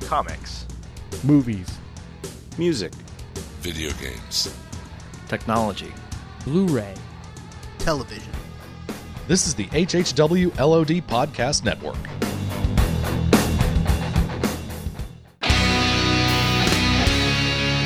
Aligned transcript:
comics, 0.00 0.66
movies, 1.24 1.78
music, 2.58 2.92
video 3.60 3.90
games, 4.00 4.54
technology, 5.28 5.92
Blu 6.44 6.66
ray, 6.66 6.94
television. 7.78 8.32
This 9.26 9.46
is 9.46 9.54
the 9.54 9.66
HHW 9.66 10.56
LOD 10.58 11.02
Podcast 11.08 11.64
Network. 11.64 11.96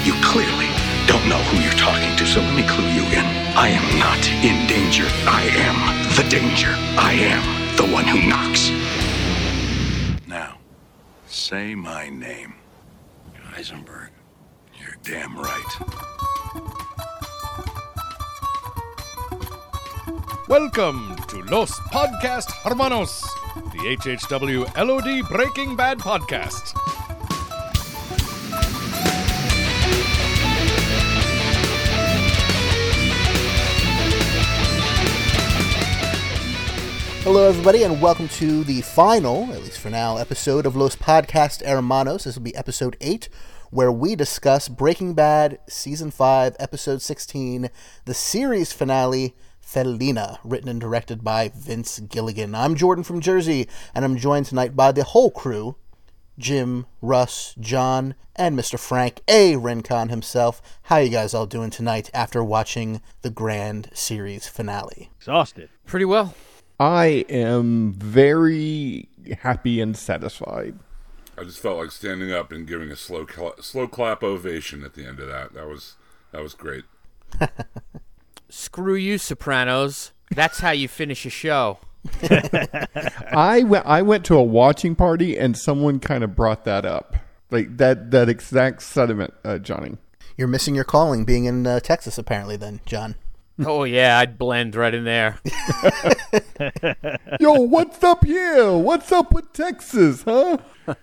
You 0.05 0.13
clearly 0.23 0.69
don't 1.07 1.27
know 1.29 1.43
who 1.49 1.63
you're 1.63 1.73
talking 1.79 2.15
to, 2.17 2.27
so 2.27 2.41
let 2.41 2.55
me 2.55 2.63
clue 2.69 2.89
you 2.89 3.03
in. 3.17 3.25
I 3.57 3.69
am 3.69 3.99
not 3.99 4.29
in 4.45 4.67
danger. 4.67 5.05
I 5.27 5.43
am 5.57 6.17
the 6.17 6.29
danger. 6.29 6.75
I 6.99 7.13
am 7.13 7.77
the 7.77 7.93
one 7.93 8.05
who 8.05 8.29
knocks. 8.29 8.80
Say 11.51 11.75
my 11.75 12.09
name. 12.11 12.55
Heisenberg. 13.53 14.11
You're 14.79 14.97
damn 15.03 15.37
right. 15.37 15.73
Welcome 20.49 21.17
to 21.27 21.43
Los 21.43 21.73
Podcast 21.91 22.53
Hermanos, 22.63 23.23
the 23.73 23.97
HHW 23.97 24.63
LOD 24.77 25.29
Breaking 25.29 25.75
Bad 25.75 25.99
podcast. 25.99 26.80
Hello, 37.23 37.47
everybody, 37.47 37.83
and 37.83 38.01
welcome 38.01 38.29
to 38.29 38.65
the 38.65 38.81
final, 38.81 39.53
at 39.53 39.63
least 39.63 39.79
for 39.79 39.91
now, 39.91 40.17
episode 40.17 40.65
of 40.65 40.75
Los 40.75 40.97
Podcast 40.97 41.63
Hermanos. 41.63 42.25
This 42.25 42.37
will 42.37 42.43
be 42.43 42.57
episode 42.57 42.97
8, 42.99 43.29
where 43.71 43.93
we 43.93 44.17
discuss 44.17 44.69
Breaking 44.69 45.13
Bad 45.13 45.59
Season 45.69 46.11
5, 46.11 46.57
Episode 46.59 47.03
16, 47.03 47.69
the 48.07 48.15
series 48.15 48.73
finale, 48.73 49.37
Felina, 49.61 50.41
written 50.43 50.71
and 50.71 50.81
directed 50.81 51.23
by 51.23 51.53
Vince 51.55 52.01
Gilligan. 52.01 52.55
I'm 52.55 52.75
Jordan 52.75 53.05
from 53.05 53.21
Jersey, 53.21 53.69
and 53.95 54.07
I'm 54.07 54.17
joined 54.17 54.47
tonight 54.47 54.75
by 54.75 54.91
the 54.91 55.05
whole 55.05 55.31
crew 55.31 55.77
Jim, 56.39 56.87
Russ, 57.03 57.55
John, 57.61 58.15
and 58.35 58.59
Mr. 58.59 58.79
Frank 58.79 59.21
A. 59.29 59.57
Rincon 59.57 60.09
himself. 60.09 60.63
How 60.85 60.97
you 60.97 61.11
guys 61.11 61.35
all 61.35 61.47
doing 61.47 61.69
tonight 61.69 62.09
after 62.15 62.43
watching 62.43 63.03
the 63.21 63.29
grand 63.29 63.91
series 63.93 64.49
finale? 64.49 65.11
Exhausted. 65.19 65.69
Pretty 65.85 66.07
well. 66.07 66.35
I 66.81 67.27
am 67.29 67.93
very 67.93 69.11
happy 69.43 69.83
and 69.83 69.95
satisfied. 69.95 70.79
I 71.37 71.45
just 71.45 71.61
felt 71.61 71.77
like 71.77 71.91
standing 71.91 72.33
up 72.33 72.51
and 72.53 72.67
giving 72.67 72.91
a 72.91 72.97
slow 72.97 73.27
cla- 73.27 73.63
slow 73.63 73.87
clap 73.87 74.23
ovation 74.23 74.83
at 74.83 74.95
the 74.95 75.07
end 75.07 75.21
of 75.21 75.29
that. 75.29 75.53
That 75.53 75.69
was 75.69 75.97
that 76.33 76.43
was 76.43 76.55
great. 76.55 76.85
Screw 78.49 78.95
you, 78.95 79.19
Sopranos. 79.19 80.13
That's 80.31 80.61
how 80.61 80.71
you 80.71 80.89
finish 80.89 81.27
a 81.27 81.31
show. 81.31 81.79
I 83.31 83.63
went 83.67 83.85
I 83.85 84.01
went 84.01 84.25
to 84.27 84.37
a 84.37 84.43
watching 84.43 84.95
party 84.95 85.39
and 85.39 85.59
someone 85.59 86.01
kind 86.01 86.25
of 86.25 86.35
brought 86.35 86.65
that 86.65 86.87
up. 86.87 87.15
Like 87.51 87.77
that 87.77 88.11
that 88.11 88.31
exact 88.31 88.81
sentiment, 88.83 89.35
uh, 89.45 89.59
Johnny. 89.59 89.99
You're 90.39 90.49
missing 90.49 90.75
your 90.75 90.85
calling 90.85 91.27
being 91.27 91.45
in 91.45 91.67
uh, 91.67 91.81
Texas, 91.81 92.17
apparently, 92.17 92.57
then, 92.57 92.81
John. 92.87 93.17
Oh 93.65 93.85
yeah, 93.85 94.19
I'd 94.19 94.39
blend 94.39 94.75
right 94.75 94.95
in 94.95 95.05
there. 95.05 95.39
Yo, 97.41 97.53
what's 97.55 98.03
up 98.03 98.25
here? 98.25 98.73
What's 98.73 99.13
up 99.13 99.33
with 99.35 99.53
Texas, 99.53 100.23
huh? 100.23 100.59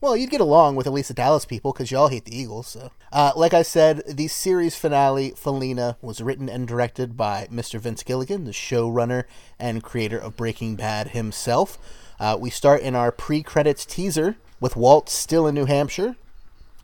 Well, 0.00 0.16
you'd 0.16 0.30
get 0.30 0.40
along 0.40 0.76
with 0.76 0.86
at 0.86 0.92
least 0.92 1.08
the 1.08 1.14
Dallas 1.14 1.44
people 1.44 1.72
because 1.72 1.90
y'all 1.90 2.06
hate 2.06 2.24
the 2.24 2.38
Eagles. 2.38 2.68
So, 2.68 2.92
uh, 3.12 3.32
like 3.34 3.52
I 3.52 3.62
said, 3.62 4.04
the 4.06 4.28
series 4.28 4.76
finale, 4.76 5.32
Felina, 5.36 5.96
was 6.00 6.20
written 6.20 6.48
and 6.48 6.68
directed 6.68 7.16
by 7.16 7.48
Mr. 7.50 7.80
Vince 7.80 8.04
Gilligan, 8.04 8.44
the 8.44 8.52
showrunner 8.52 9.24
and 9.58 9.82
creator 9.82 10.16
of 10.16 10.36
Breaking 10.36 10.76
Bad 10.76 11.08
himself. 11.08 11.78
Uh, 12.20 12.36
we 12.38 12.48
start 12.48 12.80
in 12.82 12.94
our 12.94 13.10
pre-credits 13.10 13.84
teaser 13.84 14.36
with 14.60 14.76
Walt 14.76 15.08
still 15.08 15.48
in 15.48 15.56
New 15.56 15.66
Hampshire. 15.66 16.14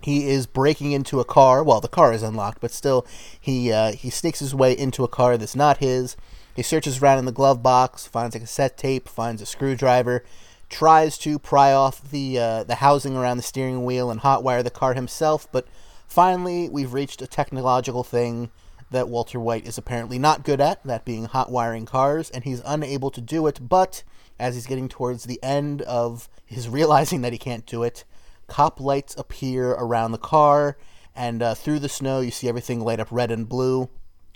He 0.05 0.29
is 0.29 0.47
breaking 0.47 0.93
into 0.93 1.19
a 1.19 1.25
car. 1.25 1.65
Well, 1.65 1.81
the 1.81 1.89
car 1.89 2.13
is 2.13 2.23
unlocked, 2.23 2.61
but 2.61 2.73
still, 2.73 3.07
he 3.41 3.73
uh, 3.73 3.93
he 3.93 4.11
sneaks 4.11 4.41
his 4.41 4.55
way 4.55 4.77
into 4.77 5.03
a 5.03 5.09
car 5.09 5.39
that's 5.39 5.57
not 5.57 5.79
his. 5.79 6.15
He 6.55 6.63
searches 6.63 7.01
around 7.01 7.21
in 7.21 7.25
the 7.25 7.33
glove 7.33 7.63
box, 7.63 8.07
finds 8.07 8.37
a 8.37 8.41
cassette 8.41 8.77
tape, 8.77 9.09
finds 9.09 9.41
a 9.41 9.47
screwdriver, 9.47 10.23
tries 10.69 11.17
to 11.19 11.39
pry 11.39 11.73
off 11.73 12.11
the 12.11 12.39
uh, 12.39 12.65
the 12.65 12.75
housing 12.77 13.17
around 13.17 13.39
the 13.39 13.43
steering 13.43 13.83
wheel 13.87 14.11
and 14.11 14.21
hotwire 14.21 14.63
the 14.63 14.71
car 14.71 14.93
himself. 14.93 15.49
But 15.51 15.67
finally, 16.07 16.69
we've 16.69 16.93
reached 16.93 17.23
a 17.23 17.27
technological 17.27 18.05
thing 18.05 18.51
that 18.91 19.09
Walter 19.09 19.41
White 19.41 19.67
is 19.67 19.79
apparently 19.79 20.19
not 20.19 20.45
good 20.45 20.61
at, 20.61 20.85
that 20.85 21.07
being 21.07 21.29
hotwiring 21.29 21.87
cars, 21.87 22.29
and 22.29 22.45
he's 22.45 22.61
unable 22.67 23.11
to 23.11 23.23
do 23.23 23.47
it. 23.47 23.59
But 23.71 24.03
as 24.39 24.55
he's 24.55 24.67
getting 24.67 24.91
towards 24.91 25.25
the 25.25 25.43
end 25.43 25.81
of 25.81 26.29
his 26.45 26.69
realizing 26.79 27.23
that 27.23 27.33
he 27.33 27.39
can't 27.39 27.65
do 27.65 27.83
it, 27.83 28.05
cop 28.47 28.81
lights 28.81 29.15
appear 29.17 29.71
around 29.73 30.13
the 30.13 30.19
car, 30.19 30.77
and 31.15 31.43
uh, 31.43 31.55
through 31.55 31.79
the 31.79 31.89
snow, 31.89 32.21
you 32.21 32.31
see 32.31 32.49
everything 32.49 32.81
light 32.81 33.01
up 33.01 33.09
red 33.11 33.31
and 33.31 33.49
blue, 33.49 33.89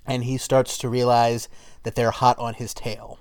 and 0.07 0.25
he 0.25 0.39
starts 0.39 0.79
to 0.79 0.89
realize 0.89 1.49
that 1.83 1.95
they're 1.95 2.11
hot 2.11 2.39
on 2.39 2.55
his 2.55 2.75
tail. 2.75 3.19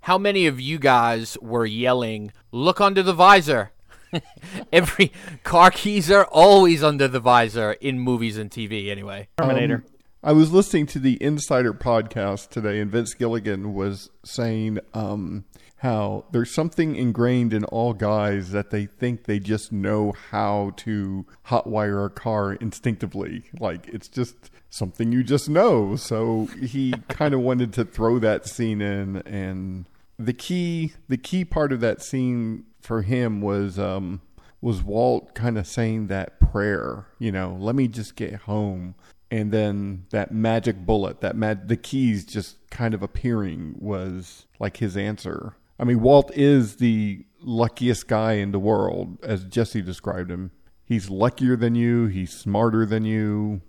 How 0.00 0.18
many 0.18 0.46
of 0.46 0.60
you 0.60 0.78
guys 0.78 1.38
were 1.40 1.66
yelling, 1.66 2.32
"Look 2.50 2.80
under 2.80 3.02
the 3.02 3.12
visor"? 3.12 3.72
Every 4.72 5.12
car 5.42 5.70
keys 5.70 6.10
are 6.10 6.24
always 6.26 6.82
under 6.82 7.08
the 7.08 7.20
visor 7.20 7.72
in 7.72 7.98
movies 7.98 8.36
and 8.36 8.50
TV. 8.50 8.88
Anyway, 8.90 9.28
Terminator. 9.38 9.84
I 10.24 10.32
was 10.32 10.52
listening 10.52 10.86
to 10.86 11.00
the 11.00 11.20
Insider 11.20 11.72
podcast 11.74 12.50
today, 12.50 12.78
and 12.78 12.90
Vince 12.90 13.14
Gilligan 13.14 13.74
was 13.74 14.10
saying 14.24 14.78
um, 14.94 15.44
how 15.82 16.24
there's 16.30 16.54
something 16.54 16.94
ingrained 16.94 17.52
in 17.52 17.64
all 17.64 17.92
guys 17.92 18.52
that 18.52 18.70
they 18.70 18.86
think 18.86 19.24
they 19.24 19.40
just 19.40 19.72
know 19.72 20.14
how 20.30 20.72
to 20.76 21.26
hotwire 21.46 22.06
a 22.06 22.08
car 22.08 22.52
instinctively. 22.52 23.42
Like 23.58 23.88
it's 23.88 24.06
just 24.06 24.52
something 24.70 25.10
you 25.10 25.24
just 25.24 25.48
know. 25.48 25.96
So 25.96 26.46
he 26.60 26.92
kind 27.08 27.34
of 27.34 27.40
wanted 27.40 27.72
to 27.72 27.84
throw 27.84 28.20
that 28.20 28.46
scene 28.46 28.80
in, 28.80 29.16
and 29.26 29.86
the 30.18 30.32
key 30.32 30.92
the 31.08 31.16
key 31.16 31.44
part 31.44 31.72
of 31.72 31.80
that 31.80 32.00
scene 32.00 32.64
for 32.80 33.02
him 33.02 33.40
was 33.40 33.76
um, 33.76 34.20
was 34.60 34.84
Walt 34.84 35.34
kind 35.34 35.58
of 35.58 35.66
saying 35.66 36.06
that 36.06 36.38
prayer. 36.38 37.06
You 37.18 37.32
know, 37.32 37.56
let 37.58 37.74
me 37.74 37.88
just 37.88 38.14
get 38.14 38.34
home 38.34 38.94
and 39.32 39.50
then 39.50 40.04
that 40.10 40.30
magic 40.30 40.84
bullet, 40.84 41.22
that 41.22 41.34
mag- 41.34 41.66
the 41.66 41.76
keys 41.76 42.26
just 42.26 42.58
kind 42.70 42.92
of 42.92 43.02
appearing 43.02 43.74
was 43.78 44.44
like 44.60 44.76
his 44.76 44.94
answer. 44.94 45.56
I 45.82 45.84
mean, 45.84 46.00
Walt 46.00 46.30
is 46.36 46.76
the 46.76 47.26
luckiest 47.40 48.06
guy 48.06 48.34
in 48.34 48.52
the 48.52 48.60
world, 48.60 49.18
as 49.24 49.42
Jesse 49.42 49.82
described 49.82 50.30
him. 50.30 50.52
He's 50.84 51.10
luckier 51.10 51.56
than 51.56 51.74
you. 51.74 52.06
He's 52.06 52.32
smarter 52.32 52.86
than 52.86 53.04
you. 53.04 53.62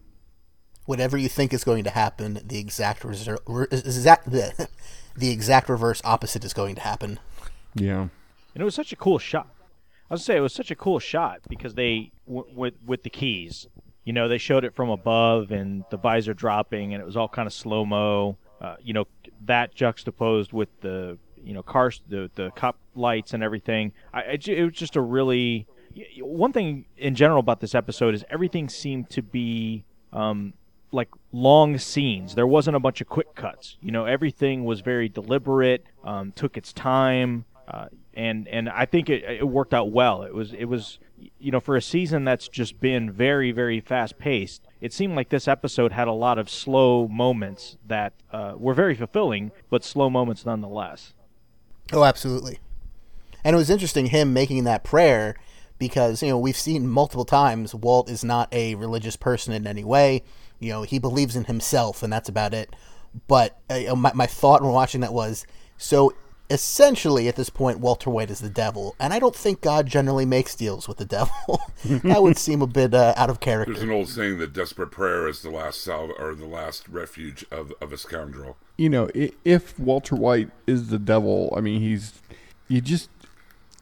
Whatever 0.86 1.18
you 1.18 1.28
think 1.28 1.54
is 1.54 1.64
going 1.64 1.84
to 1.86 1.90
happen, 1.90 2.40
the 2.46 2.60
exact 2.60 3.02
reser- 3.02 3.40
re- 3.48 3.66
exact 3.72 4.30
the, 4.30 4.70
the 5.18 5.32
exact 5.32 5.70
reverse 5.70 6.04
opposite 6.06 6.46
is 6.46 6.54
going 6.54 6.76
to 6.76 6.82
happen. 6.82 7.20
Yeah, 7.74 8.02
And 8.02 8.62
it 8.62 8.64
was 8.64 8.76
such 8.76 8.94
a 8.94 8.96
cool 8.96 9.18
shot. 9.18 9.48
I 10.12 10.14
was 10.14 10.24
say 10.24 10.38
it 10.38 10.42
was 10.42 10.54
such 10.54 10.70
a 10.70 10.76
cool 10.76 11.00
shot 11.00 11.40
because 11.50 11.74
they 11.74 12.12
w- 12.28 12.46
with 12.54 12.76
with 12.86 13.02
the 13.02 13.10
keys. 13.10 13.66
You 14.04 14.14
know, 14.14 14.28
they 14.28 14.38
showed 14.38 14.66
it 14.66 14.76
from 14.76 14.92
above 14.92 15.50
and 15.50 15.84
the 15.90 15.98
visor 15.98 16.36
dropping, 16.36 16.94
and 16.94 17.02
it 17.02 17.06
was 17.08 17.18
all 17.18 17.28
kind 17.30 17.48
of 17.48 17.54
slow 17.54 17.84
mo. 17.86 18.38
Uh, 18.62 18.76
you 18.84 18.94
know, 18.94 19.06
that 19.46 19.74
juxtaposed 19.74 20.54
with 20.54 20.70
the 20.82 21.18
you 21.44 21.54
know 21.54 21.64
cars, 21.64 22.02
the 22.10 22.30
the 22.36 22.52
cop 22.52 22.78
lights 22.96 23.34
and 23.34 23.44
everything. 23.44 23.92
I, 24.14 24.22
I 24.22 24.40
it 24.46 24.64
was 24.64 24.74
just 24.74 24.96
a 24.96 25.02
really 25.02 25.68
one 26.20 26.54
thing 26.54 26.86
in 26.98 27.16
general 27.16 27.40
about 27.40 27.60
this 27.60 27.76
episode 27.76 28.16
is 28.16 28.24
everything 28.30 28.70
seemed 28.70 29.10
to 29.12 29.22
be 29.22 29.84
um, 30.12 30.54
like 30.92 31.10
long 31.32 31.78
scenes. 31.78 32.36
There 32.36 32.48
wasn't 32.48 32.76
a 32.76 32.80
bunch 32.80 33.02
of 33.02 33.08
quick 33.08 33.36
cuts. 33.36 33.78
You 33.82 33.92
know, 33.92 34.06
everything 34.06 34.64
was 34.64 34.82
very 34.82 35.10
deliberate, 35.10 35.86
um, 36.04 36.32
took 36.32 36.58
its 36.58 36.74
time, 36.74 37.46
uh, 37.68 37.88
and 38.14 38.48
and 38.48 38.70
I 38.70 38.86
think 38.86 39.10
it, 39.10 39.24
it 39.24 39.48
worked 39.48 39.74
out 39.74 39.92
well. 39.92 40.24
It 40.24 40.34
was 40.34 40.54
it 40.54 40.66
was 40.66 41.00
you 41.40 41.52
know 41.52 41.60
for 41.60 41.76
a 41.76 41.82
season 41.82 42.26
that's 42.26 42.48
just 42.48 42.80
been 42.80 43.12
very 43.12 43.52
very 43.52 43.80
fast 43.80 44.18
paced. 44.18 44.62
It 44.82 44.94
seemed 44.94 45.16
like 45.16 45.30
this 45.30 45.48
episode 45.48 45.92
had 45.92 46.08
a 46.08 46.14
lot 46.14 46.38
of 46.38 46.50
slow 46.50 47.08
moments 47.08 47.78
that 47.88 48.14
uh, 48.32 48.54
were 48.58 48.74
very 48.74 48.96
fulfilling, 48.96 49.52
but 49.70 49.84
slow 49.84 50.10
moments 50.10 50.46
nonetheless. 50.46 51.14
Oh, 51.92 52.04
absolutely. 52.04 52.60
And 53.44 53.56
it 53.56 53.58
was 53.58 53.70
interesting 53.70 54.08
him 54.08 54.34
making 54.34 54.64
that 54.64 54.84
prayer 54.84 55.36
because, 55.78 56.24
you 56.24 56.30
know, 56.30 56.38
we've 56.40 56.58
seen 56.58 56.88
multiple 56.88 57.26
times 57.26 57.76
Walt 57.76 58.10
is 58.10 58.24
not 58.24 58.54
a 58.54 58.76
religious 58.76 59.16
person 59.16 59.54
in 59.54 59.68
any 59.68 59.84
way. 59.84 60.24
You 60.60 60.72
know, 60.72 60.84
he 60.84 60.98
believes 60.98 61.36
in 61.36 61.46
himself 61.46 62.04
and 62.04 62.14
that's 62.14 62.30
about 62.30 62.54
it. 62.54 62.74
But 63.28 63.60
uh, 63.70 63.96
my, 63.96 64.14
my 64.14 64.26
thought 64.26 64.62
when 64.62 64.72
watching 64.72 65.02
that 65.02 65.14
was 65.14 65.46
so 65.78 66.14
essentially 66.54 67.28
at 67.28 67.36
this 67.36 67.50
point 67.50 67.80
Walter 67.80 68.10
White 68.10 68.30
is 68.30 68.40
the 68.40 68.50
devil, 68.50 68.96
and 69.00 69.12
I 69.12 69.20
don't 69.20 69.36
think 69.36 69.62
God 69.62 69.88
generally 69.88 70.26
makes 70.26 70.56
deals 70.56 70.88
with 70.88 70.98
the 70.98 71.06
devil. 71.06 71.60
that 71.86 72.22
would 72.22 72.38
seem 72.38 72.62
a 72.62 72.68
bit 72.68 72.94
uh, 72.94 73.14
out 73.18 73.30
of 73.30 73.40
character. 73.40 73.74
There's 73.74 73.84
an 73.84 73.92
old 73.92 74.08
saying 74.08 74.38
that 74.38 74.54
desperate 74.54 74.92
prayer 74.92 75.28
is 75.28 75.42
the 75.42 75.50
last 75.50 75.82
salve 75.82 76.12
or 76.20 76.36
the 76.36 76.46
last 76.46 76.88
refuge 76.88 77.44
of, 77.52 77.74
of 77.82 77.92
a 77.92 77.98
scoundrel. 77.98 78.58
You 78.78 78.90
know, 78.90 79.10
if 79.44 79.78
Walter 79.80 80.16
White 80.16 80.52
is 80.68 80.90
the 80.90 81.00
devil, 81.00 81.54
I 81.58 81.62
mean, 81.62 81.82
he's 81.82 82.14
you 82.68 82.80
just. 82.80 83.10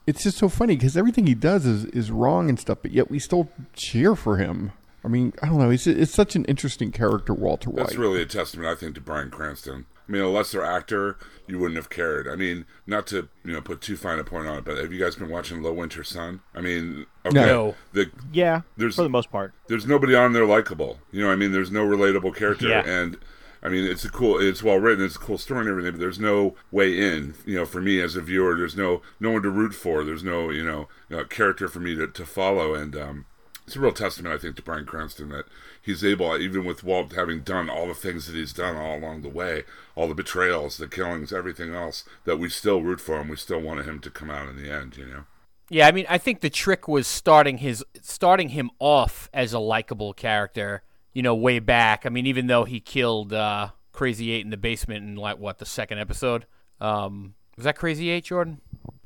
It's 0.04 0.24
just 0.24 0.38
so 0.38 0.48
funny 0.48 0.74
because 0.74 0.96
everything 0.96 1.28
he 1.28 1.34
does 1.34 1.64
is, 1.64 1.84
is 1.84 2.10
wrong 2.10 2.48
and 2.48 2.58
stuff, 2.58 2.78
but 2.82 2.90
yet 2.90 3.08
we 3.08 3.20
still 3.20 3.48
cheer 3.72 4.16
for 4.16 4.36
him. 4.36 4.72
I 5.04 5.08
mean, 5.08 5.32
I 5.40 5.46
don't 5.46 5.58
know. 5.58 5.70
It's 5.70 5.86
it's 5.86 6.12
such 6.12 6.34
an 6.34 6.44
interesting 6.46 6.90
character, 6.90 7.32
Walter 7.32 7.70
White. 7.70 7.86
That's 7.86 7.96
really 7.96 8.20
a 8.20 8.26
testament, 8.26 8.68
I 8.68 8.74
think, 8.74 8.96
to 8.96 9.00
Bryan 9.00 9.30
Cranston. 9.30 9.86
I 10.12 10.16
mean, 10.16 10.24
a 10.24 10.28
lesser 10.28 10.62
actor, 10.62 11.16
you 11.46 11.58
wouldn't 11.58 11.76
have 11.78 11.88
cared. 11.88 12.28
I 12.28 12.36
mean, 12.36 12.66
not 12.86 13.06
to 13.06 13.28
you 13.46 13.52
know 13.54 13.62
put 13.62 13.80
too 13.80 13.96
fine 13.96 14.18
a 14.18 14.24
point 14.24 14.46
on 14.46 14.58
it, 14.58 14.64
but 14.66 14.76
have 14.76 14.92
you 14.92 14.98
guys 15.02 15.16
been 15.16 15.30
watching 15.30 15.62
Low 15.62 15.72
Winter 15.72 16.04
Sun? 16.04 16.40
I 16.54 16.60
mean, 16.60 17.06
okay, 17.24 17.34
No. 17.46 17.74
the 17.94 18.10
Yeah, 18.30 18.60
There's- 18.76 18.96
for 18.96 19.04
the 19.04 19.08
most 19.08 19.30
part. 19.30 19.54
there's 19.68 19.86
nobody 19.86 20.14
on 20.14 20.34
there 20.34 20.44
likable. 20.44 21.00
You 21.12 21.22
know, 21.22 21.28
what 21.28 21.32
I 21.32 21.36
mean, 21.36 21.52
there's 21.52 21.70
no 21.70 21.86
relatable 21.86 22.36
character, 22.36 22.68
Yeah. 22.68 22.82
and 22.86 23.16
I 23.62 23.70
mean, 23.70 23.84
it's 23.84 24.04
a 24.04 24.10
cool, 24.10 24.38
it's 24.38 24.62
well 24.62 24.76
written, 24.78 25.02
it's 25.02 25.16
a 25.16 25.20
cool 25.20 25.38
story 25.38 25.60
and 25.60 25.68
everything, 25.70 25.92
but 25.92 26.00
there's 26.00 26.18
no 26.20 26.56
way 26.70 26.98
in. 26.98 27.32
You 27.46 27.54
know, 27.54 27.64
for 27.64 27.80
me 27.80 27.98
as 28.02 28.14
a 28.14 28.20
viewer, 28.20 28.54
there's 28.54 28.76
no 28.76 29.00
no 29.18 29.30
one 29.30 29.42
to 29.42 29.50
root 29.50 29.72
for. 29.74 30.04
There's 30.04 30.24
no 30.24 30.50
you 30.50 30.62
know, 30.64 30.88
you 31.08 31.16
know 31.16 31.24
character 31.24 31.68
for 31.68 31.80
me 31.80 31.94
to, 31.94 32.06
to 32.06 32.26
follow, 32.26 32.74
and 32.74 32.94
um, 32.96 33.24
it's 33.66 33.76
a 33.76 33.80
real 33.80 33.92
testament, 33.92 34.34
I 34.34 34.38
think, 34.38 34.56
to 34.56 34.62
Bryan 34.62 34.84
Cranston 34.84 35.30
that 35.30 35.46
he's 35.82 36.04
able, 36.04 36.38
even 36.38 36.64
with 36.64 36.84
Walt 36.84 37.12
having 37.12 37.40
done 37.40 37.68
all 37.68 37.88
the 37.88 37.94
things 37.94 38.26
that 38.26 38.36
he's 38.36 38.52
done 38.52 38.76
all 38.76 38.96
along 38.96 39.22
the 39.22 39.28
way, 39.28 39.64
all 39.94 40.08
the 40.08 40.14
betrayals, 40.14 40.78
the 40.78 40.88
killings, 40.88 41.32
everything 41.32 41.74
else, 41.74 42.04
that 42.24 42.38
we 42.38 42.48
still 42.48 42.80
root 42.80 43.00
for 43.00 43.20
him. 43.20 43.28
We 43.28 43.36
still 43.36 43.60
wanted 43.60 43.86
him 43.86 43.98
to 44.00 44.10
come 44.10 44.30
out 44.30 44.48
in 44.48 44.56
the 44.56 44.70
end. 44.70 44.96
You 44.96 45.06
know. 45.06 45.24
Yeah, 45.68 45.88
I 45.88 45.92
mean, 45.92 46.06
I 46.08 46.18
think 46.18 46.40
the 46.40 46.50
trick 46.50 46.88
was 46.88 47.06
starting 47.06 47.58
his 47.58 47.84
starting 48.00 48.50
him 48.50 48.70
off 48.78 49.28
as 49.34 49.52
a 49.52 49.58
likable 49.58 50.14
character. 50.14 50.82
You 51.12 51.22
know, 51.22 51.34
way 51.34 51.58
back. 51.58 52.06
I 52.06 52.08
mean, 52.08 52.26
even 52.26 52.46
though 52.46 52.64
he 52.64 52.80
killed 52.80 53.34
uh, 53.34 53.70
Crazy 53.92 54.32
Eight 54.32 54.44
in 54.44 54.50
the 54.50 54.56
basement 54.56 55.04
in 55.04 55.16
like 55.16 55.38
what 55.38 55.58
the 55.58 55.66
second 55.66 55.98
episode. 55.98 56.46
Um, 56.80 57.34
was 57.56 57.64
that 57.64 57.76
Crazy 57.76 58.08
Eight, 58.10 58.24
Jordan? 58.24 58.60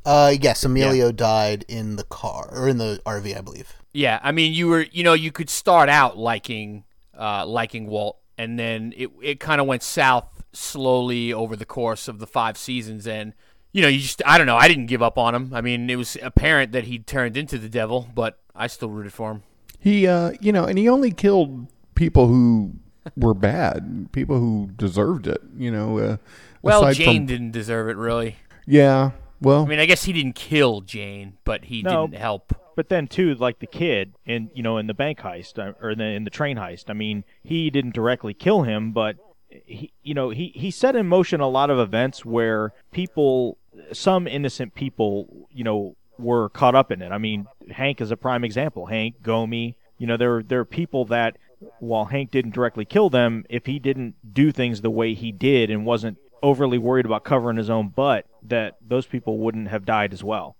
Uh, 0.05 0.35
yes, 0.41 0.65
Emilio 0.65 1.11
died 1.11 1.65
in 1.69 1.97
the 1.97 2.05
car 2.05 2.49
or 2.53 2.69
in 2.69 2.79
the 2.79 3.01
RV, 3.05 3.37
I 3.37 3.41
believe. 3.41 3.75
Yeah, 3.97 4.21
I 4.23 4.31
mean, 4.33 4.53
you 4.53 4.69
were, 4.69 4.83
you 4.93 5.03
know, 5.03 5.15
you 5.15 5.33
could 5.33 5.49
start 5.49 5.89
out 5.89 6.19
liking, 6.19 6.85
uh, 7.19 7.47
liking 7.47 7.87
Walt, 7.87 8.19
and 8.37 8.59
then 8.59 8.93
it 8.97 9.11
it 9.23 9.41
kind 9.41 9.59
of 9.61 9.67
went 9.67 9.83
south 9.83 10.43
slowly 10.53 11.33
over 11.33 11.57
the 11.57 11.65
course 11.65 12.07
of 12.09 12.19
the 12.19 12.27
five 12.27 12.59
seasons, 12.59 13.07
and 13.07 13.33
you 13.73 13.81
know, 13.83 13.89
you 13.89 14.01
just, 14.01 14.21
I 14.27 14.37
don't 14.39 14.47
know, 14.47 14.57
I 14.57 14.69
didn't 14.69 14.87
give 14.87 15.03
up 15.03 15.17
on 15.19 15.35
him. 15.35 15.51
I 15.55 15.61
mean, 15.63 15.89
it 15.89 15.97
was 15.97 16.17
apparent 16.23 16.73
that 16.73 16.85
he 16.85 16.99
turned 16.99 17.37
into 17.37 17.57
the 17.59 17.69
devil, 17.71 18.09
but 18.15 18.39
I 18.55 18.67
still 18.67 18.89
rooted 18.91 19.13
for 19.15 19.31
him. 19.33 19.43
He, 19.79 20.07
uh, 20.07 20.33
you 20.41 20.53
know, 20.53 20.65
and 20.65 20.79
he 20.79 20.89
only 20.89 21.11
killed 21.11 21.67
people 21.95 22.27
who 22.29 22.73
were 23.17 23.35
bad, 23.35 24.09
people 24.13 24.39
who 24.39 24.71
deserved 24.77 25.27
it. 25.27 25.41
You 25.57 25.71
know, 25.71 25.99
uh, 25.99 26.17
Well, 26.63 26.85
aside 26.85 26.97
Jane 26.97 27.17
from- 27.21 27.27
didn't 27.27 27.51
deserve 27.53 27.89
it, 27.89 27.97
really. 27.97 28.37
yeah. 28.67 29.13
Well, 29.41 29.65
I 29.65 29.69
mean, 29.69 29.79
I 29.79 29.85
guess 29.87 30.05
he 30.05 30.13
didn't 30.15 30.35
kill 30.35 30.81
Jane, 30.81 31.35
but 31.45 31.65
he 31.67 31.83
No. 31.83 32.07
didn't 32.07 32.21
help. 32.21 32.55
But 32.77 32.91
then 32.91 33.09
too, 33.09 33.35
like 33.35 33.59
the 33.59 33.67
kid 33.67 34.13
in 34.25 34.51
you 34.55 34.63
know 34.63 34.79
in 34.79 34.87
the 34.87 34.95
bank 34.95 35.21
heist 35.21 35.59
uh, 35.59 35.73
or 35.83 35.95
the, 35.95 36.05
in 36.05 36.25
the 36.25 36.31
train 36.31 36.59
heist. 36.59 36.85
I 36.89 36.93
mean, 36.93 37.25
he 37.43 37.71
didn't 37.71 37.95
directly 37.95 38.35
kill 38.35 38.63
him, 38.63 38.93
but 38.93 39.17
he 39.49 39.93
you 40.03 40.15
know 40.15 40.31
he 40.31 40.53
he 40.55 40.71
set 40.71 40.95
in 40.95 41.07
motion 41.07 41.41
a 41.41 41.49
lot 41.49 41.71
of 41.71 41.79
events 41.79 42.25
where 42.25 42.73
people, 42.93 43.57
some 43.93 44.29
innocent 44.29 44.75
people, 44.75 45.49
you 45.51 45.65
know, 45.65 45.97
were 46.19 46.51
caught 46.51 46.75
up 46.75 46.93
in 46.93 47.01
it. 47.01 47.11
I 47.11 47.19
mean, 47.19 47.47
Hank 47.71 48.01
is 48.01 48.11
a 48.11 48.17
prime 48.17 48.45
example. 48.45 48.87
Hank, 48.87 49.23
Gomi, 49.23 49.75
you 49.99 50.07
know, 50.07 50.19
there 50.19 50.43
there 50.43 50.61
are 50.61 50.67
people 50.67 51.07
that 51.07 51.39
while 51.79 52.05
Hank 52.05 52.31
didn't 52.31 52.55
directly 52.55 52.85
kill 52.85 53.09
them, 53.09 53.47
if 53.49 53.65
he 53.65 53.79
didn't 53.79 54.15
do 54.35 54.53
things 54.53 54.83
the 54.83 54.91
way 54.91 55.15
he 55.15 55.33
did 55.33 55.71
and 55.71 55.87
wasn't 55.87 56.19
overly 56.43 56.77
worried 56.77 57.07
about 57.07 57.25
covering 57.25 57.57
his 57.57 57.71
own 57.71 57.89
butt, 57.89 58.27
that 58.43 58.77
those 58.87 59.07
people 59.07 59.39
wouldn't 59.39 59.69
have 59.69 59.87
died 59.87 60.13
as 60.13 60.23
well. 60.23 60.57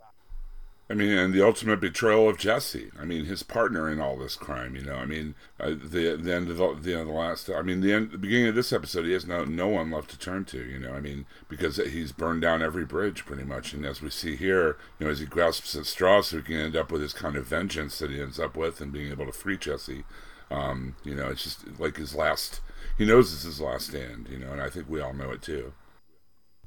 I 0.89 0.95
mean, 0.95 1.11
and 1.11 1.35
the 1.35 1.45
ultimate 1.45 1.81
betrayal 1.81 2.29
of 2.29 2.39
Jesse. 2.39 2.93
I 2.99 3.05
mean, 3.05 3.25
his 3.25 3.43
partner 3.43 3.91
in 3.91 4.01
all 4.01 4.17
this 4.17 4.37
crime. 4.37 4.77
You 4.77 4.83
know, 4.83 4.95
I 4.95 5.05
mean, 5.05 5.35
uh, 5.59 5.71
the 5.71 6.17
the 6.17 6.33
end 6.33 6.49
of 6.49 6.59
the, 6.59 6.75
the, 6.75 7.05
the 7.05 7.11
last. 7.11 7.51
I 7.51 7.63
mean, 7.63 7.81
the 7.81 7.93
end, 7.93 8.13
the 8.13 8.19
beginning 8.19 8.49
of 8.49 8.55
this 8.55 8.73
episode, 8.73 9.05
he 9.05 9.13
has 9.13 9.27
no 9.27 9.45
no 9.45 9.67
one 9.67 9.91
left 9.91 10.11
to 10.11 10.19
turn 10.19 10.45
to. 10.47 10.65
You 10.65 10.79
know, 10.79 10.93
I 10.93 11.01
mean, 11.01 11.27
because 11.49 11.79
he's 11.79 12.13
burned 12.13 12.43
down 12.43 12.63
every 12.63 12.85
bridge 12.85 13.27
pretty 13.27 13.43
much. 13.43 13.73
And 13.73 13.85
as 13.85 14.01
we 14.01 14.11
see 14.11 14.37
here, 14.37 14.77
you 14.99 15.07
know, 15.07 15.13
as 15.13 15.19
he 15.19 15.27
grasps 15.27 15.75
at 15.75 15.87
straws, 15.87 16.31
he 16.31 16.41
can 16.41 16.55
end 16.55 16.77
up 16.77 16.93
with 16.93 17.03
his 17.03 17.13
kind 17.13 17.35
of 17.35 17.47
vengeance 17.49 17.99
that 17.99 18.13
he 18.13 18.21
ends 18.21 18.39
up 18.39 18.57
with, 18.57 18.81
and 18.81 18.93
being 18.93 19.11
able 19.11 19.27
to 19.27 19.33
free 19.33 19.57
Jesse. 19.57 20.05
Um, 20.53 20.95
you 21.03 21.17
know, 21.17 21.29
it's 21.31 21.43
just 21.43 21.81
like 21.81 21.97
his 21.97 22.15
last. 22.15 22.61
He 22.97 23.05
knows 23.05 23.33
it's 23.33 23.43
his 23.43 23.61
last 23.61 23.89
stand. 23.89 24.29
You 24.31 24.39
know, 24.39 24.53
and 24.53 24.63
I 24.63 24.71
think 24.71 24.89
we 24.89 25.01
all 25.01 25.13
know 25.13 25.33
it 25.33 25.43
too. 25.43 25.73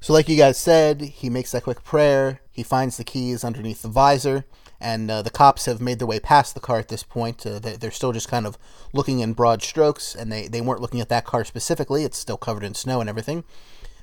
So, 0.02 0.14
like 0.14 0.30
you 0.30 0.38
guys 0.38 0.58
said, 0.58 1.02
he 1.02 1.30
makes 1.30 1.52
that 1.52 1.64
quick 1.64 1.84
prayer. 1.84 2.42
He 2.52 2.64
finds 2.64 2.98
the 2.98 3.04
keys 3.04 3.44
underneath 3.44 3.82
the 3.82 3.90
visor, 3.90 4.46
and 4.80 5.12
uh, 5.12 5.22
the 5.22 5.30
cops 5.30 5.66
have 5.66 5.82
made 5.82 6.00
their 6.00 6.08
way 6.08 6.20
past 6.20 6.54
the 6.54 6.62
car 6.62 6.80
at 6.80 6.88
this 6.88 7.04
point. 7.04 7.46
Uh, 7.46 7.60
they, 7.60 7.76
they're 7.76 7.92
still 7.92 8.14
just 8.14 8.30
kind 8.30 8.48
of 8.48 8.58
looking 8.94 9.20
in 9.20 9.34
broad 9.34 9.62
strokes, 9.62 10.16
and 10.16 10.32
they, 10.32 10.48
they 10.48 10.62
weren't 10.62 10.82
looking 10.82 11.02
at 11.02 11.10
that 11.10 11.26
car 11.26 11.44
specifically. 11.44 12.06
It's 12.06 12.18
still 12.18 12.38
covered 12.38 12.64
in 12.64 12.76
snow 12.76 13.02
and 13.02 13.10
everything. 13.10 13.44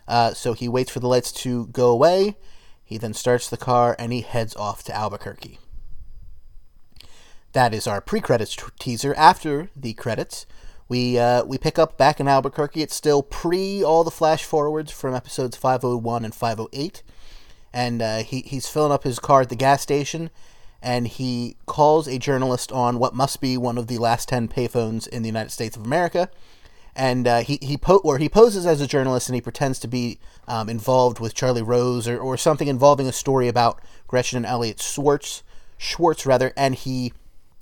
Uh, 0.07 0.35
so 0.35 0.53
he 0.53 0.69
waits 0.69 0.91
for 0.91 1.01
the 1.01 1.09
lights 1.09 1.33
to 1.33 1.67
go 1.69 1.91
away. 1.91 2.37
He 2.85 2.99
then 2.99 3.15
starts 3.15 3.49
the 3.49 3.57
car 3.57 3.97
and 3.99 4.13
he 4.13 4.21
heads 4.21 4.55
off 4.55 4.85
to 4.85 4.95
Albuquerque. 4.95 5.59
That 7.53 7.75
is 7.75 7.87
our 7.87 8.01
pre-credits 8.01 8.55
t- 8.55 8.65
teaser. 8.79 9.15
After 9.15 9.71
the 9.75 9.95
credits, 9.95 10.47
we 10.89 11.19
uh, 11.19 11.45
we 11.45 11.59
pick 11.59 11.79
up 11.79 11.99
back 11.99 12.21
in 12.21 12.29
Albuquerque. 12.29 12.83
It's 12.83 12.95
still 12.95 13.23
pre 13.23 13.83
all 13.83 14.05
the 14.05 14.11
flash 14.11 14.45
forwards 14.45 14.93
from 14.93 15.15
episodes 15.15 15.57
501 15.57 16.25
and 16.25 16.35
508, 16.35 17.03
and 17.73 18.03
uh, 18.03 18.19
he 18.19 18.43
he's 18.43 18.69
filling 18.69 18.93
up 18.93 19.05
his 19.05 19.19
car 19.19 19.43
at 19.43 19.49
the 19.49 19.57
gas 19.57 19.83
station, 19.83 20.31
and 20.81 21.09
he 21.09 21.57
calls 21.67 22.07
a 22.07 22.19
journalist 22.19 22.71
on 22.71 22.99
what 22.99 23.15
must 23.15 23.41
be 23.41 23.57
one 23.57 23.79
of 23.79 23.89
the 23.89 23.99
last 23.99 24.29
ten 24.29 24.47
payphones 24.49 25.09
in 25.09 25.23
the 25.23 25.29
United 25.29 25.51
States 25.51 25.77
of 25.77 25.85
America. 25.85 26.31
And 26.95 27.27
uh, 27.27 27.41
he 27.41 27.59
he 27.61 27.77
po- 27.77 28.01
or 28.05 28.19
he 28.19 28.29
poses 28.29 28.65
as 28.65 28.81
a 28.81 28.87
journalist 28.87 29.29
and 29.29 29.35
he 29.35 29.41
pretends 29.43 29.79
to 29.81 29.89
be 29.89 30.19
um, 30.49 30.71
involved 30.71 31.19
with 31.19 31.35
Charlie 31.35 31.63
Rose 31.63 32.09
or, 32.09 32.19
or 32.19 32.39
something 32.39 32.69
involving 32.69 33.07
a 33.07 33.13
story 33.13 33.49
about 33.49 33.83
Gretchen 34.07 34.39
and 34.39 34.47
Elliot 34.47 34.81
Schwartz 34.81 35.43
Schwartz 35.77 36.25
rather, 36.25 36.53
and 36.57 36.75
he 36.75 37.13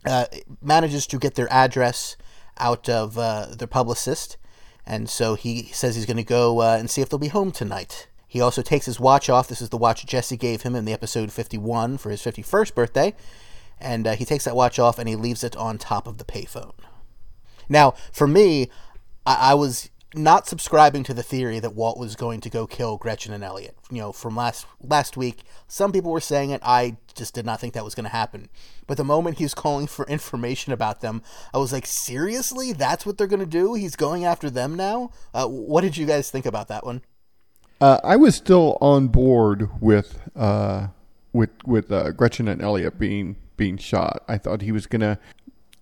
uh, 0.07 0.27
manages 0.63 1.07
to 1.09 1.19
get 1.19 1.35
their 1.35 1.53
address 1.53 2.17
out 2.59 2.89
of 2.89 3.19
uh, 3.19 3.47
their 3.57 3.69
publicist, 3.69 4.37
and 4.87 5.09
so 5.09 5.35
he 5.35 5.65
says 5.73 5.97
he's 5.97 6.07
going 6.07 6.17
to 6.17 6.25
go 6.25 6.61
uh, 6.61 6.77
and 6.79 6.91
see 6.91 7.01
if 7.01 7.09
they'll 7.09 7.19
be 7.19 7.29
home 7.29 7.53
tonight. 7.53 8.09
He 8.27 8.41
also 8.41 8.63
takes 8.63 8.87
his 8.87 8.99
watch 8.99 9.31
off. 9.31 9.49
This 9.49 9.63
is 9.63 9.69
the 9.69 9.79
watch 9.79 10.05
Jesse 10.07 10.37
gave 10.37 10.63
him 10.63 10.75
in 10.75 10.85
the 10.85 10.93
episode 10.93 11.31
51 11.31 11.99
for 11.99 12.11
his 12.11 12.21
51st 12.21 12.75
birthday, 12.75 13.15
and 13.81 14.07
uh, 14.07 14.15
he 14.15 14.25
takes 14.25 14.45
that 14.45 14.57
watch 14.57 14.79
off 14.79 14.99
and 14.99 15.09
he 15.09 15.17
leaves 15.17 15.45
it 15.45 15.57
on 15.57 15.79
top 15.79 16.07
of 16.07 16.19
the 16.19 16.25
payphone. 16.25 16.75
Now, 17.69 17.95
for 18.13 18.27
me, 18.27 18.71
I, 19.25 19.51
I 19.51 19.55
was 19.55 19.91
not 20.17 20.47
subscribing 20.47 21.05
to 21.05 21.15
the 21.15 21.23
theory 21.23 21.59
that 21.61 21.75
Walt 21.75 21.99
was 21.99 22.17
going 22.17 22.41
to 22.43 22.51
go 22.51 22.67
kill 22.67 22.97
Gretchen 22.97 23.33
and 23.33 23.45
Elliot. 23.45 23.77
You 23.91 23.99
know, 23.99 24.13
from 24.13 24.37
last 24.37 24.67
last 24.81 25.17
week, 25.17 25.43
some 25.67 25.93
people 25.93 26.11
were 26.11 26.21
saying 26.21 26.51
it. 26.51 26.61
I 26.65 26.97
just 27.15 27.35
did 27.35 27.47
not 27.47 27.61
think 27.61 27.75
that 27.75 27.85
was 27.85 27.95
going 27.95 28.05
to 28.05 28.11
happen. 28.11 28.49
But 28.87 28.97
the 28.97 29.05
moment 29.05 29.39
he's 29.39 29.55
calling 29.55 29.87
for 29.87 30.07
information 30.09 30.73
about 30.73 31.01
them, 31.01 31.23
I 31.53 31.59
was 31.59 31.73
like, 31.73 31.87
seriously, 31.87 32.73
that's 32.73 33.07
what 33.07 33.19
they're 33.19 33.27
going 33.27 33.41
to 33.41 33.47
do? 33.47 33.75
He's 33.75 33.97
going 33.97 34.25
after 34.25 34.51
them 34.51 34.75
now. 34.75 35.11
Uh, 35.33 35.47
what 35.47 35.83
did 35.83 35.97
you 35.97 36.07
guys 36.07 36.31
think 36.31 36.47
about 36.47 36.69
that 36.69 36.85
one? 36.85 37.03
Uh, 37.81 38.01
I 38.05 38.17
was 38.17 38.35
still 38.35 38.79
on 38.81 39.09
board 39.09 39.69
with 39.81 40.21
uh, 40.37 40.89
with 41.33 41.51
with 41.67 41.91
uh, 41.93 42.13
Gretchen 42.13 42.49
and 42.49 42.63
Elliot 42.63 42.99
being 42.99 43.37
being 43.57 43.77
shot. 43.77 44.23
I 44.29 44.39
thought 44.39 44.63
he 44.63 44.73
was 44.73 44.87
gonna 44.87 45.19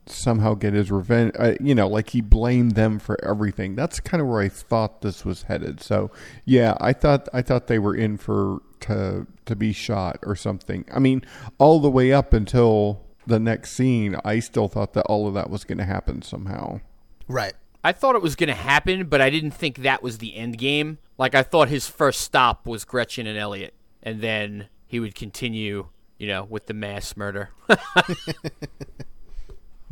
somehow 0.06 0.54
get 0.54 0.74
his 0.74 0.90
revenge. 0.90 1.32
Uh, 1.38 1.54
you 1.60 1.74
know, 1.74 1.88
like 1.88 2.10
he 2.10 2.20
blamed 2.20 2.72
them 2.72 2.98
for 2.98 3.22
everything. 3.24 3.74
That's 3.74 4.00
kind 4.00 4.20
of 4.20 4.28
where 4.28 4.40
I 4.40 4.48
thought 4.48 5.02
this 5.02 5.24
was 5.24 5.42
headed. 5.44 5.80
So 5.80 6.10
yeah, 6.44 6.76
I 6.80 6.92
thought 6.92 7.28
I 7.32 7.42
thought 7.42 7.66
they 7.66 7.78
were 7.78 7.94
in 7.94 8.16
for 8.16 8.60
to 8.80 9.26
to 9.46 9.56
be 9.56 9.72
shot 9.72 10.18
or 10.22 10.36
something. 10.36 10.84
I 10.92 10.98
mean, 10.98 11.24
all 11.58 11.80
the 11.80 11.90
way 11.90 12.12
up 12.12 12.32
until 12.32 13.02
the 13.26 13.38
next 13.38 13.72
scene, 13.72 14.16
I 14.24 14.40
still 14.40 14.68
thought 14.68 14.94
that 14.94 15.04
all 15.06 15.28
of 15.28 15.34
that 15.34 15.50
was 15.50 15.64
going 15.64 15.78
to 15.78 15.84
happen 15.84 16.22
somehow. 16.22 16.80
Right. 17.28 17.54
I 17.84 17.92
thought 17.92 18.14
it 18.14 18.22
was 18.22 18.36
going 18.36 18.48
to 18.48 18.54
happen, 18.54 19.06
but 19.06 19.20
I 19.20 19.30
didn't 19.30 19.52
think 19.52 19.78
that 19.78 20.02
was 20.02 20.18
the 20.18 20.36
end 20.36 20.58
game. 20.58 20.98
Like 21.18 21.34
I 21.34 21.42
thought 21.42 21.68
his 21.68 21.88
first 21.88 22.20
stop 22.20 22.66
was 22.66 22.84
Gretchen 22.84 23.26
and 23.26 23.38
Elliot, 23.38 23.74
and 24.02 24.20
then 24.20 24.68
he 24.86 25.00
would 25.00 25.14
continue, 25.14 25.88
you 26.18 26.28
know, 26.28 26.44
with 26.44 26.66
the 26.66 26.74
mass 26.74 27.16
murder. 27.16 27.50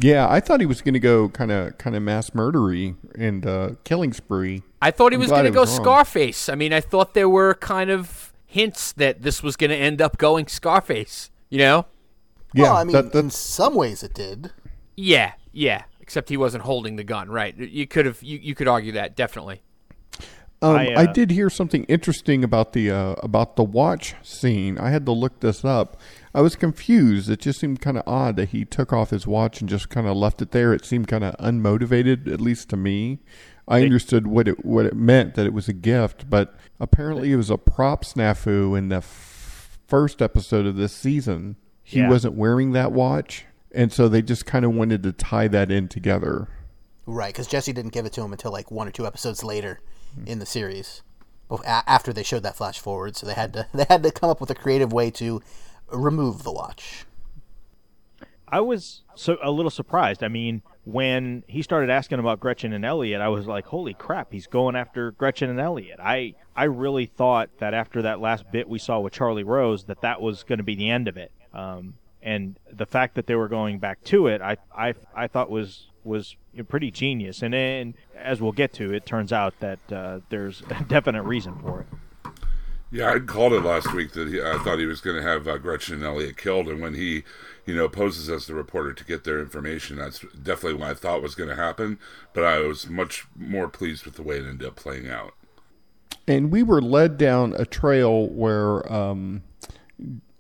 Yeah, 0.01 0.27
I 0.29 0.41
thought 0.41 0.61
he 0.61 0.67
was 0.67 0.83
going 0.83 0.95
to 0.95 1.01
go 1.01 1.29
kind 1.29 1.51
of 1.53 1.77
kind 1.79 1.95
of 1.95 2.03
mass 2.03 2.31
murdery 2.31 2.97
and 3.19 3.45
uh, 3.47 3.71
killing 3.85 4.13
spree. 4.13 4.63
I 4.81 4.91
thought 4.91 5.13
he 5.13 5.17
I'm 5.17 5.21
was 5.21 5.31
going 5.31 5.45
to 5.45 5.51
go 5.51 5.61
was 5.61 5.77
wrong. 5.79 5.85
Scarface. 5.85 6.49
I 6.49 6.55
mean, 6.55 6.73
I 6.73 6.81
thought 6.81 7.15
there 7.15 7.29
were 7.29 7.55
kind 7.55 7.91
of 7.91 8.33
hints 8.47 8.93
that 8.93 9.23
this 9.23 9.43
was 9.43 9.57
going 9.57 9.71
to 9.71 9.77
end 9.77 10.01
up 10.01 10.17
going 10.19 10.47
Scarface. 10.47 11.31
You 11.51 11.59
know? 11.59 11.87
Yeah, 12.55 12.63
well, 12.65 12.77
I 12.77 12.85
mean, 12.85 12.93
that- 12.93 13.13
that- 13.13 13.19
in 13.19 13.31
some 13.31 13.75
ways 13.75 14.03
it 14.03 14.15
did. 14.15 14.53
Yeah, 14.97 15.33
yeah. 15.53 15.85
Except 16.01 16.29
he 16.29 16.37
wasn't 16.37 16.65
holding 16.65 16.97
the 16.97 17.05
gun, 17.05 17.29
right? 17.31 17.57
You 17.57 17.87
could 17.87 18.05
have, 18.07 18.23
you, 18.23 18.39
you 18.39 18.55
could 18.55 18.67
argue 18.69 18.93
that 18.93 19.17
definitely. 19.17 19.63
Um, 20.63 20.77
I, 20.77 20.89
I, 20.93 21.05
uh, 21.05 21.13
did 21.13 21.31
hear 21.31 21.49
something 21.49 21.85
interesting 21.85 22.45
about 22.45 22.75
the 22.75 22.91
uh, 22.91 23.13
about 23.23 23.57
the 23.57 23.63
watch 23.65 24.15
scene. 24.23 24.77
I 24.77 24.91
had 24.91 25.07
to 25.07 25.13
look 25.13 25.41
this 25.41 25.65
up. 25.65 25.99
I 26.35 26.41
was 26.43 26.55
confused. 26.55 27.29
It 27.29 27.41
just 27.41 27.59
seemed 27.59 27.81
kind 27.81 27.99
of 27.99 28.05
odd 28.07 28.37
that 28.37 28.51
he 28.51 28.65
took 28.65 28.93
off 28.93 29.11
his 29.11 29.27
watch 29.27 29.61
and 29.61 29.69
just 29.69 29.89
kind 29.89 30.07
of 30.07 30.17
left 30.17 30.41
it 30.41 30.53
there. 30.53 30.73
It 30.73 30.85
seemed 30.85 31.09
kind 31.09 31.25
of 31.25 31.37
unmotivated, 31.39 32.33
at 32.33 32.41
least 32.41 32.69
to 32.71 32.77
me. 32.77 33.19
I 33.67 33.83
understood 33.83 34.27
what 34.27 34.49
it 34.49 34.65
what 34.65 34.85
it 34.85 34.95
meant 34.97 35.35
that 35.35 35.47
it 35.47 35.53
was 35.53 35.69
a 35.69 35.73
gift, 35.73 36.29
but 36.29 36.57
apparently 36.81 37.33
it 37.33 37.37
was 37.37 37.51
a 37.51 37.57
prop 37.57 38.05
snafu 38.05 38.77
in 38.77 38.89
the 38.89 38.97
f- 38.97 39.79
first 39.87 40.21
episode 40.21 40.67
of 40.67 40.77
this 40.77 40.93
season. 40.93 41.57
He 41.83 42.01
Yeah. 42.01 42.09
wasn't 42.09 42.35
wearing 42.35 42.73
that 42.73 42.91
watch, 42.91 43.47
and 43.73 43.93
so 43.93 44.09
they 44.09 44.23
just 44.23 44.45
kind 44.45 44.65
of 44.65 44.75
wanted 44.75 45.05
to 45.05 45.13
tie 45.13 45.47
that 45.49 45.71
in 45.71 45.87
together. 45.87 46.49
Right, 47.07 47.33
because 47.33 47.47
Jesse 47.47 47.73
didn't 47.73 47.93
give 47.93 48.07
it 48.07 48.13
to 48.15 48.23
him 48.23 48.33
until 48.33 48.51
like 48.51 48.73
one 48.73 48.89
or 48.89 48.93
two 48.93 49.07
episodes 49.07 49.45
later 49.45 49.79
hmm. 50.17 50.27
in 50.27 50.41
the 50.41 50.47
series, 50.47 51.03
after 51.65 52.13
they 52.13 52.25
showed 52.25 52.43
that 52.43 52.57
flash 52.57 52.81
forward. 52.81 53.17
So 53.17 53.27
they 53.27 53.35
had 53.35 53.53
to 53.53 53.69
they 53.75 53.87
had 53.89 54.03
to 54.03 54.11
come 54.11 54.31
up 54.31 54.41
with 54.41 54.51
a 54.51 54.55
creative 54.57 54.93
way 54.93 55.13
to 55.13 55.43
remove 55.93 56.43
the 56.43 56.53
watch. 56.53 57.07
I 58.49 58.61
was 58.61 59.03
so 59.15 59.39
a 59.43 59.51
little 59.51 59.71
surprised. 59.71 60.25
I 60.25 60.29
mean, 60.29 60.63
when 60.85 61.45
he 61.47 61.63
started 61.63 61.89
asking 61.89 62.19
about 62.19 62.41
Gretchen 62.41 62.73
and 62.73 62.85
Elliot, 62.85 63.21
I 63.21 63.29
was 63.29 63.47
like, 63.47 63.67
"Holy 63.67 63.95
crap, 63.95 64.33
he's 64.33 64.49
going 64.49 64.75
after 64.75 65.13
Gretchen 65.13 65.51
and 65.51 65.61
Elliot." 65.61 66.01
I 66.03 66.35
I 66.57 66.65
really 66.65 67.07
thought 67.07 67.51
that 67.59 67.75
after 67.75 68.03
that 68.03 68.21
last 68.21 68.51
bit 68.51 68.69
we 68.69 68.79
saw 68.79 68.99
with 68.99 69.13
Charlie 69.13 69.45
Rose, 69.45 69.85
that 69.85 70.01
that 70.01 70.21
was 70.21 70.43
going 70.43 70.59
to 70.59 70.65
be 70.65 70.75
the 70.75 70.91
end 70.91 71.07
of 71.07 71.17
it. 71.17 71.31
Um, 71.55 71.95
and 72.23 72.59
the 72.71 72.87
fact 72.87 73.15
that 73.15 73.27
they 73.27 73.37
were 73.37 73.49
going 73.49 73.79
back 73.79 74.03
to 74.05 74.27
it, 74.27 74.43
I 74.43 74.57
I 74.77 74.95
I 75.15 75.29
thought 75.29 75.49
was 75.49 75.87
was 76.03 76.37
pretty 76.69 76.91
genius. 76.91 77.43
And 77.43 77.95
as 78.17 78.41
we'll 78.41 78.53
get 78.53 78.73
to, 78.75 78.93
it 78.93 79.07
turns 79.07 79.33
out 79.33 79.59
that 79.61 79.93
uh, 79.93 80.21
there's 80.29 80.63
a 80.71 80.85
definite 80.85 81.23
reason 81.23 81.57
for 81.61 81.83
it. 81.83 81.87
Yeah, 82.93 83.13
I 83.13 83.21
called 83.21 83.53
it 83.53 83.61
last 83.63 83.93
week 83.95 84.13
that 84.13 84.27
he, 84.29 84.41
I 84.43 84.59
thought 84.65 84.81
he 84.81 84.87
was 84.87 85.01
going 85.01 85.17
to 85.17 85.23
have 85.23 85.47
uh, 85.47 85.59
Gretchen 85.59 85.95
and 85.95 86.05
Elliot 86.05 86.37
killed, 86.37 86.69
and 86.69 86.81
when 86.81 86.95
he, 86.95 87.23
you 87.65 87.75
know, 87.75 87.89
poses 87.89 88.29
as 88.29 88.47
the 88.47 88.55
reporter 88.55 88.93
to 88.93 89.05
get 89.05 89.23
their 89.23 89.39
information, 89.39 89.97
that's 89.99 90.21
definitely 90.43 90.75
what 90.81 90.91
I 90.91 90.95
thought 90.95 91.23
was 91.23 91.37
going 91.37 91.51
to 91.51 91.55
happen. 91.57 91.99
But 92.33 92.43
I 92.45 92.59
was 92.59 92.89
much 92.89 93.27
more 93.37 93.69
pleased 93.69 94.05
with 94.05 94.15
the 94.17 94.23
way 94.23 94.39
it 94.39 94.47
ended 94.47 94.67
up 94.67 94.75
playing 94.75 95.09
out. 95.09 95.35
and 96.27 96.51
we 96.51 96.63
were 96.63 96.81
led 96.83 97.17
down 97.19 97.55
a 97.59 97.65
trail 97.65 98.29
where 98.29 98.91
um, 98.93 99.43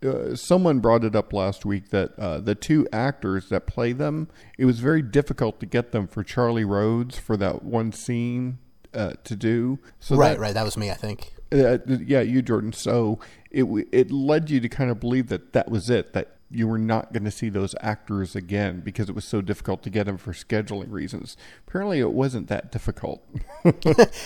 uh, 0.05 0.35
someone 0.35 0.79
brought 0.79 1.05
it 1.05 1.15
up 1.17 1.33
last 1.33 1.65
week 1.65 1.91
that 1.91 2.17
uh, 2.19 2.39
the 2.39 2.55
two 2.55 2.87
actors 2.93 3.49
that 3.49 3.67
play 3.67 3.93
them, 3.93 4.29
it 4.59 4.65
was 4.65 4.81
very 4.81 5.03
difficult 5.03 5.61
to 5.61 5.67
get 5.67 5.93
them 5.93 6.07
for 6.07 6.23
Charlie 6.23 6.65
Rose 6.65 7.17
for 7.19 7.37
that 7.37 7.63
one 7.65 7.93
scene 7.93 8.59
uh, 8.95 9.13
to 9.25 9.37
do. 9.37 9.79
So 9.99 10.17
right, 10.17 10.31
that, 10.31 10.41
right. 10.41 10.55
That 10.55 10.65
was 10.65 10.77
me, 10.77 10.91
I 10.91 10.95
think. 10.95 11.35
Uh, 11.53 11.79
yeah, 11.87 12.21
you, 12.21 12.43
Jordan. 12.43 12.73
So 12.73 13.19
it 13.51 13.65
it 13.93 14.11
led 14.11 14.51
you 14.51 14.61
to 14.61 14.69
kind 14.69 14.91
of 14.91 15.01
believe 15.01 15.29
that 15.29 15.53
that 15.53 15.71
was 15.71 15.91
it. 15.91 16.13
That 16.13 16.37
you 16.51 16.67
were 16.67 16.79
not 16.79 17.13
going 17.13 17.25
to 17.25 17.31
see 17.31 17.49
those 17.49 17.75
actors 17.81 18.35
again 18.35 18.81
because 18.81 19.09
it 19.09 19.15
was 19.15 19.25
so 19.25 19.41
difficult 19.41 19.83
to 19.85 19.91
get 19.91 20.07
them 20.07 20.19
for 20.19 20.33
scheduling 20.33 20.91
reasons. 20.91 21.37
Apparently, 21.67 22.01
it 22.01 22.13
wasn't 22.13 22.49
that 22.49 22.73
difficult. 22.73 23.25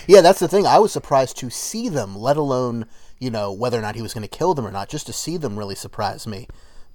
Yeah, 0.07 0.21
that's 0.21 0.39
the 0.39 0.49
thing. 0.49 0.67
I 0.67 0.79
was 0.79 0.93
surprised 0.93 1.37
to 1.39 1.51
see 1.51 1.89
them, 1.89 2.17
let 2.17 2.37
alone 2.37 2.87
you 3.19 3.31
know 3.31 3.53
whether 3.53 3.79
or 3.79 3.83
not 3.83 3.95
he 3.97 4.03
was 4.03 4.15
going 4.15 4.27
to 4.27 4.39
kill 4.39 4.55
them 4.55 4.67
or 4.67 4.71
not. 4.71 4.89
Just 4.89 5.07
to 5.07 5.13
see 5.13 5.37
them 5.37 5.59
really 5.59 5.75
surprised 5.75 6.27
me. 6.27 6.47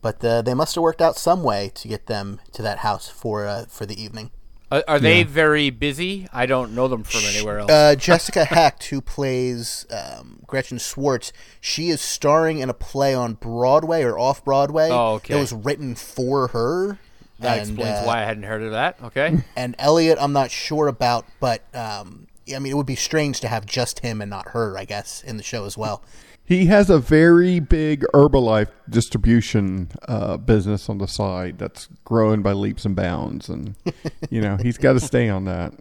But 0.01 0.23
uh, 0.23 0.41
they 0.41 0.53
must 0.53 0.75
have 0.75 0.81
worked 0.81 1.01
out 1.01 1.17
some 1.17 1.43
way 1.43 1.71
to 1.75 1.87
get 1.87 2.07
them 2.07 2.39
to 2.53 2.61
that 2.61 2.79
house 2.79 3.09
for 3.09 3.45
uh, 3.45 3.65
for 3.65 3.85
the 3.85 4.01
evening. 4.01 4.31
Are, 4.71 4.83
are 4.87 4.99
they 4.99 5.23
very 5.23 5.71
busy? 5.71 6.27
I 6.31 6.45
don't 6.45 6.75
know 6.75 6.87
them 6.87 7.03
from 7.03 7.21
anywhere 7.25 7.59
else. 7.59 7.71
Uh, 7.71 7.95
Jessica 7.95 8.45
Hecht, 8.45 8.85
who 8.85 9.01
plays 9.01 9.87
um, 9.89 10.41
Gretchen 10.45 10.77
Schwartz, 10.77 11.33
she 11.59 11.89
is 11.89 12.01
starring 12.01 12.59
in 12.59 12.69
a 12.69 12.73
play 12.73 13.15
on 13.15 13.33
Broadway 13.33 14.03
or 14.03 14.19
off 14.19 14.45
Broadway. 14.45 14.89
Oh, 14.91 15.15
okay. 15.15 15.33
That 15.33 15.39
was 15.39 15.53
written 15.53 15.95
for 15.95 16.49
her. 16.49 16.99
that 17.39 17.57
and, 17.59 17.69
explains 17.69 17.99
uh, 17.99 18.03
why 18.03 18.21
I 18.21 18.25
hadn't 18.25 18.43
heard 18.43 18.61
of 18.61 18.71
that. 18.71 18.97
Okay. 19.03 19.39
And 19.55 19.75
Elliot, 19.79 20.19
I'm 20.21 20.33
not 20.33 20.51
sure 20.51 20.87
about, 20.87 21.25
but 21.39 21.63
um, 21.75 22.27
I 22.53 22.59
mean, 22.59 22.71
it 22.71 22.75
would 22.75 22.85
be 22.85 22.95
strange 22.95 23.39
to 23.41 23.47
have 23.47 23.65
just 23.65 23.99
him 23.99 24.21
and 24.21 24.29
not 24.29 24.49
her, 24.49 24.77
I 24.77 24.85
guess, 24.85 25.23
in 25.23 25.37
the 25.37 25.43
show 25.43 25.65
as 25.65 25.77
well. 25.77 26.03
He 26.49 26.65
has 26.65 26.89
a 26.89 26.97
very 26.97 27.59
big 27.59 28.03
Herbalife 28.11 28.71
distribution 28.89 29.91
uh, 30.07 30.37
business 30.37 30.89
on 30.89 30.97
the 30.97 31.07
side 31.07 31.59
that's 31.59 31.87
growing 32.03 32.41
by 32.41 32.53
leaps 32.53 32.85
and 32.85 32.95
bounds, 32.95 33.49
and 33.49 33.75
you 34.31 34.41
know 34.41 34.57
he's 34.57 34.79
got 34.79 34.93
to 34.93 34.99
stay 34.99 35.29
on 35.29 35.45
that. 35.45 35.75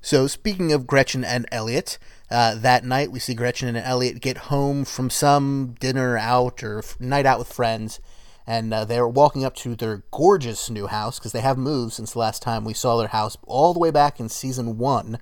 So, 0.00 0.28
speaking 0.28 0.72
of 0.72 0.86
Gretchen 0.86 1.24
and 1.24 1.44
Elliot, 1.50 1.98
uh, 2.30 2.54
that 2.54 2.84
night 2.84 3.10
we 3.10 3.18
see 3.18 3.34
Gretchen 3.34 3.66
and 3.66 3.76
Elliot 3.76 4.20
get 4.20 4.36
home 4.36 4.84
from 4.84 5.10
some 5.10 5.74
dinner 5.80 6.16
out 6.16 6.62
or 6.62 6.78
f- 6.78 7.00
night 7.00 7.26
out 7.26 7.40
with 7.40 7.52
friends, 7.52 7.98
and 8.46 8.72
uh, 8.72 8.84
they're 8.84 9.08
walking 9.08 9.44
up 9.44 9.56
to 9.56 9.74
their 9.74 10.04
gorgeous 10.12 10.70
new 10.70 10.86
house 10.86 11.18
because 11.18 11.32
they 11.32 11.40
have 11.40 11.58
moved 11.58 11.94
since 11.94 12.12
the 12.12 12.20
last 12.20 12.42
time 12.42 12.64
we 12.64 12.74
saw 12.74 12.96
their 12.96 13.08
house 13.08 13.36
all 13.44 13.74
the 13.74 13.80
way 13.80 13.90
back 13.90 14.20
in 14.20 14.28
season 14.28 14.78
one. 14.78 15.18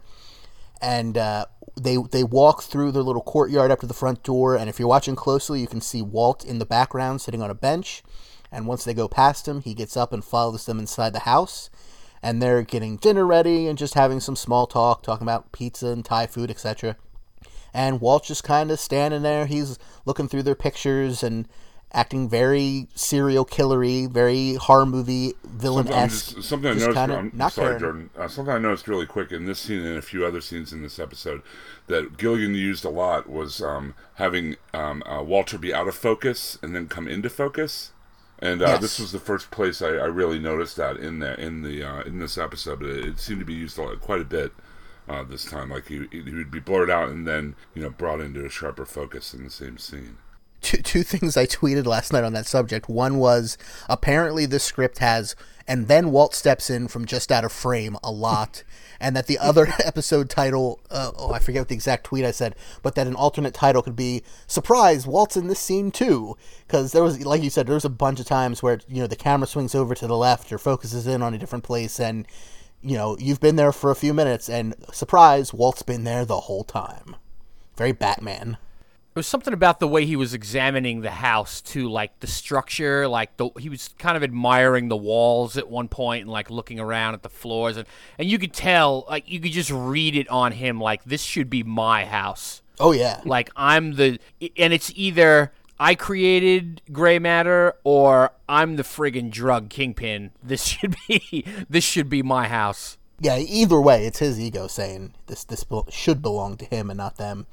And 0.82 1.16
uh, 1.16 1.46
they 1.80 1.96
they 2.10 2.24
walk 2.24 2.62
through 2.62 2.92
their 2.92 3.02
little 3.02 3.22
courtyard 3.22 3.70
up 3.70 3.80
to 3.80 3.86
the 3.86 3.94
front 3.94 4.22
door, 4.22 4.56
and 4.56 4.68
if 4.68 4.78
you're 4.78 4.88
watching 4.88 5.16
closely, 5.16 5.60
you 5.60 5.68
can 5.68 5.80
see 5.80 6.02
Walt 6.02 6.44
in 6.44 6.58
the 6.58 6.66
background 6.66 7.20
sitting 7.20 7.40
on 7.40 7.50
a 7.50 7.54
bench. 7.54 8.02
And 8.50 8.66
once 8.66 8.84
they 8.84 8.92
go 8.92 9.08
past 9.08 9.48
him, 9.48 9.62
he 9.62 9.72
gets 9.72 9.96
up 9.96 10.12
and 10.12 10.22
follows 10.22 10.66
them 10.66 10.78
inside 10.78 11.14
the 11.14 11.20
house 11.20 11.70
and 12.22 12.40
they're 12.40 12.62
getting 12.62 12.96
dinner 12.96 13.26
ready 13.26 13.66
and 13.66 13.76
just 13.76 13.94
having 13.94 14.20
some 14.20 14.36
small 14.36 14.66
talk, 14.66 15.02
talking 15.02 15.24
about 15.24 15.50
pizza 15.52 15.88
and 15.88 16.04
Thai 16.04 16.26
food, 16.26 16.50
etc. 16.50 16.96
And 17.74 18.00
Walt's 18.00 18.28
just 18.28 18.44
kind 18.44 18.70
of 18.70 18.78
standing 18.78 19.22
there. 19.22 19.46
He's 19.46 19.78
looking 20.04 20.28
through 20.28 20.44
their 20.44 20.54
pictures 20.54 21.22
and 21.22 21.48
acting 21.92 22.28
very 22.28 22.88
serial 22.94 23.44
killery, 23.44 24.10
very 24.10 24.54
horror 24.54 24.86
movie 24.86 25.34
villain 25.44 25.88
esque. 25.88 26.42
something 26.42 26.70
I 26.70 26.74
noticed. 27.06 27.34
Not 27.34 27.52
sorry, 27.52 27.66
caring. 27.68 27.80
Jordan. 27.80 28.10
Uh, 28.16 28.28
something 28.28 28.54
I 28.54 28.58
noticed 28.58 28.88
really 28.88 29.06
quick 29.06 29.30
in 29.32 29.44
this 29.46 29.58
scene 29.58 29.84
and 29.84 29.96
a 29.98 30.02
few 30.02 30.24
other 30.24 30.40
scenes 30.40 30.72
in 30.72 30.82
this 30.82 30.98
episode 30.98 31.42
that 31.88 32.16
Gilligan 32.16 32.54
used 32.54 32.84
a 32.84 32.88
lot 32.90 33.28
was 33.28 33.60
um, 33.62 33.94
having 34.14 34.56
um, 34.72 35.02
uh, 35.06 35.22
Walter 35.22 35.58
be 35.58 35.74
out 35.74 35.88
of 35.88 35.94
focus 35.94 36.58
and 36.62 36.74
then 36.74 36.88
come 36.88 37.06
into 37.06 37.28
focus. 37.28 37.92
And 38.38 38.60
uh, 38.62 38.66
Yes. 38.66 38.80
this 38.80 38.98
was 38.98 39.12
the 39.12 39.20
first 39.20 39.50
place 39.52 39.80
I, 39.82 39.88
I 39.90 40.06
really 40.06 40.38
noticed 40.40 40.76
that 40.76 40.96
in 40.96 41.20
the 41.20 41.38
in 41.40 41.62
the 41.62 41.84
uh, 41.84 42.00
in 42.02 42.18
this 42.18 42.36
episode. 42.38 42.82
It, 42.82 43.04
it 43.04 43.20
seemed 43.20 43.38
to 43.40 43.46
be 43.46 43.54
used 43.54 43.78
a 43.78 43.82
lot, 43.82 44.00
quite 44.00 44.20
a 44.20 44.24
bit 44.24 44.52
uh, 45.08 45.22
this 45.22 45.44
time. 45.44 45.70
Like 45.70 45.86
he 45.86 46.08
he 46.10 46.22
would 46.34 46.50
be 46.50 46.58
blurred 46.58 46.90
out 46.90 47.08
and 47.10 47.24
then 47.26 47.54
you 47.74 47.82
know 47.82 47.90
brought 47.90 48.20
into 48.20 48.44
a 48.44 48.48
sharper 48.48 48.84
focus 48.84 49.32
in 49.32 49.44
the 49.44 49.50
same 49.50 49.78
scene. 49.78 50.16
Two, 50.62 50.78
two 50.78 51.02
things 51.02 51.36
I 51.36 51.46
tweeted 51.46 51.86
last 51.86 52.12
night 52.12 52.24
on 52.24 52.32
that 52.32 52.46
subject. 52.46 52.88
One 52.88 53.18
was 53.18 53.58
apparently 53.88 54.46
this 54.46 54.64
script 54.64 54.98
has, 54.98 55.36
and 55.66 55.88
then 55.88 56.10
Walt 56.10 56.34
steps 56.34 56.70
in 56.70 56.88
from 56.88 57.04
just 57.04 57.30
out 57.30 57.44
of 57.44 57.52
frame 57.52 57.96
a 58.02 58.10
lot, 58.10 58.62
and 59.00 59.14
that 59.16 59.26
the 59.26 59.38
other 59.38 59.68
episode 59.84 60.30
title, 60.30 60.80
uh, 60.90 61.10
oh, 61.16 61.32
I 61.32 61.40
forget 61.40 61.62
what 61.62 61.68
the 61.68 61.74
exact 61.74 62.04
tweet 62.04 62.24
I 62.24 62.30
said, 62.30 62.54
but 62.82 62.94
that 62.94 63.06
an 63.06 63.14
alternate 63.14 63.54
title 63.54 63.82
could 63.82 63.96
be 63.96 64.22
"Surprise, 64.46 65.06
Walt's 65.06 65.36
in 65.36 65.48
this 65.48 65.60
scene 65.60 65.90
too," 65.90 66.36
because 66.66 66.92
there 66.92 67.02
was, 67.02 67.24
like 67.26 67.42
you 67.42 67.50
said, 67.50 67.66
there 67.66 67.74
was 67.74 67.84
a 67.84 67.90
bunch 67.90 68.20
of 68.20 68.26
times 68.26 68.62
where 68.62 68.80
you 68.88 69.02
know 69.02 69.08
the 69.08 69.16
camera 69.16 69.46
swings 69.46 69.74
over 69.74 69.94
to 69.94 70.06
the 70.06 70.16
left 70.16 70.52
or 70.52 70.58
focuses 70.58 71.06
in 71.06 71.22
on 71.22 71.34
a 71.34 71.38
different 71.38 71.64
place, 71.64 72.00
and 72.00 72.26
you 72.80 72.96
know 72.96 73.16
you've 73.18 73.40
been 73.40 73.56
there 73.56 73.72
for 73.72 73.90
a 73.90 73.96
few 73.96 74.14
minutes, 74.14 74.48
and 74.48 74.74
surprise, 74.92 75.52
Walt's 75.52 75.82
been 75.82 76.04
there 76.04 76.24
the 76.24 76.40
whole 76.40 76.64
time. 76.64 77.16
Very 77.76 77.92
Batman. 77.92 78.58
There 79.14 79.20
was 79.20 79.26
something 79.26 79.52
about 79.52 79.78
the 79.78 79.86
way 79.88 80.06
he 80.06 80.16
was 80.16 80.32
examining 80.32 81.02
the 81.02 81.10
house 81.10 81.60
too, 81.60 81.90
like 81.90 82.18
the 82.20 82.26
structure, 82.26 83.06
like 83.06 83.36
the 83.36 83.50
he 83.58 83.68
was 83.68 83.88
kind 83.98 84.16
of 84.16 84.22
admiring 84.22 84.88
the 84.88 84.96
walls 84.96 85.58
at 85.58 85.68
one 85.68 85.88
point 85.88 86.22
and 86.22 86.30
like 86.30 86.48
looking 86.48 86.80
around 86.80 87.12
at 87.12 87.22
the 87.22 87.28
floors 87.28 87.76
and 87.76 87.86
and 88.18 88.30
you 88.30 88.38
could 88.38 88.54
tell 88.54 89.04
like 89.10 89.28
you 89.28 89.38
could 89.38 89.52
just 89.52 89.70
read 89.70 90.16
it 90.16 90.28
on 90.28 90.52
him 90.52 90.80
like 90.80 91.04
this 91.04 91.22
should 91.22 91.50
be 91.50 91.62
my 91.62 92.06
house. 92.06 92.62
Oh 92.80 92.92
yeah, 92.92 93.20
Like 93.26 93.50
I'm 93.54 93.96
the 93.96 94.18
and 94.56 94.72
it's 94.72 94.90
either 94.96 95.52
I 95.78 95.94
created 95.94 96.80
gray 96.90 97.18
matter 97.18 97.74
or 97.84 98.32
I'm 98.48 98.76
the 98.76 98.82
friggin' 98.82 99.30
drug 99.30 99.68
kingpin. 99.68 100.30
This 100.42 100.64
should 100.68 100.96
be 101.06 101.44
this 101.68 101.84
should 101.84 102.08
be 102.08 102.22
my 102.22 102.48
house. 102.48 102.96
yeah, 103.20 103.36
either 103.36 103.78
way, 103.78 104.06
it's 104.06 104.20
his 104.20 104.40
ego 104.40 104.68
saying 104.68 105.12
this 105.26 105.44
this 105.44 105.66
should 105.90 106.22
belong 106.22 106.56
to 106.56 106.64
him 106.64 106.88
and 106.88 106.96
not 106.96 107.18
them. 107.18 107.46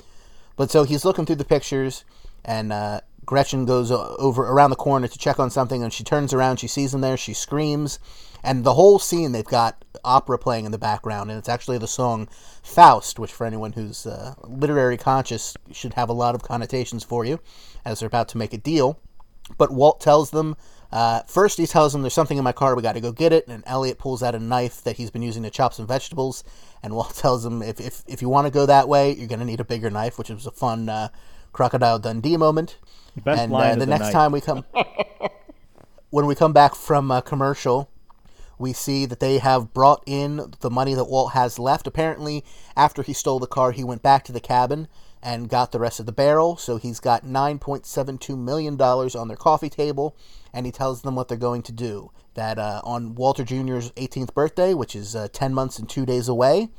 But 0.59 0.69
so 0.69 0.83
he's 0.83 1.05
looking 1.05 1.25
through 1.25 1.37
the 1.37 1.45
pictures, 1.45 2.03
and 2.43 2.73
uh, 2.73 2.99
Gretchen 3.23 3.63
goes 3.63 3.91
over 3.91 4.43
around 4.43 4.71
the 4.71 4.75
corner 4.75 5.07
to 5.07 5.17
check 5.17 5.39
on 5.39 5.49
something, 5.49 5.81
and 5.81 5.93
she 5.93 6.03
turns 6.03 6.33
around. 6.33 6.57
She 6.57 6.67
sees 6.67 6.93
him 6.93 6.99
there. 6.99 7.15
She 7.15 7.31
screams, 7.31 7.97
and 8.43 8.65
the 8.65 8.73
whole 8.73 8.99
scene 8.99 9.31
they've 9.31 9.45
got 9.45 9.85
opera 10.03 10.37
playing 10.37 10.65
in 10.65 10.73
the 10.73 10.77
background, 10.77 11.29
and 11.31 11.39
it's 11.39 11.47
actually 11.47 11.77
the 11.77 11.87
song 11.87 12.27
Faust, 12.61 13.19
which 13.19 13.31
for 13.31 13.45
anyone 13.47 13.71
who's 13.71 14.05
uh, 14.05 14.33
literary 14.43 14.97
conscious 14.97 15.55
should 15.71 15.93
have 15.93 16.09
a 16.09 16.13
lot 16.13 16.35
of 16.35 16.43
connotations 16.43 17.05
for 17.05 17.23
you, 17.23 17.39
as 17.85 18.01
they're 18.01 18.07
about 18.07 18.27
to 18.27 18.37
make 18.37 18.51
a 18.51 18.57
deal. 18.57 18.99
But 19.57 19.71
Walt 19.71 20.01
tells 20.01 20.31
them. 20.31 20.57
Uh, 20.91 21.21
first, 21.27 21.57
he 21.57 21.67
tells 21.67 21.93
them 21.93 22.01
there's 22.01 22.13
something 22.13 22.37
in 22.37 22.43
my 22.43 22.51
car. 22.51 22.75
We 22.75 22.81
got 22.81 22.93
to 22.93 23.01
go 23.01 23.11
get 23.11 23.31
it. 23.33 23.47
And 23.47 23.63
Elliot 23.65 23.97
pulls 23.97 24.23
out 24.23 24.35
a 24.35 24.39
knife 24.39 24.83
that 24.83 24.97
he's 24.97 25.11
been 25.11 25.21
using 25.21 25.43
to 25.43 25.49
chop 25.49 25.73
some 25.73 25.87
vegetables. 25.87 26.43
And 26.81 26.93
Walt 26.93 27.15
tells 27.15 27.45
him 27.45 27.61
if 27.61 27.79
if, 27.79 28.03
if 28.07 28.21
you 28.21 28.29
want 28.29 28.47
to 28.47 28.51
go 28.51 28.65
that 28.65 28.87
way, 28.87 29.13
you're 29.13 29.27
going 29.27 29.39
to 29.39 29.45
need 29.45 29.59
a 29.59 29.65
bigger 29.65 29.89
knife, 29.89 30.17
which 30.17 30.29
was 30.29 30.45
a 30.45 30.51
fun 30.51 30.89
uh, 30.89 31.09
crocodile 31.51 31.99
Dundee 31.99 32.37
moment. 32.37 32.77
Best 33.15 33.41
and 33.41 33.51
line 33.51 33.71
uh, 33.71 33.73
the 33.75 33.79
the 33.81 33.85
next 33.87 34.05
night. 34.05 34.11
time 34.11 34.31
we 34.31 34.41
come, 34.41 34.63
when 36.09 36.25
we 36.25 36.35
come 36.35 36.53
back 36.53 36.75
from 36.75 37.11
uh, 37.11 37.21
commercial, 37.21 37.89
we 38.57 38.73
see 38.73 39.05
that 39.05 39.19
they 39.19 39.39
have 39.39 39.73
brought 39.73 40.03
in 40.05 40.53
the 40.59 40.69
money 40.69 40.93
that 40.93 41.05
Walt 41.05 41.33
has 41.33 41.57
left. 41.57 41.87
Apparently, 41.87 42.43
after 42.75 43.01
he 43.01 43.13
stole 43.13 43.39
the 43.39 43.47
car, 43.47 43.71
he 43.71 43.83
went 43.83 44.01
back 44.01 44.23
to 44.25 44.31
the 44.31 44.39
cabin 44.39 44.87
and 45.21 45.49
got 45.49 45.71
the 45.71 45.79
rest 45.79 45.99
of 45.99 46.05
the 46.05 46.11
barrel. 46.11 46.57
So 46.57 46.77
he's 46.77 46.99
got 46.99 47.25
$9.72 47.25 48.37
million 48.37 48.79
on 48.79 49.27
their 49.27 49.37
coffee 49.37 49.69
table, 49.69 50.15
and 50.53 50.65
he 50.65 50.71
tells 50.71 51.01
them 51.01 51.15
what 51.15 51.27
they're 51.27 51.37
going 51.37 51.63
to 51.63 51.71
do. 51.71 52.11
That 52.39 52.57
uh, 52.57 52.79
on 52.85 53.15
Walter 53.15 53.43
Jr.'s 53.43 53.91
18th 53.97 54.33
birthday, 54.33 54.73
which 54.73 54.95
is 54.95 55.13
uh, 55.13 55.27
10 55.33 55.53
months 55.53 55.77
and 55.77 55.89
two 55.89 56.05
days 56.05 56.29
away, 56.29 56.69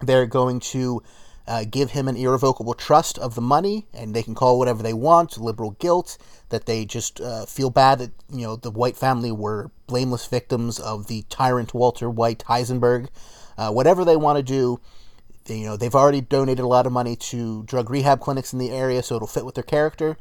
they're 0.00 0.24
going 0.24 0.58
to 0.72 1.02
uh, 1.46 1.64
give 1.70 1.90
him 1.90 2.08
an 2.08 2.16
irrevocable 2.16 2.72
trust 2.72 3.18
of 3.18 3.34
the 3.34 3.42
money, 3.42 3.88
and 3.92 4.16
they 4.16 4.22
can 4.22 4.34
call 4.34 4.58
whatever 4.58 4.82
they 4.82 4.94
want, 4.94 5.36
liberal 5.36 5.72
guilt, 5.72 6.16
that 6.48 6.64
they 6.64 6.86
just 6.86 7.20
uh, 7.20 7.44
feel 7.44 7.68
bad 7.68 7.98
that, 7.98 8.12
you 8.30 8.46
know, 8.46 8.56
the 8.56 8.70
White 8.70 8.96
family 8.96 9.30
were 9.30 9.70
blameless 9.86 10.26
victims 10.26 10.78
of 10.80 11.08
the 11.08 11.26
tyrant 11.28 11.74
Walter 11.74 12.08
White 12.08 12.42
Heisenberg. 12.48 13.08
Uh, 13.58 13.70
whatever 13.70 14.02
they 14.02 14.16
want 14.16 14.38
to 14.38 14.42
do, 14.42 14.80
they- 15.44 15.58
you 15.58 15.66
know, 15.66 15.76
they've 15.76 15.94
already 15.94 16.22
donated 16.22 16.64
a 16.64 16.68
lot 16.68 16.86
of 16.86 16.92
money 16.92 17.16
to 17.16 17.64
drug 17.64 17.90
rehab 17.90 18.20
clinics 18.22 18.54
in 18.54 18.58
the 18.58 18.70
area, 18.70 19.02
so 19.02 19.16
it'll 19.16 19.28
fit 19.28 19.44
with 19.44 19.56
their 19.56 19.62
character, 19.62 20.16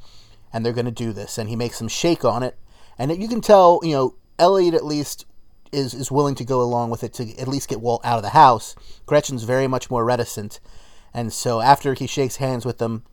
and 0.52 0.66
they're 0.66 0.74
going 0.74 0.84
to 0.84 0.92
do 0.92 1.14
this. 1.14 1.38
And 1.38 1.48
he 1.48 1.56
makes 1.56 1.80
them 1.80 1.88
shake 1.88 2.26
on 2.26 2.44
it, 2.44 2.58
and 2.98 3.10
you 3.16 3.30
can 3.30 3.40
tell, 3.40 3.80
you 3.84 3.94
know, 3.94 4.16
Elliot 4.40 4.74
at 4.74 4.86
least 4.86 5.26
is 5.72 5.94
is 5.94 6.12
willing 6.12 6.36
to 6.36 6.46
go 6.46 6.62
along 6.62 6.90
with 6.90 7.04
it 7.04 7.14
to 7.14 7.38
at 7.38 7.48
least 7.48 7.70
get 7.70 7.82
Walt 7.82 8.02
out 8.04 8.18
of 8.18 8.24
the 8.24 8.30
house. 8.30 8.76
Gretchen's 9.06 9.44
very 9.44 9.68
much 9.68 9.92
more 9.92 10.06
reticent, 10.06 10.60
and 11.14 11.32
so 11.32 11.62
after 11.62 11.94
he 11.94 12.08
shakes 12.08 12.38
hands 12.38 12.66
with 12.66 12.80
them, 12.80 13.04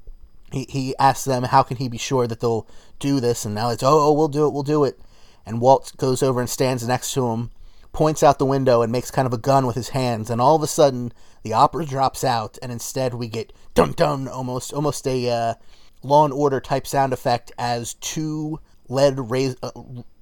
he 0.53 0.67
he 0.69 0.97
asks 0.99 1.25
them 1.25 1.45
how 1.45 1.63
can 1.63 1.77
he 1.77 1.89
be 1.89 1.99
sure 1.99 2.27
that 2.27 2.41
they'll 2.41 2.67
do 2.99 3.21
this, 3.21 3.45
and 3.45 3.55
now 3.55 3.71
it's 3.71 3.83
oh, 3.83 4.09
oh 4.09 4.13
we'll 4.13 4.29
do 4.29 4.47
it 4.47 4.53
we'll 4.53 4.63
do 4.63 4.85
it, 4.85 4.99
and 5.45 5.61
Walt 5.61 5.93
goes 5.97 6.23
over 6.23 6.41
and 6.41 6.49
stands 6.49 6.87
next 6.87 7.13
to 7.13 7.29
him, 7.29 7.51
points 7.93 8.23
out 8.23 8.39
the 8.39 8.47
window 8.47 8.83
and 8.83 8.93
makes 8.93 9.11
kind 9.11 9.27
of 9.27 9.33
a 9.33 9.39
gun 9.39 9.67
with 9.67 9.77
his 9.77 9.91
hands, 9.91 10.31
and 10.31 10.41
all 10.41 10.57
of 10.57 10.63
a 10.63 10.67
sudden 10.67 11.13
the 11.43 11.53
opera 11.53 11.85
drops 11.85 12.25
out, 12.25 12.59
and 12.63 12.73
instead 12.73 13.15
we 13.15 13.29
get 13.29 13.53
dun 13.75 13.93
dun 13.93 14.29
almost 14.29 14.73
almost 14.73 15.07
a 15.07 15.29
uh, 15.29 15.55
Law 16.03 16.25
and 16.25 16.33
Order 16.33 16.61
type 16.61 16.87
sound 16.87 17.13
effect 17.13 17.53
as 17.59 17.95
two 17.95 18.61
lead 18.89 19.31
raz- 19.31 19.57
uh, 19.63 19.71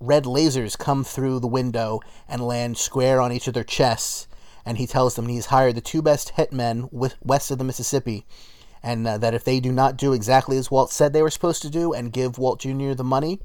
red 0.01 0.25
lasers 0.25 0.79
come 0.79 1.05
through 1.05 1.41
the 1.41 1.47
window 1.47 2.01
and 2.29 2.47
land 2.47 2.79
square 2.79 3.21
on 3.21 3.33
each 3.33 3.49
of 3.49 3.55
their 3.55 3.65
chests. 3.65 4.27
And 4.65 4.79
he 4.79 4.87
tells 4.87 5.15
them 5.15 5.29
he's 5.29 5.47
hired 5.47 5.75
the 5.75 5.81
two 5.81 6.03
best 6.03 6.35
hitmen 6.37 6.91
wi- 6.91 7.15
west 7.23 7.51
of 7.51 7.59
the 7.59 7.65
Mississippi, 7.65 8.25
and 8.83 9.07
uh, 9.07 9.19
that 9.19 9.35
if 9.35 9.45
they 9.45 9.61
do 9.61 9.73
not 9.73 9.97
do 9.97 10.13
exactly 10.13 10.57
as 10.57 10.71
Walt 10.71 10.91
said 10.91 11.13
they 11.13 11.23
were 11.23 11.31
supposed 11.31 11.63
to 11.63 11.71
do 11.71 11.93
and 11.93 12.13
give 12.13 12.39
Walt 12.39 12.61
Jr. 12.61 12.93
the 12.95 13.05
money, 13.05 13.41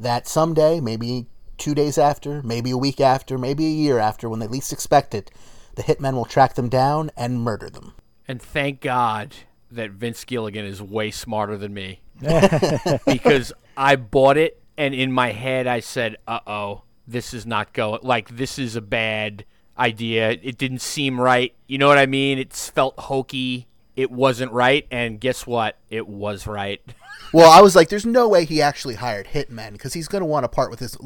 that 0.00 0.26
someday, 0.26 0.80
maybe 0.80 1.26
two 1.56 1.74
days 1.74 1.98
after, 1.98 2.42
maybe 2.42 2.70
a 2.70 2.76
week 2.76 3.00
after, 3.00 3.38
maybe 3.38 3.66
a 3.66 3.70
year 3.70 3.98
after, 3.98 4.28
when 4.28 4.40
they 4.40 4.48
least 4.48 4.72
expect 4.72 5.14
it, 5.14 5.30
the 5.76 5.82
hitmen 5.82 6.14
will 6.14 6.24
track 6.24 6.54
them 6.54 6.68
down 6.68 7.10
and 7.16 7.40
murder 7.40 7.70
them. 7.70 7.94
And 8.26 8.40
thank 8.40 8.80
God 8.80 9.34
that 9.70 9.90
Vince 9.90 10.24
Gilligan 10.24 10.64
is 10.64 10.80
way 10.80 11.10
smarter 11.10 11.56
than 11.56 11.74
me. 11.74 12.00
because 13.06 13.52
I 13.76 13.96
bought 13.96 14.36
it 14.36 14.60
and 14.76 14.94
in 14.94 15.12
my 15.12 15.32
head 15.32 15.66
I 15.66 15.80
said, 15.80 16.16
"Uh 16.26 16.40
oh, 16.46 16.82
this 17.06 17.34
is 17.34 17.46
not 17.46 17.72
going. 17.72 18.00
Like 18.02 18.36
this 18.36 18.58
is 18.58 18.76
a 18.76 18.80
bad 18.80 19.44
idea. 19.78 20.30
It 20.30 20.58
didn't 20.58 20.80
seem 20.80 21.20
right. 21.20 21.54
You 21.66 21.78
know 21.78 21.88
what 21.88 21.98
I 21.98 22.06
mean? 22.06 22.38
It 22.38 22.52
felt 22.52 22.98
hokey. 22.98 23.66
It 23.96 24.10
wasn't 24.10 24.52
right. 24.52 24.86
And 24.90 25.20
guess 25.20 25.46
what? 25.46 25.78
It 25.90 26.08
was 26.08 26.46
right. 26.46 26.80
Well, 27.32 27.50
I 27.50 27.62
was 27.62 27.74
like, 27.74 27.88
there's 27.88 28.06
no 28.06 28.28
way 28.28 28.44
he 28.44 28.62
actually 28.62 28.94
hired 28.94 29.26
hitmen 29.26 29.72
because 29.72 29.92
he's 29.92 30.06
going 30.06 30.20
to 30.20 30.26
want 30.26 30.44
to 30.44 30.48
part 30.48 30.70
with 30.70 30.78
his 30.78 30.96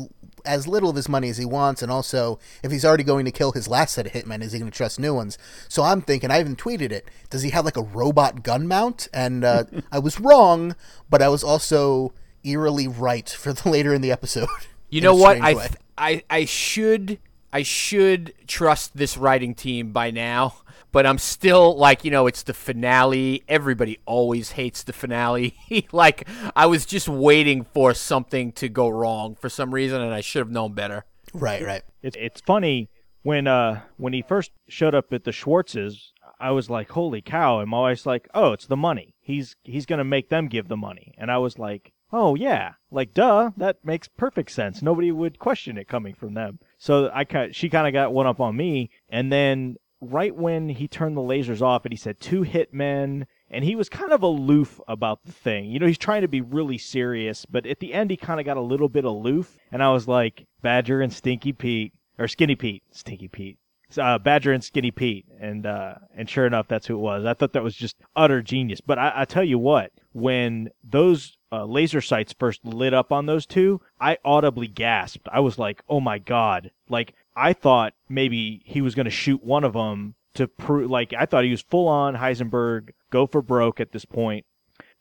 as 0.44 0.66
little 0.66 0.90
of 0.90 0.96
his 0.96 1.08
money 1.08 1.30
as 1.30 1.38
he 1.38 1.46
wants, 1.46 1.80
and 1.80 1.90
also 1.90 2.38
if 2.62 2.70
he's 2.70 2.84
already 2.84 3.04
going 3.04 3.24
to 3.24 3.30
kill 3.30 3.52
his 3.52 3.66
last 3.66 3.94
set 3.94 4.04
of 4.04 4.12
hitmen, 4.12 4.42
is 4.42 4.52
he 4.52 4.58
going 4.58 4.70
to 4.70 4.76
trust 4.76 5.00
new 5.00 5.14
ones? 5.14 5.38
So 5.68 5.84
I'm 5.84 6.02
thinking, 6.02 6.30
I 6.30 6.40
even 6.40 6.54
tweeted 6.54 6.92
it. 6.92 7.08
Does 7.30 7.42
he 7.42 7.50
have 7.50 7.64
like 7.64 7.78
a 7.78 7.82
robot 7.82 8.42
gun 8.42 8.68
mount? 8.68 9.08
And 9.14 9.42
uh, 9.42 9.64
I 9.92 10.00
was 10.00 10.20
wrong, 10.20 10.76
but 11.08 11.22
I 11.22 11.28
was 11.28 11.42
also 11.42 12.12
eerily 12.44 12.88
right 12.88 13.28
for 13.28 13.52
the 13.52 13.68
later 13.70 13.94
in 13.94 14.00
the 14.00 14.12
episode. 14.12 14.48
You 14.90 15.00
know 15.00 15.14
what? 15.14 15.40
I, 15.40 15.54
th- 15.54 15.76
I 15.96 16.22
I 16.30 16.44
should 16.44 17.18
I 17.52 17.62
should 17.62 18.34
trust 18.46 18.96
this 18.96 19.16
writing 19.16 19.54
team 19.54 19.92
by 19.92 20.10
now, 20.10 20.54
but 20.92 21.06
I'm 21.06 21.18
still 21.18 21.76
like, 21.76 22.04
you 22.04 22.10
know, 22.10 22.26
it's 22.26 22.42
the 22.42 22.54
finale. 22.54 23.42
Everybody 23.48 23.98
always 24.06 24.52
hates 24.52 24.82
the 24.82 24.92
finale. 24.92 25.56
like 25.92 26.28
I 26.54 26.66
was 26.66 26.86
just 26.86 27.08
waiting 27.08 27.64
for 27.64 27.94
something 27.94 28.52
to 28.52 28.68
go 28.68 28.88
wrong 28.88 29.34
for 29.34 29.48
some 29.48 29.72
reason 29.74 30.00
and 30.00 30.14
I 30.14 30.20
should 30.20 30.40
have 30.40 30.50
known 30.50 30.72
better. 30.72 31.04
right, 31.32 31.62
right. 31.64 31.82
It's 32.02 32.16
it's 32.18 32.40
funny 32.40 32.88
when 33.22 33.46
uh 33.46 33.82
when 33.96 34.12
he 34.12 34.22
first 34.22 34.52
showed 34.68 34.94
up 34.94 35.12
at 35.12 35.24
the 35.24 35.32
Schwartzes, 35.32 36.12
I 36.40 36.52
was 36.52 36.70
like, 36.70 36.90
"Holy 36.90 37.20
cow!" 37.20 37.60
And 37.60 37.68
my 37.68 37.80
wife's 37.80 38.06
like, 38.06 38.28
"Oh, 38.32 38.52
it's 38.52 38.66
the 38.66 38.76
money. 38.76 39.14
He's 39.20 39.56
he's 39.64 39.86
gonna 39.86 40.04
make 40.04 40.28
them 40.28 40.46
give 40.48 40.68
the 40.68 40.76
money." 40.76 41.12
And 41.18 41.30
I 41.30 41.38
was 41.38 41.58
like, 41.58 41.92
"Oh 42.12 42.34
yeah, 42.34 42.74
like 42.90 43.14
duh, 43.14 43.50
that 43.56 43.84
makes 43.84 44.08
perfect 44.08 44.50
sense. 44.50 44.82
Nobody 44.82 45.12
would 45.12 45.38
question 45.38 45.78
it 45.78 45.88
coming 45.88 46.14
from 46.14 46.34
them." 46.34 46.58
So 46.78 47.10
I 47.12 47.24
kind 47.24 47.54
she 47.54 47.68
kind 47.68 47.86
of 47.86 47.92
got 47.92 48.12
one 48.12 48.26
up 48.26 48.40
on 48.40 48.56
me, 48.56 48.90
and 49.08 49.32
then 49.32 49.76
right 50.00 50.34
when 50.34 50.68
he 50.68 50.86
turned 50.86 51.16
the 51.16 51.20
lasers 51.20 51.60
off 51.60 51.84
and 51.84 51.92
he 51.92 51.96
said 51.96 52.20
two 52.20 52.42
hitmen 52.42 53.26
and 53.50 53.64
he 53.64 53.74
was 53.74 53.88
kind 53.88 54.12
of 54.12 54.22
aloof 54.22 54.80
about 54.86 55.24
the 55.24 55.32
thing. 55.32 55.70
You 55.70 55.78
know, 55.78 55.86
he's 55.86 55.98
trying 55.98 56.22
to 56.22 56.28
be 56.28 56.40
really 56.40 56.78
serious, 56.78 57.46
but 57.46 57.66
at 57.66 57.80
the 57.80 57.94
end 57.94 58.10
he 58.10 58.16
kind 58.16 58.40
of 58.40 58.46
got 58.46 58.56
a 58.56 58.62
little 58.62 58.88
bit 58.88 59.04
aloof, 59.04 59.56
and 59.72 59.82
I 59.82 59.90
was 59.90 60.06
like, 60.06 60.46
Badger 60.62 61.00
and 61.00 61.12
Stinky 61.12 61.52
Pete 61.52 61.92
or 62.18 62.28
Skinny 62.28 62.56
Pete, 62.56 62.82
Stinky 62.90 63.28
Pete. 63.28 63.58
Uh, 63.96 64.18
Badger 64.18 64.52
and 64.52 64.62
Skinny 64.62 64.90
Pete, 64.90 65.24
and 65.40 65.64
uh, 65.64 65.94
and 66.14 66.28
sure 66.28 66.46
enough, 66.46 66.68
that's 66.68 66.86
who 66.86 66.94
it 66.94 67.00
was. 67.00 67.24
I 67.24 67.32
thought 67.32 67.54
that 67.54 67.62
was 67.62 67.74
just 67.74 67.96
utter 68.14 68.42
genius. 68.42 68.82
But 68.82 68.98
I, 68.98 69.12
I 69.16 69.24
tell 69.24 69.44
you 69.44 69.58
what, 69.58 69.92
when 70.18 70.70
those 70.82 71.36
uh, 71.52 71.64
laser 71.64 72.00
sights 72.00 72.34
first 72.38 72.64
lit 72.64 72.92
up 72.92 73.12
on 73.12 73.26
those 73.26 73.46
two, 73.46 73.80
I 74.00 74.18
audibly 74.24 74.66
gasped. 74.66 75.28
I 75.32 75.40
was 75.40 75.58
like, 75.58 75.82
"Oh 75.88 76.00
my 76.00 76.18
god!" 76.18 76.70
Like 76.88 77.14
I 77.36 77.52
thought 77.52 77.94
maybe 78.08 78.62
he 78.64 78.80
was 78.80 78.94
going 78.94 79.06
to 79.06 79.10
shoot 79.10 79.42
one 79.42 79.64
of 79.64 79.72
them 79.72 80.14
to 80.34 80.48
prove. 80.48 80.90
Like 80.90 81.14
I 81.14 81.26
thought 81.26 81.44
he 81.44 81.50
was 81.50 81.62
full 81.62 81.88
on 81.88 82.16
Heisenberg, 82.16 82.90
go 83.10 83.26
for 83.26 83.42
broke 83.42 83.80
at 83.80 83.92
this 83.92 84.04
point, 84.04 84.44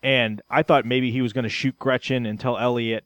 and 0.01 0.41
I 0.49 0.63
thought 0.63 0.85
maybe 0.85 1.11
he 1.11 1.21
was 1.21 1.33
going 1.33 1.43
to 1.43 1.49
shoot 1.49 1.77
Gretchen 1.79 2.25
and 2.25 2.39
tell 2.39 2.57
Elliot, 2.57 3.03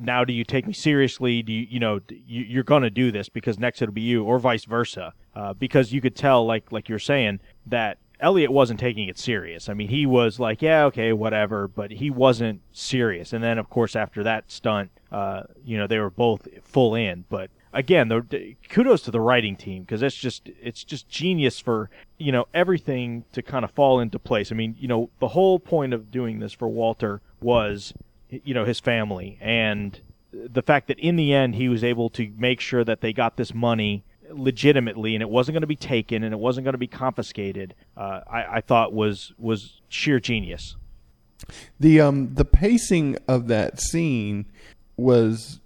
"Now 0.00 0.24
do 0.24 0.32
you 0.32 0.44
take 0.44 0.66
me 0.66 0.72
seriously? 0.72 1.42
Do 1.42 1.52
you, 1.52 1.66
you 1.70 1.80
know, 1.80 2.00
you, 2.08 2.42
you're 2.42 2.64
going 2.64 2.82
to 2.82 2.90
do 2.90 3.10
this 3.10 3.28
because 3.28 3.58
next 3.58 3.80
it'll 3.80 3.94
be 3.94 4.02
you, 4.02 4.24
or 4.24 4.38
vice 4.38 4.64
versa?" 4.64 5.14
Uh, 5.34 5.52
because 5.52 5.92
you 5.92 6.00
could 6.00 6.16
tell, 6.16 6.44
like 6.44 6.70
like 6.70 6.88
you're 6.88 6.98
saying, 6.98 7.40
that 7.66 7.98
Elliot 8.20 8.50
wasn't 8.50 8.80
taking 8.80 9.08
it 9.08 9.18
serious. 9.18 9.68
I 9.68 9.74
mean, 9.74 9.88
he 9.88 10.06
was 10.06 10.38
like, 10.38 10.62
"Yeah, 10.62 10.84
okay, 10.84 11.12
whatever," 11.12 11.68
but 11.68 11.90
he 11.90 12.10
wasn't 12.10 12.60
serious. 12.72 13.32
And 13.32 13.42
then, 13.42 13.58
of 13.58 13.68
course, 13.68 13.96
after 13.96 14.22
that 14.22 14.50
stunt, 14.50 14.90
uh, 15.10 15.42
you 15.64 15.76
know, 15.76 15.86
they 15.86 15.98
were 15.98 16.10
both 16.10 16.48
full 16.62 16.94
in. 16.94 17.24
But 17.28 17.50
again, 17.72 18.08
the, 18.08 18.56
kudos 18.68 19.02
to 19.02 19.10
the 19.10 19.20
writing 19.20 19.56
team 19.56 19.82
because 19.82 20.02
it's 20.02 20.16
just 20.16 20.48
it's 20.62 20.84
just 20.84 21.08
genius 21.08 21.58
for 21.58 21.90
you 22.18 22.32
know 22.32 22.46
everything 22.54 23.24
to 23.32 23.42
kind 23.42 23.64
of 23.64 23.70
fall 23.72 24.00
into 24.00 24.18
place. 24.18 24.50
I 24.50 24.54
mean, 24.54 24.76
you 24.78 24.88
know, 24.88 25.10
the 25.18 25.28
whole 25.28 25.58
point 25.58 25.92
of 25.92 26.10
doing 26.10 26.38
this 26.38 26.52
for 26.52 26.68
Walter 26.68 27.20
was 27.40 27.92
you 28.30 28.54
know 28.54 28.64
his 28.64 28.80
family 28.80 29.38
and 29.40 30.00
the 30.32 30.62
fact 30.62 30.88
that 30.88 30.98
in 30.98 31.16
the 31.16 31.32
end 31.32 31.54
he 31.54 31.68
was 31.68 31.84
able 31.84 32.10
to 32.10 32.32
make 32.36 32.60
sure 32.60 32.82
that 32.84 33.00
they 33.00 33.12
got 33.12 33.36
this 33.36 33.54
money 33.54 34.02
legitimately 34.30 35.14
and 35.14 35.22
it 35.22 35.28
wasn't 35.28 35.54
going 35.54 35.60
to 35.60 35.66
be 35.66 35.76
taken 35.76 36.22
and 36.22 36.32
it 36.32 36.38
wasn't 36.38 36.64
going 36.64 36.72
to 36.74 36.78
be 36.78 36.86
confiscated 36.86 37.74
uh, 37.96 38.20
I, 38.30 38.56
I 38.56 38.60
thought 38.60 38.92
was 38.92 39.32
was 39.38 39.80
sheer 39.88 40.20
genius 40.20 40.76
The 41.80 42.00
um 42.00 42.34
the 42.34 42.44
pacing 42.44 43.18
of 43.28 43.48
that 43.48 43.80
scene 43.80 44.46
was 44.96 45.60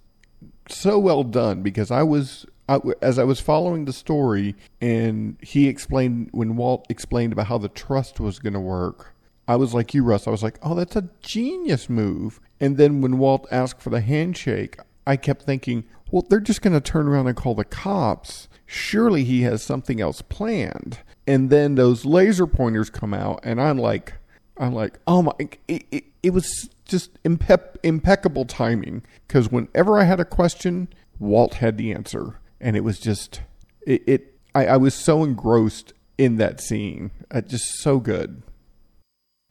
so 0.67 0.99
well 0.99 1.23
done 1.23 1.61
because 1.61 1.91
I 1.91 2.03
was 2.03 2.45
I, 2.67 2.79
as 3.01 3.17
I 3.17 3.23
was 3.23 3.39
following 3.39 3.85
the 3.85 3.93
story 3.93 4.55
and 4.79 5.37
he 5.41 5.67
explained 5.67 6.29
when 6.31 6.55
Walt 6.55 6.85
explained 6.89 7.33
about 7.33 7.47
how 7.47 7.57
the 7.57 7.69
trust 7.69 8.19
was 8.19 8.37
going 8.37 8.53
to 8.53 8.59
work. 8.59 9.15
I 9.47 9.55
was 9.55 9.73
like 9.73 9.95
you, 9.95 10.03
Russ. 10.03 10.27
I 10.27 10.29
was 10.29 10.43
like, 10.43 10.59
oh, 10.61 10.75
that's 10.75 10.95
a 10.95 11.09
genius 11.21 11.89
move. 11.89 12.39
And 12.59 12.77
then 12.77 13.01
when 13.01 13.17
Walt 13.17 13.47
asked 13.51 13.81
for 13.81 13.89
the 13.89 14.01
handshake, 14.01 14.77
I 15.07 15.17
kept 15.17 15.41
thinking, 15.41 15.85
well, 16.11 16.23
they're 16.29 16.39
just 16.39 16.61
going 16.61 16.73
to 16.73 16.81
turn 16.81 17.07
around 17.07 17.25
and 17.25 17.35
call 17.35 17.55
the 17.55 17.65
cops. 17.65 18.47
Surely 18.71 19.23
he 19.23 19.41
has 19.41 19.63
something 19.63 19.99
else 19.99 20.21
planned. 20.21 20.99
And 21.25 21.49
then 21.49 21.73
those 21.73 22.05
laser 22.05 22.45
pointers 22.45 22.91
come 22.91 23.15
out, 23.15 23.39
and 23.41 23.59
I'm 23.59 23.79
like, 23.79 24.13
I'm 24.57 24.75
like, 24.75 24.99
oh 25.07 25.23
my! 25.23 25.31
It, 25.67 25.85
it, 25.89 26.03
it 26.21 26.33
was 26.35 26.69
just 26.85 27.21
impe- 27.23 27.77
impeccable 27.81 28.45
timing 28.45 29.01
because 29.27 29.51
whenever 29.51 29.97
I 29.97 30.03
had 30.03 30.19
a 30.19 30.25
question, 30.25 30.87
Walt 31.17 31.55
had 31.55 31.79
the 31.79 31.91
answer, 31.91 32.39
and 32.61 32.75
it 32.75 32.83
was 32.83 32.99
just 32.99 33.41
it. 33.87 34.03
it 34.05 34.35
I, 34.53 34.67
I 34.67 34.77
was 34.77 34.93
so 34.93 35.23
engrossed 35.23 35.93
in 36.19 36.37
that 36.37 36.61
scene, 36.61 37.09
uh, 37.31 37.41
just 37.41 37.79
so 37.79 37.99
good. 37.99 38.43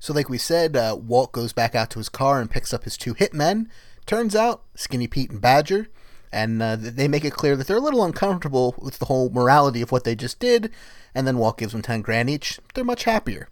So, 0.01 0.13
like 0.13 0.29
we 0.29 0.39
said, 0.39 0.77
uh, 0.77 0.97
Walt 0.97 1.33
goes 1.33 1.53
back 1.53 1.75
out 1.75 1.91
to 1.91 1.99
his 1.99 2.09
car 2.09 2.41
and 2.41 2.49
picks 2.49 2.73
up 2.73 2.85
his 2.85 2.97
two 2.97 3.15
hitmen. 3.15 3.67
Turns 4.07 4.37
out, 4.37 4.63
Skinny 4.77 5.09
Pete 5.09 5.31
and 5.31 5.41
Badger. 5.41 5.89
And 6.33 6.63
uh, 6.63 6.77
they 6.79 7.09
make 7.09 7.25
it 7.25 7.33
clear 7.33 7.57
that 7.57 7.67
they're 7.67 7.77
a 7.77 7.81
little 7.81 8.05
uncomfortable 8.05 8.75
with 8.79 8.99
the 8.99 9.07
whole 9.07 9.31
morality 9.31 9.81
of 9.81 9.91
what 9.91 10.05
they 10.05 10.15
just 10.15 10.39
did. 10.39 10.71
And 11.15 11.27
then 11.27 11.39
Walt 11.39 11.59
gives 11.59 11.73
them 11.73 11.83
10 11.83 12.03
grand 12.03 12.29
each. 12.29 12.59
They're 12.75 12.85
much 12.85 13.05
happier. 13.05 13.49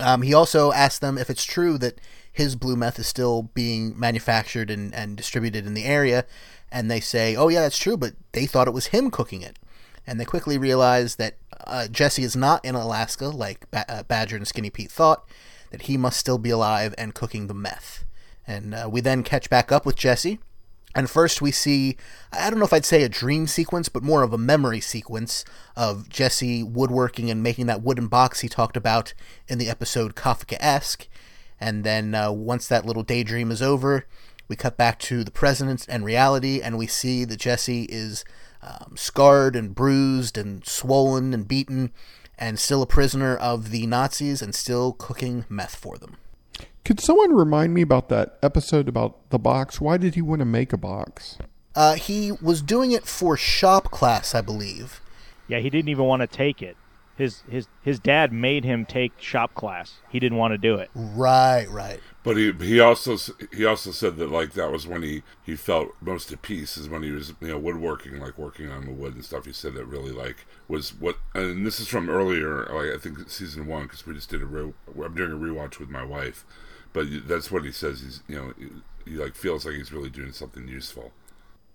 Um, 0.00 0.22
he 0.22 0.34
also 0.34 0.72
asks 0.72 0.98
them 0.98 1.18
if 1.18 1.30
it's 1.30 1.44
true 1.44 1.78
that 1.78 2.00
his 2.32 2.56
blue 2.56 2.76
meth 2.76 2.98
is 2.98 3.06
still 3.06 3.50
being 3.54 3.98
manufactured 3.98 4.70
and, 4.70 4.92
and 4.94 5.16
distributed 5.16 5.66
in 5.66 5.74
the 5.74 5.84
area. 5.84 6.24
And 6.72 6.90
they 6.90 7.00
say, 7.00 7.36
oh, 7.36 7.48
yeah, 7.48 7.60
that's 7.60 7.78
true, 7.78 7.96
but 7.96 8.14
they 8.32 8.46
thought 8.46 8.66
it 8.66 8.74
was 8.74 8.86
him 8.86 9.10
cooking 9.10 9.42
it. 9.42 9.58
And 10.06 10.18
they 10.18 10.24
quickly 10.24 10.58
realize 10.58 11.16
that 11.16 11.36
uh, 11.66 11.86
Jesse 11.88 12.24
is 12.24 12.34
not 12.34 12.64
in 12.64 12.74
Alaska 12.74 13.28
like 13.28 13.70
ba- 13.70 13.86
uh, 13.88 14.02
Badger 14.02 14.36
and 14.36 14.48
Skinny 14.48 14.70
Pete 14.70 14.90
thought, 14.90 15.24
that 15.70 15.82
he 15.82 15.96
must 15.96 16.18
still 16.18 16.38
be 16.38 16.50
alive 16.50 16.94
and 16.98 17.14
cooking 17.14 17.46
the 17.46 17.54
meth. 17.54 18.04
And 18.46 18.74
uh, 18.74 18.88
we 18.90 19.00
then 19.00 19.22
catch 19.22 19.48
back 19.48 19.70
up 19.70 19.86
with 19.86 19.96
Jesse. 19.96 20.40
And 20.94 21.10
first 21.10 21.42
we 21.42 21.50
see, 21.50 21.96
I 22.32 22.48
don't 22.48 22.58
know 22.58 22.64
if 22.64 22.72
I'd 22.72 22.84
say 22.84 23.02
a 23.02 23.08
dream 23.08 23.46
sequence, 23.46 23.88
but 23.88 24.04
more 24.04 24.22
of 24.22 24.32
a 24.32 24.38
memory 24.38 24.80
sequence 24.80 25.44
of 25.76 26.08
Jesse 26.08 26.62
woodworking 26.62 27.30
and 27.30 27.42
making 27.42 27.66
that 27.66 27.82
wooden 27.82 28.06
box 28.06 28.40
he 28.40 28.48
talked 28.48 28.76
about 28.76 29.12
in 29.48 29.58
the 29.58 29.68
episode 29.68 30.14
Kafkaesque. 30.14 31.08
And 31.60 31.82
then 31.82 32.14
uh, 32.14 32.30
once 32.30 32.68
that 32.68 32.86
little 32.86 33.02
daydream 33.02 33.50
is 33.50 33.62
over, 33.62 34.06
we 34.46 34.56
cut 34.56 34.76
back 34.76 34.98
to 35.00 35.24
the 35.24 35.30
present 35.30 35.86
and 35.88 36.04
reality, 36.04 36.60
and 36.60 36.76
we 36.76 36.86
see 36.86 37.24
that 37.24 37.38
Jesse 37.38 37.84
is 37.84 38.24
um, 38.62 38.94
scarred 38.96 39.56
and 39.56 39.74
bruised 39.74 40.36
and 40.36 40.66
swollen 40.66 41.32
and 41.32 41.48
beaten, 41.48 41.92
and 42.38 42.58
still 42.58 42.82
a 42.82 42.86
prisoner 42.86 43.36
of 43.36 43.70
the 43.70 43.86
Nazis 43.86 44.42
and 44.42 44.54
still 44.54 44.92
cooking 44.92 45.44
meth 45.48 45.74
for 45.74 45.96
them. 45.96 46.16
Could 46.84 47.00
someone 47.00 47.32
remind 47.32 47.72
me 47.72 47.80
about 47.80 48.10
that 48.10 48.38
episode 48.42 48.88
about 48.88 49.30
the 49.30 49.38
box? 49.38 49.80
Why 49.80 49.96
did 49.96 50.14
he 50.14 50.22
want 50.22 50.40
to 50.40 50.44
make 50.44 50.72
a 50.72 50.76
box? 50.76 51.38
Uh, 51.74 51.94
he 51.94 52.30
was 52.30 52.60
doing 52.60 52.92
it 52.92 53.06
for 53.06 53.36
shop 53.36 53.90
class, 53.90 54.34
I 54.34 54.42
believe. 54.42 55.00
Yeah, 55.48 55.58
he 55.58 55.70
didn't 55.70 55.88
even 55.88 56.04
want 56.04 56.20
to 56.20 56.26
take 56.26 56.62
it. 56.62 56.76
His 57.16 57.42
his 57.48 57.68
his 57.82 58.00
dad 58.00 58.32
made 58.32 58.64
him 58.64 58.84
take 58.84 59.12
shop 59.20 59.54
class. 59.54 60.00
He 60.10 60.18
didn't 60.18 60.36
want 60.36 60.52
to 60.52 60.58
do 60.58 60.74
it. 60.74 60.90
Right, 60.94 61.66
right. 61.70 62.00
But 62.24 62.36
he 62.36 62.50
he 62.52 62.80
also 62.80 63.16
he 63.52 63.64
also 63.64 63.92
said 63.92 64.16
that 64.16 64.30
like 64.30 64.54
that 64.54 64.72
was 64.72 64.86
when 64.86 65.02
he 65.02 65.22
he 65.44 65.54
felt 65.54 65.90
most 66.00 66.32
at 66.32 66.42
peace 66.42 66.76
is 66.76 66.88
when 66.88 67.04
he 67.04 67.12
was 67.12 67.32
you 67.40 67.48
know 67.48 67.58
woodworking 67.58 68.18
like 68.18 68.36
working 68.36 68.68
on 68.68 68.86
the 68.86 68.90
wood 68.90 69.14
and 69.14 69.24
stuff. 69.24 69.46
He 69.46 69.52
said 69.52 69.74
that 69.74 69.84
really 69.84 70.10
like 70.10 70.44
was 70.66 70.92
what 70.92 71.18
and 71.34 71.64
this 71.64 71.78
is 71.78 71.86
from 71.86 72.10
earlier 72.10 72.66
like 72.72 72.92
I 72.92 72.98
think 72.98 73.30
season 73.30 73.68
one 73.68 73.84
because 73.84 74.04
we 74.06 74.14
just 74.14 74.30
did 74.30 74.42
a 74.42 74.46
re, 74.46 74.72
I'm 75.04 75.14
doing 75.14 75.30
a 75.30 75.36
rewatch 75.36 75.78
with 75.78 75.90
my 75.90 76.04
wife, 76.04 76.44
but 76.94 77.06
that's 77.28 77.50
what 77.50 77.64
he 77.64 77.72
says. 77.72 78.00
He's 78.00 78.22
you 78.28 78.36
know 78.36 78.52
he, 79.04 79.10
he 79.12 79.16
like 79.18 79.34
feels 79.34 79.66
like 79.66 79.74
he's 79.74 79.92
really 79.92 80.08
doing 80.08 80.32
something 80.32 80.66
useful. 80.66 81.12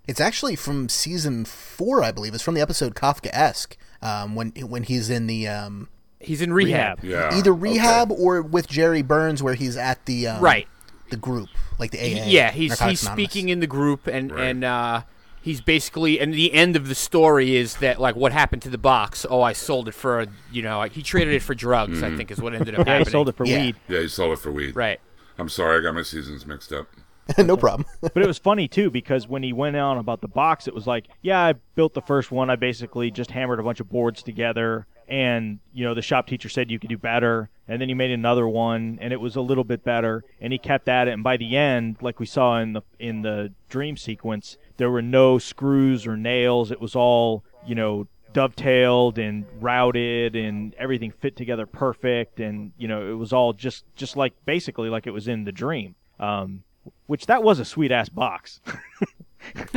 It's 0.08 0.19
actually 0.19 0.55
from 0.55 0.89
season 0.89 1.45
four, 1.45 2.03
I 2.03 2.12
believe. 2.12 2.34
It's 2.34 2.41
from 2.41 2.55
the 2.55 2.62
episode 2.62 2.95
Kafkaesque, 2.95 3.75
um, 4.01 4.34
when 4.34 4.49
when 4.51 4.82
he's 4.84 5.12
in 5.12 5.27
the 5.27 5.47
um, 5.47 5.88
He's 6.19 6.41
in 6.41 6.51
rehab. 6.51 7.03
Rehab. 7.03 7.32
Yeah, 7.32 7.38
either 7.38 7.53
rehab 7.53 8.12
okay. 8.12 8.19
or 8.21 8.41
with 8.41 8.67
Jerry 8.67 9.03
Burns, 9.03 9.43
where 9.43 9.53
he's 9.53 9.77
at 9.77 10.03
the 10.08 10.27
um, 10.27 10.41
Right. 10.41 10.67
the 11.12 11.15
group, 11.17 11.47
like 11.77 11.91
the 11.91 11.99
AA. 11.99 12.25
Yeah, 12.25 12.51
he's 12.51 12.71
Narcotics 12.71 12.89
he's 13.01 13.03
Anonymous. 13.03 13.32
speaking 13.32 13.49
in 13.49 13.60
the 13.62 13.67
group, 13.67 14.08
and 14.08 14.32
Right. 14.32 14.45
and 14.47 14.63
uh, 14.65 15.01
he's 15.41 15.62
basically, 15.62 16.19
and 16.19 16.34
the 16.34 16.51
end 16.53 16.75
of 16.75 16.88
the 16.89 16.95
story 16.95 17.55
is 17.55 17.75
that 17.77 18.01
like 18.01 18.15
what 18.17 18.32
happened 18.34 18.63
to 18.63 18.69
the 18.69 18.77
box? 18.79 19.25
Oh, 19.29 19.41
I 19.41 19.53
sold 19.53 19.88
it 19.88 19.93
for 19.93 20.25
you 20.51 20.62
know 20.63 20.82
he 20.84 21.01
traded 21.03 21.34
it 21.36 21.41
for 21.43 21.53
drugs. 21.55 22.01
I 22.03 22.13
think 22.17 22.32
is 22.32 22.41
what 22.41 22.53
ended 22.55 22.73
up 22.75 22.79
Yeah, 22.88 22.93
happening. 22.93 23.05
he 23.05 23.12
sold 23.12 23.29
it 23.29 23.36
for 23.38 23.45
Yeah. 23.45 23.60
weed. 23.62 23.75
Yeah, 23.88 23.99
he 24.01 24.08
sold 24.10 24.34
it 24.34 24.39
for 24.39 24.51
weed. 24.51 24.75
Right. 24.75 24.99
I'm 25.39 25.49
sorry, 25.49 25.80
I 25.80 25.84
got 25.84 25.95
my 25.95 26.04
seasons 26.04 26.45
mixed 26.45 26.73
up. 26.73 26.88
no 27.38 27.58
problem. 27.58 27.88
But 28.02 28.23
it 28.23 28.28
was 28.28 28.38
funny 28.38 28.67
too 28.67 28.89
because 28.89 29.28
when 29.28 29.43
he 29.43 29.54
went 29.54 29.75
on 29.75 29.97
about 29.97 30.21
the 30.21 30.28
box, 30.28 30.67
it 30.67 30.73
was 30.73 30.88
like, 30.88 31.08
yeah, 31.21 31.39
I 31.41 31.54
built 31.75 31.93
the 31.93 32.02
first 32.02 32.32
one. 32.32 32.49
I 32.49 32.56
basically 32.56 33.12
just 33.12 33.32
hammered 33.32 33.60
a 33.60 33.63
bunch 33.63 33.80
of 33.80 33.89
boards 33.89 34.23
together, 34.23 34.88
and 35.08 35.60
you 35.73 35.86
know 35.86 35.93
the 35.93 36.02
shop 36.02 36.28
teacher 36.28 36.49
said 36.49 36.71
you 36.71 36.80
could 36.80 36.89
do 36.89 36.97
better, 36.97 37.49
and 37.67 37.82
then 37.82 37.89
he 37.89 37.95
made 37.95 38.12
another 38.12 38.47
one, 38.47 38.97
and 39.02 39.13
it 39.13 39.21
was 39.21 39.36
a 39.36 39.41
little 39.41 39.63
bit 39.63 39.84
better, 39.84 40.23
and 40.41 40.54
he 40.54 40.60
kept 40.60 40.88
at 40.88 41.08
it, 41.08 41.12
and 41.12 41.23
by 41.23 41.38
the 41.38 41.56
end, 41.56 41.97
like 42.02 42.19
we 42.19 42.25
saw 42.25 42.60
in 42.60 42.73
the 42.73 42.82
in 42.99 43.21
the 43.21 43.54
dream 43.69 43.95
sequence, 43.97 44.58
there 44.78 44.89
were 44.89 45.02
no 45.02 45.38
screws 45.38 46.08
or 46.08 46.17
nails. 46.17 46.71
It 46.71 46.82
was 46.82 46.95
all 46.95 47.43
you 47.65 47.75
know 47.75 48.08
dovetailed 48.34 49.18
and 49.18 49.46
routed 49.60 50.36
and 50.36 50.76
everything 50.76 51.12
fit 51.12 51.36
together 51.36 51.65
perfect 51.65 52.39
and 52.39 52.72
you 52.78 52.88
know 52.88 53.10
it 53.10 53.15
was 53.15 53.34
all 53.34 53.54
just 53.54 53.84
just 53.96 54.15
like 54.15 54.34
basically 54.46 54.88
like 54.88 55.08
it 55.08 55.12
was 55.12 55.28
in 55.28 55.46
the 55.46 55.52
dream 55.52 55.96
um 56.20 56.63
which 57.08 57.26
that 57.26 57.44
was 57.44 57.60
a 57.60 57.65
sweet 57.65 57.92
ass 57.92 58.10
box. 58.10 58.62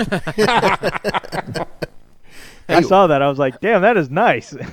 I 2.69 2.81
saw 2.83 3.07
that. 3.07 3.21
I 3.23 3.29
was 3.29 3.39
like, 3.39 3.61
damn, 3.61 3.83
that 3.83 3.97
is 3.97 4.11
nice. 4.11 4.55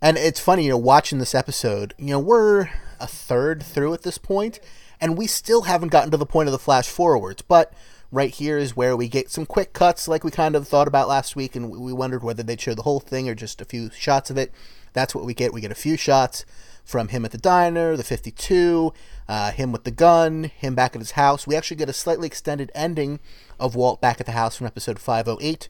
And 0.00 0.16
it's 0.16 0.38
funny, 0.38 0.64
you 0.64 0.70
know, 0.70 0.78
watching 0.78 1.18
this 1.18 1.34
episode, 1.34 1.92
you 1.98 2.10
know, 2.10 2.20
we're 2.20 2.70
a 3.00 3.06
third 3.08 3.62
through 3.64 3.94
at 3.94 4.02
this 4.02 4.16
point, 4.16 4.60
and 5.00 5.18
we 5.18 5.26
still 5.26 5.62
haven't 5.62 5.88
gotten 5.88 6.12
to 6.12 6.16
the 6.16 6.24
point 6.24 6.48
of 6.48 6.52
the 6.52 6.58
flash 6.58 6.88
forwards. 6.88 7.42
But 7.42 7.72
right 8.10 8.30
here 8.30 8.58
is 8.58 8.76
where 8.76 8.96
we 8.96 9.08
get 9.08 9.30
some 9.30 9.46
quick 9.46 9.72
cuts, 9.72 10.08
like 10.08 10.24
we 10.24 10.30
kind 10.30 10.56
of 10.56 10.66
thought 10.66 10.88
about 10.88 11.08
last 11.08 11.36
week, 11.36 11.54
and 11.54 11.70
we 11.70 11.92
wondered 11.92 12.22
whether 12.22 12.42
they'd 12.42 12.60
show 12.60 12.74
the 12.74 12.82
whole 12.82 13.00
thing 13.00 13.28
or 13.28 13.34
just 13.34 13.60
a 13.60 13.64
few 13.64 13.90
shots 13.90 14.30
of 14.30 14.38
it. 14.38 14.52
That's 14.92 15.14
what 15.14 15.24
we 15.24 15.34
get. 15.34 15.52
We 15.52 15.60
get 15.60 15.72
a 15.72 15.76
few 15.76 15.96
shots 15.96 16.44
from 16.84 17.08
him 17.08 17.24
at 17.24 17.32
the 17.32 17.38
diner, 17.38 17.96
the 17.96 18.04
52, 18.04 18.94
uh, 19.28 19.50
him 19.52 19.72
with 19.72 19.84
the 19.84 19.90
gun, 19.90 20.44
him 20.44 20.74
back 20.74 20.94
at 20.94 21.00
his 21.00 21.12
house. 21.12 21.46
We 21.46 21.54
actually 21.54 21.76
get 21.76 21.90
a 21.90 21.92
slightly 21.92 22.26
extended 22.26 22.72
ending 22.74 23.20
of 23.60 23.74
Walt 23.74 24.00
back 24.00 24.20
at 24.20 24.26
the 24.26 24.32
house 24.32 24.56
from 24.56 24.66
episode 24.66 24.98
508 24.98 25.68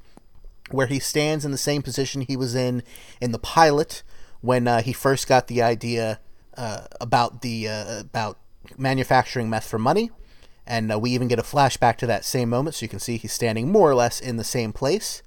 where 0.71 0.87
he 0.87 0.99
stands 0.99 1.45
in 1.45 1.51
the 1.51 1.59
same 1.59 1.83
position 1.83 2.21
he 2.21 2.37
was 2.37 2.55
in 2.55 2.83
in 3.21 3.33
the 3.33 3.39
pilot 3.39 4.03
when 4.41 4.69
uh, 4.69 4.83
he 4.83 4.93
first 4.93 5.27
got 5.27 5.47
the 5.47 5.63
idea 5.63 6.21
uh, 6.57 6.83
about 7.01 7.43
the 7.43 7.69
uh, 7.69 8.01
about 8.01 8.39
manufacturing 8.77 9.49
meth 9.49 9.69
for 9.69 9.79
money, 9.79 10.11
and 10.69 10.93
uh, 10.93 10.99
we 10.99 11.11
even 11.11 11.27
get 11.27 11.39
a 11.39 11.43
flashback 11.43 11.97
to 11.97 12.07
that 12.07 12.25
same 12.25 12.51
moment, 12.51 12.77
so 12.77 12.85
you 12.85 12.89
can 12.89 13.01
see 13.01 13.17
he's 13.17 13.33
standing 13.33 13.73
more 13.73 13.91
or 13.91 13.95
less 13.95 14.21
in 14.21 14.37
the 14.37 14.45
same 14.45 14.73
place. 14.73 15.23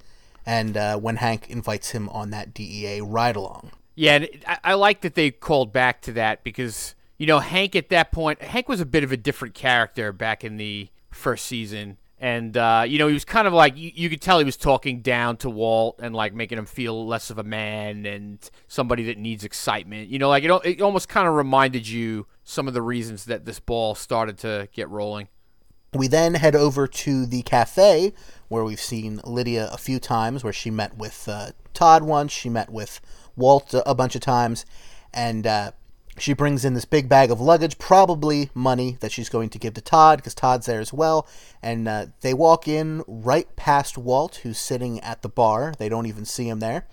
And 0.46 0.78
uh, 0.78 0.98
when 0.98 1.18
Hank 1.18 1.50
invites 1.50 1.92
him 1.92 2.08
on 2.10 2.30
that 2.30 2.54
DEA 2.54 3.02
ride 3.02 3.36
along, 3.36 3.72
Yeah, 3.96 4.16
and 4.16 4.30
I, 4.48 4.58
I 4.64 4.74
like 4.76 5.02
that 5.02 5.16
they 5.16 5.32
called 5.32 5.74
back 5.74 6.02
to 6.04 6.12
that 6.14 6.44
because 6.44 6.96
you 7.18 7.26
know 7.26 7.40
Hank 7.40 7.76
at 7.76 7.90
that 7.90 8.12
point, 8.12 8.42
Hank 8.42 8.70
was 8.70 8.80
a 8.80 8.86
bit 8.86 9.04
of 9.04 9.12
a 9.12 9.18
different 9.18 9.56
character 9.56 10.14
back 10.14 10.44
in 10.44 10.58
the 10.58 10.90
first 11.10 11.46
season, 11.46 11.98
and 12.22 12.56
uh, 12.56 12.86
you 12.88 13.00
know 13.00 13.08
he 13.08 13.14
was 13.14 13.26
kind 13.26 13.48
of 13.48 13.54
like 13.54 13.76
you, 13.76 13.92
you 13.96 14.08
could 14.08 14.22
tell 14.22 14.38
he 14.38 14.46
was 14.46 14.56
talking 14.56 15.02
down 15.02 15.38
to 15.38 15.50
Walt 15.50 16.00
and 16.02 16.16
like 16.16 16.36
making 16.36 16.60
him 16.60 16.68
feel 16.68 17.06
less 17.08 17.32
of 17.32 17.40
a 17.40 17.44
man 17.44 18.06
and 18.06 18.50
somebody 18.68 19.04
that 19.06 19.18
needs 19.18 19.44
excitement. 19.44 20.08
You 20.08 20.20
know, 20.20 20.30
like 20.30 20.44
it, 20.44 20.52
it 20.64 20.82
almost 20.82 21.10
kind 21.10 21.28
of 21.28 21.34
reminded 21.34 21.88
you 21.88 22.28
some 22.44 22.68
of 22.68 22.76
the 22.76 22.82
reasons 22.84 23.26
that 23.26 23.46
this 23.46 23.60
ball 23.60 23.96
started 23.96 24.38
to 24.40 24.70
get 24.72 24.88
rolling. 24.88 25.30
We 25.94 26.08
then 26.08 26.36
head 26.36 26.56
over 26.56 26.88
to 26.88 27.26
the 27.26 27.42
cafe 27.42 28.14
where 28.50 28.64
we've 28.64 28.80
seen 28.80 29.20
Lydia 29.26 29.68
a 29.74 29.78
few 29.78 30.00
times, 30.00 30.44
where 30.44 30.54
she 30.54 30.70
met 30.70 30.96
with 30.98 31.28
uh, 31.28 31.52
Todd 31.74 32.04
once, 32.04 32.32
she 32.32 32.50
met 32.50 32.70
with 32.70 33.02
Walt 33.36 33.74
a, 33.74 33.90
a 33.90 33.96
bunch 33.96 34.16
of 34.16 34.22
times, 34.22 34.64
and 35.12 35.48
uh, 35.48 35.72
she 36.18 36.34
brings 36.34 36.66
in 36.66 36.74
this 36.74 36.86
big 36.86 37.08
bag 37.08 37.32
of 37.32 37.40
luggage, 37.40 37.78
probably 37.78 38.50
money 38.54 38.98
that 39.00 39.12
she's 39.12 39.30
going 39.30 39.50
to 39.50 39.60
give 39.60 39.74
to 39.76 39.82
Todd 39.82 40.20
because 40.20 40.36
Todd's 40.36 40.66
there 40.66 40.82
as 40.82 40.92
well. 40.92 41.28
And 41.62 41.88
uh, 41.88 42.08
they 42.22 42.34
walk 42.34 42.68
in 42.68 43.04
right 43.08 43.54
past 43.56 43.98
Walt, 43.98 44.42
who's 44.44 44.58
sitting 44.58 45.00
at 45.00 45.22
the 45.22 45.30
bar. 45.30 45.74
They 45.78 45.90
don't 45.90 46.08
even 46.08 46.26
see 46.26 46.50
him 46.50 46.60
there. 46.60 46.86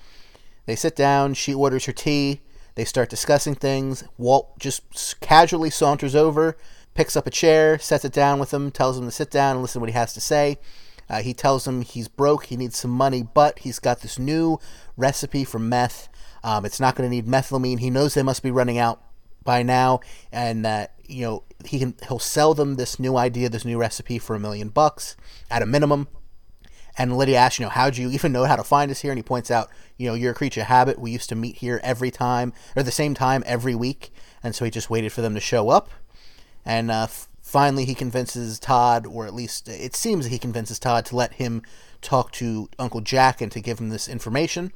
They 0.67 0.77
sit 0.77 0.95
down, 0.95 1.35
she 1.35 1.55
orders 1.55 1.87
her 1.87 1.93
tea, 1.93 2.43
they 2.75 2.85
start 2.85 3.11
discussing 3.11 3.55
things. 3.55 4.05
Walt 4.19 4.59
just 4.59 5.19
casually 5.21 5.71
saunters 5.71 6.15
over, 6.15 6.57
picks 6.95 7.17
up 7.17 7.27
a 7.27 7.31
chair, 7.31 7.79
sets 7.79 8.05
it 8.05 8.13
down 8.13 8.39
with 8.39 8.53
him, 8.53 8.71
tells 8.71 8.99
him 8.99 9.05
to 9.07 9.11
sit 9.11 9.31
down 9.31 9.57
and 9.57 9.63
listen 9.63 9.81
to 9.81 9.81
what 9.81 9.89
he 9.89 9.95
has 9.95 10.13
to 10.13 10.21
say. 10.21 10.59
Uh, 11.11 11.23
he 11.23 11.33
tells 11.33 11.67
him 11.67 11.83
he's 11.83 12.07
broke, 12.07 12.47
he 12.47 12.57
needs 12.57 12.77
some 12.77 12.91
money, 12.91 13.23
but 13.23 13.61
he's 13.61 13.79
got 13.79 14.03
this 14.03 14.19
new 14.19 14.61
recipe 14.97 15.43
for 15.43 15.59
meth. 15.59 16.09
Um, 16.45 16.65
it's 16.65 16.79
not 16.79 16.95
going 16.95 17.09
to 17.09 17.15
need 17.15 17.27
methylamine. 17.27 17.81
He 17.81 17.91
knows 17.91 18.15
they 18.15 18.23
must 18.23 18.43
be 18.43 18.51
running 18.51 18.79
out 18.79 19.01
by 19.45 19.63
now, 19.63 20.01
and 20.33 20.65
that 20.65 20.95
you 21.07 21.23
know 21.23 21.45
he 21.65 21.79
can 21.79 21.95
he'll 22.09 22.19
sell 22.19 22.55
them 22.55 22.77
this 22.77 22.99
new 22.99 23.17
idea, 23.17 23.49
this 23.49 23.65
new 23.65 23.79
recipe 23.79 24.19
for 24.19 24.37
a 24.37 24.41
million 24.41 24.69
bucks 24.69 25.17
at 25.51 25.63
a 25.63 25.67
minimum. 25.67 26.09
And 27.01 27.17
Lydia 27.17 27.37
asks, 27.37 27.61
you 27.61 27.65
know, 27.65 27.71
how 27.71 27.91
do 27.91 28.03
you 28.03 28.11
even 28.11 28.33
know 28.33 28.45
how 28.45 28.57
to 28.57 28.65
find 28.65 28.91
us 28.91 29.03
here? 29.03 29.13
And 29.13 29.19
he 29.19 29.23
points 29.23 29.53
out, 29.53 29.71
you 29.97 30.09
know, 30.09 30.15
you're 30.15 30.33
a 30.33 30.35
creature 30.35 30.63
of 30.63 30.67
habit. 30.67 30.99
We 30.99 31.13
used 31.13 31.29
to 31.29 31.37
meet 31.37 31.59
here 31.59 31.81
every 31.85 32.11
time, 32.11 32.53
or 32.75 32.83
the 32.83 32.91
same 32.91 33.15
time 33.15 33.45
every 33.47 33.77
week. 33.77 34.13
And 34.43 34.53
so 34.53 34.65
he 34.65 34.71
just 34.73 34.91
waited 34.91 35.13
for 35.13 35.21
them 35.21 35.35
to 35.35 35.41
show 35.41 35.69
up. 35.69 35.91
And 36.65 36.91
uh, 36.91 37.07
finally, 37.41 37.85
he 37.85 37.95
convinces 37.95 38.59
Todd, 38.59 39.07
or 39.07 39.27
at 39.27 39.35
least 39.35 39.69
it 39.69 39.95
seems 39.95 40.25
that 40.25 40.33
he 40.33 40.41
convinces 40.41 40.81
Todd 40.81 41.05
to 41.07 41.17
let 41.17 41.35
him 41.35 41.63
talk 42.03 42.33
to 42.33 42.69
Uncle 42.81 43.01
Jack 43.01 43.41
and 43.41 43.53
to 43.53 43.61
give 43.61 43.79
him 43.79 43.91
this 43.91 44.09
information. 44.09 44.73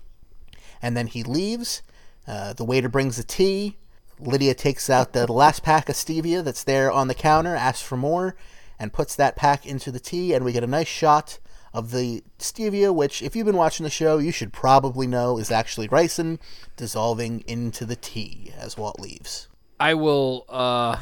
And 0.81 0.97
then 0.97 1.09
he 1.09 1.25
leaves. 1.25 1.83
Uh, 2.27 2.53
the 2.53 2.65
waiter 2.65 2.89
brings 2.89 3.17
the 3.17 3.25
tea. 3.25 3.77
Lydia 4.23 4.55
takes 4.55 4.89
out 4.89 5.13
the 5.13 5.31
last 5.33 5.63
pack 5.63 5.89
of 5.89 5.95
stevia 5.95 6.43
that's 6.43 6.65
there 6.65 6.91
on 6.91 7.09
the 7.09 7.15
counter, 7.15 7.55
asks 7.55 7.83
for 7.83 7.97
more, 7.97 8.37
and 8.79 8.93
puts 8.93 9.15
that 9.17 9.37
pack 9.37 9.67
into 9.67 9.91
the 9.91 10.01
tea. 10.01 10.33
And 10.33 10.45
we 10.45 10.53
get 10.53 10.65
a 10.65 10.69
nice 10.69 10.89
shot 10.89 11.39
of 11.75 11.91
the 11.91 12.23
stevia, 12.39 12.95
which, 12.95 13.23
if 13.23 13.35
you've 13.35 13.47
been 13.47 13.57
watching 13.57 13.85
the 13.85 13.91
show, 13.91 14.19
you 14.19 14.33
should 14.33 14.53
probably 14.53 15.07
know 15.07 15.39
is 15.39 15.51
actually 15.51 15.89
ricin 15.89 16.39
dissolving 16.77 17.41
into 17.47 17.85
the 17.85 17.97
tea 17.97 18.53
as 18.57 18.77
Walt 18.77 19.01
leaves. 19.01 19.49
I 19.81 19.95
will. 19.95 20.45
Uh, 20.49 20.97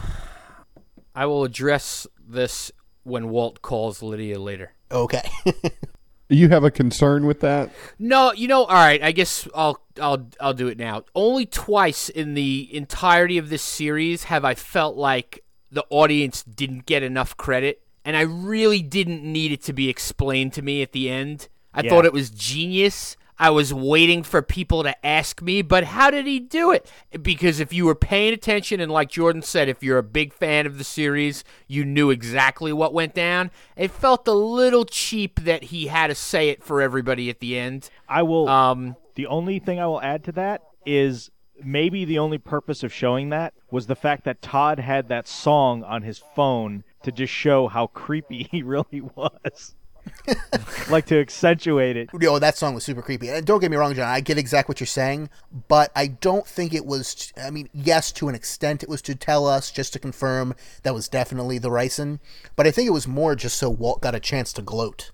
I 1.14 1.26
will 1.26 1.44
address 1.44 2.06
this 2.26 2.70
when 3.02 3.28
Walt 3.28 3.62
calls 3.62 4.02
Lydia 4.02 4.38
later. 4.38 4.72
Okay. 4.90 5.28
You 6.30 6.48
have 6.50 6.62
a 6.64 6.70
concern 6.70 7.26
with 7.26 7.40
that? 7.40 7.70
No, 7.98 8.32
you 8.32 8.46
know, 8.48 8.64
all 8.64 8.74
right. 8.74 9.02
I 9.02 9.10
guess 9.12 9.48
I'll 9.54 9.82
I'll 10.00 10.28
I'll 10.40 10.54
do 10.54 10.68
it 10.68 10.78
now. 10.78 11.02
Only 11.14 11.44
twice 11.44 12.08
in 12.08 12.34
the 12.34 12.68
entirety 12.72 13.36
of 13.36 13.50
this 13.50 13.62
series 13.62 14.24
have 14.24 14.44
I 14.44 14.54
felt 14.54 14.96
like 14.96 15.42
the 15.72 15.84
audience 15.90 16.42
didn't 16.44 16.86
get 16.86 17.02
enough 17.02 17.36
credit, 17.36 17.82
and 18.04 18.16
I 18.16 18.22
really 18.22 18.80
didn't 18.80 19.22
need 19.24 19.50
it 19.52 19.62
to 19.64 19.72
be 19.72 19.88
explained 19.88 20.52
to 20.54 20.62
me 20.62 20.82
at 20.82 20.92
the 20.92 21.10
end. 21.10 21.48
I 21.74 21.82
Yeah. 21.82 21.90
thought 21.90 22.04
it 22.06 22.12
was 22.12 22.30
genius. 22.30 23.16
I 23.40 23.48
was 23.48 23.72
waiting 23.72 24.22
for 24.22 24.42
people 24.42 24.82
to 24.82 25.06
ask 25.06 25.40
me, 25.40 25.62
but 25.62 25.84
how 25.84 26.10
did 26.10 26.26
he 26.26 26.38
do 26.38 26.72
it? 26.72 26.92
Because 27.22 27.58
if 27.58 27.72
you 27.72 27.86
were 27.86 27.94
paying 27.94 28.34
attention, 28.34 28.80
and 28.80 28.92
like 28.92 29.08
Jordan 29.08 29.40
said, 29.40 29.66
if 29.66 29.82
you're 29.82 29.96
a 29.96 30.02
big 30.02 30.34
fan 30.34 30.66
of 30.66 30.76
the 30.76 30.84
series, 30.84 31.42
you 31.66 31.86
knew 31.86 32.10
exactly 32.10 32.70
what 32.70 32.92
went 32.92 33.14
down. 33.14 33.50
It 33.76 33.92
felt 33.92 34.28
a 34.28 34.32
little 34.32 34.84
cheap 34.84 35.40
that 35.40 35.64
he 35.64 35.86
had 35.86 36.08
to 36.08 36.14
say 36.14 36.50
it 36.50 36.62
for 36.62 36.82
everybody 36.82 37.30
at 37.30 37.40
the 37.40 37.58
end. 37.58 37.88
I 38.06 38.24
will. 38.24 38.46
Um, 38.46 38.94
the 39.14 39.26
only 39.26 39.58
thing 39.58 39.80
I 39.80 39.86
will 39.86 40.02
add 40.02 40.22
to 40.24 40.32
that 40.32 40.60
is 40.84 41.30
maybe 41.64 42.04
the 42.04 42.18
only 42.18 42.36
purpose 42.38 42.82
of 42.82 42.92
showing 42.92 43.30
that 43.30 43.54
was 43.70 43.86
the 43.86 43.96
fact 43.96 44.24
that 44.24 44.42
Todd 44.42 44.78
had 44.78 45.08
that 45.08 45.26
song 45.26 45.82
on 45.82 46.02
his 46.02 46.18
phone 46.18 46.84
to 47.04 47.10
just 47.10 47.32
show 47.32 47.68
how 47.68 47.86
creepy 47.86 48.42
he 48.50 48.62
really 48.62 49.00
was. 49.00 49.74
like 50.90 51.06
to 51.06 51.20
accentuate 51.20 51.96
it. 51.96 52.10
you 52.12 52.18
know, 52.20 52.38
that 52.38 52.56
song 52.56 52.74
was 52.74 52.84
super 52.84 53.02
creepy. 53.02 53.28
And 53.28 53.46
don't 53.46 53.60
get 53.60 53.70
me 53.70 53.76
wrong, 53.76 53.94
John, 53.94 54.08
I 54.08 54.20
get 54.20 54.38
exactly 54.38 54.72
what 54.72 54.80
you're 54.80 54.86
saying, 54.86 55.30
but 55.68 55.90
I 55.94 56.08
don't 56.08 56.46
think 56.46 56.74
it 56.74 56.86
was. 56.86 57.32
I 57.36 57.50
mean, 57.50 57.68
yes, 57.72 58.12
to 58.12 58.28
an 58.28 58.34
extent, 58.34 58.82
it 58.82 58.88
was 58.88 59.02
to 59.02 59.14
tell 59.14 59.46
us, 59.46 59.70
just 59.70 59.92
to 59.94 59.98
confirm 59.98 60.54
that 60.82 60.94
was 60.94 61.08
definitely 61.08 61.58
the 61.58 61.70
ricin. 61.70 62.20
But 62.56 62.66
I 62.66 62.70
think 62.70 62.86
it 62.86 62.92
was 62.92 63.08
more 63.08 63.34
just 63.34 63.58
so 63.58 63.70
Walt 63.70 64.00
got 64.00 64.14
a 64.14 64.20
chance 64.20 64.52
to 64.54 64.62
gloat. 64.62 65.10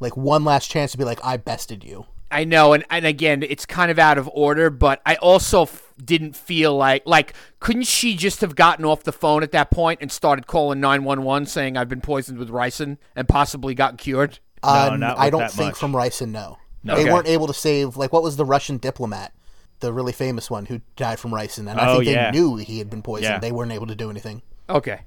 Like, 0.00 0.16
one 0.16 0.44
last 0.44 0.70
chance 0.70 0.92
to 0.92 0.98
be 0.98 1.04
like, 1.04 1.24
I 1.24 1.36
bested 1.36 1.84
you. 1.84 2.06
I 2.30 2.44
know, 2.44 2.72
and, 2.72 2.84
and 2.90 3.06
again, 3.06 3.44
it's 3.44 3.64
kind 3.64 3.90
of 3.92 3.98
out 3.98 4.18
of 4.18 4.28
order, 4.32 4.68
but 4.68 5.00
I 5.06 5.14
also 5.16 5.62
f- 5.62 5.83
didn't 6.02 6.34
feel 6.36 6.76
like 6.76 7.02
like 7.06 7.34
couldn't 7.60 7.84
she 7.86 8.16
just 8.16 8.40
have 8.40 8.56
gotten 8.56 8.84
off 8.84 9.04
the 9.04 9.12
phone 9.12 9.42
at 9.42 9.52
that 9.52 9.70
point 9.70 10.00
and 10.02 10.10
started 10.10 10.46
calling 10.46 10.80
nine 10.80 11.04
one 11.04 11.22
one 11.22 11.46
saying 11.46 11.76
I've 11.76 11.88
been 11.88 12.00
poisoned 12.00 12.38
with 12.38 12.48
ricin 12.50 12.98
and 13.14 13.28
possibly 13.28 13.74
gotten 13.74 13.96
cured? 13.96 14.38
Uh, 14.62 14.96
not 14.98 15.18
I 15.18 15.30
don't 15.30 15.40
that 15.40 15.52
think 15.52 15.70
much. 15.72 15.78
from 15.78 15.92
ricin, 15.92 16.30
no. 16.30 16.58
No. 16.82 16.96
They 16.96 17.02
Okay. 17.02 17.12
weren't 17.12 17.28
able 17.28 17.46
to 17.46 17.54
save, 17.54 17.96
like, 17.96 18.12
what 18.12 18.22
was 18.22 18.36
the 18.36 18.44
Russian 18.44 18.78
diplomat? 18.78 19.32
The 19.80 19.92
really 19.92 20.12
famous 20.12 20.50
one 20.50 20.66
who 20.66 20.80
died 20.96 21.18
from 21.18 21.30
ricin. 21.32 21.70
And 21.70 21.80
I 21.80 21.88
Oh, 21.90 21.94
think 21.96 22.06
they 22.06 22.12
yeah. 22.12 22.30
knew 22.30 22.56
he 22.56 22.78
had 22.78 22.88
been 22.90 23.02
poisoned. 23.02 23.24
Yeah. 23.34 23.38
They 23.38 23.52
weren't 23.52 23.72
able 23.72 23.86
to 23.86 23.94
do 23.94 24.08
anything. 24.10 24.42
Okay, 24.68 25.00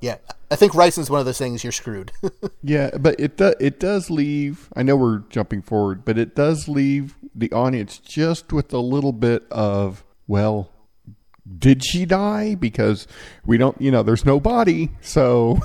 Yeah. 0.00 0.16
I 0.50 0.56
think 0.56 0.72
ricin's 0.74 1.10
one 1.10 1.20
of 1.20 1.26
those 1.26 1.38
things 1.38 1.62
you're 1.64 1.72
screwed. 1.72 2.12
Yeah, 2.62 2.90
but 2.98 3.18
it 3.18 3.36
do, 3.36 3.54
it 3.60 3.78
does 3.80 4.10
leave. 4.10 4.68
I 4.76 4.82
know 4.82 4.94
we're 4.96 5.20
jumping 5.30 5.62
forward, 5.62 6.04
but 6.04 6.18
it 6.18 6.34
does 6.36 6.68
leave 6.68 7.14
the 7.34 7.50
audience 7.52 7.98
just 7.98 8.52
with 8.52 8.72
a 8.72 8.78
little 8.78 9.12
bit 9.12 9.44
of 9.50 10.04
well, 10.30 10.70
did 11.58 11.84
she 11.84 12.06
die? 12.06 12.54
Because 12.54 13.08
we 13.44 13.58
don't, 13.58 13.78
you 13.80 13.90
know, 13.90 14.04
there's 14.04 14.24
no 14.24 14.38
body, 14.38 14.90
so 15.00 15.58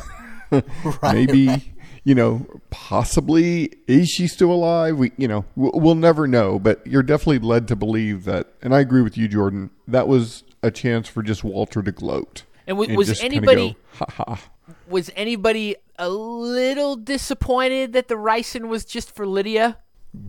maybe 1.03 1.75
you 2.03 2.15
know, 2.15 2.45
possibly 2.69 3.73
is 3.87 4.09
she 4.09 4.27
still 4.27 4.51
alive? 4.51 4.97
We, 4.97 5.11
you 5.17 5.27
know, 5.27 5.45
we'll, 5.55 5.71
we'll 5.73 5.95
never 5.95 6.27
know. 6.27 6.57
But 6.59 6.85
you're 6.85 7.03
definitely 7.03 7.39
led 7.39 7.67
to 7.67 7.75
believe 7.75 8.25
that, 8.25 8.53
and 8.61 8.73
I 8.73 8.79
agree 8.79 9.01
with 9.01 9.17
you, 9.17 9.27
Jordan. 9.27 9.69
That 9.87 10.07
was 10.07 10.43
a 10.63 10.71
chance 10.71 11.07
for 11.07 11.21
just 11.21 11.43
Walter 11.43 11.83
to 11.83 11.91
gloat. 11.91 12.43
And 12.67 12.77
w- 12.77 12.97
was 12.97 13.21
anybody- 13.21 13.73
go, 13.73 14.05
ha 14.05 14.05
ha? 14.09 14.39
was 14.87 15.11
anybody 15.15 15.75
a 15.99 16.09
little 16.09 16.95
disappointed 16.95 17.93
that 17.93 18.07
the 18.07 18.15
ricin 18.15 18.67
was 18.67 18.85
just 18.85 19.15
for 19.15 19.27
Lydia? 19.27 19.77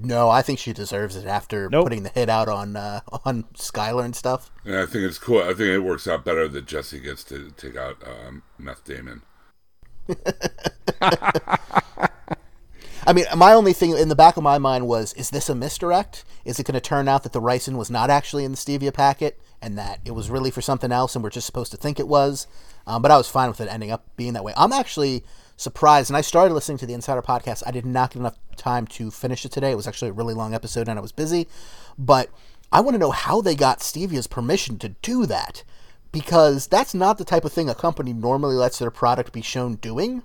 No, 0.03 0.29
I 0.31 0.43
think 0.43 0.59
she 0.59 0.73
deserves 0.73 1.17
it 1.17 1.27
after 1.27 1.69
Nope. 1.71 1.85
putting 1.85 2.03
the 2.03 2.09
hit 2.11 2.29
out 2.29 2.49
on 2.49 2.77
uh, 2.77 3.01
on 3.25 3.45
Skyler 3.55 4.05
and 4.05 4.15
stuff. 4.17 4.51
And 4.65 4.77
I 4.77 4.87
think 4.87 5.05
it's 5.05 5.19
cool. 5.19 5.41
I 5.41 5.49
think 5.49 5.61
it 5.61 5.81
works 5.81 6.07
out 6.07 6.25
better 6.25 6.49
that 6.49 6.67
Jesse 6.67 7.01
gets 7.01 7.23
to 7.25 7.51
take 7.57 7.77
out 7.77 7.97
um, 8.07 8.43
Meth 8.59 8.85
Damon. 8.85 9.23
I 13.09 13.13
mean, 13.13 13.25
my 13.37 13.53
only 13.53 13.73
thing 13.73 13.97
in 13.97 14.09
the 14.09 14.17
back 14.17 14.37
of 14.37 14.43
my 14.43 14.59
mind 14.59 14.89
was, 14.89 15.13
is 15.13 15.31
this 15.31 15.49
a 15.49 15.55
misdirect? 15.55 16.25
Is 16.45 16.59
it 16.59 16.67
going 16.67 16.75
to 16.75 16.81
turn 16.81 17.07
out 17.07 17.23
that 17.23 17.33
the 17.33 17.41
ricin 17.41 17.77
was 17.77 17.89
not 17.89 18.11
actually 18.11 18.45
in 18.45 18.51
the 18.51 18.57
stevia 18.57 18.93
packet 18.93 19.41
and 19.63 19.79
that 19.79 20.01
it 20.05 20.11
was 20.11 20.29
really 20.29 20.51
for 20.51 20.61
something 20.61 20.91
else 20.91 21.15
and 21.15 21.23
we're 21.23 21.31
just 21.31 21.47
supposed 21.47 21.71
to 21.71 21.77
think 21.77 22.01
it 22.01 22.09
was? 22.09 22.49
Um, 22.85 23.03
but 23.03 23.13
I 23.13 23.17
was 23.17 23.29
fine 23.29 23.49
with 23.49 23.61
it 23.61 23.69
ending 23.69 23.93
up 23.93 24.05
being 24.17 24.33
that 24.33 24.43
way. 24.43 24.55
I'm 24.57 24.73
actually 24.73 25.23
surprised, 25.57 26.11
and 26.11 26.17
I 26.17 26.21
started 26.21 26.55
listening 26.55 26.79
to 26.79 26.87
the 26.87 26.95
Insider 26.95 27.23
podcast. 27.23 27.63
I 27.67 27.71
did 27.71 27.87
not 27.87 28.11
get 28.11 28.21
enough 28.21 28.39
time 28.57 28.87
to 28.89 29.11
finish 29.11 29.45
it 29.45 29.53
today. 29.53 29.71
It 29.71 29.77
was 29.77 29.87
actually 29.87 30.11
a 30.11 30.15
really 30.15 30.35
long 30.35 30.55
episode 30.55 30.89
and 30.89 30.99
I 30.99 31.03
was 31.03 31.13
busy. 31.13 31.49
But 31.99 32.31
I 32.73 32.81
want 32.81 32.95
to 32.95 32.99
know 32.99 33.11
how 33.11 33.41
they 33.41 33.55
got 33.55 33.81
Stevia's 33.81 34.27
permission 34.27 34.79
to 34.79 34.91
do 34.91 35.27
that 35.27 35.63
because 36.13 36.67
that's 36.67 36.95
not 36.95 37.19
the 37.19 37.25
type 37.25 37.45
of 37.45 37.53
thing 37.53 37.69
a 37.69 37.75
company 37.75 38.13
normally 38.13 38.57
lets 38.57 38.79
their 38.79 38.91
product 38.91 39.33
be 39.33 39.43
shown 39.43 39.77
doing. 39.77 40.23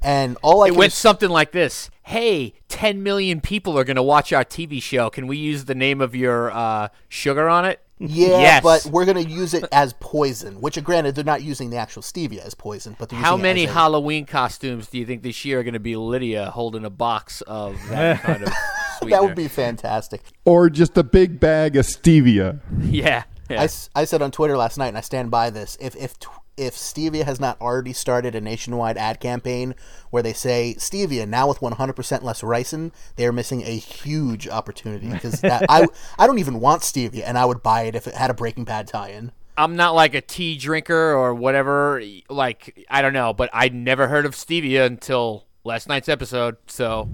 And 0.00 0.36
all 0.42 0.62
I 0.62 0.68
It 0.68 0.76
went 0.76 0.92
something 0.92 1.30
like 1.30 1.52
this: 1.52 1.88
Hey, 2.02 2.54
10 2.68 3.02
million 3.02 3.40
people 3.40 3.78
are 3.78 3.84
going 3.84 3.96
to 3.96 4.02
watch 4.02 4.32
our 4.32 4.44
TV 4.44 4.82
show. 4.82 5.10
Can 5.10 5.26
we 5.26 5.36
use 5.36 5.66
the 5.66 5.74
name 5.74 6.00
of 6.00 6.14
your 6.14 6.50
uh, 6.50 6.88
sugar 7.08 7.48
on 7.48 7.64
it? 7.64 7.80
Yeah, 8.04 8.40
Yes. 8.40 8.62
but 8.62 8.86
we're 8.92 9.04
gonna 9.04 9.20
use 9.20 9.54
it 9.54 9.64
as 9.72 9.94
poison. 10.00 10.60
Which, 10.60 10.82
granted, 10.82 11.14
they're 11.14 11.24
not 11.24 11.42
using 11.42 11.70
the 11.70 11.76
actual 11.76 12.02
stevia 12.02 12.44
as 12.44 12.54
poison, 12.54 12.96
but 12.98 13.08
they're 13.08 13.18
How 13.18 13.32
using 13.32 13.40
it 13.40 13.42
many 13.42 13.64
as 13.64 13.70
a- 13.70 13.74
Halloween 13.74 14.26
costumes 14.26 14.88
do 14.88 14.98
you 14.98 15.06
think 15.06 15.22
this 15.22 15.44
year 15.44 15.60
are 15.60 15.62
going 15.62 15.74
to 15.74 15.80
be 15.80 15.94
Lydia 15.96 16.50
holding 16.50 16.84
a 16.84 16.90
box 16.90 17.40
of 17.42 17.76
that 17.88 18.20
kind 18.22 18.42
of 18.42 18.52
sweetener? 18.98 19.10
that 19.20 19.24
would 19.24 19.36
be 19.36 19.48
fantastic. 19.48 20.22
Or 20.44 20.68
just 20.68 20.96
a 20.98 21.02
big 21.04 21.38
bag 21.40 21.76
of 21.76 21.86
stevia. 21.86 22.60
yeah. 22.82 23.24
yeah. 23.48 23.60
I, 23.60 23.64
s- 23.64 23.88
I 23.94 24.04
said 24.04 24.20
on 24.22 24.30
Twitter 24.30 24.56
last 24.56 24.78
night, 24.78 24.88
and 24.88 24.98
I 24.98 25.02
stand 25.02 25.30
by 25.30 25.50
this. 25.50 25.76
If 25.80 25.94
if 25.96 26.18
tw- 26.18 26.28
if 26.56 26.74
stevia 26.74 27.24
has 27.24 27.40
not 27.40 27.60
already 27.60 27.92
started 27.92 28.34
a 28.34 28.40
nationwide 28.40 28.98
ad 28.98 29.20
campaign 29.20 29.74
where 30.10 30.22
they 30.22 30.32
say 30.34 30.74
stevia 30.78 31.26
now 31.26 31.48
with 31.48 31.60
100% 31.60 32.22
less 32.22 32.42
ricin, 32.42 32.92
they 33.16 33.26
are 33.26 33.32
missing 33.32 33.62
a 33.62 33.76
huge 33.76 34.46
opportunity 34.48 35.08
because 35.08 35.42
I 35.44 35.86
I 36.18 36.26
don't 36.26 36.38
even 36.38 36.60
want 36.60 36.82
stevia, 36.82 37.22
and 37.26 37.38
I 37.38 37.44
would 37.44 37.62
buy 37.62 37.82
it 37.82 37.94
if 37.94 38.06
it 38.06 38.14
had 38.14 38.30
a 38.30 38.34
Breaking 38.34 38.64
Bad 38.64 38.86
tie-in. 38.86 39.32
I'm 39.56 39.76
not 39.76 39.94
like 39.94 40.14
a 40.14 40.20
tea 40.20 40.56
drinker 40.56 41.12
or 41.14 41.34
whatever. 41.34 42.02
Like 42.28 42.86
I 42.90 43.02
don't 43.02 43.12
know, 43.12 43.32
but 43.32 43.50
I'd 43.52 43.74
never 43.74 44.08
heard 44.08 44.26
of 44.26 44.34
stevia 44.34 44.86
until 44.86 45.46
last 45.64 45.88
night's 45.88 46.08
episode. 46.08 46.56
So 46.66 47.08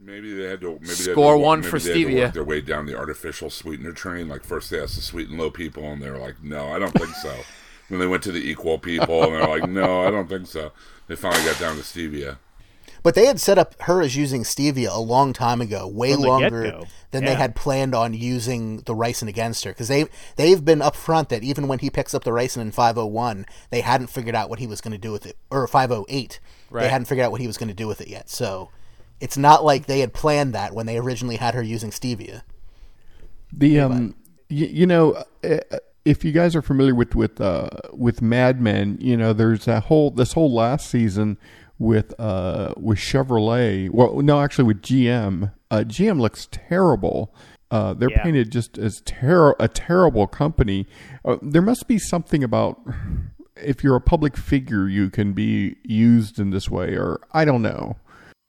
Maybe 0.00 0.34
they 0.34 0.44
had 0.44 0.60
to 0.60 0.72
maybe 0.72 0.80
they 0.84 0.88
had 0.90 0.96
to 0.98 1.12
Score 1.12 1.36
work- 1.38 1.44
one 1.46 1.60
maybe 1.60 1.70
for 1.70 1.78
they 1.78 1.88
had 1.90 1.94
to 1.94 2.06
stevia. 2.14 2.24
work 2.24 2.34
their 2.34 2.44
way 2.44 2.60
down 2.60 2.84
the 2.86 2.96
artificial 2.98 3.48
sweetener 3.48 3.92
train. 3.92 4.28
Like 4.28 4.44
first 4.44 4.68
they 4.70 4.78
asked 4.80 4.96
the 4.96 5.00
sweet 5.02 5.30
and 5.30 5.38
low 5.38 5.50
people, 5.50 5.84
and 5.84 6.02
they 6.02 6.10
were 6.10 6.18
like, 6.18 6.42
"No, 6.42 6.68
I 6.68 6.78
don't 6.78 6.92
think 6.92 7.14
so." 7.16 7.34
then 7.94 8.00
they 8.00 8.06
went 8.06 8.22
to 8.24 8.32
the 8.32 8.48
equal 8.50 8.78
people, 8.78 9.22
and 9.24 9.34
they're 9.34 9.46
like, 9.48 9.68
"No, 9.68 10.02
I 10.06 10.10
don't 10.10 10.28
think 10.28 10.46
so." 10.46 10.72
They 11.06 11.16
finally 11.16 11.44
got 11.44 11.58
down 11.58 11.76
to 11.76 11.82
stevia. 11.82 12.38
But 13.02 13.14
they 13.14 13.26
had 13.26 13.38
set 13.38 13.58
up 13.58 13.74
her 13.82 14.00
as 14.00 14.16
using 14.16 14.44
stevia 14.44 14.88
a 14.90 14.98
long 14.98 15.34
time 15.34 15.60
ago, 15.60 15.86
way 15.86 16.14
longer 16.16 16.62
get-go. 16.62 16.86
than 17.10 17.26
they 17.26 17.34
had 17.34 17.54
planned 17.54 17.94
on 17.94 18.14
using 18.14 18.78
the 18.78 18.94
ricin 18.94 19.28
against 19.28 19.64
her. 19.64 19.72
Because 19.72 19.88
they 19.88 20.06
they've 20.36 20.64
been 20.64 20.78
upfront 20.78 21.28
that 21.28 21.42
even 21.44 21.68
when 21.68 21.80
he 21.80 21.90
picks 21.90 22.14
up 22.14 22.24
the 22.24 22.30
ricin 22.30 22.62
in 22.62 22.70
501, 22.72 23.44
they 23.68 23.82
hadn't 23.82 24.06
figured 24.06 24.34
out 24.34 24.48
what 24.48 24.58
he 24.58 24.66
was 24.66 24.80
going 24.80 24.92
to 24.92 24.98
do 24.98 25.12
with 25.12 25.26
it, 25.26 25.36
or 25.50 25.66
508, 25.66 26.40
Right. 26.70 26.82
they 26.84 26.88
hadn't 26.88 27.04
figured 27.04 27.26
out 27.26 27.30
what 27.30 27.42
he 27.42 27.46
was 27.46 27.58
going 27.58 27.68
to 27.68 27.74
do 27.74 27.86
with 27.86 28.00
it 28.00 28.08
yet. 28.08 28.30
So 28.30 28.70
it's 29.20 29.36
not 29.36 29.62
like 29.62 29.84
they 29.84 30.00
had 30.00 30.14
planned 30.14 30.54
that 30.54 30.74
when 30.74 30.86
they 30.86 30.96
originally 30.96 31.36
had 31.36 31.52
her 31.54 31.62
using 31.62 31.90
stevia. 31.90 32.40
The 33.52 33.80
um, 33.80 34.14
y- 34.50 34.70
you 34.72 34.86
know, 34.86 35.22
uh, 35.44 35.58
if 36.04 36.24
you 36.24 36.32
guys 36.32 36.54
are 36.54 36.62
familiar 36.62 36.94
with 36.94 37.14
with 37.14 37.40
uh, 37.40 37.68
with 37.92 38.20
Mad 38.22 38.60
Men, 38.60 38.98
you 39.00 39.16
know 39.16 39.32
there's 39.32 39.64
that 39.66 39.84
whole 39.84 40.10
this 40.10 40.32
whole 40.32 40.52
last 40.52 40.88
season 40.88 41.38
with 41.78 42.18
uh, 42.20 42.72
with 42.76 42.98
Chevrolet. 42.98 43.90
Well, 43.90 44.20
no, 44.22 44.40
actually 44.40 44.64
with 44.64 44.82
GM. 44.82 45.52
Uh, 45.70 45.78
GM 45.86 46.20
looks 46.20 46.48
terrible. 46.50 47.34
Uh, 47.70 47.94
they're 47.94 48.10
Yeah. 48.10 48.22
painted 48.22 48.52
just 48.52 48.78
as 48.78 49.00
ter- 49.04 49.56
a 49.58 49.66
terrible 49.68 50.26
company. 50.28 50.86
Uh, 51.24 51.38
there 51.42 51.62
must 51.62 51.88
be 51.88 51.98
something 51.98 52.44
about 52.44 52.80
if 53.56 53.82
you're 53.82 53.96
a 53.96 54.00
public 54.00 54.36
figure, 54.36 54.88
you 54.88 55.10
can 55.10 55.32
be 55.32 55.76
used 55.82 56.38
in 56.38 56.50
this 56.50 56.68
way, 56.68 56.94
or 56.94 57.20
I 57.32 57.44
don't 57.44 57.62
know. 57.62 57.96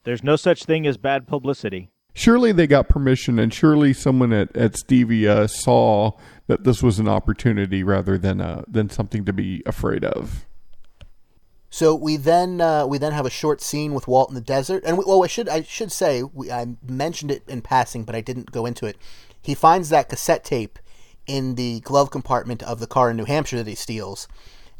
There's 0.03 0.23
no 0.23 0.35
such 0.35 0.65
thing 0.65 0.85
as 0.85 0.97
bad 0.97 1.25
publicity. 1.27 1.89
Surely 2.17 2.53
they 2.53 2.65
got 2.65 2.87
permission, 2.87 3.37
and 3.37 3.53
surely 3.53 3.91
someone 3.91 4.31
at, 4.31 4.55
at 4.55 4.71
Stevia 4.71 5.49
saw 5.49 6.13
that 6.47 6.63
this 6.63 6.81
was 6.81 6.97
an 6.97 7.09
opportunity 7.09 7.83
rather 7.83 8.17
than 8.17 8.39
uh, 8.39 8.63
than 8.69 8.89
something 8.89 9.25
to 9.25 9.33
be 9.33 9.61
afraid 9.65 10.05
of. 10.05 10.45
So 11.69 11.93
we 11.93 12.15
then 12.15 12.61
uh, 12.61 12.87
we 12.87 12.97
then 12.97 13.11
have 13.11 13.25
a 13.25 13.29
short 13.29 13.59
scene 13.59 13.93
with 13.93 14.07
Walt 14.07 14.29
in 14.29 14.35
the 14.35 14.39
desert, 14.39 14.81
and 14.85 14.97
we, 14.97 15.03
well, 15.05 15.25
I 15.25 15.27
should 15.27 15.49
I 15.49 15.63
should 15.63 15.91
say 15.91 16.23
we, 16.23 16.49
I 16.49 16.77
mentioned 16.87 17.31
it 17.31 17.43
in 17.49 17.61
passing, 17.61 18.05
but 18.05 18.15
I 18.15 18.21
didn't 18.21 18.49
go 18.49 18.65
into 18.65 18.85
it. 18.85 18.97
He 19.41 19.53
finds 19.53 19.89
that 19.89 20.07
cassette 20.07 20.45
tape 20.45 20.79
in 21.27 21.55
the 21.55 21.81
glove 21.81 22.11
compartment 22.11 22.63
of 22.63 22.79
the 22.79 22.87
car 22.87 23.11
in 23.11 23.17
New 23.17 23.25
Hampshire 23.25 23.57
that 23.57 23.67
he 23.67 23.75
steals, 23.75 24.29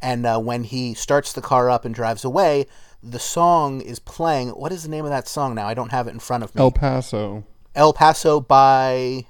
and 0.02 0.26
uh, 0.26 0.40
when 0.40 0.64
he 0.64 0.94
starts 0.94 1.34
the 1.34 1.42
car 1.42 1.70
up 1.70 1.86
and 1.86 1.94
drives 1.94 2.24
away, 2.24 2.68
the 3.02 3.20
song 3.20 3.82
is 3.82 4.00
playing. 4.00 4.50
What 4.50 4.72
is 4.72 4.84
the 4.84 4.90
name 4.90 5.06
of 5.06 5.12
that 5.12 5.28
song 5.28 5.56
now? 5.56 5.68
I 5.68 5.74
don't 5.74 5.92
have 5.92 6.08
it 6.08 6.12
in 6.12 6.20
front 6.20 6.44
of 6.44 6.54
me. 6.56 6.62
El 6.62 6.72
Paso. 6.72 7.44
El 7.76 7.94
Paso 7.94 8.40
by 8.40 9.26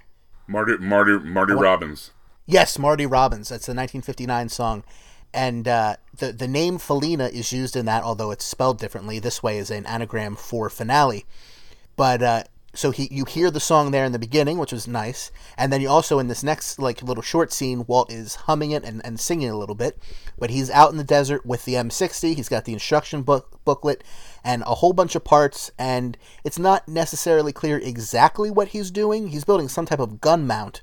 Marty 0.47 0.77
Marty 0.77 1.19
Marty 1.19 1.53
Robbins. 1.53 2.11
Yes, 2.45 2.77
Marty 2.77 3.05
Robbins. 3.05 3.49
That's 3.49 3.65
the 3.65 3.71
1959 3.71 4.49
song, 4.49 4.83
and 5.33 5.67
uh, 5.67 5.95
the 6.15 6.31
the 6.31 6.47
name 6.47 6.77
Felina 6.77 7.25
is 7.27 7.51
used 7.51 7.75
in 7.75 7.85
that, 7.85 8.03
although 8.03 8.31
it's 8.31 8.45
spelled 8.45 8.79
differently. 8.79 9.19
This 9.19 9.41
way 9.41 9.57
is 9.57 9.71
an 9.71 9.85
anagram 9.85 10.35
for 10.35 10.69
finale. 10.69 11.25
But 11.95 12.21
uh, 12.21 12.43
so 12.75 12.91
he 12.91 13.07
you 13.11 13.25
hear 13.25 13.49
the 13.49 13.59
song 13.59 13.91
there 13.91 14.05
in 14.05 14.11
the 14.11 14.19
beginning, 14.19 14.57
which 14.57 14.71
was 14.71 14.87
nice, 14.87 15.31
and 15.57 15.71
then 15.71 15.81
you 15.81 15.89
also 15.89 16.19
in 16.19 16.27
this 16.27 16.43
next 16.43 16.79
like 16.79 17.01
little 17.01 17.23
short 17.23 17.51
scene, 17.51 17.85
Walt 17.87 18.11
is 18.11 18.35
humming 18.35 18.71
it 18.71 18.83
and, 18.83 19.01
and 19.05 19.19
singing 19.19 19.49
a 19.49 19.57
little 19.57 19.75
bit. 19.75 19.97
But 20.37 20.49
he's 20.49 20.69
out 20.69 20.91
in 20.91 20.97
the 20.97 21.03
desert 21.03 21.45
with 21.45 21.65
the 21.65 21.73
M60. 21.73 22.35
He's 22.35 22.49
got 22.49 22.65
the 22.65 22.73
instruction 22.73 23.21
book 23.21 23.59
booklet 23.65 24.03
and 24.43 24.61
a 24.63 24.75
whole 24.75 24.93
bunch 24.93 25.15
of 25.15 25.23
parts, 25.23 25.71
and 25.79 26.17
it's 26.43 26.59
not 26.59 26.87
necessarily 26.87 27.51
clear 27.51 27.77
exactly 27.77 28.51
what 28.51 28.69
he's 28.69 28.91
doing. 28.91 29.27
He's 29.27 29.45
building 29.45 29.69
some 29.69 29.85
type 29.85 29.99
of 29.99 30.21
gun 30.21 30.45
mount 30.45 30.81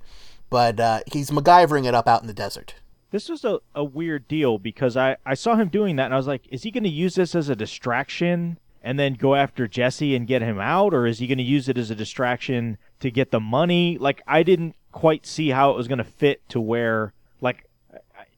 but 0.52 0.78
uh, 0.78 1.00
he's 1.10 1.30
MacGyvering 1.30 1.86
it 1.86 1.94
up 1.94 2.06
out 2.06 2.20
in 2.20 2.26
the 2.26 2.34
desert. 2.34 2.74
This 3.10 3.30
was 3.30 3.42
a, 3.42 3.60
a 3.74 3.82
weird 3.82 4.28
deal 4.28 4.58
because 4.58 4.98
I, 4.98 5.16
I 5.24 5.32
saw 5.32 5.56
him 5.56 5.68
doing 5.68 5.96
that 5.96 6.04
and 6.04 6.14
I 6.14 6.18
was 6.18 6.26
like, 6.26 6.46
is 6.50 6.62
he 6.62 6.70
going 6.70 6.84
to 6.84 6.90
use 6.90 7.14
this 7.14 7.34
as 7.34 7.48
a 7.48 7.56
distraction 7.56 8.58
and 8.82 8.98
then 8.98 9.14
go 9.14 9.34
after 9.34 9.66
Jesse 9.66 10.14
and 10.14 10.26
get 10.26 10.42
him 10.42 10.58
out? 10.58 10.92
Or 10.92 11.06
is 11.06 11.18
he 11.18 11.26
going 11.26 11.38
to 11.38 11.44
use 11.44 11.68
it 11.68 11.78
as 11.78 11.90
a 11.90 11.94
distraction 11.94 12.78
to 13.00 13.10
get 13.10 13.30
the 13.30 13.40
money? 13.40 13.96
Like, 13.98 14.22
I 14.26 14.42
didn't 14.42 14.76
quite 14.90 15.26
see 15.26 15.50
how 15.50 15.70
it 15.70 15.76
was 15.76 15.88
going 15.88 15.98
to 15.98 16.04
fit 16.04 16.46
to 16.50 16.60
where, 16.60 17.12
like, 17.40 17.68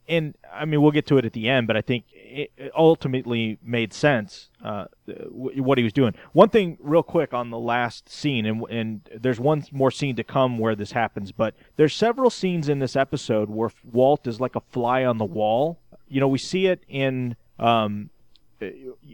and 0.09 0.35
I 0.53 0.65
mean, 0.65 0.83
we'll 0.83 0.93
get 0.93 1.07
to 1.07 1.19
it 1.19 1.25
at 1.25 1.33
the 1.33 1.49
end, 1.49 1.67
but 1.67 1.77
I 1.77 1.81
think 1.81 2.05
it 2.13 2.51
ultimately 2.77 3.59
made 3.63 3.93
sense 3.93 4.51
uh, 4.63 4.87
what 5.31 5.79
he 5.79 5.85
was 5.85 5.93
doing. 5.93 6.15
One 6.33 6.49
thing, 6.49 6.77
real 6.81 7.03
quick, 7.03 7.33
on 7.33 7.51
the 7.51 7.59
last 7.59 8.09
scene, 8.09 8.45
and 8.45 8.65
and 8.71 9.09
there's 9.15 9.41
one 9.41 9.65
more 9.73 9.91
scene 9.91 10.17
to 10.17 10.25
come 10.25 10.59
where 10.59 10.75
this 10.75 10.93
happens, 10.93 11.33
but 11.33 11.55
there's 11.77 11.95
several 11.95 12.29
scenes 12.29 12.69
in 12.69 12.81
this 12.81 12.97
episode 12.97 13.49
where 13.49 13.71
Walt 13.93 14.27
is 14.27 14.41
like 14.41 14.57
a 14.57 14.61
fly 14.61 15.05
on 15.05 15.19
the 15.19 15.25
wall. 15.25 15.79
You 16.09 16.21
know, 16.21 16.29
we 16.29 16.39
see 16.39 16.67
it 16.67 16.83
in 16.89 17.37
um, 17.59 18.11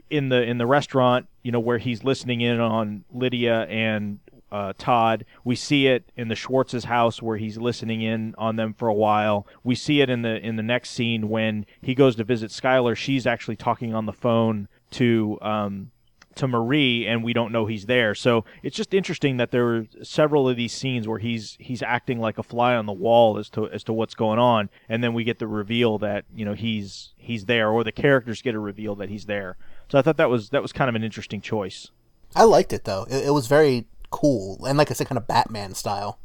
in 0.09 0.29
the 0.29 0.43
in 0.43 0.59
the 0.59 0.67
restaurant, 0.67 1.27
you 1.43 1.53
know, 1.53 1.61
where 1.61 1.79
he's 1.79 2.05
listening 2.05 2.41
in 2.41 2.61
on 2.61 3.05
Lydia 3.13 3.63
and 3.63 4.19
uh, 4.53 4.73
Todd. 4.79 5.25
We 5.45 5.57
see 5.57 5.87
it 5.87 6.11
in 6.17 6.29
the 6.29 6.35
Schwartz's 6.35 6.85
house 6.85 7.23
where 7.23 7.37
he's 7.37 7.57
listening 7.59 8.03
in 8.03 8.35
on 8.37 8.57
them 8.57 8.75
for 8.75 8.89
a 8.89 8.95
while. 8.95 9.47
We 9.63 9.75
see 9.75 10.01
it 10.01 10.11
in 10.11 10.23
the 10.23 10.37
in 10.37 10.57
the 10.57 10.63
next 10.63 10.91
scene 10.91 11.29
when 11.29 11.67
he 11.81 11.95
goes 11.95 12.17
to 12.17 12.25
visit 12.25 12.51
Skyler. 12.51 12.97
She's 12.97 13.27
actually 13.27 13.57
talking 13.57 13.95
on 13.95 14.07
the 14.07 14.13
phone 14.13 14.69
to 14.93 15.39
um, 15.41 15.91
to 16.41 16.49
Marie, 16.49 17.07
and 17.07 17.23
we 17.23 17.33
don't 17.33 17.53
know 17.53 17.67
he's 17.67 17.87
there. 17.87 18.15
So 18.15 18.45
it's 18.63 18.77
just 18.77 18.93
interesting 18.93 19.37
that 19.37 19.51
there 19.51 19.65
were 19.65 19.87
several 20.03 20.49
of 20.49 20.57
these 20.57 20.73
scenes 20.73 21.07
where 21.07 21.19
he's 21.19 21.57
he's 21.61 21.83
acting 21.83 22.19
like 22.19 22.39
a 22.39 22.43
fly 22.43 22.75
on 22.75 22.87
the 22.87 22.93
wall 22.93 23.39
as 23.39 23.49
to 23.51 23.69
as 23.71 23.85
to 23.85 23.93
what's 23.93 24.15
going 24.15 24.39
on, 24.39 24.69
and 24.89 25.05
then 25.05 25.15
we 25.15 25.25
get 25.25 25.39
the 25.39 25.47
reveal 25.47 25.99
that 25.99 26.25
you 26.35 26.45
know 26.45 26.55
he's 26.55 27.13
he's 27.17 27.45
there, 27.45 27.71
or 27.71 27.85
the 27.85 27.93
characters 27.93 28.43
get 28.43 28.55
a 28.55 28.59
reveal 28.59 28.95
that 28.97 29.09
he's 29.09 29.27
there. 29.27 29.57
So 29.89 29.99
I 29.99 30.03
thought 30.03 30.17
that 30.17 30.31
was 30.31 30.51
that 30.51 30.63
was 30.63 30.73
kind 30.73 30.89
of 30.89 30.95
an 30.95 31.05
interesting 31.05 31.41
choice. 31.41 31.91
I 32.35 32.45
liked 32.45 32.73
it 32.73 32.85
though. 32.85 33.07
It, 33.11 33.27
it 33.27 33.31
was 33.31 33.47
very 33.47 33.87
cool 34.11 34.65
and, 34.67 34.77
like 34.77 34.91
I 34.91 34.95
said, 34.95 35.07
kind 35.09 35.19
of 35.19 35.27
Batman 35.27 35.75
style. 35.75 36.19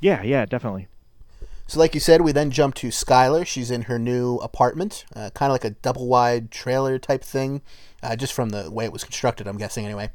Yeah, 0.00 0.22
yeah, 0.22 0.46
definitely. 0.46 0.88
So, 1.70 1.78
like 1.78 1.94
you 1.94 2.00
said, 2.00 2.22
we 2.22 2.32
then 2.32 2.50
jump 2.50 2.74
to 2.76 2.88
Skyler. 2.88 3.46
She's 3.46 3.70
in 3.70 3.82
her 3.82 3.96
new 3.96 4.38
apartment, 4.38 5.04
uh, 5.14 5.30
kind 5.34 5.50
of 5.50 5.54
like 5.54 5.64
a 5.64 5.70
double 5.70 6.08
wide 6.08 6.50
trailer 6.50 6.98
type 6.98 7.22
thing, 7.22 7.62
uh, 8.02 8.16
just 8.16 8.32
from 8.32 8.50
the 8.50 8.68
way 8.72 8.84
it 8.86 8.92
was 8.92 9.04
constructed, 9.04 9.46
I'm 9.46 9.56
guessing, 9.56 9.84
anyway. 9.84 10.10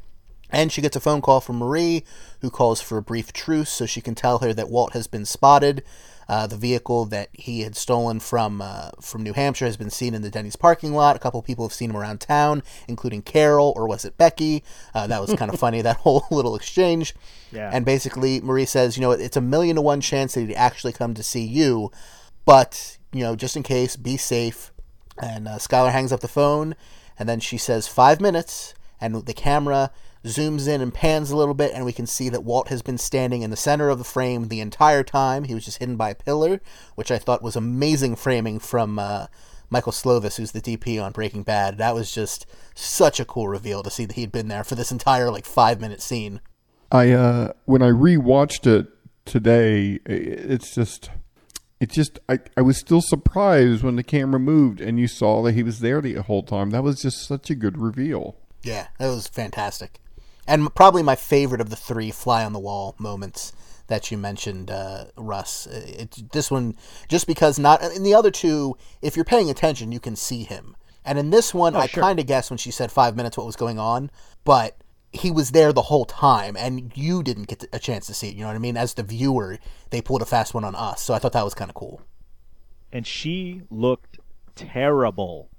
And 0.50 0.70
she 0.70 0.82
gets 0.82 0.98
a 0.98 1.00
phone 1.00 1.22
call 1.22 1.40
from 1.40 1.60
Marie, 1.60 2.04
who 2.42 2.50
calls 2.50 2.82
for 2.82 2.98
a 2.98 3.02
brief 3.02 3.32
truce 3.32 3.70
so 3.70 3.86
she 3.86 4.02
can 4.02 4.16
tell 4.16 4.40
her 4.40 4.54
that 4.54 4.70
Walt 4.70 4.92
has 4.92 5.08
been 5.08 5.24
spotted. 5.24 5.82
Uh, 6.28 6.48
the 6.48 6.58
vehicle 6.58 7.06
that 7.06 7.30
he 7.34 7.62
had 7.62 7.76
stolen 7.76 8.20
from 8.20 8.62
uh, 8.62 8.90
from 9.02 9.24
New 9.24 9.34
Hampshire 9.34 9.66
has 9.66 9.78
been 9.78 9.90
seen 9.90 10.14
in 10.14 10.22
the 10.22 10.30
Denny's 10.30 10.56
parking 10.56 10.94
lot. 10.94 11.16
A 11.16 11.20
couple 11.20 11.42
people 11.42 11.66
have 11.66 11.74
seen 11.74 11.92
him 11.92 11.98
around 11.98 12.20
town, 12.20 12.64
including 12.88 13.22
Carol, 13.22 13.74
or 13.76 13.88
was 13.88 14.06
it 14.06 14.18
Becky? 14.18 14.64
Uh, 14.94 15.08
that 15.08 15.22
was 15.22 15.34
kind 15.34 15.54
of 15.54 15.60
funny, 15.66 15.82
that 15.82 15.98
whole 15.98 16.26
little 16.32 16.56
exchange. 16.56 17.14
Yeah. 17.52 17.70
And 17.72 17.86
basically, 17.86 18.42
Marie 18.42 18.66
says, 18.66 18.98
you 18.98 19.02
know, 19.02 19.12
it's 19.12 19.38
a 19.38 19.42
million 19.42 19.76
to 19.76 19.82
one 19.82 20.02
chance 20.02 20.34
that 20.34 20.42
he'd 20.42 20.56
actually 20.56 20.94
come 20.94 21.14
to 21.14 21.24
see 21.24 21.46
you, 21.46 21.92
but, 22.46 22.98
you 23.14 23.22
know, 23.22 23.36
just 23.36 23.56
in 23.56 23.64
case, 23.64 23.96
be 23.96 24.18
safe. 24.18 24.72
And 25.22 25.48
uh, 25.48 25.58
Skyler 25.58 25.92
hangs 25.92 26.12
up 26.12 26.20
the 26.20 26.28
phone, 26.28 26.76
and 27.18 27.30
then 27.30 27.40
she 27.40 27.58
says, 27.58 27.88
five 27.88 28.20
minutes, 28.20 28.74
and 29.00 29.26
the 29.26 29.34
camera 29.34 29.92
zooms 30.26 30.68
in 30.68 30.82
and 30.82 30.94
pans 30.94 31.32
a 31.32 31.38
little 31.38 31.54
bit, 31.54 31.72
and 31.74 31.86
we 31.86 31.94
can 31.94 32.08
see 32.08 32.30
that 32.30 32.44
Walt 32.44 32.68
has 32.70 32.82
been 32.82 32.98
standing 32.98 33.42
in 33.42 33.52
the 33.52 33.56
center 33.56 33.90
of 33.90 33.98
the 33.98 34.04
frame 34.04 34.48
the 34.48 34.60
entire 34.60 35.04
time. 35.04 35.44
He 35.44 35.54
was 35.54 35.66
just 35.66 35.78
hidden 35.78 35.96
by 35.96 36.10
a 36.10 36.16
pillar, 36.16 36.62
which 36.96 37.12
I 37.12 37.18
thought 37.18 37.44
was 37.44 37.56
amazing 37.56 38.16
framing 38.16 38.60
from 38.60 39.00
uh, 39.00 39.28
Michael 39.70 39.92
Slovis, 39.92 40.38
who's 40.38 40.52
the 40.52 40.62
DP 40.62 41.02
on 41.04 41.12
Breaking 41.12 41.44
Bad. 41.44 41.78
That 41.78 41.96
was 41.96 42.12
just 42.12 42.46
such 42.74 43.20
a 43.20 43.26
cool 43.26 43.48
reveal 43.48 43.84
to 43.84 43.90
see 43.90 44.06
that 44.06 44.16
he'd 44.16 44.32
been 44.32 44.48
there 44.48 44.64
for 44.64 44.76
this 44.76 44.92
entire, 44.92 45.30
like, 45.30 45.46
five 45.46 45.80
minute 45.80 46.02
scene. 46.02 46.42
I 46.92 47.12
uh 47.12 47.54
when 47.66 47.82
I 47.82 47.90
rewatched 47.90 48.68
it 48.68 48.88
today, 49.26 50.00
it's 50.06 50.74
just 50.74 51.10
it 51.80 51.92
just 51.92 52.20
I, 52.30 52.40
I 52.56 52.62
was 52.62 52.78
still 52.78 53.02
surprised 53.02 53.84
when 53.84 53.96
the 53.96 54.04
camera 54.04 54.40
moved 54.40 54.80
and 54.82 55.00
you 55.00 55.08
saw 55.08 55.42
that 55.44 55.54
he 55.54 55.64
was 55.64 55.80
there 55.80 56.00
the 56.00 56.16
whole 56.16 56.44
time. 56.44 56.70
That 56.70 56.84
was 56.84 57.02
just 57.02 57.26
such 57.26 57.50
a 57.50 57.56
good 57.56 57.78
reveal. 57.78 58.38
Yeah, 58.64 58.88
that 59.00 59.08
was 59.08 59.28
fantastic. 59.28 60.00
And 60.48 60.74
probably 60.76 61.04
my 61.04 61.16
favorite 61.16 61.62
of 61.62 61.70
the 61.70 61.76
three 61.76 62.12
fly 62.12 62.46
on 62.46 62.54
the 62.54 62.60
wall 62.60 62.96
moments 63.00 63.54
that 63.88 64.12
you 64.12 64.18
mentioned, 64.18 64.72
uh, 64.72 65.06
Russ. 65.16 65.68
It, 65.68 66.32
this 66.32 66.50
one, 66.50 66.76
just 67.08 67.28
because 67.28 67.60
not 67.60 67.84
in 67.84 68.04
the 68.04 68.14
other 68.14 68.32
two, 68.32 68.78
if 69.02 69.16
you're 69.16 69.26
paying 69.26 69.50
attention, 69.50 69.92
you 69.92 70.00
can 70.00 70.16
see 70.16 70.44
him. 70.44 70.76
And 71.04 71.20
in 71.20 71.30
this 71.30 71.54
one, 71.54 71.76
I 71.76 71.86
sure. 71.86 72.02
kind 72.02 72.20
of 72.20 72.26
guessed 72.26 72.50
when 72.50 72.58
she 72.58 72.72
said 72.72 72.92
five 72.92 73.16
minutes 73.16 73.38
what 73.38 73.46
was 73.46 73.56
going 73.56 73.78
on, 73.78 74.10
but 74.44 74.78
he 75.12 75.30
was 75.32 75.52
there 75.52 75.72
the 75.72 75.84
whole 75.84 76.06
time, 76.06 76.58
and 76.58 76.92
you 76.96 77.22
didn't 77.24 77.48
get 77.48 77.64
a 77.72 77.80
chance 77.80 78.08
to 78.08 78.14
see 78.14 78.30
it. 78.30 78.36
You 78.36 78.42
know 78.42 78.48
what 78.48 78.56
I 78.56 78.60
mean? 78.60 78.76
As 78.76 78.96
the 78.96 79.04
viewer, 79.04 79.60
they 79.92 80.02
pulled 80.02 80.24
a 80.24 80.26
fast 80.26 80.54
one 80.54 80.64
on 80.64 80.76
us, 80.76 81.02
so 81.02 81.14
I 81.14 81.20
thought 81.20 81.34
that 81.34 81.46
was 81.46 81.54
kind 81.54 81.70
of 81.70 81.76
cool. 81.76 82.02
and 82.92 83.06
she 83.06 83.62
looked 83.70 84.20
terrible. 84.56 85.50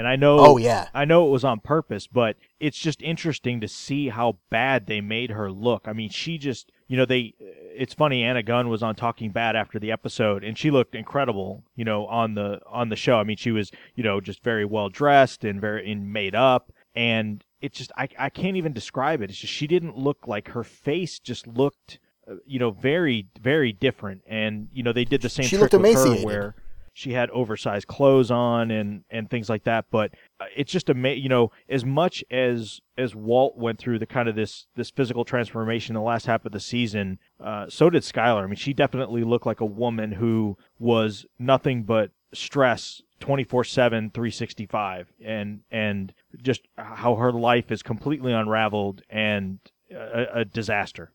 And 0.00 0.08
I 0.08 0.16
know 0.16 0.38
Oh, 0.40 0.56
yeah. 0.56 0.88
I 0.94 1.04
know 1.04 1.26
it 1.26 1.30
was 1.30 1.44
on 1.44 1.60
purpose, 1.60 2.06
but 2.06 2.38
it's 2.58 2.78
just 2.78 3.02
interesting 3.02 3.60
to 3.60 3.68
see 3.68 4.08
how 4.08 4.38
bad 4.48 4.86
they 4.86 5.02
made 5.02 5.30
her 5.30 5.52
look. 5.52 5.86
I 5.86 5.92
mean, 5.92 6.08
she 6.08 6.38
just, 6.38 6.72
you 6.88 6.96
know, 6.96 7.04
they 7.04 7.34
it's 7.38 7.92
funny 7.92 8.22
Anna 8.22 8.42
Gunn 8.42 8.70
was 8.70 8.82
on 8.82 8.94
Talking 8.94 9.30
Bad 9.30 9.56
after 9.56 9.78
the 9.78 9.92
episode 9.92 10.42
and 10.42 10.56
she 10.56 10.70
looked 10.70 10.94
incredible, 10.94 11.64
you 11.76 11.84
know, 11.84 12.06
on 12.06 12.32
the 12.32 12.60
on 12.66 12.88
the 12.88 12.96
show. 12.96 13.18
I 13.18 13.24
mean, 13.24 13.36
she 13.36 13.50
was, 13.50 13.72
you 13.94 14.02
know, 14.02 14.22
just 14.22 14.42
very 14.42 14.64
well 14.64 14.88
dressed 14.88 15.44
and 15.44 15.60
very 15.60 15.92
and 15.92 16.10
made 16.10 16.34
up 16.34 16.72
and 16.94 17.44
it 17.60 17.74
just 17.74 17.92
I 17.94 18.08
I 18.18 18.30
can't 18.30 18.56
even 18.56 18.72
describe 18.72 19.20
it. 19.20 19.28
It's 19.28 19.38
just 19.38 19.52
she 19.52 19.66
didn't 19.66 19.98
look 19.98 20.26
like 20.26 20.48
her 20.48 20.64
face 20.64 21.18
just 21.18 21.46
looked 21.46 21.98
uh, 22.26 22.36
you 22.46 22.58
know, 22.58 22.70
very 22.70 23.26
very 23.38 23.74
different 23.74 24.22
and 24.26 24.68
you 24.72 24.82
know, 24.82 24.94
they 24.94 25.04
did 25.04 25.20
the 25.20 25.28
same 25.28 25.44
She 25.44 25.58
trick 25.58 25.72
with 25.74 25.94
her 25.94 26.24
where 26.24 26.54
she 27.00 27.12
had 27.14 27.30
oversized 27.30 27.86
clothes 27.86 28.30
on 28.30 28.70
and 28.70 29.04
and 29.10 29.30
things 29.30 29.48
like 29.48 29.64
that. 29.64 29.86
But 29.90 30.12
uh, 30.38 30.44
it's 30.54 30.70
just 30.70 30.90
amazing, 30.90 31.22
you 31.22 31.30
know, 31.30 31.50
as 31.68 31.84
much 31.84 32.22
as 32.30 32.80
as 32.98 33.14
Walt 33.14 33.56
went 33.56 33.78
through 33.78 33.98
the 33.98 34.06
kind 34.06 34.28
of 34.28 34.34
this 34.36 34.66
this 34.76 34.90
physical 34.90 35.24
transformation 35.24 35.96
in 35.96 36.00
the 36.02 36.06
last 36.06 36.26
half 36.26 36.44
of 36.44 36.52
the 36.52 36.60
season, 36.60 37.18
uh, 37.42 37.66
so 37.68 37.88
did 37.88 38.02
Skyler. 38.02 38.42
I 38.42 38.46
mean, 38.46 38.56
she 38.56 38.74
definitely 38.74 39.24
looked 39.24 39.46
like 39.46 39.60
a 39.60 39.66
woman 39.66 40.12
who 40.12 40.58
was 40.78 41.24
nothing 41.38 41.84
but 41.84 42.10
stress 42.34 43.02
24/7 43.20 44.12
365 44.12 45.12
and 45.24 45.60
and 45.70 46.12
just 46.42 46.68
how 46.76 47.16
her 47.16 47.32
life 47.32 47.72
is 47.72 47.82
completely 47.82 48.32
unraveled 48.32 49.02
and 49.08 49.58
a, 49.90 50.40
a 50.40 50.44
disaster. 50.44 51.12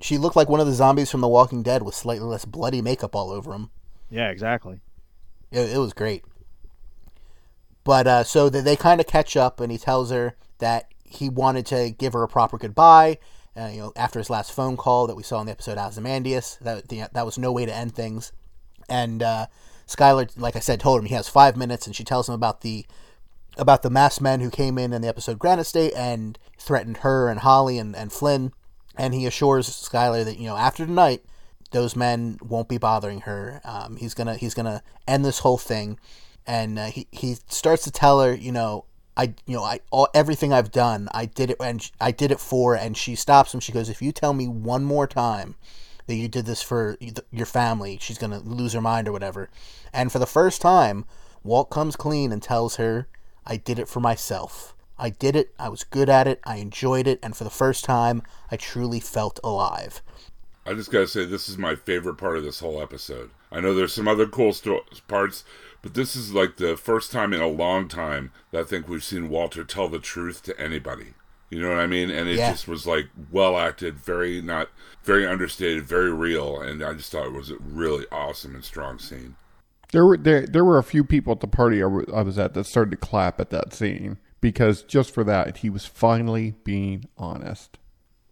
She 0.00 0.18
looked 0.18 0.36
like 0.36 0.48
one 0.48 0.60
of 0.60 0.66
the 0.66 0.72
zombies 0.72 1.10
from 1.10 1.20
The 1.20 1.28
Walking 1.28 1.62
Dead 1.62 1.82
with 1.82 1.94
slightly 1.94 2.26
less 2.26 2.44
bloody 2.44 2.82
makeup 2.82 3.14
all 3.14 3.30
over 3.30 3.54
him. 3.54 3.70
Yeah, 4.10 4.28
exactly. 4.28 4.80
It, 5.52 5.74
it 5.74 5.78
was 5.78 5.92
great. 5.92 6.24
But 7.84 8.06
uh, 8.06 8.24
so 8.24 8.48
they, 8.48 8.60
they 8.60 8.76
kind 8.76 9.00
of 9.00 9.06
catch 9.06 9.36
up, 9.36 9.60
and 9.60 9.70
he 9.70 9.78
tells 9.78 10.10
her 10.10 10.36
that 10.58 10.86
he 11.04 11.28
wanted 11.28 11.66
to 11.66 11.90
give 11.90 12.12
her 12.14 12.22
a 12.22 12.28
proper 12.28 12.58
goodbye. 12.58 13.18
Uh, 13.56 13.68
you 13.72 13.78
know, 13.78 13.92
after 13.96 14.18
his 14.18 14.30
last 14.30 14.52
phone 14.52 14.76
call 14.76 15.06
that 15.06 15.16
we 15.16 15.22
saw 15.22 15.40
in 15.40 15.46
the 15.46 15.52
episode 15.52 15.76
Ozymandias, 15.76 16.58
that 16.62 16.88
that 16.88 17.26
was 17.26 17.38
no 17.38 17.52
way 17.52 17.66
to 17.66 17.74
end 17.74 17.94
things. 17.94 18.32
And 18.88 19.22
uh, 19.22 19.46
Skyler, 19.86 20.30
like 20.38 20.56
I 20.56 20.60
said, 20.60 20.80
told 20.80 21.00
him 21.00 21.06
he 21.06 21.14
has 21.14 21.28
five 21.28 21.56
minutes, 21.56 21.86
and 21.86 21.94
she 21.94 22.04
tells 22.04 22.28
him 22.28 22.34
about 22.34 22.62
the 22.62 22.86
about 23.58 23.82
the 23.82 23.90
masked 23.90 24.22
men 24.22 24.40
who 24.40 24.48
came 24.48 24.78
in 24.78 24.94
in 24.94 25.02
the 25.02 25.08
episode 25.08 25.38
Granite 25.38 25.64
State 25.64 25.92
and 25.94 26.38
threatened 26.56 26.98
her 26.98 27.28
and 27.28 27.40
Holly 27.40 27.78
and, 27.78 27.94
and 27.94 28.10
Flynn. 28.10 28.52
And 28.96 29.12
he 29.12 29.26
assures 29.26 29.68
Skyler 29.68 30.24
that 30.24 30.38
you 30.38 30.46
know 30.46 30.56
after 30.56 30.86
tonight, 30.86 31.24
those 31.72 31.96
men 31.96 32.38
won't 32.42 32.68
be 32.68 32.78
bothering 32.78 33.22
her. 33.22 33.60
Um, 33.64 33.96
he's 33.96 34.14
gonna 34.14 34.36
he's 34.36 34.54
gonna 34.54 34.82
end 35.08 35.24
this 35.24 35.40
whole 35.40 35.58
thing, 35.58 35.98
and 36.46 36.78
uh, 36.78 36.86
he 36.86 37.08
he 37.10 37.36
starts 37.48 37.84
to 37.84 37.90
tell 37.90 38.20
her, 38.22 38.34
you 38.34 38.52
know, 38.52 38.84
I 39.16 39.34
you 39.46 39.56
know 39.56 39.64
I 39.64 39.80
all 39.90 40.08
everything 40.14 40.52
I've 40.52 40.70
done, 40.70 41.08
I 41.12 41.26
did 41.26 41.50
it 41.50 41.56
and 41.60 41.90
I 42.00 42.12
did 42.12 42.30
it 42.30 42.40
for. 42.40 42.74
And 42.74 42.96
she 42.96 43.14
stops 43.14 43.52
him. 43.52 43.60
She 43.60 43.72
goes, 43.72 43.88
if 43.88 44.00
you 44.00 44.12
tell 44.12 44.32
me 44.32 44.48
one 44.48 44.84
more 44.84 45.06
time 45.06 45.56
that 46.06 46.14
you 46.14 46.28
did 46.28 46.46
this 46.46 46.62
for 46.62 46.96
your 47.30 47.46
family, 47.46 47.98
she's 48.00 48.18
gonna 48.18 48.40
lose 48.40 48.72
her 48.72 48.80
mind 48.80 49.08
or 49.08 49.12
whatever. 49.12 49.50
And 49.92 50.12
for 50.12 50.18
the 50.18 50.26
first 50.26 50.60
time, 50.60 51.04
Walt 51.42 51.70
comes 51.70 51.96
clean 51.96 52.32
and 52.32 52.42
tells 52.42 52.76
her, 52.76 53.08
I 53.46 53.56
did 53.56 53.78
it 53.78 53.88
for 53.88 54.00
myself. 54.00 54.74
I 54.98 55.10
did 55.10 55.34
it. 55.34 55.52
I 55.58 55.68
was 55.68 55.82
good 55.82 56.08
at 56.08 56.28
it. 56.28 56.40
I 56.44 56.56
enjoyed 56.56 57.08
it. 57.08 57.18
And 57.22 57.36
for 57.36 57.44
the 57.44 57.50
first 57.50 57.84
time, 57.84 58.22
I 58.50 58.56
truly 58.56 59.00
felt 59.00 59.40
alive. 59.42 60.00
I 60.64 60.74
just 60.74 60.90
gotta 60.92 61.06
say, 61.08 61.24
this 61.24 61.48
is 61.48 61.58
my 61.58 61.74
favorite 61.74 62.16
part 62.16 62.38
of 62.38 62.44
this 62.44 62.60
whole 62.60 62.80
episode. 62.80 63.30
I 63.50 63.60
know 63.60 63.74
there's 63.74 63.92
some 63.92 64.08
other 64.08 64.26
cool 64.26 64.52
sto- 64.52 64.84
parts, 65.08 65.44
but 65.82 65.94
this 65.94 66.14
is 66.14 66.32
like 66.32 66.56
the 66.56 66.76
first 66.76 67.10
time 67.10 67.32
in 67.32 67.40
a 67.40 67.48
long 67.48 67.88
time 67.88 68.30
that 68.52 68.60
I 68.60 68.64
think 68.64 68.88
we've 68.88 69.02
seen 69.04 69.28
Walter 69.28 69.64
tell 69.64 69.88
the 69.88 69.98
truth 69.98 70.42
to 70.44 70.60
anybody. 70.60 71.14
You 71.50 71.60
know 71.60 71.68
what 71.68 71.80
I 71.80 71.86
mean? 71.86 72.10
And 72.10 72.28
it 72.28 72.36
Yeah. 72.38 72.52
just 72.52 72.66
was 72.68 72.86
like 72.86 73.08
well 73.30 73.58
acted, 73.58 73.98
very 73.98 74.40
not 74.40 74.68
very 75.02 75.26
understated, 75.26 75.84
very 75.84 76.12
real, 76.12 76.60
and 76.60 76.82
I 76.82 76.94
just 76.94 77.10
thought 77.12 77.26
it 77.26 77.32
was 77.32 77.50
a 77.50 77.56
really 77.58 78.06
awesome 78.12 78.54
and 78.54 78.64
strong 78.64 78.98
scene. 78.98 79.34
There 79.92 80.06
were 80.06 80.16
there 80.16 80.46
there 80.46 80.64
were 80.64 80.78
a 80.78 80.82
few 80.84 81.04
people 81.04 81.32
at 81.32 81.40
the 81.40 81.46
party 81.48 81.82
I 81.82 81.86
I 81.86 82.22
was 82.22 82.38
at 82.38 82.54
that 82.54 82.64
started 82.64 82.92
to 82.92 82.96
clap 82.96 83.38
at 83.40 83.50
that 83.50 83.74
scene 83.74 84.16
because 84.40 84.82
just 84.82 85.12
for 85.12 85.24
that 85.24 85.58
he 85.58 85.68
was 85.68 85.84
finally 85.84 86.54
being 86.64 87.04
honest. 87.18 87.76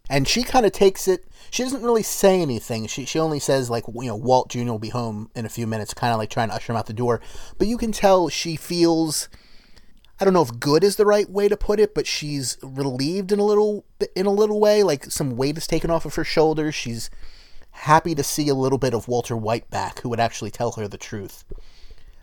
And 0.09 0.27
she 0.27 0.43
kind 0.43 0.65
of 0.65 0.71
takes 0.71 1.07
it. 1.07 1.25
She 1.49 1.63
doesn't 1.63 1.83
really 1.83 2.03
say 2.03 2.41
anything. 2.41 2.87
She 2.87 3.05
she 3.05 3.19
only 3.19 3.39
says 3.39 3.69
like 3.69 3.85
you 3.87 4.07
know 4.07 4.15
Walt 4.15 4.49
Jr. 4.49 4.65
will 4.65 4.79
be 4.79 4.89
home 4.89 5.29
in 5.35 5.45
a 5.45 5.49
few 5.49 5.67
minutes, 5.67 5.93
kind 5.93 6.13
of 6.13 6.17
like 6.17 6.29
trying 6.29 6.49
to 6.49 6.55
usher 6.55 6.71
him 6.71 6.77
out 6.77 6.87
the 6.87 6.93
door. 6.93 7.21
But 7.57 7.67
you 7.67 7.77
can 7.77 7.91
tell 7.91 8.29
she 8.29 8.55
feels. 8.55 9.29
I 10.19 10.23
don't 10.23 10.35
know 10.35 10.43
if 10.43 10.59
good 10.59 10.83
is 10.83 10.97
the 10.97 11.05
right 11.05 11.27
way 11.27 11.47
to 11.47 11.57
put 11.57 11.79
it, 11.79 11.95
but 11.95 12.05
she's 12.05 12.55
relieved 12.61 13.31
in 13.31 13.39
a 13.39 13.43
little 13.43 13.85
in 14.15 14.27
a 14.27 14.31
little 14.31 14.59
way. 14.59 14.83
Like 14.83 15.05
some 15.05 15.35
weight 15.35 15.57
is 15.57 15.65
taken 15.65 15.89
off 15.89 16.05
of 16.05 16.15
her 16.15 16.23
shoulders. 16.23 16.75
She's 16.75 17.09
happy 17.71 18.13
to 18.15 18.23
see 18.23 18.47
a 18.47 18.53
little 18.53 18.77
bit 18.77 18.93
of 18.93 19.07
Walter 19.07 19.35
White 19.35 19.69
back, 19.69 19.99
who 20.01 20.09
would 20.09 20.19
actually 20.19 20.51
tell 20.51 20.73
her 20.73 20.87
the 20.87 20.97
truth. 20.97 21.43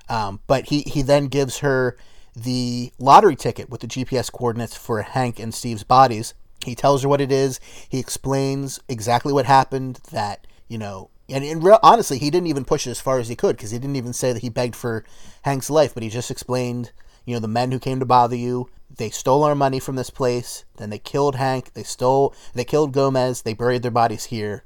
Um, 0.08 0.40
but 0.46 0.66
he, 0.66 0.82
he 0.82 1.02
then 1.02 1.26
gives 1.26 1.58
her 1.58 1.96
the 2.34 2.92
lottery 2.98 3.36
ticket 3.36 3.68
with 3.68 3.80
the 3.80 3.86
GPS 3.86 4.32
coordinates 4.32 4.76
for 4.76 5.02
Hank 5.02 5.38
and 5.38 5.52
Steve's 5.52 5.84
bodies. 5.84 6.34
He 6.68 6.74
tells 6.74 7.02
her 7.02 7.08
what 7.08 7.20
it 7.20 7.32
is. 7.32 7.60
He 7.88 7.98
explains 7.98 8.80
exactly 8.88 9.32
what 9.32 9.46
happened. 9.46 10.00
That 10.10 10.46
you 10.68 10.78
know, 10.78 11.10
and 11.28 11.62
real, 11.62 11.78
honestly, 11.82 12.18
he 12.18 12.30
didn't 12.30 12.48
even 12.48 12.64
push 12.64 12.86
it 12.86 12.90
as 12.90 13.00
far 13.00 13.18
as 13.18 13.28
he 13.28 13.36
could 13.36 13.56
because 13.56 13.70
he 13.70 13.78
didn't 13.78 13.96
even 13.96 14.12
say 14.12 14.32
that 14.32 14.42
he 14.42 14.48
begged 14.48 14.76
for 14.76 15.04
Hank's 15.42 15.70
life. 15.70 15.94
But 15.94 16.02
he 16.02 16.08
just 16.08 16.30
explained, 16.30 16.92
you 17.24 17.34
know, 17.34 17.40
the 17.40 17.48
men 17.48 17.72
who 17.72 17.78
came 17.78 18.00
to 18.00 18.06
bother 18.06 18.36
you. 18.36 18.68
They 18.94 19.10
stole 19.10 19.44
our 19.44 19.54
money 19.54 19.80
from 19.80 19.96
this 19.96 20.10
place. 20.10 20.64
Then 20.76 20.90
they 20.90 20.98
killed 20.98 21.36
Hank. 21.36 21.74
They 21.74 21.82
stole. 21.82 22.34
They 22.54 22.64
killed 22.64 22.92
Gomez. 22.92 23.42
They 23.42 23.54
buried 23.54 23.82
their 23.82 23.90
bodies 23.90 24.24
here 24.24 24.64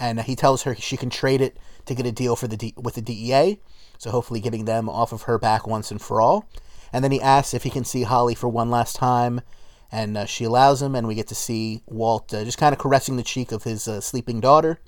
and 0.00 0.18
he 0.22 0.34
tells 0.34 0.62
her 0.62 0.74
she 0.74 0.96
can 0.96 1.10
trade 1.10 1.42
it 1.42 1.58
to 1.84 1.94
get 1.94 2.06
a 2.06 2.12
deal 2.12 2.34
for 2.34 2.48
the 2.48 2.56
D- 2.56 2.74
with 2.76 2.94
the 2.94 3.02
DEA. 3.02 3.60
So 3.98 4.10
hopefully 4.10 4.40
getting 4.40 4.64
them 4.64 4.88
off 4.88 5.12
of 5.12 5.22
her 5.22 5.38
back 5.38 5.66
once 5.66 5.90
and 5.90 6.00
for 6.00 6.22
all. 6.22 6.48
And 6.90 7.04
then 7.04 7.12
he 7.12 7.20
asks 7.20 7.52
if 7.52 7.64
he 7.64 7.70
can 7.70 7.84
see 7.84 8.02
Holly 8.02 8.34
for 8.34 8.48
one 8.48 8.70
last 8.70 8.96
time, 8.96 9.42
and 9.92 10.16
uh, 10.16 10.24
she 10.24 10.44
allows 10.44 10.80
him, 10.82 10.94
and 10.94 11.06
we 11.06 11.14
get 11.14 11.28
to 11.28 11.34
see 11.34 11.82
Walt 11.86 12.32
uh, 12.32 12.44
just 12.44 12.58
kind 12.58 12.72
of 12.72 12.78
caressing 12.78 13.16
the 13.16 13.22
cheek 13.22 13.52
of 13.52 13.64
his 13.64 13.88
uh, 13.88 14.00
sleeping 14.00 14.40
daughter. 14.40 14.80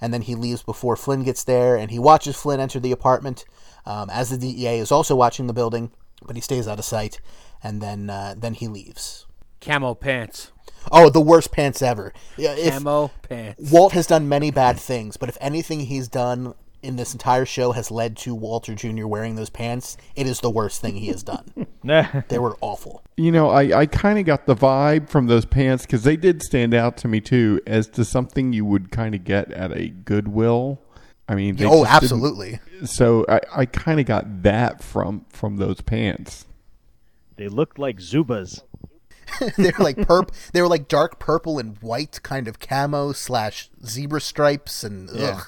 And 0.00 0.12
then 0.12 0.22
he 0.22 0.34
leaves 0.34 0.62
before 0.62 0.96
Flynn 0.96 1.24
gets 1.24 1.44
there, 1.44 1.76
and 1.76 1.90
he 1.90 1.98
watches 1.98 2.36
Flynn 2.36 2.60
enter 2.60 2.80
the 2.80 2.92
apartment 2.92 3.44
um, 3.86 4.10
as 4.10 4.30
the 4.30 4.38
DEA 4.38 4.78
is 4.78 4.92
also 4.92 5.16
watching 5.16 5.46
the 5.46 5.52
building, 5.52 5.90
but 6.26 6.36
he 6.36 6.42
stays 6.42 6.68
out 6.68 6.78
of 6.78 6.84
sight, 6.84 7.20
and 7.62 7.80
then 7.80 8.10
uh, 8.10 8.34
then 8.36 8.54
he 8.54 8.68
leaves. 8.68 9.26
Camo 9.60 9.94
pants. 9.94 10.52
Oh, 10.92 11.08
the 11.08 11.20
worst 11.20 11.52
pants 11.52 11.80
ever. 11.80 12.12
Yeah, 12.36 12.54
if, 12.54 12.74
Camo 12.74 13.10
pants. 13.22 13.70
Walt 13.70 13.92
has 13.92 14.06
done 14.06 14.28
many 14.28 14.50
bad 14.50 14.78
things, 14.78 15.16
but 15.16 15.28
if 15.28 15.38
anything 15.40 15.80
he's 15.80 16.08
done 16.08 16.54
in 16.84 16.96
this 16.96 17.12
entire 17.12 17.46
show 17.46 17.72
has 17.72 17.90
led 17.90 18.16
to 18.18 18.34
Walter 18.34 18.74
Jr. 18.74 19.06
wearing 19.06 19.34
those 19.34 19.50
pants, 19.50 19.96
it 20.14 20.26
is 20.26 20.40
the 20.40 20.50
worst 20.50 20.80
thing 20.80 20.96
he 20.96 21.08
has 21.08 21.22
done. 21.22 21.44
Nah. 21.86 22.22
they 22.28 22.38
were 22.38 22.56
awful. 22.62 23.02
You 23.18 23.30
know, 23.30 23.50
I, 23.50 23.80
I 23.80 23.84
kind 23.84 24.18
of 24.18 24.24
got 24.24 24.46
the 24.46 24.54
vibe 24.54 25.10
from 25.10 25.26
those 25.26 25.44
pants 25.44 25.84
because 25.84 26.02
they 26.02 26.16
did 26.16 26.42
stand 26.42 26.72
out 26.72 26.96
to 26.98 27.08
me 27.08 27.20
too 27.20 27.60
as 27.66 27.88
to 27.88 28.06
something 28.06 28.54
you 28.54 28.64
would 28.64 28.90
kind 28.90 29.14
of 29.14 29.22
get 29.22 29.52
at 29.52 29.70
a 29.76 29.90
Goodwill. 29.90 30.80
I 31.28 31.34
mean, 31.34 31.56
they 31.56 31.66
oh, 31.66 31.84
just 31.84 32.00
didn't- 32.00 32.04
absolutely. 32.04 32.60
So 32.86 33.26
I, 33.28 33.40
I 33.54 33.66
kind 33.66 34.00
of 34.00 34.06
got 34.06 34.44
that 34.44 34.82
from 34.82 35.26
from 35.28 35.58
those 35.58 35.82
pants. 35.82 36.46
They 37.36 37.48
looked 37.48 37.78
like 37.78 37.98
Zubaz. 37.98 38.62
they 39.58 39.72
were 39.76 39.84
like 39.84 39.96
perp. 39.96 40.30
They 40.52 40.62
were 40.62 40.68
like 40.68 40.88
dark 40.88 41.18
purple 41.18 41.58
and 41.58 41.76
white, 41.82 42.22
kind 42.22 42.48
of 42.48 42.60
camo 42.60 43.12
slash 43.12 43.68
zebra 43.84 44.20
stripes, 44.22 44.84
and 44.84 45.10
ugh. 45.10 45.46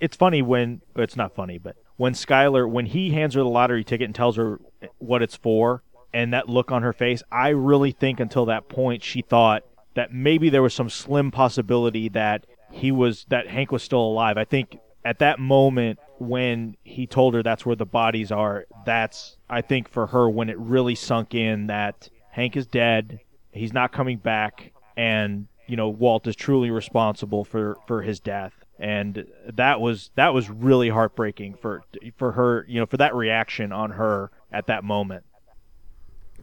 It's 0.00 0.16
funny 0.16 0.42
when 0.42 0.82
it's 0.96 1.16
not 1.16 1.34
funny, 1.34 1.58
but 1.58 1.76
when 1.96 2.12
Skyler 2.12 2.68
when 2.68 2.86
he 2.86 3.10
hands 3.10 3.34
her 3.34 3.42
the 3.42 3.48
lottery 3.48 3.84
ticket 3.84 4.06
and 4.06 4.14
tells 4.14 4.36
her 4.36 4.60
what 4.98 5.22
it's 5.22 5.36
for, 5.36 5.82
and 6.12 6.32
that 6.32 6.48
look 6.48 6.72
on 6.72 6.82
her 6.82 6.92
face, 6.92 7.22
I 7.30 7.48
really 7.48 7.92
think 7.92 8.20
until 8.20 8.46
that 8.46 8.68
point 8.68 9.02
she 9.02 9.22
thought 9.22 9.64
that 9.94 10.12
maybe 10.12 10.48
there 10.48 10.62
was 10.62 10.74
some 10.74 10.88
slim 10.88 11.30
possibility 11.30 12.08
that 12.10 12.46
he 12.70 12.92
was 12.92 13.26
that 13.28 13.48
Hank 13.48 13.72
was 13.72 13.82
still 13.82 14.00
alive. 14.00 14.38
I 14.38 14.44
think 14.44 14.78
at 15.04 15.18
that 15.18 15.38
moment 15.38 15.98
when 16.18 16.76
he 16.84 17.06
told 17.06 17.34
her 17.34 17.42
that's 17.42 17.64
where 17.66 17.76
the 17.76 17.86
bodies 17.86 18.30
are, 18.30 18.66
that's 18.84 19.36
I 19.48 19.60
think 19.62 19.88
for 19.88 20.06
her 20.08 20.28
when 20.28 20.48
it 20.48 20.58
really 20.58 20.94
sunk 20.94 21.34
in 21.34 21.66
that 21.66 22.08
Hank 22.30 22.56
is 22.56 22.66
dead, 22.66 23.20
he's 23.52 23.72
not 23.72 23.92
coming 23.92 24.18
back, 24.18 24.72
and 24.96 25.48
you 25.66 25.76
know 25.76 25.88
Walt 25.88 26.26
is 26.26 26.36
truly 26.36 26.70
responsible 26.70 27.44
for 27.44 27.76
for 27.86 28.02
his 28.02 28.20
death, 28.20 28.57
and 28.78 29.26
that 29.54 29.80
was 29.80 30.10
that 30.14 30.32
was 30.34 30.48
really 30.48 30.88
heartbreaking 30.88 31.54
for 31.60 31.82
for 32.16 32.32
her, 32.32 32.64
you 32.68 32.80
know, 32.80 32.86
for 32.86 32.96
that 32.98 33.14
reaction 33.14 33.72
on 33.72 33.90
her 33.92 34.30
at 34.52 34.66
that 34.66 34.84
moment. 34.84 35.24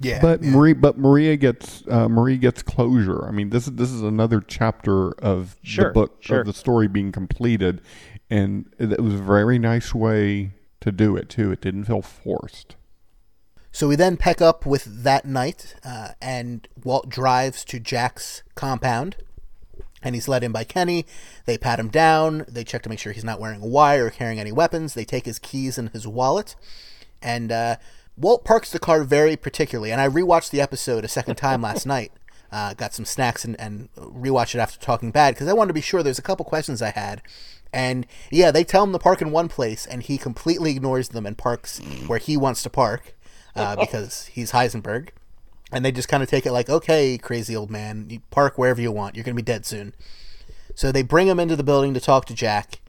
yeah. 0.02 0.20
But 0.22 0.44
yeah. 0.44 0.52
Marie, 0.52 0.74
but 0.74 0.98
Maria 0.98 1.38
gets 1.38 1.84
uh, 1.90 2.10
Marie 2.10 2.38
gets 2.38 2.62
closure. 2.62 3.26
I 3.26 3.32
mean, 3.32 3.50
this 3.50 3.68
is 3.68 3.74
this 3.74 3.92
is 3.92 4.02
another 4.02 4.42
chapter 4.42 5.12
of 5.14 5.56
Sure, 5.64 5.86
the 5.86 5.92
book 5.94 6.18
sure. 6.20 6.42
of 6.42 6.48
the 6.48 6.54
story 6.54 6.88
being 6.88 7.12
completed, 7.12 7.82
and 8.30 8.66
it 8.78 9.00
was 9.02 9.14
a 9.14 9.18
very 9.18 9.58
nice 9.58 9.94
way 9.96 10.52
to 10.82 10.92
do 10.92 11.16
it 11.16 11.30
too. 11.30 11.52
It 11.52 11.62
didn't 11.62 11.86
feel 11.86 12.02
forced. 12.02 12.76
So 13.72 13.90
we 13.90 13.98
then 13.98 14.16
pick 14.16 14.42
up 14.42 14.66
with 14.66 15.04
that 15.04 15.26
night, 15.26 15.76
uh, 15.84 16.10
and 16.22 16.66
Walt 16.84 17.10
drives 17.10 17.66
to 17.66 17.80
Jack's 17.80 18.42
compound, 18.56 19.18
and 20.06 20.16
he's 20.16 20.30
led 20.30 20.44
in 20.44 20.54
by 20.54 20.64
Kenny. 20.64 21.06
They 21.46 21.58
pat 21.58 21.80
him 21.80 21.90
down. 21.90 22.46
They 22.48 22.64
check 22.64 22.84
to 22.84 22.90
make 22.90 23.00
sure 23.00 23.12
he's 23.12 23.26
not 23.26 23.42
wearing 23.42 23.62
a 23.62 23.68
wire 23.68 24.06
or 24.06 24.10
carrying 24.10 24.40
any 24.40 24.54
weapons. 24.54 24.94
They 24.94 25.04
take 25.04 25.26
his 25.26 25.40
keys 25.40 25.78
and 25.78 25.90
his 25.90 26.08
wallet, 26.08 26.56
and 27.22 27.52
uh, 27.52 27.76
Walt 28.16 28.46
parks 28.46 28.72
the 28.72 28.80
car 28.80 29.04
very 29.04 29.36
particularly. 29.36 29.92
And 29.92 30.00
I 30.00 30.08
rewatched 30.08 30.52
the 30.52 30.62
episode 30.62 31.04
a 31.04 31.10
second 31.10 31.36
time 31.36 31.62
last 31.62 31.86
night 31.86 32.14
uh, 32.56 32.74
got 32.74 32.94
some 32.94 33.04
snacks 33.04 33.44
and, 33.44 33.60
and 33.60 33.90
rewatch 33.96 34.56
it 34.56 34.60
after 34.60 34.80
Talking 34.80 35.12
Bad 35.12 35.34
because 35.34 35.50
I 35.50 35.54
wanted 35.54 35.70
to 35.70 35.74
be 35.74 35.82
sure. 35.82 36.02
There's 36.02 36.20
a 36.20 36.24
couple 36.24 36.46
questions 36.46 36.82
I 36.82 36.92
had, 36.92 37.22
and 37.74 38.06
yeah, 38.32 38.50
they 38.52 38.64
tell 38.64 38.86
him 38.86 38.94
to 38.94 39.00
park 39.00 39.22
in 39.22 39.32
one 39.32 39.50
place, 39.50 39.86
and 39.86 40.02
he 40.02 40.18
completely 40.18 40.72
ignores 40.72 41.10
them 41.10 41.26
and 41.26 41.38
parks 41.38 41.80
where 42.08 42.20
he 42.20 42.38
wants 42.38 42.64
to 42.64 42.70
park 42.70 43.14
uh, 43.58 43.76
because 43.80 44.28
he's 44.28 44.52
Heisenberg. 44.52 45.10
And 45.76 45.84
they 45.84 45.92
just 45.92 46.08
kind 46.08 46.24
of 46.24 46.30
take 46.30 46.46
it 46.46 46.54
like, 46.54 46.70
okay, 46.70 47.18
crazy 47.18 47.54
old 47.54 47.70
man, 47.70 48.08
you 48.10 48.22
park 48.32 48.58
wherever 48.58 48.80
you 48.80 48.94
want. 48.94 49.16
You're 49.16 49.26
going 49.26 49.36
to 49.36 49.44
be 49.44 49.46
dead 49.46 49.66
soon. 49.66 49.94
So 50.74 50.90
they 50.90 51.04
bring 51.04 51.28
him 51.28 51.38
into 51.38 51.58
the 51.58 51.64
building 51.64 51.94
to 51.94 52.00
talk 52.00 52.24
to 52.26 52.34
Jack, 52.34 52.80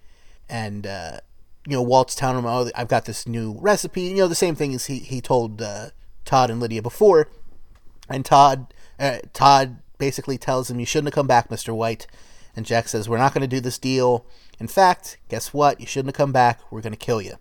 and 0.49 0.87
uh, 0.87 1.18
you 1.66 1.72
know 1.72 1.82
Walt's 1.82 2.14
telling 2.14 2.39
him, 2.39 2.47
"Oh, 2.47 2.70
I've 2.76 2.87
got 2.87 3.05
this 3.05 3.26
new 3.26 3.59
recipe." 3.61 4.03
You 4.03 4.18
know, 4.18 4.28
the 4.28 4.37
same 4.37 4.55
thing 4.55 4.72
as 4.72 4.87
he 4.87 5.01
he 5.01 5.20
told 5.20 5.61
uh, 5.61 5.91
Todd 6.24 6.49
and 6.49 6.61
Lydia 6.61 6.80
before, 6.80 7.28
and 8.09 8.24
Todd 8.24 8.72
uh, 9.01 9.18
Todd 9.32 9.78
basically 9.99 10.39
tells 10.39 10.70
him, 10.70 10.78
"You 10.78 10.87
shouldn't 10.87 11.09
have 11.09 11.14
come 11.14 11.26
back, 11.26 11.51
Mister 11.51 11.74
White." 11.74 12.07
And 12.55 12.64
Jack 12.64 12.87
says, 12.87 13.09
"We're 13.09 13.18
not 13.18 13.34
going 13.34 13.49
to 13.49 13.57
do 13.57 13.61
this 13.61 13.78
deal. 13.78 14.26
In 14.59 14.68
fact, 14.68 15.18
guess 15.28 15.53
what? 15.53 15.80
You 15.80 15.87
shouldn't 15.87 16.09
have 16.09 16.16
come 16.16 16.32
back. 16.32 16.61
We're 16.70 16.82
going 16.82 16.93
to 16.93 16.99
kill 16.99 17.20
you." 17.20 17.34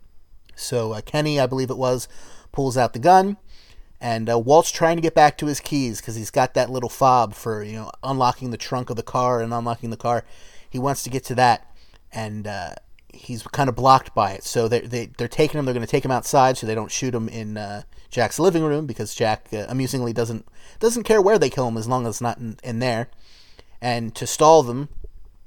So 0.56 0.94
uh, 0.94 1.02
Kenny, 1.02 1.40
I 1.40 1.48
believe 1.48 1.70
it 1.70 1.78
was, 1.78 2.08
pulls 2.52 2.78
out 2.78 2.94
the 2.94 3.00
gun, 3.00 3.38
and 4.02 4.30
uh, 4.30 4.38
Walt's 4.38 4.72
trying 4.72 4.98
to 4.98 5.02
get 5.02 5.16
back 5.16 5.38
to 5.38 5.46
his 5.46 5.60
keys 5.60 6.02
because 6.02 6.16
he's 6.16 6.32
got 6.32 6.54
that 6.54 6.70
little 6.70 6.90
fob 6.90 7.34
for 7.34 7.64
you 7.64 7.74
know 7.74 7.92
unlocking 8.04 8.52
the 8.52 8.58
trunk 8.58 8.90
of 8.90 8.96
the 8.96 9.04
car 9.04 9.42
and 9.42 9.54
unlocking 9.54 9.90
the 9.90 9.98
car. 9.98 10.26
He 10.70 10.80
wants 10.80 11.04
to 11.04 11.10
get 11.10 11.24
to 11.26 11.36
that, 11.36 11.74
and 12.12 12.48
uh, 12.48 12.76
he's 13.14 13.44
kind 13.44 13.70
of 13.70 13.76
blocked 13.76 14.14
by 14.14 14.32
it. 14.34 14.44
So 14.44 14.68
they 14.68 14.82
they 14.82 15.06
they're 15.18 15.28
taking 15.28 15.58
him. 15.58 15.66
They're 15.66 15.74
going 15.74 15.86
to 15.86 15.92
take 15.92 16.06
him 16.06 16.12
outside 16.12 16.58
so 16.58 16.68
they 16.68 16.76
don't 16.76 16.92
shoot 16.92 17.16
him 17.16 17.30
in 17.30 17.58
uh, 17.58 17.84
Jack's 18.10 18.40
living 18.40 18.64
room 18.64 18.86
because 18.86 19.16
Jack 19.16 19.48
uh, 19.54 19.66
amusingly 19.70 20.14
doesn't 20.14 20.46
doesn't 20.80 21.04
care 21.04 21.22
where 21.22 21.40
they 21.40 21.50
kill 21.50 21.68
him 21.68 21.78
as 21.78 21.88
long 21.88 22.06
as 22.06 22.16
it's 22.16 22.22
not 22.22 22.38
in, 22.38 22.58
in 22.64 22.80
there. 22.80 23.10
And 23.82 24.16
to 24.16 24.28
stall 24.28 24.64
them, 24.64 24.90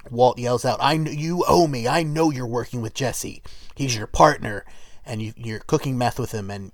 Walt 0.09 0.39
yells 0.39 0.65
out, 0.65 0.79
"I 0.81 0.97
kn- 0.97 1.17
you 1.17 1.43
owe 1.47 1.67
me. 1.67 1.87
I 1.87 2.03
know 2.03 2.31
you're 2.31 2.47
working 2.47 2.81
with 2.81 2.93
Jesse. 2.93 3.43
He's 3.75 3.95
your 3.95 4.07
partner, 4.07 4.65
and 5.05 5.21
you, 5.21 5.33
you're 5.37 5.59
cooking 5.59 5.97
meth 5.97 6.19
with 6.19 6.31
him, 6.31 6.49
and 6.49 6.71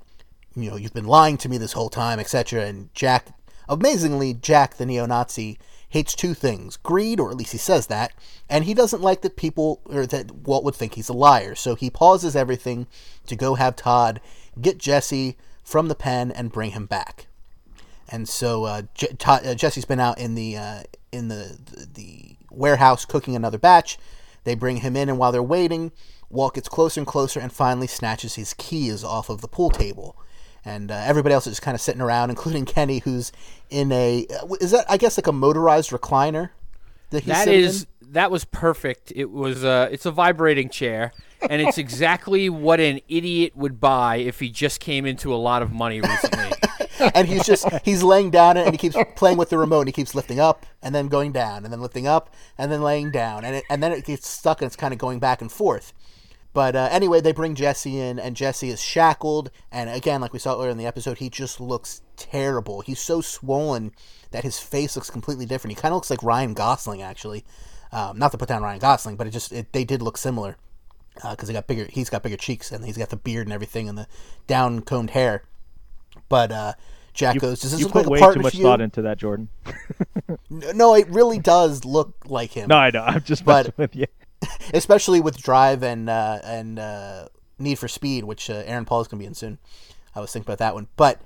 you 0.56 0.70
know 0.70 0.78
you've 0.78 0.94
been 0.94 1.06
lying 1.08 1.38
to 1.38 1.50
me 1.50 1.58
this 1.58 1.74
whole 1.74 1.90
time, 1.90 2.20
etc." 2.20 2.66
And 2.66 2.94
Jack, 2.94 3.28
amazingly, 3.68 4.34
Jack 4.34 4.76
the 4.76 4.86
neo-Nazi 4.86 5.60
hates 5.90 6.16
two 6.16 6.34
things: 6.34 6.78
greed, 6.78 7.20
or 7.20 7.32
at 7.32 7.38
least 7.38 7.52
he 7.52 7.58
says 7.58 7.88
that, 7.88 8.14
and 8.50 8.66
he 8.66 8.74
doesn't 8.74 9.02
like 9.02 9.22
that 9.22 9.36
people 9.36 9.82
or 9.86 10.06
that 10.06 10.32
Walt 10.32 10.64
would 10.64 10.76
think 10.76 10.94
he's 10.94 11.10
a 11.10 11.14
liar. 11.14 11.56
So 11.56 11.76
he 11.76 11.90
pauses 11.90 12.36
everything 12.36 12.88
to 13.28 13.36
go 13.36 13.56
have 13.56 13.76
Todd 13.76 14.22
get 14.62 14.78
Jesse 14.78 15.38
from 15.64 15.88
the 15.88 15.96
pen 15.96 16.32
and 16.32 16.52
bring 16.52 16.72
him 16.72 16.86
back. 16.86 17.28
And 18.08 18.30
so 18.30 18.66
uh, 18.66 18.84
J- 18.94 19.16
Todd, 19.18 19.46
uh, 19.46 19.56
Jesse's 19.56 19.86
been 19.86 20.00
out 20.00 20.20
in 20.20 20.36
the 20.36 20.58
uh, 20.58 20.84
in 21.12 21.28
the, 21.28 21.58
the 21.66 21.88
the 21.94 22.36
warehouse 22.52 23.06
cooking 23.06 23.36
another 23.36 23.58
batch. 23.58 23.98
They 24.44 24.56
bring 24.56 24.78
him 24.78 24.96
in, 24.96 25.10
and 25.10 25.18
while 25.18 25.32
they're 25.32 25.42
waiting, 25.42 25.92
Walt 26.30 26.54
gets 26.54 26.70
closer 26.70 27.00
and 27.00 27.08
closer, 27.08 27.40
and 27.40 27.52
finally 27.52 27.88
snatches 27.88 28.36
his 28.36 28.54
keys 28.54 29.04
off 29.04 29.30
of 29.30 29.42
the 29.42 29.48
pool 29.48 29.72
table. 29.72 30.16
And 30.66 30.92
uh, 30.92 30.96
everybody 30.96 31.34
else 31.34 31.46
is 31.48 31.52
just 31.52 31.62
kind 31.62 31.76
of 31.76 31.82
sitting 31.82 32.02
around, 32.02 32.30
including 32.32 32.66
Kenny, 32.66 33.00
who's 33.00 33.32
in 33.70 33.92
a 33.92 34.26
uh, 34.42 34.54
is 34.60 34.72
that 34.72 34.86
I 34.90 34.98
guess 34.98 35.18
like 35.18 35.28
a 35.28 35.32
motorized 35.32 35.92
recliner. 35.92 36.50
That, 37.12 37.24
he's 37.24 37.34
That 37.34 37.44
sitting 37.46 37.88
that 38.16 38.32
was 38.32 38.46
perfect. 38.46 39.12
It 39.16 39.30
was 39.32 39.64
uh 39.64 39.90
it's 39.92 40.06
a 40.06 40.12
vibrating 40.12 40.70
chair 40.70 41.12
and 41.50 41.62
it's 41.62 41.78
exactly 41.78 42.50
what 42.50 42.80
an 42.80 43.00
idiot 43.08 43.56
would 43.56 43.80
buy 43.80 44.18
if 44.18 44.40
he 44.40 44.50
just 44.50 44.80
came 44.80 45.06
into 45.06 45.34
a 45.34 45.38
lot 45.38 45.62
of 45.62 45.72
money 45.72 46.02
recently. 46.02 46.52
and 47.14 47.28
he's 47.28 47.46
just 47.46 47.68
he's 47.84 48.04
laying 48.04 48.32
down 48.32 48.58
and 48.58 48.72
he 48.72 48.78
keeps 48.78 48.96
playing 49.16 49.38
with 49.38 49.50
the 49.50 49.58
remote. 49.58 49.82
and 49.82 49.90
He 49.90 49.94
keeps 49.94 50.16
lifting 50.16 50.40
up 50.40 50.66
and 50.82 50.96
then 50.96 51.08
going 51.08 51.32
down 51.32 51.64
and 51.64 51.72
then 51.74 51.82
lifting 51.82 52.08
up 52.08 52.34
and 52.58 52.72
then 52.72 52.82
laying 52.82 53.12
down 53.12 53.44
and 53.46 53.58
it, 53.58 53.64
and 53.70 53.84
then 53.84 53.92
it 53.92 54.06
gets 54.06 54.28
stuck 54.28 54.62
and 54.62 54.68
it's 54.68 54.76
kind 54.76 54.94
of 54.94 54.98
going 54.98 55.20
back 55.20 55.42
and 55.42 55.52
forth. 55.52 55.94
But 56.56 56.74
uh, 56.74 56.88
anyway, 56.90 57.20
they 57.20 57.34
bring 57.34 57.54
Jesse 57.54 58.00
in, 58.00 58.18
and 58.18 58.34
Jesse 58.34 58.70
is 58.70 58.82
shackled. 58.82 59.52
And 59.74 59.90
again, 59.90 60.22
like 60.22 60.32
we 60.32 60.40
saw 60.40 60.56
earlier 60.56 60.70
in 60.70 60.78
the 60.78 60.86
episode, 60.86 61.18
he 61.18 61.30
just 61.30 61.60
looks 61.60 62.02
terrible. 62.16 62.80
He's 62.80 63.02
so 63.02 63.20
swollen 63.20 63.92
that 64.32 64.46
his 64.46 64.58
face 64.58 64.96
looks 64.96 65.10
completely 65.10 65.46
different. 65.46 65.76
He 65.76 65.82
kind 65.82 65.92
of 65.92 65.98
looks 65.98 66.10
like 66.10 66.24
Ryan 66.24 66.54
Gosling, 66.54 67.02
actually. 67.02 67.44
Um, 67.92 68.18
not 68.18 68.32
to 68.32 68.38
put 68.38 68.48
down 68.48 68.64
Ryan 68.64 68.80
Gosling, 68.80 69.18
but 69.18 69.28
it 69.28 69.32
just 69.32 69.52
it, 69.52 69.74
they 69.74 69.84
did 69.84 70.02
look 70.02 70.18
similar 70.18 70.56
because 71.30 71.50
he 71.50 71.54
got 71.54 71.68
bigger. 71.68 71.88
He's 71.92 72.10
got 72.10 72.24
bigger 72.24 72.38
cheeks, 72.38 72.72
and 72.72 72.86
he's 72.86 72.98
got 72.98 73.10
the 73.10 73.18
beard 73.18 73.48
and 73.48 73.54
everything, 73.54 73.90
and 73.90 73.98
the 73.98 74.08
down 74.48 74.80
combed 74.80 75.10
hair. 75.10 75.44
But 76.30 76.54
uh, 76.54 76.74
Jack 77.14 77.38
goes, 77.40 77.60
"Does 77.60 77.72
this 77.72 77.82
You 77.82 77.88
look 77.88 77.96
like 77.96 78.06
a 78.06 78.10
way 78.10 78.20
partner 78.20 78.40
too 78.40 78.44
much 78.44 78.58
thought 78.60 78.80
into 78.80 79.02
that, 79.02 79.18
Jordan. 79.18 79.50
no, 80.50 80.96
it 80.96 81.10
really 81.10 81.38
does 81.40 81.84
look 81.84 82.16
like 82.28 82.52
him. 82.54 82.70
No, 82.70 82.78
I 82.78 82.92
know. 82.92 83.02
I'm 83.02 83.24
just 83.24 83.44
But- 83.44 83.66
messing 83.66 83.74
with 83.78 83.96
you. 83.98 84.06
especially 84.74 85.22
with 85.22 85.38
Drive 85.38 85.84
and 85.84 86.10
uh, 86.10 86.40
and 86.44 86.80
uh, 86.80 87.28
Need 87.60 87.80
for 87.80 87.88
Speed, 87.88 88.24
which 88.24 88.50
uh, 88.50 88.64
Aaron 88.66 88.86
Paul 88.86 89.02
is 89.02 89.08
going 89.08 89.20
to 89.20 89.24
be 89.24 89.28
in 89.28 89.34
soon. 89.34 89.60
I 90.16 90.22
was 90.22 90.32
thinking 90.32 90.48
about 90.48 90.60
that 90.60 90.74
one, 90.74 90.88
but 90.96 91.20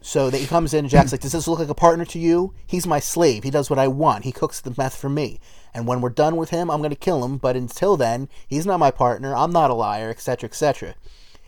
so 0.00 0.30
that 0.30 0.38
he 0.38 0.46
comes 0.46 0.74
in. 0.74 0.88
Jack's 0.88 1.12
like, 1.12 1.20
"Does 1.20 1.32
this 1.32 1.46
look 1.46 1.60
like 1.60 1.68
a 1.68 1.74
partner 1.74 2.04
to 2.06 2.18
you? 2.18 2.54
He's 2.66 2.86
my 2.86 2.98
slave. 2.98 3.44
He 3.44 3.50
does 3.50 3.70
what 3.70 3.78
I 3.78 3.88
want. 3.88 4.24
He 4.24 4.32
cooks 4.32 4.60
the 4.60 4.74
meth 4.76 4.96
for 4.96 5.08
me. 5.08 5.38
And 5.72 5.86
when 5.86 6.00
we're 6.00 6.10
done 6.10 6.36
with 6.36 6.50
him, 6.50 6.70
I'm 6.70 6.80
going 6.80 6.90
to 6.90 6.96
kill 6.96 7.24
him. 7.24 7.38
But 7.38 7.56
until 7.56 7.96
then, 7.96 8.28
he's 8.46 8.66
not 8.66 8.80
my 8.80 8.90
partner. 8.90 9.34
I'm 9.34 9.52
not 9.52 9.70
a 9.70 9.74
liar, 9.74 10.10
etc., 10.10 10.48
etc." 10.48 10.94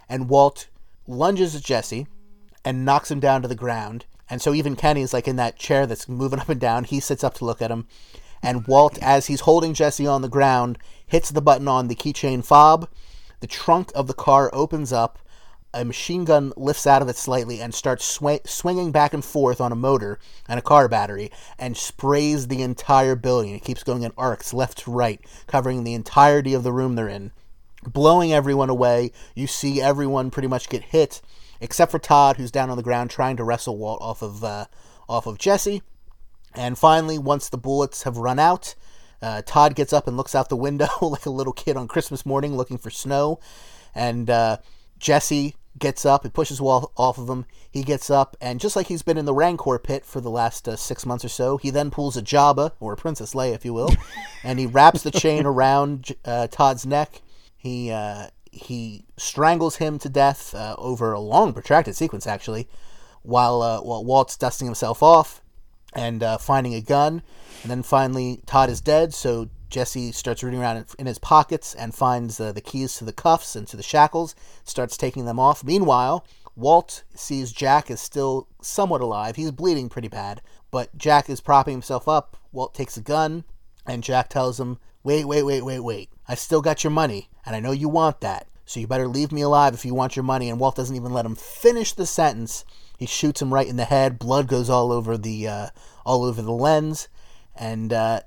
And 0.09 0.29
Walt 0.29 0.69
lunges 1.07 1.55
at 1.55 1.63
Jesse 1.63 2.07
and 2.65 2.85
knocks 2.85 3.11
him 3.11 3.21
down 3.21 3.43
to 3.43 3.49
the 3.49 3.55
ground. 3.55 4.07
And 4.31 4.41
so 4.41 4.55
even 4.55 4.77
Kenny's 4.77 5.13
like 5.13 5.29
in 5.29 5.37
that 5.37 5.59
chair 5.59 5.87
that's 5.87 6.09
moving 6.09 6.39
up 6.41 6.49
and 6.49 6.61
down. 6.61 6.85
He 6.85 7.01
sits 7.01 7.25
up 7.25 7.35
to 7.35 7.45
look 7.45 7.61
at 7.61 7.71
him. 7.71 7.87
And 8.45 8.67
Walt, 8.67 8.99
as 8.99 9.27
he's 9.27 9.41
holding 9.41 9.75
Jesse 9.75 10.07
on 10.07 10.23
the 10.23 10.29
ground, 10.29 10.79
hits 11.07 11.31
the 11.31 11.43
button 11.43 11.69
on 11.69 11.89
the 11.89 11.95
keychain 11.95 12.45
fob. 12.45 12.89
The 13.41 13.47
trunk 13.47 13.91
of 13.95 14.07
the 14.07 14.15
car 14.15 14.51
opens 14.53 14.93
up. 14.93 15.19
A 15.73 15.85
machine 15.85 16.25
gun 16.25 16.53
lifts 16.57 16.87
out 16.87 17.03
of 17.03 17.09
it 17.09 17.17
slightly 17.17 17.61
and 17.61 17.75
starts 17.75 18.19
swa- 18.19 18.47
swinging 18.47 18.93
back 18.93 19.13
and 19.13 19.25
forth 19.25 19.61
on 19.61 19.73
a 19.73 19.77
motor 19.77 20.21
and 20.49 20.59
a 20.59 20.63
car 20.63 20.89
battery 20.89 21.33
and 21.59 21.77
sprays 21.77 22.47
the 22.47 22.63
entire 22.63 23.17
building. 23.17 23.55
It 23.55 23.65
keeps 23.65 23.83
going 23.83 24.05
in 24.05 24.13
arcs 24.17 24.55
left 24.55 24.79
to 24.79 24.93
right, 24.93 25.21
covering 25.49 25.83
the 25.83 25.95
entirety 25.95 26.55
of 26.55 26.63
the 26.63 26.73
room 26.73 26.95
they're 26.95 27.09
in 27.09 27.33
blowing 27.87 28.33
everyone 28.33 28.71
away. 28.71 29.13
You 29.35 29.47
see 29.47 29.81
everyone 29.81 30.31
pretty 30.31 30.49
much 30.49 30.69
get 30.69 30.85
hit, 30.85 31.21
except 31.61 31.91
for 31.91 31.99
Todd, 31.99 32.37
who's 32.37 32.51
down 32.51 32.71
on 32.71 32.77
the 32.77 32.83
ground 32.83 33.11
trying 33.11 33.37
to 33.37 33.45
wrestle 33.45 33.77
Walt 33.77 34.01
off 34.01 34.23
of 34.23 34.43
uh, 34.43 34.67
off 35.09 35.27
of 35.27 35.39
Jesse. 35.39 35.83
And 36.55 36.79
finally, 36.79 37.19
once 37.19 37.49
the 37.49 37.59
bullets 37.59 38.05
have 38.05 38.17
run 38.17 38.39
out, 38.39 38.75
uh, 39.21 39.43
Todd 39.45 39.75
gets 39.75 39.93
up 39.93 40.07
and 40.07 40.17
looks 40.17 40.35
out 40.35 40.49
the 40.49 40.57
window 40.57 40.89
like 41.01 41.27
a 41.27 41.31
little 41.31 41.53
kid 41.53 41.77
on 41.77 41.89
Christmas 41.89 42.25
morning 42.25 42.57
looking 42.57 42.79
for 42.79 42.91
snow. 42.91 43.41
And 43.95 44.29
uh, 44.29 44.59
Jesse 44.99 45.57
gets 45.79 46.05
up, 46.05 46.23
he 46.23 46.29
pushes 46.29 46.61
Walt 46.61 46.93
off 46.97 47.19
of 47.19 47.29
him. 47.29 47.47
He 47.71 47.83
gets 47.83 48.11
up, 48.11 48.37
and 48.41 48.61
just 48.61 48.77
like 48.77 48.87
he's 48.87 49.03
been 49.03 49.19
in 49.19 49.25
the 49.25 49.35
Rancor 49.35 49.79
pit 49.79 50.05
for 50.05 50.21
the 50.21 50.31
last 50.31 50.69
uh, 50.69 50.77
six 50.77 51.05
months 51.05 51.25
or 51.25 51.29
so, 51.29 51.57
he 51.57 51.71
then 51.71 51.91
pulls 51.91 52.17
a 52.17 52.23
Jabba, 52.23 52.73
or 52.79 52.93
a 52.93 52.97
Princess 52.97 53.35
Leia, 53.35 53.55
if 53.55 53.65
you 53.65 53.75
will, 53.75 53.91
and 54.45 54.59
he 54.59 54.67
wraps 54.67 55.03
the 55.03 55.11
chain 55.11 55.47
around 55.47 56.13
uh, 56.25 56.47
Todd's 56.49 56.87
neck. 56.87 57.23
He 57.57 57.91
uh, 57.91 58.29
he 58.53 59.05
strangles 59.17 59.77
him 59.77 59.99
to 59.99 60.09
death 60.09 60.55
uh, 60.55 60.77
over 60.79 61.13
a 61.13 61.21
long, 61.21 61.53
protracted 61.53 61.97
sequence, 61.97 62.27
actually, 62.27 62.69
while 63.23 63.63
uh, 63.63 63.81
while 63.81 64.05
Walt's 64.05 64.37
dusting 64.37 64.67
himself 64.67 65.03
off 65.03 65.41
and 65.95 66.23
uh, 66.23 66.39
finding 66.39 66.75
a 66.75 66.81
gun. 66.81 67.23
And 67.63 67.71
then 67.71 67.83
finally, 67.83 68.41
Todd 68.47 68.71
is 68.71 68.81
dead. 68.81 69.15
So 69.15 69.49
Jesse 69.71 70.13
starts 70.13 70.43
rooting 70.43 70.61
around 70.61 70.87
in- 70.99 71.07
his 71.07 71.19
pockets 71.19 71.75
and 71.75 71.95
finds 71.95 72.39
uh, 72.39 72.53
the 72.53 72.61
keys 72.61 72.97
to 72.97 73.05
the 73.05 73.13
cuffs 73.13 73.57
and 73.57 73.67
to 73.69 73.77
the 73.77 73.83
shackles. 73.83 74.35
Starts 74.65 74.97
taking 74.97 75.25
them 75.25 75.39
off. 75.39 75.65
Meanwhile, 75.65 76.27
Walt 76.57 77.03
sees 77.15 77.53
Jack 77.53 77.91
is 77.91 78.01
still 78.01 78.49
somewhat 78.63 79.01
alive. 79.01 79.37
He's 79.37 79.51
bleeding 79.51 79.89
pretty 79.89 80.09
bad, 80.09 80.41
but 80.71 80.97
Jack 80.97 81.29
is 81.29 81.41
propping 81.41 81.75
himself 81.75 82.07
up. 82.07 82.37
Walt 82.53 82.75
takes 82.75 82.97
a 82.97 83.01
gun, 83.01 83.45
and 83.87 84.05
Jack 84.05 84.29
tells 84.29 84.61
him, 84.61 84.79
Wait, 85.03 85.25
wait, 85.25 85.43
wait, 85.43 85.63
wait, 85.63 85.81
wait. 85.81 86.11
I 86.29 86.35
still 86.35 86.63
got 86.63 86.85
your 86.85 86.93
money, 86.93 87.29
and 87.45 87.55
I 87.57 87.61
know 87.61 87.73
you 87.73 87.89
want 87.89 88.21
that. 88.21 88.47
So 88.65 88.81
you 88.81 88.87
better 88.87 89.09
leave 89.09 89.33
me 89.33 89.43
alive 89.43 89.75
if 89.75 89.85
you 89.85 89.95
want 89.95 90.17
your 90.17 90.23
money. 90.23 90.49
And 90.49 90.59
Walt 90.59 90.77
doesn't 90.77 90.97
even 90.97 91.13
let 91.13 91.27
him 91.27 91.35
finish 91.35 91.93
the 91.93 92.07
sentence. 92.07 92.65
He 92.99 93.07
shoots 93.07 93.43
him 93.43 93.53
right 93.53 93.67
in 93.67 93.77
the 93.77 93.85
head. 93.85 94.19
Blood 94.19 94.47
goes 94.47 94.71
all 94.71 94.93
over 94.93 95.17
the 95.19 95.49
uh, 95.49 95.67
all 96.07 96.25
over 96.25 96.41
the 96.43 96.53
lens. 96.53 97.09
And 97.57 97.93
uh, 97.93 98.21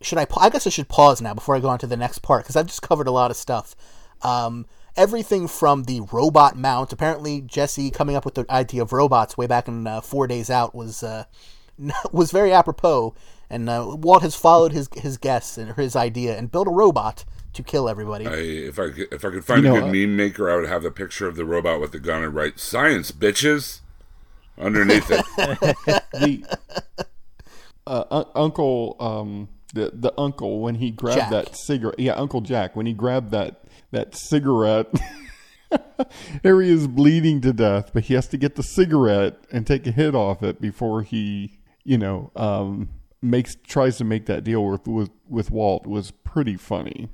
should 0.00 0.18
I? 0.18 0.24
pa- 0.24 0.40
I 0.42 0.50
guess 0.50 0.66
I 0.66 0.70
should 0.70 0.88
pause 0.88 1.20
now 1.20 1.34
before 1.34 1.54
I 1.56 1.60
go 1.60 1.68
on 1.68 1.78
to 1.80 1.86
the 1.86 1.96
next 1.96 2.18
part 2.20 2.44
because 2.44 2.56
I've 2.56 2.66
just 2.66 2.82
covered 2.82 3.06
a 3.06 3.12
lot 3.12 3.30
of 3.30 3.36
stuff. 3.36 3.74
Um, 4.22 4.66
everything 4.96 5.48
from 5.48 5.84
the 5.84 6.00
robot 6.12 6.56
mount. 6.56 6.92
Apparently, 6.92 7.40
Jesse 7.40 7.90
coming 7.90 8.16
up 8.16 8.24
with 8.24 8.34
the 8.34 8.46
idea 8.50 8.82
of 8.82 8.92
robots 8.92 9.36
way 9.36 9.46
back 9.46 9.68
in 9.68 9.86
uh, 9.86 10.00
Four 10.00 10.26
Days 10.26 10.50
Out 10.50 10.74
was 10.74 11.02
uh, 11.02 11.24
was 12.12 12.30
very 12.32 12.52
apropos. 12.52 13.14
And 13.50 13.68
uh, 13.68 13.96
Walt 13.98 14.22
has 14.22 14.34
followed 14.34 14.72
his 14.72 14.88
his 14.94 15.18
guess 15.18 15.58
and 15.58 15.74
his 15.76 15.94
idea 15.94 16.36
and 16.38 16.50
built 16.50 16.68
a 16.68 16.70
robot 16.70 17.24
to 17.52 17.62
kill 17.62 17.86
everybody. 17.86 18.26
I, 18.26 18.36
if 18.36 18.78
I 18.78 18.88
could, 18.90 19.12
if 19.12 19.24
I 19.26 19.30
could 19.30 19.44
find 19.44 19.62
You 19.64 19.74
a 19.74 19.80
know, 19.80 19.86
good 19.86 19.92
meme 19.92 20.16
maker, 20.16 20.50
I 20.50 20.56
would 20.56 20.68
have 20.68 20.82
the 20.82 20.90
picture 20.90 21.28
of 21.28 21.36
the 21.36 21.44
robot 21.44 21.78
with 21.78 21.92
the 21.92 22.00
gun 22.00 22.24
and 22.24 22.34
write 22.34 22.58
"Science, 22.58 23.12
bitches" 23.12 23.80
underneath 24.58 25.10
it. 25.10 25.24
the 26.12 26.44
uh, 27.86 28.04
un- 28.10 28.26
Uncle 28.34 28.96
um, 29.00 29.48
the 29.72 29.90
the 29.94 30.12
uncle 30.18 30.60
when 30.60 30.76
he 30.76 30.90
grabbed 30.90 31.18
Jack. 31.18 31.30
that 31.30 31.56
cigarette. 31.56 31.98
Yeah, 31.98 32.14
Uncle 32.14 32.40
Jack 32.40 32.76
when 32.76 32.86
he 32.86 32.92
grabbed 32.92 33.30
that 33.32 33.64
that 33.90 34.16
cigarette. 34.16 34.88
there 36.42 36.60
he 36.60 36.70
is 36.70 36.86
bleeding 36.86 37.40
to 37.42 37.52
death, 37.52 37.90
but 37.92 38.04
he 38.04 38.14
has 38.14 38.28
to 38.28 38.36
get 38.36 38.56
the 38.56 38.62
cigarette 38.62 39.38
and 39.50 39.66
take 39.66 39.86
a 39.86 39.90
hit 39.90 40.14
off 40.14 40.42
it 40.42 40.60
before 40.60 41.02
he, 41.02 41.58
you 41.84 41.96
know, 41.96 42.30
um, 42.36 42.90
makes 43.22 43.56
tries 43.66 43.96
to 43.98 44.04
make 44.04 44.26
that 44.26 44.44
deal 44.44 44.64
with 44.64 44.86
with, 44.86 45.10
with 45.28 45.50
Walt 45.50 45.86
was 45.86 46.10
pretty 46.10 46.56
funny. 46.56 47.08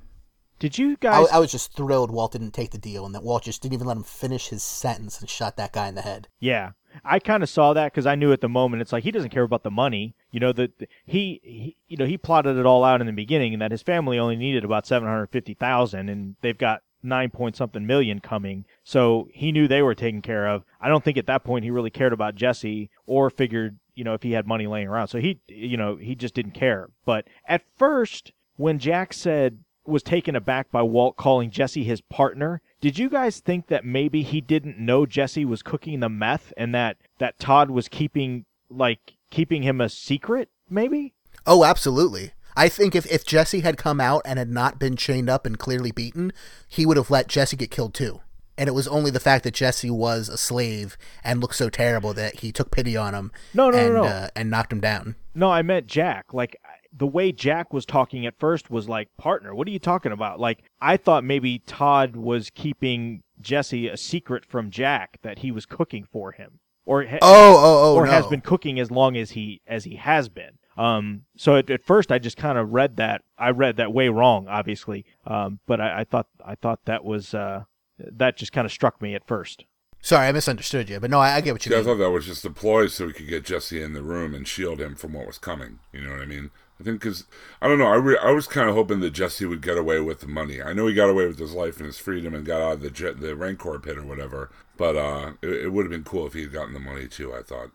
Did 0.59 0.77
you 0.77 0.93
I, 0.93 0.97
guys? 1.01 1.29
I 1.33 1.39
was 1.39 1.53
just 1.53 1.77
thrilled 1.77 2.11
Walt 2.11 2.33
didn't 2.33 2.51
take 2.51 2.73
the 2.73 2.79
deal 2.79 3.07
and 3.07 3.15
that 3.15 3.23
Walt 3.23 3.45
just 3.45 3.63
didn't 3.63 3.75
even 3.75 3.87
let 3.87 3.97
him 3.97 4.03
finish 4.03 4.49
his 4.49 4.65
sentence 4.65 5.21
and 5.21 5.31
shot 5.31 5.57
that 5.57 5.73
guy 5.73 5.87
in 5.87 5.95
the 5.95 6.03
head. 6.03 6.27
Yeah, 6.41 6.73
I 7.05 7.19
kind 7.19 7.43
of 7.43 7.49
saw 7.49 7.73
that 7.73 7.93
because 7.93 8.07
I 8.07 8.15
knew 8.15 8.33
at 8.33 8.41
the 8.41 8.49
moment 8.49 8.83
it's 8.83 8.93
like 8.93 9.05
he 9.05 9.11
doesn't 9.11 9.31
care 9.31 9.43
about 9.43 9.63
the 9.63 9.71
money. 9.71 10.15
You 10.31 10.41
know 10.41 10.53
that 10.53 10.73
he, 11.07 11.41
he, 11.43 11.77
you 11.89 11.97
know, 11.97 12.07
he 12.07 12.19
plotted 12.19 12.57
it 12.57 12.67
all 12.67 12.85
out 12.85 13.01
in 13.01 13.07
the 13.07 13.13
beginning, 13.13 13.53
and 13.53 13.63
that 13.63 13.71
his 13.71 13.83
family 13.83 14.19
only 14.19 14.37
needed 14.37 14.65
about 14.65 14.87
seven 14.87 15.09
hundred 15.09 15.29
fifty 15.29 15.55
thousand, 15.55 16.09
and 16.09 16.37
they've 16.41 16.59
got 16.59 16.83
nine 17.03 17.31
point 17.31 17.57
something 17.57 17.87
million 17.87 18.21
coming. 18.21 18.65
So 18.85 19.29
he 19.33 19.53
knew 19.53 19.69
they 19.69 19.83
were 19.83 19.95
taken 19.95 20.23
care 20.23 20.49
of. 20.49 20.65
I 20.81 20.89
don't 20.89 21.05
think 21.05 21.17
at 21.17 21.27
that 21.27 21.45
point 21.45 21.65
he 21.65 21.71
really 21.71 21.91
cared 21.91 22.13
about 22.13 22.35
Jesse 22.35 22.91
or 23.07 23.31
figured, 23.31 23.79
you 23.95 24.05
know, 24.05 24.15
if 24.15 24.23
he 24.23 24.33
had 24.33 24.47
money 24.47 24.67
laying 24.67 24.89
around. 24.89 25.09
So 25.09 25.19
he, 25.19 25.41
you 25.47 25.77
know, 25.77 25.97
he 25.97 26.15
just 26.15 26.35
didn't 26.35 26.53
care. 26.53 26.91
But 27.05 27.27
at 27.47 27.63
first, 27.77 28.33
when 28.57 28.79
Jack 28.79 29.13
said 29.13 29.59
was 29.89 30.03
taken 30.03 30.37
aback 30.37 30.71
by 30.71 30.83
Walt 30.83 31.17
calling 31.17 31.51
Jesse 31.51 31.83
his 31.83 32.01
partner. 32.03 32.61
Did 32.81 32.99
you 32.99 33.09
guys 33.11 33.41
think 33.41 33.67
that 33.69 33.85
maybe 33.85 34.23
he 34.23 34.41
didn't 34.41 34.79
know 34.79 35.05
Jesse 35.05 35.45
was 35.45 35.63
cooking 35.63 36.01
the 36.01 36.09
meth 36.09 36.53
and 36.57 36.75
that 36.75 36.97
that 37.19 37.39
Todd 37.39 37.71
was 37.71 37.89
keeping 37.89 38.45
like 38.71 39.15
keeping 39.31 39.63
him 39.63 39.81
a 39.81 39.89
secret 39.89 40.49
maybe? 40.71 41.15
Oh, 41.47 41.65
absolutely. 41.65 42.33
I 42.57 42.69
think 42.69 42.95
if, 42.95 43.07
if 43.07 43.25
Jesse 43.25 43.61
had 43.61 43.77
come 43.77 44.01
out 44.01 44.23
and 44.25 44.39
had 44.39 44.51
not 44.51 44.79
been 44.79 44.97
chained 44.97 45.31
up 45.31 45.47
and 45.47 45.59
clearly 45.59 45.93
beaten, 45.93 46.33
he 46.67 46.85
would 46.85 46.97
have 46.97 47.11
let 47.11 47.29
Jesse 47.29 47.57
get 47.57 47.71
killed 47.71 47.95
too. 47.95 48.21
And 48.57 48.69
it 48.69 48.73
was 48.73 48.89
only 48.89 49.13
the 49.13 49.21
fact 49.21 49.45
that 49.45 49.55
Jesse 49.55 49.91
was 49.91 50.29
a 50.29 50.37
slave 50.37 50.99
and 51.23 51.41
looked 51.41 51.55
so 51.55 51.71
terrible 51.71 52.13
that 52.15 52.41
he 52.41 52.51
took 52.51 52.73
pity 52.73 52.97
on 52.97 53.15
him 53.15 53.31
No, 53.55 53.71
no, 53.71 53.77
no, 53.77 53.85
and, 53.85 53.95
no. 53.95 54.03
Uh, 54.05 54.29
and 54.35 54.51
knocked 54.51 54.73
him 54.73 54.81
down. 54.81 55.15
No, 55.35 55.51
I 55.51 55.63
meant 55.63 55.87
Jack. 55.87 56.35
Like 56.35 56.61
the 56.97 57.07
way 57.07 57.33
Jack 57.33 57.73
was 57.73 57.85
talking 57.85 58.25
at 58.27 58.39
first 58.39 58.71
was 58.71 58.89
like 58.89 59.09
partner. 59.19 59.55
What 59.55 59.69
are 59.69 59.71
you 59.71 59.79
talking 59.79 60.13
about? 60.13 60.41
Like 60.41 60.63
I 60.81 60.97
thought 60.97 61.25
maybe 61.25 61.59
Todd 61.61 62.17
was 62.17 62.51
keeping 62.51 63.23
Jesse 63.41 63.89
a 63.89 63.97
secret 63.97 64.45
from 64.45 64.71
Jack 64.71 65.19
that 65.23 65.41
he 65.41 65.51
was 65.53 65.67
cooking 65.67 66.05
for 66.11 66.33
him. 66.33 66.61
Or 66.87 67.05
ha- 67.05 67.19
Oh, 67.21 67.57
oh, 67.59 67.93
oh, 67.93 67.95
or 67.97 68.07
no. 68.07 68.13
has 68.13 68.27
been 68.27 68.41
cooking 68.41 68.81
as 68.81 68.91
long 68.91 69.17
as 69.17 69.33
he 69.33 69.61
as 69.67 69.85
he 69.85 69.97
has 69.97 70.29
been. 70.29 70.53
Um, 70.79 71.23
so 71.37 71.57
at, 71.57 71.69
at 71.71 71.83
first 71.83 72.11
I 72.11 72.19
just 72.19 72.37
kind 72.37 72.57
of 72.57 72.73
read 72.73 72.97
that 72.97 73.23
I 73.37 73.51
read 73.51 73.77
that 73.77 73.93
way 73.93 74.09
wrong, 74.09 74.47
obviously. 74.49 75.05
Um, 75.27 75.59
but 75.67 75.81
I, 75.81 76.01
I 76.01 76.05
thought 76.05 76.29
I 76.45 76.55
thought 76.55 76.81
that 76.87 77.05
was 77.05 77.35
uh, 77.35 77.65
that 77.99 78.37
just 78.39 78.53
kind 78.53 78.65
of 78.65 78.73
struck 78.73 79.03
me 79.03 79.15
at 79.15 79.27
first. 79.27 79.65
Sorry, 80.01 80.29
I 80.29 80.33
misunderstood 80.33 80.89
you, 80.89 81.01
but 81.01 81.11
no, 81.11 81.19
I, 81.19 81.35
I 81.35 81.41
get 81.41 81.53
what 81.53 81.67
you 81.67 81.73
See, 81.73 81.79
I 81.79 81.83
thought 81.83 81.97
that 81.97 82.11
was 82.11 82.25
just 82.25 82.45
a 82.45 82.51
ploy 82.51 82.87
so 82.87 83.07
we 83.07 83.13
could 83.13 83.27
get 83.29 83.45
Jesse 83.45 83.83
in 83.83 83.95
the 83.95 84.03
room 84.03 84.33
and 84.33 84.47
shield 84.47 84.81
him 84.81 84.95
from 84.95 85.13
what 85.13 85.27
was 85.27 85.39
coming. 85.39 85.81
You 85.93 86.03
know 86.03 86.13
what 86.13 86.21
I 86.21 86.27
mean? 86.27 86.51
I 86.81 86.85
think 86.85 87.01
because 87.01 87.25
I 87.61 87.67
don't 87.69 87.79
know. 87.79 87.87
I 87.87 87.97
re- 87.97 88.19
I 88.23 88.31
was 88.31 88.47
kind 88.47 88.69
of 88.69 88.75
hoping 88.75 89.01
that 89.01 89.11
Jesse 89.11 89.45
would 89.47 89.63
get 89.63 89.77
away 89.77 90.01
with 90.01 90.21
the 90.21 90.29
money. 90.29 90.63
I 90.63 90.73
know 90.73 90.87
he 90.87 90.95
got 90.95 91.11
away 91.11 91.27
with 91.27 91.39
his 91.39 91.53
life 91.53 91.79
and 91.79 91.87
his 91.87 91.99
freedom 91.99 92.35
and 92.35 92.47
got 92.47 92.61
out 92.61 92.75
of 92.75 92.81
the 92.83 92.91
jet, 92.91 93.21
the 93.21 93.35
Rancor 93.35 93.79
pit 93.81 93.99
or 93.99 94.05
whatever. 94.05 94.51
But 94.77 94.97
uh, 94.97 95.33
it, 95.43 95.65
it 95.65 95.73
would 95.73 95.85
have 95.85 95.91
been 95.91 96.05
cool 96.05 96.27
if 96.27 96.35
he 96.35 96.43
had 96.43 96.53
gotten 96.53 96.75
the 96.75 96.81
money 96.81 97.09
too. 97.09 97.35
I 97.35 97.43
thought. 97.43 97.71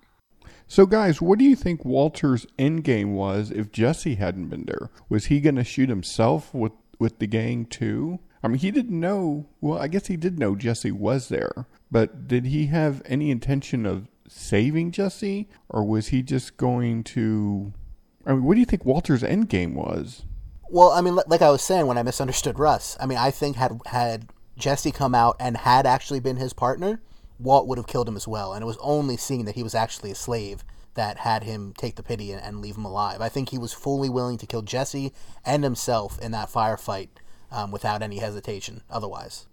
So, 0.67 0.85
guys, 0.85 1.21
what 1.21 1.37
do 1.37 1.45
you 1.45 1.55
think 1.55 1.83
Walter's 1.83 2.47
end 2.57 2.83
game 2.83 3.13
was 3.13 3.51
if 3.51 3.71
Jesse 3.71 4.15
hadn't 4.15 4.47
been 4.47 4.65
there? 4.65 4.89
Was 5.09 5.25
he 5.25 5.41
going 5.41 5.55
to 5.55 5.63
shoot 5.63 5.89
himself 5.89 6.53
with 6.53 6.71
with 6.97 7.19
the 7.19 7.27
gang 7.27 7.65
too? 7.65 8.19
I 8.41 8.47
mean, 8.47 8.59
he 8.59 8.71
didn't 8.71 8.99
know. 8.99 9.47
Well, 9.61 9.79
I 9.79 9.87
guess 9.87 10.07
he 10.07 10.17
did 10.17 10.39
know 10.39 10.55
Jesse 10.55 10.91
was 10.91 11.29
there, 11.29 11.67
but 11.91 12.27
did 12.27 12.45
he 12.45 12.67
have 12.67 13.01
any 13.05 13.31
intention 13.31 13.85
of 13.85 14.07
saving 14.27 14.91
Jesse, 14.91 15.47
or 15.69 15.83
was 15.85 16.07
he 16.07 16.21
just 16.21 16.57
going 16.57 17.03
to? 17.05 17.73
I 18.25 18.31
mean, 18.31 18.43
what 18.43 18.53
do 18.53 18.59
you 18.59 18.65
think 18.65 18.85
Walter's 18.85 19.23
end 19.23 19.49
game 19.49 19.75
was? 19.75 20.23
Well, 20.69 20.91
I 20.91 21.01
mean, 21.01 21.15
like 21.27 21.41
I 21.41 21.51
was 21.51 21.61
saying 21.61 21.87
when 21.87 21.97
I 21.97 22.03
misunderstood 22.03 22.57
Russ, 22.57 22.97
I 22.99 23.05
mean, 23.05 23.17
I 23.17 23.31
think 23.31 23.57
had 23.57 23.79
had 23.87 24.29
Jesse 24.57 24.91
come 24.91 25.13
out 25.13 25.35
and 25.39 25.57
had 25.57 25.85
actually 25.85 26.19
been 26.19 26.37
his 26.37 26.53
partner, 26.53 27.01
Walt 27.39 27.67
would 27.67 27.77
have 27.77 27.87
killed 27.87 28.07
him 28.07 28.15
as 28.15 28.27
well. 28.27 28.53
And 28.53 28.63
it 28.63 28.65
was 28.65 28.77
only 28.81 29.17
seeing 29.17 29.45
that 29.45 29.55
he 29.55 29.63
was 29.63 29.75
actually 29.75 30.11
a 30.11 30.15
slave 30.15 30.63
that 30.95 31.19
had 31.19 31.43
him 31.43 31.73
take 31.77 31.95
the 31.95 32.03
pity 32.03 32.31
and, 32.31 32.41
and 32.41 32.61
leave 32.61 32.77
him 32.77 32.85
alive. 32.85 33.21
I 33.21 33.29
think 33.29 33.49
he 33.49 33.57
was 33.57 33.73
fully 33.73 34.09
willing 34.09 34.37
to 34.37 34.45
kill 34.45 34.61
Jesse 34.61 35.11
and 35.45 35.63
himself 35.63 36.19
in 36.19 36.31
that 36.31 36.49
firefight 36.49 37.09
um, 37.51 37.71
without 37.71 38.01
any 38.01 38.19
hesitation. 38.19 38.81
Otherwise, 38.89 39.47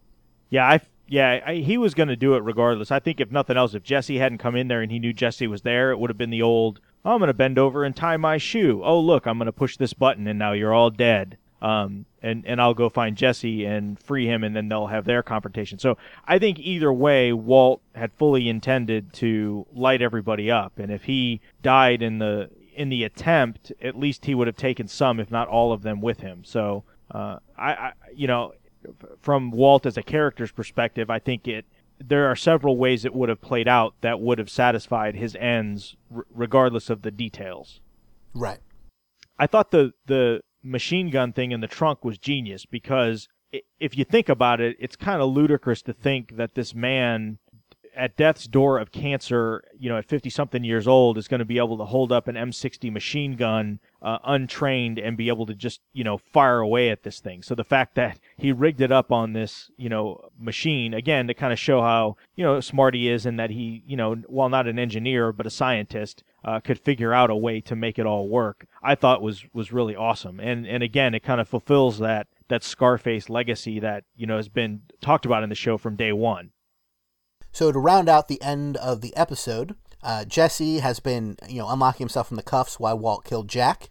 Yeah, 0.49 0.67
I 0.67 0.81
yeah, 1.07 1.41
I, 1.45 1.55
he 1.57 1.77
was 1.77 1.95
going 1.95 2.09
to 2.09 2.17
do 2.17 2.35
it 2.35 2.45
regardless. 2.45 2.93
I 2.93 3.01
think 3.01 3.21
if 3.21 3.33
nothing 3.33 3.57
else, 3.57 3.75
if 3.75 3.83
Jesse 3.83 4.19
hadn't 4.19 4.39
come 4.39 4.55
in 4.55 4.69
there 4.69 4.81
and 4.81 4.93
he 4.93 5.01
knew 5.01 5.13
Jesse 5.13 5.49
was 5.49 5.63
there, 5.63 5.91
it 5.91 5.99
would 5.99 6.09
have 6.09 6.17
been 6.17 6.31
the 6.31 6.43
old, 6.43 6.81
I'm 7.05 7.19
going 7.19 7.29
to 7.29 7.35
bend 7.35 7.59
over 7.59 7.85
and 7.85 7.97
tie 7.97 8.17
my 8.17 8.39
shoe. 8.39 8.83
Oh, 8.85 9.01
look, 9.01 9.27
I'm 9.27 9.39
going 9.39 9.47
to 9.47 9.53
push 9.53 9.77
this 9.77 9.95
button 9.95 10.27
and 10.27 10.39
now 10.39 10.53
you're 10.53 10.75
all 10.75 10.91
dead. 10.91 11.39
Um, 11.63 12.07
and 12.23 12.45
and 12.47 12.61
I'll 12.61 12.75
go 12.75 12.89
find 12.89 13.17
Jesse 13.17 13.65
and 13.67 13.99
free 13.99 14.27
him, 14.27 14.45
and 14.45 14.57
then 14.57 14.69
they'll 14.69 14.87
have 14.87 15.05
their 15.05 15.23
confrontation. 15.23 15.79
So 15.79 15.99
I 16.27 16.39
think 16.39 16.59
either 16.59 16.93
way, 16.93 17.33
Walt 17.33 17.83
had 17.95 18.13
fully 18.15 18.49
intended 18.49 19.13
to 19.15 19.67
light 19.73 20.01
everybody 20.01 20.51
up, 20.51 20.79
and 20.79 20.91
if 20.91 21.05
he 21.05 21.41
died 21.63 22.01
in 22.03 22.19
the 22.19 22.51
in 22.75 22.89
the 22.89 23.05
attempt, 23.05 23.73
at 23.83 23.99
least 23.99 24.25
he 24.25 24.35
would 24.35 24.47
have 24.47 24.57
taken 24.57 24.89
some, 24.89 25.21
if 25.21 25.31
not 25.31 25.49
all 25.49 25.73
of 25.73 25.83
them, 25.83 26.01
with 26.01 26.21
him. 26.21 26.45
So 26.45 26.85
uh, 27.11 27.39
I, 27.59 27.73
I, 27.73 27.93
you 28.15 28.27
know, 28.27 28.55
from 29.21 29.51
Walt 29.51 29.85
as 29.85 29.99
a 29.99 30.03
character's 30.03 30.53
perspective, 30.53 31.11
I 31.11 31.19
think 31.19 31.47
it 31.47 31.67
there 32.05 32.27
are 32.27 32.37
several 32.37 32.77
ways 32.77 33.05
it 33.05 33.15
would 33.15 33.29
have 33.29 33.41
played 33.41 33.69
out 33.69 33.95
that 34.01 34.21
would 34.21 34.39
have 34.39 34.51
satisfied 34.51 35.15
his 35.15 35.37
ends, 35.37 35.97
r- 36.15 36.25
regardless 36.35 36.91
of 36.91 37.03
the 37.03 37.11
details. 37.11 37.81
right? 38.35 38.59
I 39.39 39.47
thought 39.47 39.71
the 39.71 39.93
the 40.07 40.43
machine 40.63 41.11
gun 41.11 41.33
thing 41.33 41.53
in 41.53 41.61
the 41.61 41.67
trunk 41.67 42.05
was 42.05 42.19
genius 42.19 42.67
because 42.67 43.29
if 43.81 43.97
you 43.97 44.05
think 44.05 44.29
about 44.29 44.61
it, 44.61 44.77
it's 44.79 44.97
kind 44.97 45.21
of 45.23 45.31
ludicrous 45.31 45.83
to 45.83 45.93
think 45.93 46.37
that 46.37 46.55
this 46.55 46.75
man 46.75 47.39
at 48.01 48.17
death's 48.17 48.47
door 48.47 48.79
of 48.79 48.91
cancer, 48.91 49.63
you 49.79 49.91
know, 49.91 49.99
at 49.99 50.07
50 50.07 50.31
something 50.31 50.65
years 50.65 50.89
old, 50.89 51.19
is 51.19 51.29
going 51.29 51.41
to 51.41 51.45
be 51.45 51.59
able 51.59 51.77
to 51.77 51.85
hold 51.85 52.11
up 52.11 52.29
an 52.29 52.35
M60 52.35 52.91
machine 52.91 53.37
gun 53.37 53.79
uh, 54.01 54.19
untrained 54.25 54.99
and 54.99 55.19
be 55.19 55.29
able 55.29 55.45
to 55.45 55.55
just, 55.55 55.83
you 55.93 56.03
know, 56.03 56.17
fire 56.17 56.61
away 56.61 56.89
at 56.89 57.03
this 57.03 57.21
thing. 57.21 57.43
So 57.43 57.55
the 57.55 57.63
fact 57.63 57.97
that 57.97 58.19
he 58.39 58.53
rigged 58.53 58.81
it 58.81 58.91
up 58.91 59.13
on 59.13 59.35
this, 59.35 59.71
you 59.77 59.91
know, 59.91 60.31
machine, 60.39 60.95
again, 60.95 61.27
to 61.27 61.35
kind 61.35 61.53
of 61.53 61.59
show 61.59 61.83
how, 61.83 62.17
you 62.37 62.43
know, 62.43 62.61
smart 62.61 62.95
he 62.95 63.09
is 63.09 63.27
and 63.27 63.39
that 63.39 63.51
he, 63.51 63.83
you 63.87 63.97
know, 63.97 64.15
while 64.27 64.49
not 64.49 64.67
an 64.67 64.79
engineer, 64.79 65.31
but 65.31 65.47
a 65.47 65.51
scientist, 65.51 66.25
uh, 66.43 66.59
could 66.59 66.79
figure 66.79 67.13
out 67.13 67.29
a 67.29 67.37
way 67.37 67.61
to 67.61 67.77
make 67.77 67.99
it 67.99 68.07
all 68.07 68.29
work. 68.29 68.67
I 68.83 68.95
thought 68.95 69.21
was 69.21 69.45
was 69.53 69.73
really 69.73 69.95
awesome, 69.95 70.41
and 70.41 70.67
and 70.67 70.83
again, 70.83 71.15
it 71.15 71.23
kind 71.23 71.39
of 71.39 71.49
fulfills 71.49 71.99
that 71.99 72.29
that 72.49 72.65
Scarface 72.65 73.29
legacy 73.29 73.79
that 73.81 74.05
you 74.17 74.27
know 74.27 74.37
has 74.37 74.49
been 74.49 74.83
talked 75.03 75.27
about 75.27 75.43
in 75.43 75.51
the 75.51 75.55
show 75.55 75.77
from 75.77 75.97
day 75.97 76.13
one. 76.13 76.51
So 77.53 77.73
to 77.73 77.79
round 77.79 78.09
out 78.09 78.29
the 78.29 78.43
end 78.43 78.77
of 78.77 79.01
the 79.01 79.15
episode, 79.17 79.75
uh, 80.03 80.25
Jesse 80.25 80.79
has 80.79 81.01
been, 81.01 81.37
you 81.49 81.59
know, 81.59 81.69
unlocking 81.69 82.05
himself 82.05 82.29
from 82.29 82.37
the 82.37 82.43
cuffs 82.43 82.81
while 82.81 82.99
Walt 82.99 83.25
killed 83.25 83.49
Jack, 83.49 83.91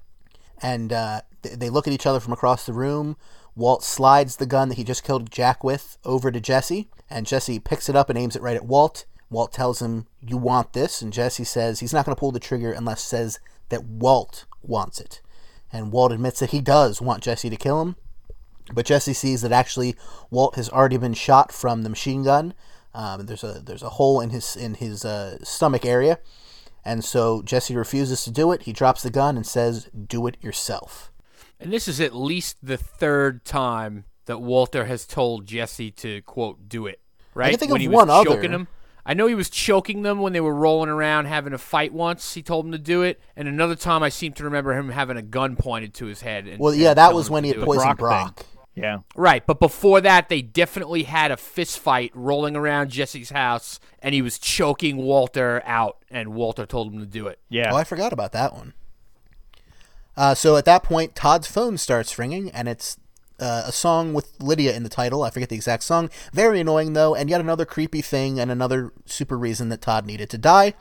and 0.62 0.92
uh, 0.92 1.22
th- 1.44 1.60
they 1.60 1.70
look 1.70 1.88
at 1.88 1.94
each 1.94 2.06
other 2.06 2.20
from 2.20 2.34
across 2.34 2.66
the 2.66 2.74
room. 2.74 3.16
Walt 3.56 3.84
slides 3.84 4.38
the 4.38 4.46
gun 4.46 4.70
that 4.70 4.78
he 4.78 4.84
just 4.84 5.04
killed 5.04 5.32
Jack 5.32 5.64
with 5.64 5.98
over 6.06 6.32
to 6.32 6.40
Jesse, 6.40 6.90
and 7.10 7.28
Jesse 7.28 7.60
picks 7.60 7.90
it 7.90 7.96
up 7.96 8.10
and 8.10 8.18
aims 8.18 8.36
it 8.36 8.42
right 8.42 8.56
at 8.56 8.66
Walt. 8.66 9.06
Walt 9.30 9.52
tells 9.52 9.82
him, 9.82 10.08
"You 10.22 10.38
want 10.38 10.74
this?" 10.74 11.02
And 11.02 11.14
Jesse 11.14 11.44
says 11.44 11.80
he's 11.80 11.94
not 11.94 12.06
going 12.06 12.16
to 12.16 12.20
pull 12.20 12.32
the 12.32 12.40
trigger 12.40 12.72
unless 12.72 13.02
says 13.02 13.40
that 13.70 13.84
Walt 13.84 14.46
wants 14.64 15.00
it. 15.00 15.22
And 15.72 15.92
Walt 15.92 16.12
admits 16.12 16.40
that 16.40 16.50
he 16.50 16.62
does 16.62 17.02
want 17.02 17.22
Jesse 17.22 17.50
to 17.50 17.58
kill 17.58 17.82
him, 17.82 17.96
but 18.74 18.86
Jesse 18.86 19.14
sees 19.14 19.42
that 19.42 19.52
actually 19.52 19.96
Walt 20.32 20.56
has 20.56 20.70
already 20.70 20.98
been 20.98 21.14
shot 21.14 21.52
from 21.52 21.84
the 21.84 21.90
machine 21.90 22.24
gun. 22.24 22.54
Um, 22.94 23.26
there's 23.26 23.44
a 23.44 23.62
there's 23.64 23.84
a 23.84 23.90
hole 23.90 24.20
in 24.22 24.32
his 24.32 24.56
in 24.56 24.76
his 24.76 25.06
uh, 25.06 25.38
stomach 25.44 25.86
area, 25.86 26.20
and 26.84 27.04
so 27.04 27.42
Jesse 27.44 27.76
refuses 27.76 28.24
to 28.24 28.32
do 28.32 28.52
it. 28.52 28.64
He 28.64 28.74
drops 28.74 29.04
the 29.04 29.12
gun 29.12 29.36
and 29.36 29.46
says, 29.46 29.90
"Do 29.94 30.26
it 30.28 30.38
yourself." 30.42 31.12
And 31.60 31.74
this 31.74 31.88
is 31.88 32.00
at 32.00 32.16
least 32.16 32.58
the 32.64 32.78
third 32.78 33.44
time 33.44 34.06
that 34.26 34.40
Walter 34.40 34.86
has 34.86 35.06
told 35.06 35.46
Jesse 35.46 35.92
to 35.92 36.22
quote 36.22 36.70
do 36.70 36.88
it. 36.88 37.02
Right? 37.34 37.54
I 37.54 37.58
think 37.58 37.72
when 37.72 37.80
of 37.80 37.82
he 37.82 37.88
was 37.88 37.96
one 37.96 38.10
other. 38.10 38.30
choking 38.30 38.52
him. 38.52 38.68
I 39.06 39.14
know 39.14 39.26
he 39.26 39.34
was 39.34 39.50
choking 39.50 40.04
them 40.04 40.20
when 40.20 40.34
they 40.34 40.42
were 40.42 40.54
rolling 40.54 40.90
around 40.90 41.26
having 41.26 41.54
a 41.54 41.58
fight 41.58 41.92
once. 41.94 42.36
He 42.36 42.44
told 42.44 42.66
him 42.66 42.72
to 42.74 42.78
do 42.78 43.02
it, 43.02 43.20
and 43.36 43.48
another 43.48 43.76
time 43.76 44.04
I 44.04 44.10
seem 44.10 44.34
to 44.34 44.44
remember 44.44 44.74
him 44.74 44.90
having 44.90 45.18
a 45.18 45.22
gun 45.24 45.56
pointed 45.56 45.96
to 45.96 46.06
his 46.06 46.22
head. 46.22 46.48
And, 46.48 46.60
Well, 46.60 46.74
and 46.74 46.82
yeah, 46.82 46.94
that 46.94 47.14
was 47.14 47.30
when 47.30 47.44
he 47.44 47.52
had 47.52 47.62
poisoned 47.62 47.98
Brock 47.98 48.36
Brock. 48.36 48.46
Yeah, 48.80 49.00
Right, 49.16 49.46
but 49.46 49.60
before 49.60 50.02
that, 50.02 50.30
they 50.30 50.42
definitely 50.42 51.04
had 51.04 51.32
a 51.32 51.38
fist 51.38 51.80
fight 51.80 52.12
rolling 52.14 52.56
around 52.56 52.90
Jesse's 52.92 53.30
house, 53.30 53.80
and 54.00 54.14
he 54.14 54.22
was 54.22 54.40
choking 54.40 54.98
Walter 54.98 55.62
out, 55.66 55.98
and 56.10 56.34
Walter 56.34 56.66
told 56.66 56.94
him 56.94 57.00
to 57.00 57.06
do 57.06 57.28
it. 57.28 57.40
yeah. 57.50 57.72
Oh, 57.72 57.76
I 57.76 57.84
forgot 57.84 58.14
about 58.14 58.32
that 58.32 58.54
one. 58.54 58.74
Uh, 60.16 60.36
so 60.36 60.58
at 60.58 60.66
that 60.66 60.84
point, 60.84 61.16
Todd's 61.16 61.48
phone 61.48 61.78
starts 61.78 62.18
ringing, 62.20 62.52
and 62.52 62.68
it's 62.68 62.98
uh, 63.40 63.64
a 63.66 63.72
song 63.72 64.14
with 64.14 64.34
Lydia 64.42 64.76
in 64.76 64.84
the 64.84 64.90
title. 64.90 65.24
I 65.24 65.30
forget 65.30 65.50
the 65.50 65.56
exact 65.56 65.84
song. 65.84 66.10
Very 66.34 66.60
annoying, 66.60 66.94
though, 66.94 67.16
and 67.16 67.30
yet 67.30 67.40
another 67.40 67.66
creepy 67.66 68.02
thing 68.02 68.40
and 68.40 68.52
another 68.52 68.92
super 69.06 69.38
reason 69.38 69.70
that 69.70 69.82
Todd 69.82 70.06
needed 70.06 70.30
to 70.32 70.38
die. 70.38 70.74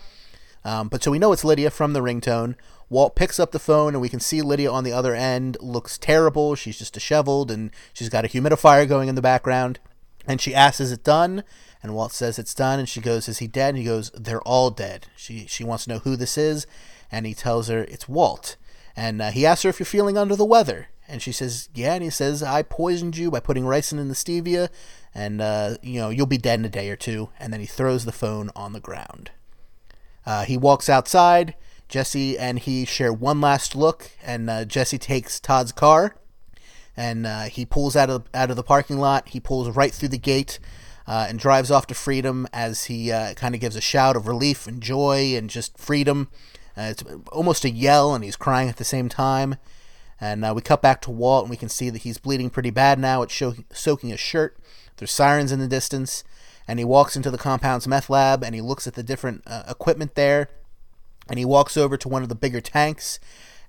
Um, 0.65 0.89
but 0.89 1.03
so 1.03 1.11
we 1.11 1.19
know 1.19 1.33
it's 1.33 1.45
Lydia 1.45 1.71
from 1.71 1.93
the 1.93 2.01
ringtone. 2.01 2.57
Walt 2.91 3.15
picks 3.15 3.39
up 3.39 3.53
the 3.53 3.59
phone, 3.59 3.95
and 3.95 4.01
we 4.01 4.09
can 4.09 4.21
see 4.21 4.41
Lydia 4.41 4.71
on 4.71 4.85
the 4.85 4.93
other 4.93 5.15
end. 5.15 5.57
Looks 5.61 5.99
terrible. 5.99 6.55
She's 6.55 6.79
just 6.79 6.95
disheveled, 6.95 7.51
and 7.51 7.71
she's 7.93 8.09
got 8.09 8.25
a 8.25 8.29
humidifier 8.29 8.89
going 8.89 9.09
in 9.09 9.15
the 9.15 9.23
background. 9.23 9.79
And 10.27 10.41
she 10.41 10.55
asks, 10.55 10.81
"Is 10.81 10.93
it 10.93 11.05
done?" 11.05 11.45
And 11.83 11.95
Walt 11.95 12.13
says 12.13 12.39
it's 12.39 12.55
done. 12.55 12.79
And 12.79 12.89
she 12.89 13.01
goes, 13.01 13.29
"Is 13.29 13.39
he 13.39 13.47
dead?" 13.47 13.71
And 13.71 13.79
he 13.79 13.85
goes, 13.85 14.11
"They're 14.15 14.43
all 14.43 14.71
dead." 14.71 15.07
She 15.17 15.47
she 15.47 15.65
wants 15.65 15.85
to 15.85 15.91
know 15.91 15.99
who 16.01 16.17
this 16.17 16.39
is, 16.39 16.67
and 17.11 17.27
he 17.27 17.35
tells 17.35 17.69
her 17.69 17.85
it's 17.85 18.09
Walt. 18.09 18.57
And 18.97 19.23
uh, 19.23 19.31
he 19.31 19.47
asks 19.47 19.63
her 19.63 19.71
if 19.71 19.79
you're 19.79 19.87
feeling 19.87 20.19
under 20.19 20.35
the 20.35 20.45
weather, 20.45 20.89
and 21.07 21.23
she 21.23 21.33
says, 21.33 21.69
"Yeah." 21.75 21.95
And 21.95 22.03
he 22.03 22.11
says, 22.11 22.43
"I 22.43 22.63
poisoned 22.63 23.17
you 23.17 23.31
by 23.31 23.41
putting 23.41 23.65
ricin 23.65 23.99
in 23.99 24.09
the 24.09 24.15
stevia, 24.15 24.69
and 25.15 25.41
uh, 25.41 25.77
you 25.83 26.01
know 26.01 26.11
you'll 26.11 26.27
be 26.27 26.39
dead 26.39 26.59
in 26.59 26.65
a 26.65 26.71
day 26.71 26.91
or 26.91 26.97
two. 26.97 27.31
And 27.39 27.53
then 27.53 27.61
he 27.61 27.67
throws 27.67 28.05
the 28.05 28.13
phone 28.13 28.51
on 28.57 28.73
the 28.73 28.81
ground. 28.81 29.31
Uh, 30.27 30.45
he 30.45 30.57
walks 30.57 30.89
outside. 30.89 31.55
Jesse 31.89 32.39
and 32.39 32.59
he 32.59 32.85
share 32.85 33.13
one 33.13 33.41
last 33.41 33.75
look, 33.75 34.11
and 34.23 34.49
uh, 34.51 34.65
Jesse 34.65 34.99
takes 34.99 35.41
Todd's 35.41 35.73
car, 35.73 36.17
and 36.97 37.27
uh, 37.27 37.45
he 37.45 37.65
pulls 37.65 37.97
out 37.97 38.11
of 38.11 38.25
out 38.35 38.51
of 38.51 38.57
the 38.57 38.63
parking 38.63 38.99
lot. 38.99 39.31
He 39.31 39.41
pulls 39.41 39.69
right 39.71 39.93
through 39.93 40.11
the 40.11 40.19
gate. 40.19 40.59
Uh, 41.07 41.25
and 41.27 41.39
drives 41.39 41.71
off 41.71 41.87
to 41.87 41.95
freedom 41.95 42.47
as 42.53 42.85
he 42.85 43.11
uh, 43.11 43.33
kind 43.33 43.55
of 43.55 43.63
gives 43.63 43.75
a 43.77 43.81
shout 43.81 44.15
of 44.15 44.27
relief 44.29 44.67
and 44.67 44.83
joy 44.83 45.35
and 45.35 45.49
just 45.49 45.79
freedom. 45.79 46.29
Uh, 46.77 46.83
it's 46.91 47.03
almost 47.33 47.65
a 47.65 47.71
yell, 47.71 48.15
and 48.15 48.23
he's 48.23 48.37
crying 48.37 48.69
at 48.69 48.77
the 48.77 48.85
same 48.85 49.09
time. 49.09 49.57
And 50.21 50.45
uh, 50.45 50.53
we 50.55 50.61
cut 50.61 50.83
back 50.83 51.01
to 51.01 51.11
Walt, 51.11 51.45
and 51.45 51.51
we 51.51 51.57
can 51.57 51.71
see 51.71 51.89
that 51.89 52.03
he's 52.03 52.19
bleeding 52.19 52.51
pretty 52.51 52.69
bad 52.69 52.99
now. 52.99 53.23
It's 53.23 53.33
show- 53.33 53.55
soaking 53.73 54.11
his 54.11 54.21
shirt. 54.21 54.59
There's 54.99 55.11
sirens 55.11 55.51
in 55.51 55.61
the 55.61 55.67
distance, 55.67 56.25
and 56.69 56.79
he 56.79 56.85
walks 56.85 57.17
into 57.17 57.31
the 57.31 57.39
compound's 57.39 57.89
meth 57.89 58.11
lab, 58.11 58.45
and 58.45 58.55
he 58.55 58.61
looks 58.61 58.87
at 58.87 58.93
the 58.93 59.03
different 59.03 59.45
equipment 59.67 60.15
there, 60.15 60.51
and 61.29 61.39
he 61.39 61.45
walks 61.45 61.77
over 61.77 61.97
to 61.97 62.09
one 62.09 62.23
of 62.23 62.29
the 62.29 62.35
bigger 62.35 62.61
tanks, 62.61 63.21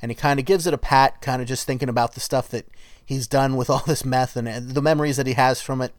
and 0.01 0.11
he 0.11 0.15
kind 0.15 0.39
of 0.39 0.45
gives 0.45 0.65
it 0.65 0.73
a 0.73 0.77
pat, 0.77 1.21
kind 1.21 1.41
of 1.41 1.47
just 1.47 1.65
thinking 1.65 1.89
about 1.89 2.13
the 2.13 2.19
stuff 2.19 2.49
that 2.49 2.65
he's 3.05 3.27
done 3.27 3.55
with 3.55 3.69
all 3.69 3.83
this 3.85 4.05
meth 4.05 4.35
and, 4.35 4.47
and 4.47 4.71
the 4.71 4.81
memories 4.81 5.17
that 5.17 5.27
he 5.27 5.33
has 5.33 5.61
from 5.61 5.81
it. 5.81 5.93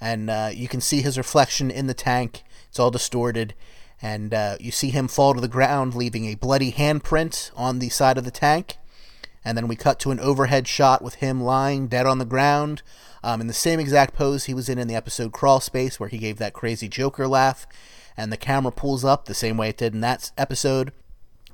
And 0.00 0.30
uh, 0.30 0.50
you 0.52 0.68
can 0.68 0.80
see 0.80 1.02
his 1.02 1.18
reflection 1.18 1.70
in 1.70 1.86
the 1.86 1.94
tank. 1.94 2.42
It's 2.68 2.78
all 2.78 2.90
distorted 2.90 3.54
and 4.02 4.32
uh, 4.32 4.56
you 4.60 4.70
see 4.70 4.90
him 4.90 5.08
fall 5.08 5.34
to 5.34 5.40
the 5.40 5.48
ground, 5.48 5.94
leaving 5.94 6.26
a 6.26 6.34
bloody 6.34 6.72
handprint 6.72 7.50
on 7.54 7.78
the 7.78 7.90
side 7.90 8.16
of 8.16 8.24
the 8.24 8.30
tank. 8.30 8.78
And 9.44 9.56
then 9.56 9.68
we 9.68 9.76
cut 9.76 9.98
to 10.00 10.10
an 10.10 10.20
overhead 10.20 10.66
shot 10.68 11.02
with 11.02 11.16
him 11.16 11.42
lying 11.42 11.86
dead 11.88 12.06
on 12.06 12.18
the 12.18 12.24
ground, 12.24 12.82
um, 13.22 13.40
in 13.40 13.46
the 13.46 13.52
same 13.52 13.80
exact 13.80 14.14
pose 14.14 14.44
he 14.44 14.54
was 14.54 14.68
in 14.68 14.78
in 14.78 14.88
the 14.88 14.94
episode 14.94 15.32
Crawl 15.32 15.60
Space, 15.60 16.00
where 16.00 16.08
he 16.08 16.18
gave 16.18 16.38
that 16.38 16.52
crazy 16.52 16.88
Joker 16.88 17.28
laugh. 17.28 17.66
And 18.20 18.30
the 18.30 18.36
camera 18.36 18.70
pulls 18.70 19.02
up 19.02 19.24
the 19.24 19.34
same 19.34 19.56
way 19.56 19.70
it 19.70 19.78
did 19.78 19.94
in 19.94 20.02
that 20.02 20.30
episode. 20.36 20.92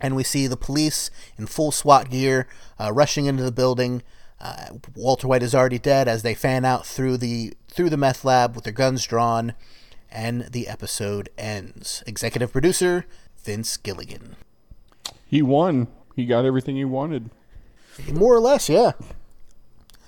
And 0.01 0.17
we 0.17 0.25
see 0.25 0.49
the 0.49 0.57
police 0.57 1.13
in 1.39 1.47
full 1.47 1.71
SWAT 1.71 2.11
gear 2.11 2.49
uh, 2.81 2.93
rushing 2.93 3.27
into 3.27 3.45
the 3.45 3.53
building. 3.53 4.03
Uh, 4.41 4.71
Walter 4.97 5.29
White 5.29 5.45
is 5.45 5.55
already 5.55 5.79
dead 5.79 6.09
as 6.09 6.23
they 6.23 6.35
fan 6.35 6.65
out 6.65 6.85
through 6.85 7.19
the 7.19 7.55
through 7.69 7.89
the 7.89 7.97
meth 7.97 8.25
lab 8.25 8.57
with 8.57 8.65
their 8.65 8.73
guns 8.73 9.07
drawn 9.07 9.55
and 10.11 10.49
the 10.51 10.67
episode 10.67 11.29
ends. 11.39 12.03
Executive 12.05 12.51
producer 12.51 13.07
Vince 13.45 13.77
Gilligan. 13.77 14.35
He 15.25 15.43
won. 15.43 15.87
He 16.17 16.27
got 16.27 16.45
everything 16.45 16.75
he 16.75 16.85
wanted. 16.85 17.31
More 18.13 18.35
or 18.35 18.41
less, 18.41 18.69
yeah. 18.69 18.93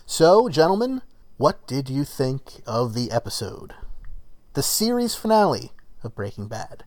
So, 0.07 0.49
gentlemen, 0.49 1.03
what 1.37 1.65
did 1.69 1.89
you 1.89 2.03
think 2.03 2.63
of 2.67 2.95
the 2.95 3.13
episode? 3.13 3.75
The 4.55 4.63
series 4.65 5.15
finale 5.15 5.71
of 6.05 6.15
Breaking 6.15 6.49
Bad. 6.49 6.85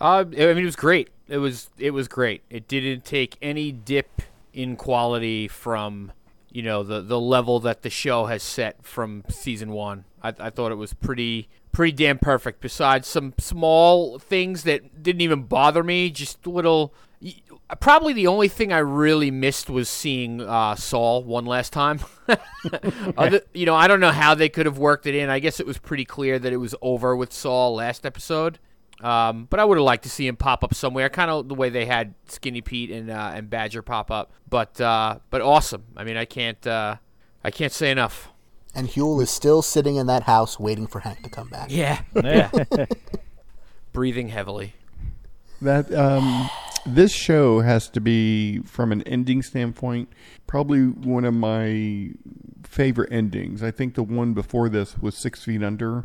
Uh, 0.00 0.24
I 0.26 0.34
mean, 0.34 0.58
it 0.58 0.64
was 0.64 0.76
great. 0.76 1.10
It 1.28 1.38
was 1.38 1.70
it 1.78 1.92
was 1.92 2.08
great. 2.08 2.42
It 2.50 2.66
didn't 2.66 3.04
take 3.04 3.36
any 3.40 3.70
dip 3.72 4.22
in 4.52 4.76
quality 4.76 5.48
from 5.48 6.12
you 6.50 6.62
know 6.62 6.82
the 6.82 7.00
the 7.00 7.20
level 7.20 7.60
that 7.60 7.82
the 7.82 7.90
show 7.90 8.26
has 8.26 8.42
set 8.42 8.84
from 8.84 9.24
season 9.28 9.70
one. 9.72 10.04
I, 10.22 10.34
I 10.38 10.50
thought 10.50 10.72
it 10.72 10.76
was 10.76 10.92
pretty 10.92 11.48
pretty 11.70 11.92
damn 11.92 12.18
perfect. 12.18 12.60
Besides 12.60 13.06
some 13.06 13.34
small 13.38 14.18
things 14.18 14.64
that 14.64 15.02
didn't 15.02 15.22
even 15.22 15.44
bother 15.44 15.82
me, 15.82 16.10
just 16.10 16.46
little. 16.46 16.92
Probably 17.80 18.12
the 18.12 18.26
only 18.26 18.48
thing 18.48 18.72
I 18.72 18.78
really 18.78 19.30
missed 19.30 19.70
was 19.70 19.88
seeing 19.88 20.40
uh, 20.40 20.74
Saul 20.74 21.24
one 21.24 21.46
last 21.46 21.72
time. 21.72 22.00
Other, 23.16 23.42
you 23.54 23.66
know, 23.66 23.74
I 23.74 23.88
don't 23.88 24.00
know 24.00 24.10
how 24.12 24.34
they 24.34 24.48
could 24.48 24.66
have 24.66 24.78
worked 24.78 25.06
it 25.06 25.14
in. 25.14 25.30
I 25.30 25.38
guess 25.38 25.60
it 25.60 25.66
was 25.66 25.78
pretty 25.78 26.04
clear 26.04 26.38
that 26.38 26.52
it 26.52 26.58
was 26.58 26.74
over 26.82 27.16
with 27.16 27.32
Saul 27.32 27.74
last 27.74 28.04
episode. 28.04 28.58
Um, 29.00 29.46
but 29.50 29.58
I 29.58 29.64
would 29.64 29.78
have 29.78 29.84
liked 29.84 30.04
to 30.04 30.10
see 30.10 30.26
him 30.26 30.36
pop 30.36 30.62
up 30.62 30.74
somewhere, 30.74 31.08
kind 31.08 31.30
of 31.30 31.48
the 31.48 31.54
way 31.54 31.70
they 31.70 31.86
had 31.86 32.14
Skinny 32.28 32.60
Pete 32.60 32.90
and 32.90 33.10
uh, 33.10 33.32
and 33.34 33.50
Badger 33.50 33.82
pop 33.82 34.10
up. 34.12 34.32
But 34.48 34.80
uh, 34.80 35.18
but 35.30 35.40
awesome. 35.40 35.84
I 35.96 36.04
mean, 36.04 36.16
I 36.16 36.24
can't 36.24 36.64
uh, 36.66 36.96
I 37.42 37.50
can't 37.50 37.72
say 37.72 37.90
enough. 37.90 38.28
And 38.74 38.88
Huell 38.88 39.20
is 39.20 39.30
still 39.30 39.60
sitting 39.60 39.96
in 39.96 40.06
that 40.06 40.22
house 40.22 40.58
waiting 40.58 40.86
for 40.86 41.00
Hank 41.00 41.22
to 41.24 41.30
come 41.30 41.48
back. 41.48 41.66
Yeah, 41.70 42.00
Yeah. 42.14 42.50
breathing 43.92 44.28
heavily. 44.28 44.74
That 45.60 45.92
um, 45.94 46.48
this 46.86 47.12
show 47.12 47.60
has 47.60 47.88
to 47.90 48.00
be, 48.00 48.58
from 48.60 48.92
an 48.92 49.02
ending 49.02 49.42
standpoint, 49.42 50.08
probably 50.46 50.86
one 50.86 51.24
of 51.24 51.34
my 51.34 52.10
favorite 52.64 53.12
endings. 53.12 53.62
I 53.62 53.70
think 53.70 53.94
the 53.94 54.02
one 54.02 54.34
before 54.34 54.68
this 54.68 54.98
was 54.98 55.16
Six 55.16 55.44
Feet 55.44 55.62
Under. 55.62 56.04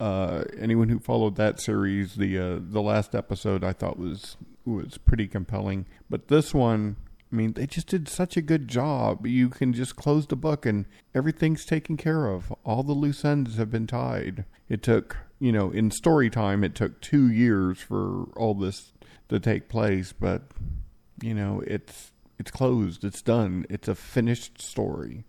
Uh, 0.00 0.44
anyone 0.58 0.88
who 0.88 0.98
followed 0.98 1.36
that 1.36 1.60
series, 1.60 2.14
the 2.16 2.38
uh, 2.38 2.58
the 2.60 2.82
last 2.82 3.14
episode, 3.14 3.62
I 3.62 3.72
thought 3.72 3.98
was 3.98 4.36
was 4.64 4.98
pretty 4.98 5.28
compelling. 5.28 5.86
But 6.10 6.28
this 6.28 6.52
one, 6.52 6.96
I 7.32 7.36
mean, 7.36 7.52
they 7.52 7.66
just 7.66 7.88
did 7.88 8.08
such 8.08 8.36
a 8.36 8.42
good 8.42 8.68
job. 8.68 9.26
You 9.26 9.48
can 9.48 9.72
just 9.72 9.96
close 9.96 10.26
the 10.26 10.36
book 10.36 10.66
and 10.66 10.86
everything's 11.14 11.64
taken 11.64 11.96
care 11.96 12.26
of. 12.26 12.52
All 12.64 12.82
the 12.82 12.92
loose 12.92 13.24
ends 13.24 13.56
have 13.56 13.70
been 13.70 13.86
tied. 13.86 14.44
It 14.68 14.82
took, 14.82 15.16
you 15.38 15.52
know, 15.52 15.70
in 15.70 15.90
story 15.90 16.30
time, 16.30 16.64
it 16.64 16.74
took 16.74 17.00
two 17.00 17.30
years 17.30 17.78
for 17.78 18.24
all 18.36 18.54
this 18.54 18.92
to 19.34 19.40
take 19.40 19.68
place, 19.68 20.12
but 20.12 20.42
you 21.22 21.34
know, 21.34 21.62
it's 21.66 22.12
it's 22.38 22.50
closed. 22.50 23.04
It's 23.04 23.22
done. 23.22 23.66
It's 23.70 23.88
a 23.88 23.94
finished 23.94 24.60
story. 24.60 25.24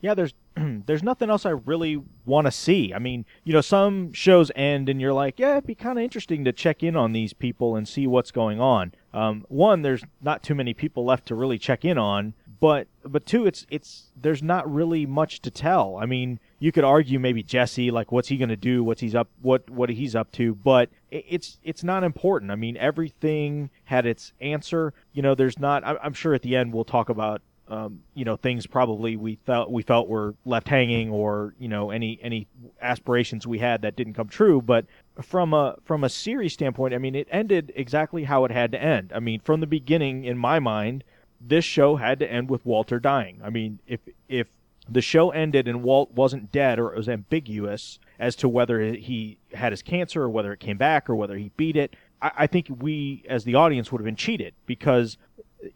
yeah, 0.00 0.14
there's 0.14 0.34
there's 0.86 1.02
nothing 1.02 1.30
else 1.30 1.44
I 1.46 1.50
really 1.50 2.02
want 2.24 2.46
to 2.46 2.50
see. 2.50 2.92
I 2.94 2.98
mean, 2.98 3.24
you 3.44 3.52
know, 3.52 3.60
some 3.60 4.12
shows 4.12 4.50
end 4.56 4.88
and 4.88 5.00
you're 5.00 5.12
like, 5.12 5.38
yeah, 5.38 5.52
it'd 5.52 5.66
be 5.66 5.74
kind 5.74 5.98
of 5.98 6.04
interesting 6.04 6.44
to 6.44 6.52
check 6.52 6.82
in 6.82 6.96
on 6.96 7.12
these 7.12 7.32
people 7.32 7.76
and 7.76 7.86
see 7.88 8.06
what's 8.06 8.30
going 8.30 8.60
on. 8.60 8.92
Um, 9.12 9.44
one, 9.48 9.82
there's 9.82 10.04
not 10.20 10.42
too 10.42 10.54
many 10.54 10.74
people 10.74 11.04
left 11.04 11.26
to 11.28 11.34
really 11.34 11.58
check 11.58 11.84
in 11.84 11.98
on, 11.98 12.34
but 12.60 12.88
but 13.04 13.26
two, 13.26 13.46
it's 13.46 13.66
it's 13.70 14.12
there's 14.20 14.42
not 14.42 14.72
really 14.72 15.06
much 15.06 15.40
to 15.42 15.50
tell. 15.50 15.96
I 15.96 16.06
mean, 16.06 16.40
you 16.58 16.72
could 16.72 16.84
argue 16.84 17.18
maybe 17.18 17.42
Jesse, 17.42 17.90
like 17.90 18.12
what's 18.12 18.28
he 18.28 18.36
going 18.36 18.48
to 18.48 18.56
do, 18.56 18.82
what's 18.82 19.00
he's 19.00 19.14
up, 19.14 19.28
what 19.42 19.68
what 19.68 19.90
he's 19.90 20.16
up 20.16 20.32
to, 20.32 20.54
but 20.54 20.88
it's 21.10 21.58
it's 21.62 21.84
not 21.84 22.04
important. 22.04 22.50
I 22.50 22.56
mean, 22.56 22.76
everything 22.76 23.70
had 23.84 24.06
its 24.06 24.32
answer. 24.40 24.94
You 25.12 25.22
know, 25.22 25.34
there's 25.34 25.58
not. 25.58 25.84
I'm 25.84 26.14
sure 26.14 26.34
at 26.34 26.42
the 26.42 26.56
end 26.56 26.72
we'll 26.72 26.84
talk 26.84 27.08
about 27.08 27.42
um, 27.68 28.00
you 28.14 28.24
know 28.24 28.36
things 28.36 28.66
probably 28.66 29.16
we 29.16 29.36
felt 29.44 29.70
we 29.70 29.82
felt 29.82 30.08
were 30.08 30.34
left 30.44 30.68
hanging 30.68 31.10
or 31.10 31.54
you 31.58 31.68
know 31.68 31.90
any 31.90 32.18
any 32.22 32.46
aspirations 32.80 33.46
we 33.46 33.58
had 33.58 33.82
that 33.82 33.96
didn't 33.96 34.14
come 34.14 34.28
true 34.28 34.62
but 34.62 34.86
from 35.20 35.52
a 35.52 35.76
from 35.84 36.04
a 36.04 36.08
series 36.08 36.52
standpoint 36.52 36.94
i 36.94 36.98
mean 36.98 37.16
it 37.16 37.26
ended 37.30 37.72
exactly 37.74 38.22
how 38.24 38.44
it 38.44 38.52
had 38.52 38.70
to 38.70 38.80
end 38.80 39.12
i 39.12 39.18
mean 39.18 39.40
from 39.40 39.58
the 39.58 39.66
beginning 39.66 40.24
in 40.24 40.38
my 40.38 40.60
mind 40.60 41.02
this 41.40 41.64
show 41.64 41.96
had 41.96 42.20
to 42.20 42.30
end 42.30 42.48
with 42.48 42.64
walter 42.64 43.00
dying 43.00 43.40
i 43.42 43.50
mean 43.50 43.80
if 43.88 44.00
if 44.28 44.46
the 44.88 45.00
show 45.02 45.30
ended 45.30 45.66
and 45.68 45.82
walt 45.82 46.12
wasn't 46.12 46.52
dead 46.52 46.78
or 46.78 46.92
it 46.92 46.96
was 46.96 47.08
ambiguous 47.08 47.98
as 48.18 48.36
to 48.36 48.48
whether 48.48 48.80
he 48.80 49.38
had 49.52 49.72
his 49.72 49.82
cancer 49.82 50.22
or 50.22 50.30
whether 50.30 50.52
it 50.52 50.60
came 50.60 50.76
back 50.76 51.10
or 51.10 51.14
whether 51.14 51.36
he 51.36 51.50
beat 51.56 51.76
it. 51.76 51.94
I, 52.22 52.30
I 52.38 52.46
think 52.46 52.66
we 52.80 53.24
as 53.28 53.44
the 53.44 53.54
audience 53.54 53.90
would 53.90 54.00
have 54.00 54.04
been 54.06 54.16
cheated 54.16 54.54
because 54.66 55.18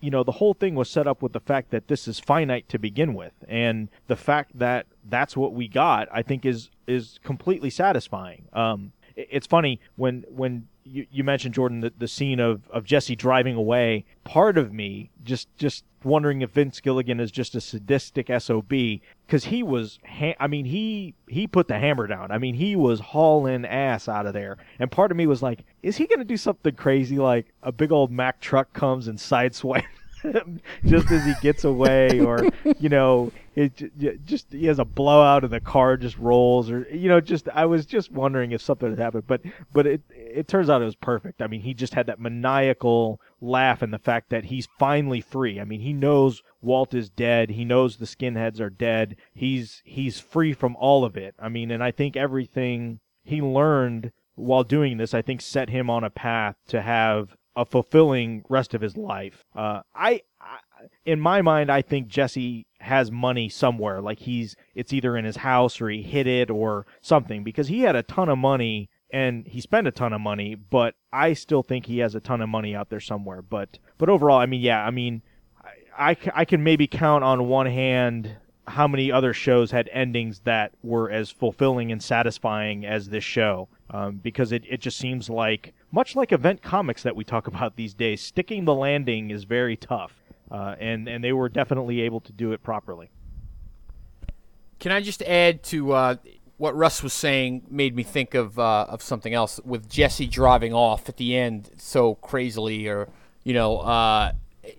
you 0.00 0.11
know 0.11 0.22
the 0.22 0.32
whole 0.32 0.54
thing 0.54 0.74
was 0.74 0.88
set 0.88 1.06
up 1.06 1.22
with 1.22 1.32
the 1.32 1.40
fact 1.40 1.70
that 1.70 1.88
this 1.88 2.06
is 2.06 2.20
finite 2.20 2.68
to 2.68 2.78
begin 2.78 3.14
with. 3.14 3.32
And 3.48 3.88
the 4.06 4.16
fact 4.16 4.58
that 4.58 4.86
that's 5.08 5.36
what 5.36 5.54
we 5.54 5.66
got 5.66 6.08
i 6.12 6.22
think 6.22 6.44
is 6.44 6.70
is 6.86 7.18
completely 7.24 7.70
satisfying. 7.70 8.44
Um 8.52 8.92
it- 9.16 9.28
it's 9.30 9.46
funny 9.46 9.80
when 9.96 10.24
when 10.28 10.68
you, 10.91 11.07
you 11.11 11.24
mentioned 11.24 11.55
jordan 11.55 11.80
the, 11.80 11.93
the 11.99 12.09
scene 12.09 12.41
of 12.41 12.68
of 12.70 12.84
jesse 12.84 13.16
driving 13.16 13.55
away. 13.55 14.05
Part 14.24 14.59
of 14.59 14.72
me 14.72 15.11
just 15.24 15.49
just 15.57 15.84
wondering 16.03 16.41
if 16.41 16.51
vince 16.51 16.80
gilligan 16.80 17.20
is 17.20 17.30
just 17.30 17.55
a 17.55 17.61
sadistic 17.61 18.30
sob 18.41 18.68
because 18.68 19.45
he 19.45 19.62
was 19.62 19.99
ha- 20.07 20.34
i 20.41 20.47
mean 20.47 20.64
he 20.64 21.14
he 21.28 21.47
put 21.47 21.68
the 21.68 21.78
hammer 21.78 22.07
down. 22.07 22.30
I 22.30 22.38
mean 22.38 22.55
he 22.55 22.76
was 22.76 23.01
hauling 23.01 23.64
ass 23.64 24.09
out 24.09 24.26
of 24.26 24.32
there. 24.32 24.57
And 24.78 24.91
part 24.91 25.11
of 25.11 25.16
me 25.16 25.26
was 25.26 25.43
like 25.43 25.64
is 25.82 25.97
he 25.97 26.07
gonna 26.07 26.24
do 26.24 26.36
something 26.36 26.74
crazy 26.74 27.18
like 27.18 27.47
a 27.62 27.72
big 27.72 27.93
old 27.93 28.11
mack 28.11 28.41
truck 28.41 28.72
comes 28.72 29.09
and 29.09 29.18
sideswipe 29.18 29.84
just 30.84 31.10
as 31.10 31.24
he 31.24 31.34
gets 31.40 31.64
away, 31.64 32.20
or 32.20 32.48
you 32.78 32.88
know, 32.88 33.32
it 33.54 33.92
just 34.24 34.52
he 34.52 34.66
has 34.66 34.78
a 34.78 34.84
blowout 34.84 35.44
and 35.44 35.52
the 35.52 35.60
car 35.60 35.96
just 35.96 36.18
rolls, 36.18 36.70
or 36.70 36.86
you 36.90 37.08
know, 37.08 37.20
just 37.20 37.48
I 37.48 37.64
was 37.66 37.86
just 37.86 38.10
wondering 38.12 38.52
if 38.52 38.62
something 38.62 38.90
had 38.90 38.98
happened, 38.98 39.24
but 39.26 39.42
but 39.72 39.86
it 39.86 40.02
it 40.10 40.48
turns 40.48 40.70
out 40.70 40.82
it 40.82 40.86
was 40.86 40.96
perfect. 40.96 41.42
I 41.42 41.46
mean, 41.46 41.62
he 41.62 41.74
just 41.74 41.94
had 41.94 42.06
that 42.06 42.20
maniacal 42.20 43.20
laugh 43.40 43.82
and 43.82 43.92
the 43.92 43.98
fact 43.98 44.30
that 44.30 44.44
he's 44.44 44.68
finally 44.78 45.20
free. 45.20 45.60
I 45.60 45.64
mean, 45.64 45.80
he 45.80 45.92
knows 45.92 46.42
Walt 46.60 46.94
is 46.94 47.08
dead. 47.08 47.50
He 47.50 47.64
knows 47.64 47.96
the 47.96 48.06
skinheads 48.06 48.60
are 48.60 48.70
dead. 48.70 49.16
He's 49.34 49.82
he's 49.84 50.20
free 50.20 50.52
from 50.52 50.76
all 50.76 51.04
of 51.04 51.16
it. 51.16 51.34
I 51.38 51.48
mean, 51.48 51.70
and 51.70 51.82
I 51.82 51.90
think 51.90 52.16
everything 52.16 53.00
he 53.22 53.40
learned 53.40 54.12
while 54.34 54.64
doing 54.64 54.96
this, 54.96 55.14
I 55.14 55.22
think 55.22 55.40
set 55.40 55.68
him 55.68 55.90
on 55.90 56.04
a 56.04 56.10
path 56.10 56.56
to 56.68 56.80
have 56.80 57.36
a 57.57 57.64
fulfilling 57.64 58.44
rest 58.48 58.74
of 58.74 58.80
his 58.80 58.96
life. 58.96 59.44
Uh, 59.55 59.80
I, 59.94 60.22
I, 60.40 60.59
in 61.05 61.20
my 61.20 61.42
mind, 61.42 61.70
I 61.70 61.82
think 61.82 62.09
Jesse 62.09 62.66
has 62.80 63.11
money 63.11 63.48
somewhere. 63.48 64.01
Like 64.01 64.20
he's, 64.20 64.57
it's 64.74 64.92
either 64.92 65.16
in 65.16 65.24
his 65.24 65.36
house 65.36 65.80
or 65.80 65.88
he 65.88 66.03
hid 66.03 66.26
it 66.26 66.51
or 66.51 66.86
something 67.01 67.44
because 67.44 67.68
he 67.68 67.82
had 67.82 67.96
a 67.96 68.03
ton 68.03 68.28
of 68.28 68.38
money 68.38 68.88
and 69.12 69.46
he 69.46 69.61
spent 69.61 69.88
a 69.88 69.90
ton 69.90 70.12
of 70.12 70.20
money. 70.20 70.55
But 70.55 70.94
I 71.12 71.32
still 71.32 71.62
think 71.62 71.86
he 71.86 71.98
has 71.98 72.14
a 72.14 72.20
ton 72.20 72.40
of 72.40 72.48
money 72.48 72.74
out 72.74 72.88
there 72.88 73.01
somewhere. 73.01 73.42
But, 73.42 73.78
but 73.98 74.09
overall, 74.09 74.38
I 74.38 74.46
mean, 74.46 74.61
yeah, 74.61 74.84
I 74.84 74.90
mean, 74.90 75.22
I, 75.98 76.11
I, 76.11 76.16
I 76.34 76.44
can 76.44 76.62
maybe 76.62 76.86
count 76.86 77.24
on 77.24 77.48
one 77.48 77.66
hand 77.66 78.36
how 78.70 78.88
many 78.88 79.12
other 79.12 79.32
shows 79.32 79.70
had 79.70 79.88
endings 79.92 80.40
that 80.44 80.72
were 80.82 81.10
as 81.10 81.30
fulfilling 81.30 81.92
and 81.92 82.02
satisfying 82.02 82.86
as 82.86 83.10
this 83.10 83.24
show. 83.24 83.68
Um, 83.90 84.16
because 84.16 84.52
it, 84.52 84.64
it 84.68 84.80
just 84.80 84.98
seems 84.98 85.28
like, 85.28 85.74
much 85.90 86.14
like 86.14 86.30
event 86.30 86.62
comics 86.62 87.02
that 87.02 87.16
we 87.16 87.24
talk 87.24 87.48
about 87.48 87.76
these 87.76 87.92
days, 87.92 88.20
sticking 88.20 88.64
the 88.64 88.74
landing 88.74 89.30
is 89.30 89.44
very 89.44 89.76
tough. 89.76 90.14
Uh, 90.50 90.74
and, 90.80 91.08
and 91.08 91.22
they 91.22 91.32
were 91.32 91.48
definitely 91.48 92.00
able 92.00 92.20
to 92.20 92.32
do 92.32 92.52
it 92.52 92.62
properly. 92.62 93.10
Can 94.80 94.92
I 94.92 95.00
just 95.00 95.22
add 95.22 95.62
to 95.64 95.92
uh, 95.92 96.14
what 96.56 96.74
Russ 96.74 97.02
was 97.02 97.12
saying? 97.12 97.66
Made 97.70 97.94
me 97.94 98.02
think 98.02 98.34
of 98.34 98.58
uh, 98.58 98.86
of 98.88 99.02
something 99.02 99.34
else 99.34 99.60
with 99.64 99.88
Jesse 99.88 100.26
driving 100.26 100.72
off 100.72 101.08
at 101.08 101.18
the 101.18 101.36
end 101.36 101.70
so 101.76 102.14
crazily, 102.16 102.88
or 102.88 103.08
you 103.44 103.52
know, 103.52 103.78
uh, 103.78 104.32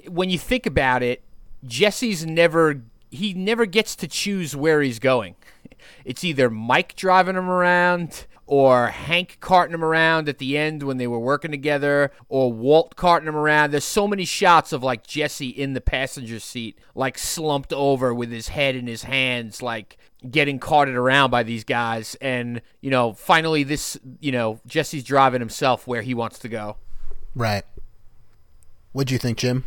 when 0.07 0.29
you 0.29 0.39
think 0.39 0.65
about 0.65 1.03
it, 1.03 1.23
Jesse's 1.63 2.25
never 2.25 2.81
he 3.12 3.34
never 3.34 3.66
gets 3.66 3.95
to 3.97 4.07
choose 4.07 4.55
where 4.55 4.82
he's 4.82 4.99
going. 4.99 5.36
It's 6.05 6.24
either 6.24 6.49
Mike 6.49 6.95
driving 6.95 7.36
him 7.36 7.49
around 7.49 8.26
or 8.47 8.88
Hank 8.88 9.38
carting 9.39 9.74
him 9.74 9.84
around 9.84 10.28
at 10.28 10.38
the 10.38 10.57
end 10.57 10.84
when 10.84 10.97
they 10.97 11.07
were 11.07 11.20
working 11.20 11.51
together, 11.51 12.12
or 12.28 12.51
Walt 12.51 12.97
carting 12.97 13.30
him 13.30 13.36
around. 13.36 13.72
There's 13.72 13.86
so 13.86 14.09
many 14.09 14.26
shots 14.26 14.74
of 14.74 14.84
like 14.84 15.07
Jesse 15.07 15.47
in 15.47 15.74
the 15.74 15.80
passenger 15.80 16.38
seat, 16.38 16.78
like 16.93 17.18
slumped 17.18 17.72
over 17.72 18.14
with 18.14 18.30
his 18.30 18.49
head 18.49 18.76
in 18.76 18.88
his 18.88 19.03
hands, 19.03 19.62
like 19.62 19.97
getting 20.30 20.59
carted 20.59 20.95
around 20.95 21.30
by 21.30 21.43
these 21.43 21.64
guys. 21.64 22.16
And, 22.20 22.62
you 22.82 22.89
know, 22.91 23.14
finally, 23.14 23.64
this, 23.64 23.97
you 24.20 24.34
know, 24.34 24.59
Jesse's 24.68 25.05
driving 25.05 25.39
himself 25.39 25.88
where 25.88 26.01
he 26.01 26.14
wants 26.14 26.38
to 26.39 26.49
go. 26.49 26.76
Right. 27.34 27.64
What'd 28.91 29.12
you 29.12 29.18
think, 29.18 29.38
Jim? 29.38 29.64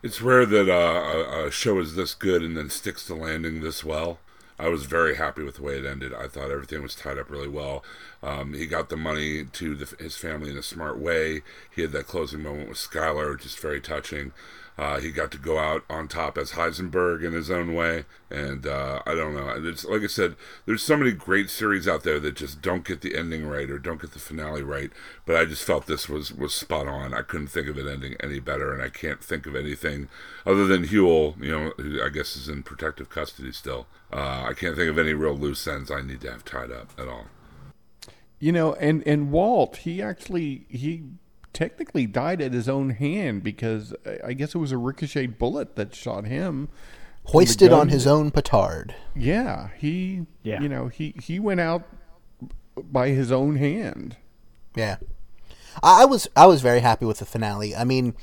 It's 0.00 0.22
rare 0.22 0.46
that 0.46 0.68
uh, 0.70 0.74
a, 0.74 1.46
a 1.46 1.50
show 1.50 1.80
is 1.80 1.96
this 1.96 2.14
good 2.14 2.42
and 2.42 2.56
then 2.56 2.70
sticks 2.70 3.04
to 3.06 3.14
landing 3.14 3.60
this 3.60 3.84
well. 3.84 4.18
I 4.56 4.68
was 4.68 4.84
very 4.84 5.16
happy 5.16 5.42
with 5.42 5.56
the 5.56 5.62
way 5.62 5.76
it 5.76 5.84
ended. 5.84 6.12
I 6.14 6.28
thought 6.28 6.50
everything 6.50 6.82
was 6.82 6.94
tied 6.94 7.18
up 7.18 7.30
really 7.30 7.48
well. 7.48 7.84
Um, 8.22 8.54
he 8.54 8.66
got 8.66 8.88
the 8.88 8.96
money 8.96 9.44
to 9.44 9.74
the, 9.74 10.02
his 10.02 10.16
family 10.16 10.50
in 10.50 10.58
a 10.58 10.62
smart 10.62 10.98
way. 10.98 11.42
He 11.74 11.82
had 11.82 11.92
that 11.92 12.06
closing 12.06 12.42
moment 12.42 12.68
with 12.68 12.78
Skyler, 12.78 13.40
just 13.40 13.60
very 13.60 13.80
touching. 13.80 14.32
Uh, 14.78 15.00
he 15.00 15.10
got 15.10 15.32
to 15.32 15.38
go 15.38 15.58
out 15.58 15.82
on 15.90 16.06
top 16.06 16.38
as 16.38 16.52
Heisenberg 16.52 17.24
in 17.24 17.32
his 17.32 17.50
own 17.50 17.74
way, 17.74 18.04
and 18.30 18.64
uh, 18.64 19.02
I 19.04 19.16
don't 19.16 19.34
know. 19.34 19.52
It's 19.68 19.84
like 19.84 20.02
I 20.02 20.06
said, 20.06 20.36
there's 20.66 20.84
so 20.84 20.96
many 20.96 21.10
great 21.10 21.50
series 21.50 21.88
out 21.88 22.04
there 22.04 22.20
that 22.20 22.36
just 22.36 22.62
don't 22.62 22.84
get 22.84 23.00
the 23.00 23.16
ending 23.16 23.44
right 23.44 23.68
or 23.68 23.80
don't 23.80 24.00
get 24.00 24.12
the 24.12 24.20
finale 24.20 24.62
right. 24.62 24.92
But 25.26 25.34
I 25.34 25.46
just 25.46 25.64
felt 25.64 25.86
this 25.86 26.08
was 26.08 26.32
was 26.32 26.54
spot 26.54 26.86
on. 26.86 27.12
I 27.12 27.22
couldn't 27.22 27.48
think 27.48 27.66
of 27.66 27.76
it 27.76 27.88
ending 27.88 28.14
any 28.20 28.38
better, 28.38 28.72
and 28.72 28.80
I 28.80 28.88
can't 28.88 29.22
think 29.22 29.46
of 29.46 29.56
anything 29.56 30.08
other 30.46 30.64
than 30.64 30.84
Huell, 30.84 31.42
you 31.42 31.50
know, 31.50 31.72
who 31.76 32.00
I 32.00 32.08
guess 32.08 32.36
is 32.36 32.48
in 32.48 32.62
protective 32.62 33.10
custody 33.10 33.50
still. 33.50 33.88
Uh, 34.12 34.44
I 34.48 34.52
can't 34.52 34.76
think 34.76 34.90
of 34.90 34.98
any 34.98 35.12
real 35.12 35.36
loose 35.36 35.66
ends 35.66 35.90
I 35.90 36.02
need 36.02 36.20
to 36.20 36.30
have 36.30 36.44
tied 36.44 36.70
up 36.70 36.92
at 36.96 37.08
all. 37.08 37.26
You 38.40 38.52
know, 38.52 38.74
and 38.74 39.02
and 39.06 39.30
Walt, 39.30 39.78
he 39.78 40.00
actually 40.00 40.66
he 40.68 41.04
technically 41.52 42.06
died 42.06 42.40
at 42.40 42.52
his 42.52 42.68
own 42.68 42.90
hand 42.90 43.42
because 43.42 43.94
I 44.24 44.32
guess 44.32 44.54
it 44.54 44.58
was 44.58 44.72
a 44.72 44.78
ricocheted 44.78 45.38
bullet 45.38 45.76
that 45.76 45.94
shot 45.94 46.24
him. 46.24 46.68
Hoisted 47.24 47.72
on 47.72 47.88
his 47.88 48.06
own 48.06 48.30
petard. 48.30 48.94
Yeah, 49.14 49.70
he. 49.76 50.26
Yeah. 50.42 50.62
You 50.62 50.68
know, 50.68 50.88
he 50.88 51.14
he 51.22 51.38
went 51.38 51.60
out 51.60 51.82
by 52.76 53.08
his 53.08 53.32
own 53.32 53.56
hand. 53.56 54.16
Yeah, 54.76 54.96
I 55.82 56.02
I 56.02 56.04
was 56.04 56.28
I 56.36 56.46
was 56.46 56.62
very 56.62 56.80
happy 56.80 57.04
with 57.04 57.18
the 57.18 57.26
finale. 57.26 57.74
I 57.74 57.84
mean, 57.84 58.14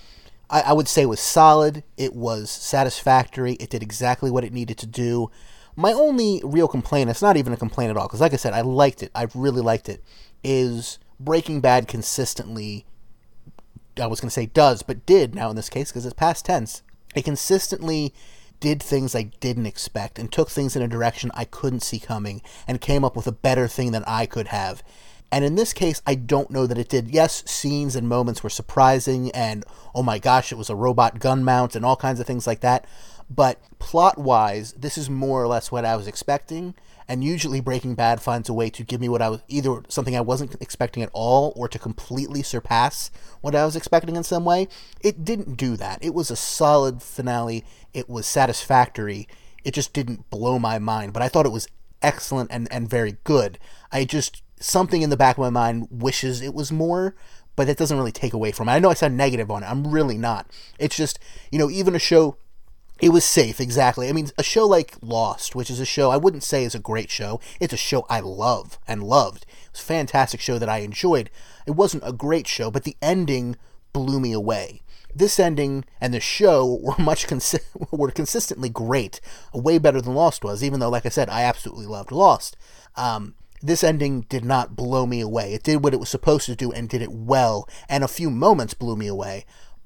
I, 0.50 0.62
I 0.62 0.74
would 0.74 0.88
say 0.88 1.04
it 1.04 1.10
was 1.10 1.20
solid. 1.20 1.84
It 1.98 2.16
was 2.16 2.50
satisfactory. 2.50 3.54
It 3.54 3.70
did 3.70 3.84
exactly 3.84 4.32
what 4.32 4.44
it 4.44 4.54
needed 4.54 4.78
to 4.80 4.88
do. 4.88 5.30
My 5.76 5.92
only 5.92 6.42
real 6.44 6.68
complaint, 6.68 7.10
it's 7.10 7.22
not 7.22 7.38
even 7.38 7.54
a 7.54 7.58
complaint 7.58 7.92
at 7.92 7.98
all, 7.98 8.08
because 8.08 8.22
like 8.22 8.34
I 8.34 8.38
said, 8.38 8.54
I 8.54 8.62
liked 8.62 9.04
it. 9.04 9.12
I 9.14 9.28
really 9.34 9.62
liked 9.62 9.90
it. 9.90 10.04
Is 10.44 11.00
Breaking 11.20 11.60
Bad 11.60 11.88
consistently 11.88 12.86
I 14.02 14.08
was 14.08 14.20
going 14.20 14.30
to 14.30 14.34
say 14.34 14.48
does, 14.48 14.84
but 14.84 15.06
did 15.06 15.36
now 15.36 15.50
in 15.50 15.56
this 15.56 15.70
case 15.70 15.92
because 15.92 16.06
it's 16.06 16.14
past 16.14 16.46
tense. 16.46 16.84
It 17.16 17.24
consistently 17.24 18.14
did 18.60 18.82
things 18.82 19.16
I 19.16 19.24
didn't 19.40 19.66
expect 19.66 20.20
and 20.20 20.32
took 20.32 20.50
things 20.50 20.76
in 20.76 20.82
a 20.82 20.88
direction 20.88 21.32
I 21.34 21.46
couldn't 21.46 21.82
see 21.82 22.00
coming 22.00 22.42
and 22.68 22.82
came 22.82 23.04
up 23.04 23.16
with 23.16 23.28
a 23.28 23.32
better 23.32 23.68
thing 23.68 23.92
than 23.92 24.04
I 24.06 24.26
could 24.26 24.48
have. 24.48 24.84
And 25.32 25.44
in 25.44 25.56
this 25.56 25.74
case, 25.74 26.02
I 26.06 26.16
don't 26.16 26.52
know 26.52 26.68
that 26.68 26.78
it 26.78 26.88
did. 26.88 27.10
Yes, 27.10 27.44
scenes 27.50 27.96
and 27.96 28.08
moments 28.08 28.44
were 28.44 28.50
surprising, 28.50 29.32
and 29.32 29.66
oh 29.94 30.04
my 30.04 30.20
gosh, 30.20 30.52
it 30.52 30.58
was 30.58 30.70
a 30.70 30.76
robot 30.76 31.20
gun 31.20 31.44
mount 31.44 31.76
and 31.76 31.84
all 31.84 31.96
kinds 31.96 32.20
of 32.20 32.28
things 32.28 32.46
like 32.48 32.62
that. 32.62 32.86
But 33.30 33.60
plot 33.80 34.18
wise, 34.18 34.74
this 34.74 34.98
is 34.98 35.10
more 35.10 35.42
or 35.42 35.48
less 35.48 35.72
what 35.72 35.86
I 35.86 35.96
was 35.96 36.08
expecting. 36.08 36.76
And 37.08 37.24
usually, 37.24 37.60
Breaking 37.60 37.94
Bad 37.94 38.20
finds 38.20 38.50
a 38.50 38.54
way 38.54 38.70
to 38.72 38.84
give 38.84 39.00
me 39.00 39.10
what 39.10 39.22
I 39.22 39.30
was 39.30 39.42
either 39.48 39.84
something 39.90 40.16
I 40.16 40.22
wasn't 40.22 40.56
expecting 40.60 41.04
at 41.04 41.12
all 41.14 41.54
or 41.56 41.68
to 41.68 41.78
completely 41.78 42.42
surpass 42.42 43.12
what 43.42 43.54
I 43.56 43.66
was 43.66 43.76
expecting 43.76 44.16
in 44.16 44.24
some 44.24 44.44
way. 44.44 44.68
It 45.02 45.24
didn't 45.24 45.56
do 45.56 45.78
that. 45.78 46.04
It 46.04 46.16
was 46.16 46.32
a 46.32 46.36
solid 46.36 47.04
finale. 47.04 47.64
It 47.94 48.10
was 48.10 48.26
satisfactory. 48.26 49.28
It 49.64 49.74
just 49.74 49.94
didn't 49.94 50.30
blow 50.30 50.58
my 50.58 50.80
mind, 50.80 51.14
but 51.14 51.22
I 51.22 51.28
thought 51.28 51.46
it 51.46 51.52
was 51.52 51.68
excellent 52.02 52.52
and, 52.52 52.72
and 52.72 52.90
very 52.90 53.18
good. 53.24 53.60
I 53.92 54.06
just, 54.06 54.42
something 54.60 55.02
in 55.02 55.10
the 55.10 55.18
back 55.18 55.38
of 55.38 55.42
my 55.42 55.50
mind 55.50 55.88
wishes 55.92 56.42
it 56.42 56.54
was 56.54 56.72
more, 56.72 57.16
but 57.56 57.68
that 57.68 57.78
doesn't 57.78 57.98
really 57.98 58.12
take 58.12 58.34
away 58.34 58.52
from 58.52 58.68
it. 58.68 58.74
I 58.74 58.80
know 58.80 58.90
I 58.90 58.94
sound 58.96 59.18
negative 59.18 59.50
on 59.50 59.64
it. 59.64 59.70
I'm 59.70 59.88
really 59.88 60.18
not. 60.18 60.48
It's 60.80 60.96
just, 60.96 61.20
you 61.52 61.60
know, 61.60 61.70
even 61.70 61.96
a 61.96 62.00
show 62.00 62.38
it 63.00 63.10
was 63.10 63.26
safe, 63.26 63.60
exactly. 63.60 64.08
I 64.08 64.14
mean, 64.14 64.30
a 64.38 64.44
show 64.44 64.66
like 64.66 64.96
Lost, 65.02 65.54
which 65.54 65.70
is 65.70 65.80
a 65.80 65.86
show 65.86 66.12
I 66.12 66.18
wouldn't 66.18 66.44
say 66.44 66.64
is 66.64 66.76
a 66.76 66.80
great 66.80 67.10
show, 67.10 67.42
it's 67.60 67.74
a 67.74 67.78
show 67.78 68.06
I 68.10 68.22
love 68.22 68.80
and 68.88 69.04
loved. 69.04 69.46
It 69.50 69.72
was 69.74 69.82
a 69.82 69.86
fantastic 69.86 70.40
show 70.40 70.58
that 70.58 70.70
I 70.70 70.80
enjoyed. 70.80 71.30
It 71.68 71.72
wasn't 71.72 72.04
a 72.06 72.14
great 72.14 72.48
show, 72.48 72.72
but 72.72 72.84
the 72.84 72.96
ending 73.02 73.58
blew 73.92 74.20
me 74.20 74.32
away. 74.32 74.82
This 75.14 75.40
ending 75.40 75.84
and 76.00 76.14
the 76.14 76.20
show 76.22 76.66
were 76.82 76.96
much 76.98 77.28
consi- 77.28 77.60
were 77.92 78.12
consistently 78.12 78.70
great, 78.70 79.20
way 79.54 79.78
better 79.78 80.02
than 80.02 80.16
Lost 80.16 80.44
was. 80.44 80.64
Even 80.64 80.80
though, 80.80 80.90
like 80.90 81.06
I 81.06 81.10
said, 81.10 81.30
I 81.30 81.44
absolutely 81.44 81.88
loved 81.88 82.12
Lost. 82.12 82.56
Um, 82.96 83.36
this 83.62 83.84
ending 83.84 84.22
did 84.22 84.46
not 84.46 84.76
blow 84.76 85.06
me 85.06 85.20
away. 85.20 85.54
It 85.54 85.64
did 85.64 85.84
what 85.84 85.94
it 85.94 86.00
was 86.00 86.10
supposed 86.10 86.46
to 86.46 86.56
do 86.56 86.72
and 86.72 86.88
did 86.88 87.02
it 87.02 87.12
well, 87.12 87.68
and 87.90 88.04
a 88.04 88.08
few 88.08 88.30
moments 88.30 88.74
blew 88.74 88.96
me 88.96 89.08
away 89.08 89.46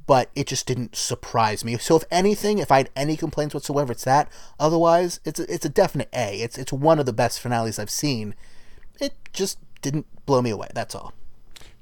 but 0.10 0.32
it 0.34 0.48
just 0.48 0.66
didn't 0.66 0.96
surprise 0.96 1.64
me. 1.64 1.78
So 1.78 1.96
if 1.96 2.04
anything, 2.10 2.58
if 2.58 2.72
I 2.72 2.78
had 2.78 2.90
any 2.96 3.16
complaints 3.16 3.54
whatsoever, 3.54 3.92
it's 3.92 4.06
that. 4.06 4.28
Otherwise, 4.60 5.20
it's 5.24 5.40
a, 5.40 5.54
it's 5.54 5.66
a 5.66 5.70
definite 5.70 6.10
A. 6.14 6.42
It's 6.42 6.58
it's 6.58 6.74
one 6.74 6.98
of 6.98 7.06
the 7.06 7.14
best 7.14 7.40
finales 7.40 7.78
I've 7.78 7.92
seen. 7.92 8.34
It 9.00 9.14
just 9.34 9.60
didn't 9.84 10.08
blow 10.26 10.42
me 10.42 10.50
away. 10.50 10.70
That's 10.74 10.96
all. 10.96 11.14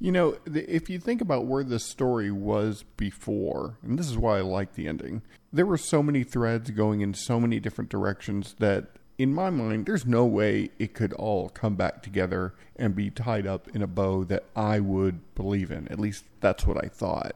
You 0.02 0.12
know, 0.12 0.36
if 0.46 0.90
you 0.90 1.00
think 1.00 1.22
about 1.22 1.46
where 1.46 1.64
the 1.64 1.80
story 1.80 2.30
was 2.30 2.84
before, 2.98 3.78
and 3.82 3.98
this 3.98 4.10
is 4.10 4.18
why 4.18 4.40
I 4.40 4.42
like 4.42 4.74
the 4.74 4.90
ending, 4.90 5.22
there 5.54 5.66
were 5.66 5.78
so 5.78 6.04
many 6.04 6.26
threads 6.26 6.70
going 6.72 7.00
in 7.00 7.14
so 7.14 7.40
many 7.40 7.62
different 7.62 7.90
directions 7.90 8.56
that, 8.60 8.88
in 9.18 9.34
my 9.34 9.50
mind, 9.50 9.86
there's 9.86 10.06
no 10.06 10.26
way 10.26 10.70
it 10.78 10.94
could 10.94 11.14
all 11.14 11.48
come 11.48 11.76
back 11.76 12.04
together 12.04 12.56
and 12.76 12.94
be 12.94 13.10
tied 13.10 13.48
up 13.48 13.70
in 13.74 13.82
a 13.82 13.88
bow 13.88 14.26
that 14.26 14.44
I 14.54 14.82
would 14.82 15.34
believe 15.34 15.72
in. 15.72 15.88
At 15.88 15.98
least 15.98 16.26
that's 16.42 16.68
what 16.68 16.84
I 16.84 16.90
thought 16.90 17.34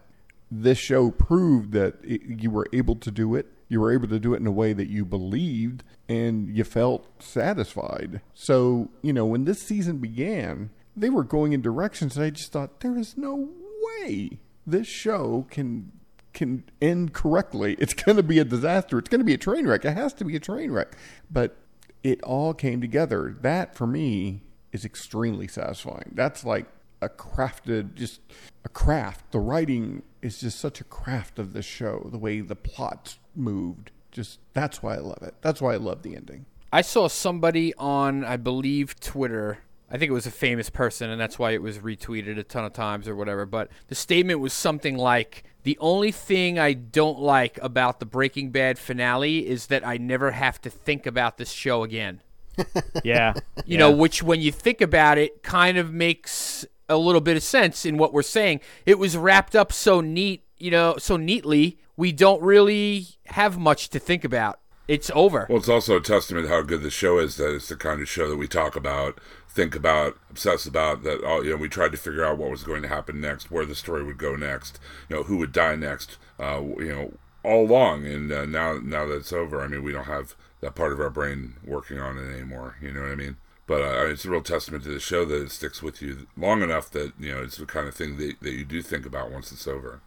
this 0.52 0.78
show 0.78 1.10
proved 1.10 1.72
that 1.72 1.96
it, 2.04 2.22
you 2.42 2.52
were 2.52 2.68
able 2.74 2.96
to 2.98 3.10
do 3.10 3.36
it. 3.36 3.48
You 3.70 3.80
were 3.80 3.94
able 3.94 4.10
to 4.10 4.20
do 4.20 4.34
it 4.34 4.42
in 4.42 4.48
a 4.48 4.52
way 4.52 4.74
that 4.74 4.90
you 4.90 5.06
believed 5.06 5.84
and 6.10 6.56
you 6.56 6.66
felt 6.66 7.24
satisfied. 7.24 8.20
So, 8.34 8.90
you 9.02 9.14
know, 9.14 9.26
when 9.26 9.46
this 9.46 9.62
season 9.62 10.00
began, 10.00 10.72
they 10.96 11.10
were 11.10 11.24
going 11.24 11.54
in 11.54 11.62
directions 11.62 12.16
that 12.16 12.24
I 12.24 12.30
just 12.32 12.52
thought 12.52 12.82
there 12.82 12.98
is 12.98 13.18
no 13.18 13.50
way 13.82 14.40
this 14.68 14.88
show 14.88 15.48
can 15.50 15.94
can 16.34 16.64
end 16.82 17.14
correctly. 17.14 17.76
It's 17.80 17.94
going 17.94 18.18
to 18.18 18.24
be 18.24 18.40
a 18.40 18.46
disaster. 18.46 18.98
It's 19.00 19.10
going 19.10 19.20
to 19.20 19.26
be 19.26 19.34
a 19.34 19.38
train 19.38 19.68
wreck. 19.68 19.86
It 19.86 19.94
has 19.94 20.14
to 20.14 20.26
be 20.26 20.36
a 20.36 20.40
train 20.40 20.72
wreck. 20.72 20.96
But 21.30 21.58
it 22.04 22.22
all 22.24 22.54
came 22.54 22.82
together. 22.82 23.36
That 23.42 23.76
for 23.76 23.88
me 23.88 24.44
is 24.72 24.86
extremely 24.86 25.48
satisfying. 25.48 26.12
That's 26.14 26.44
like 26.44 26.68
a 27.02 27.10
crafted, 27.10 27.96
just 27.96 28.22
a 28.64 28.70
craft. 28.70 29.32
The 29.32 29.40
writing 29.40 30.04
is 30.22 30.40
just 30.40 30.60
such 30.60 30.80
a 30.80 30.84
craft 30.84 31.40
of 31.40 31.54
this 31.54 31.66
show. 31.66 32.08
The 32.12 32.18
way 32.18 32.42
the 32.42 32.56
plot 32.56 33.18
moved, 33.36 33.92
just 34.12 34.40
that's 34.54 34.84
why 34.84 34.96
I 34.96 35.00
love 35.00 35.22
it. 35.24 35.36
That's 35.42 35.62
why 35.62 35.74
I 35.74 35.78
love 35.78 36.04
the 36.04 36.16
ending. 36.16 36.46
I 36.72 36.82
saw 36.82 37.08
somebody 37.08 37.74
on, 37.76 38.24
I 38.24 38.38
believe, 38.38 39.00
Twitter. 39.00 39.60
I 39.90 39.98
think 39.98 40.10
it 40.10 40.14
was 40.14 40.26
a 40.26 40.32
famous 40.32 40.70
person, 40.70 41.10
and 41.10 41.20
that's 41.20 41.38
why 41.38 41.52
it 41.52 41.62
was 41.62 41.80
retweeted 41.80 42.38
a 42.38 42.44
ton 42.44 42.64
of 42.64 42.72
times 42.72 43.10
or 43.10 43.16
whatever. 43.16 43.46
But 43.46 43.70
the 43.88 43.96
statement 43.96 44.40
was 44.40 44.54
something 44.54 44.98
like, 44.98 45.44
The 45.64 45.78
only 45.82 46.12
thing 46.12 46.58
I 46.58 46.72
don't 46.74 47.20
like 47.20 47.60
about 47.62 48.00
the 48.00 48.06
Breaking 48.06 48.52
Bad 48.52 48.80
finale 48.80 49.46
is 49.46 49.68
that 49.68 49.86
I 49.86 49.98
never 49.98 50.32
have 50.32 50.62
to 50.62 50.70
think 50.70 51.06
about 51.06 51.38
this 51.38 51.52
show 51.52 51.84
again. 51.84 52.22
Yeah. 53.04 53.34
You 53.66 53.78
know, 53.78 53.92
which 53.92 54.22
when 54.22 54.42
you 54.42 54.52
think 54.52 54.82
about 54.82 55.18
it, 55.18 55.44
kind 55.44 55.78
of 55.78 55.92
makes 55.92 56.66
a 56.92 56.98
little 56.98 57.22
bit 57.22 57.38
of 57.38 57.44
sense 57.44 57.86
in 57.86 57.98
what 57.98 58.14
we're 58.14 58.22
saying. 58.22 58.60
It 58.86 59.00
was 59.00 59.18
wrapped 59.18 59.56
up 59.56 59.72
so 59.72 60.02
neat, 60.02 60.44
you 60.58 60.72
know, 60.72 60.98
so 60.98 61.18
neatly, 61.18 61.80
we 61.98 62.12
don't 62.12 62.42
really 62.42 63.08
have 63.28 63.58
much 63.58 63.90
to 63.90 64.00
think 64.00 64.24
about. 64.24 64.60
It's 64.88 65.12
over. 65.14 65.46
Well, 65.48 65.60
it's 65.60 65.70
also 65.70 65.98
a 65.98 66.02
testament 66.02 66.50
how 66.50 66.64
good 66.64 66.82
the 66.82 66.90
show 66.90 67.18
is 67.20 67.38
that 67.38 67.54
it's 67.56 67.70
the 67.70 67.78
kind 67.78 68.02
of 68.02 68.10
show 68.10 68.30
that 68.30 68.36
we 68.36 68.48
talk 68.48 68.76
about, 68.76 69.22
think 69.48 69.74
about, 69.74 70.18
obsess 70.30 70.66
about. 70.66 71.04
That 71.04 71.24
all 71.24 71.46
you 71.46 71.52
know, 71.52 71.58
we 71.58 71.70
tried 71.70 71.94
to 71.94 71.98
figure 71.98 72.26
out 72.26 72.38
what 72.38 72.52
was 72.52 72.64
going 72.64 72.82
to 72.82 72.88
happen 72.88 73.22
next, 73.22 73.50
where 73.50 73.66
the 73.66 73.76
story 73.76 74.04
would 74.04 74.18
go 74.18 74.36
next, 74.36 74.80
you 75.08 75.16
know, 75.16 75.24
who 75.24 75.38
would 75.38 75.54
die 75.54 75.76
next, 75.76 76.18
uh, 76.40 76.62
you 76.78 76.90
know, 76.90 77.14
all 77.44 77.66
along. 77.66 78.06
And 78.06 78.32
uh, 78.32 78.46
now, 78.46 78.80
now 78.84 79.06
that 79.06 79.18
it's 79.18 79.32
over, 79.32 79.62
I 79.62 79.68
mean, 79.68 79.84
we 79.84 79.94
don't 79.94 80.06
have 80.06 80.36
that 80.60 80.76
part 80.76 80.92
of 80.92 81.00
our 81.00 81.10
brain 81.10 81.54
working 81.64 82.00
on 82.00 82.18
it 82.18 82.30
anymore. 82.30 82.76
You 82.82 82.92
know 82.92 83.02
what 83.02 83.12
I 83.12 83.16
mean? 83.16 83.38
But 83.72 83.84
uh, 83.84 84.06
it's 84.08 84.26
a 84.26 84.30
real 84.30 84.42
testament 84.42 84.84
to 84.84 84.90
the 84.90 85.00
show 85.00 85.24
that 85.24 85.44
it 85.44 85.50
sticks 85.50 85.82
with 85.82 86.02
you 86.02 86.28
long 86.36 86.62
enough 86.62 86.92
that 86.92 87.14
you 87.18 87.34
know 87.34 87.42
it's 87.42 87.56
the 87.56 87.66
kind 87.66 87.88
of 87.88 87.96
thing 87.96 88.18
that, 88.18 88.42
that 88.42 88.52
you 88.52 88.66
do 88.66 88.82
think 88.82 89.06
about 89.06 89.32
once 89.32 89.50
it's 89.54 89.66
over. 89.66 90.02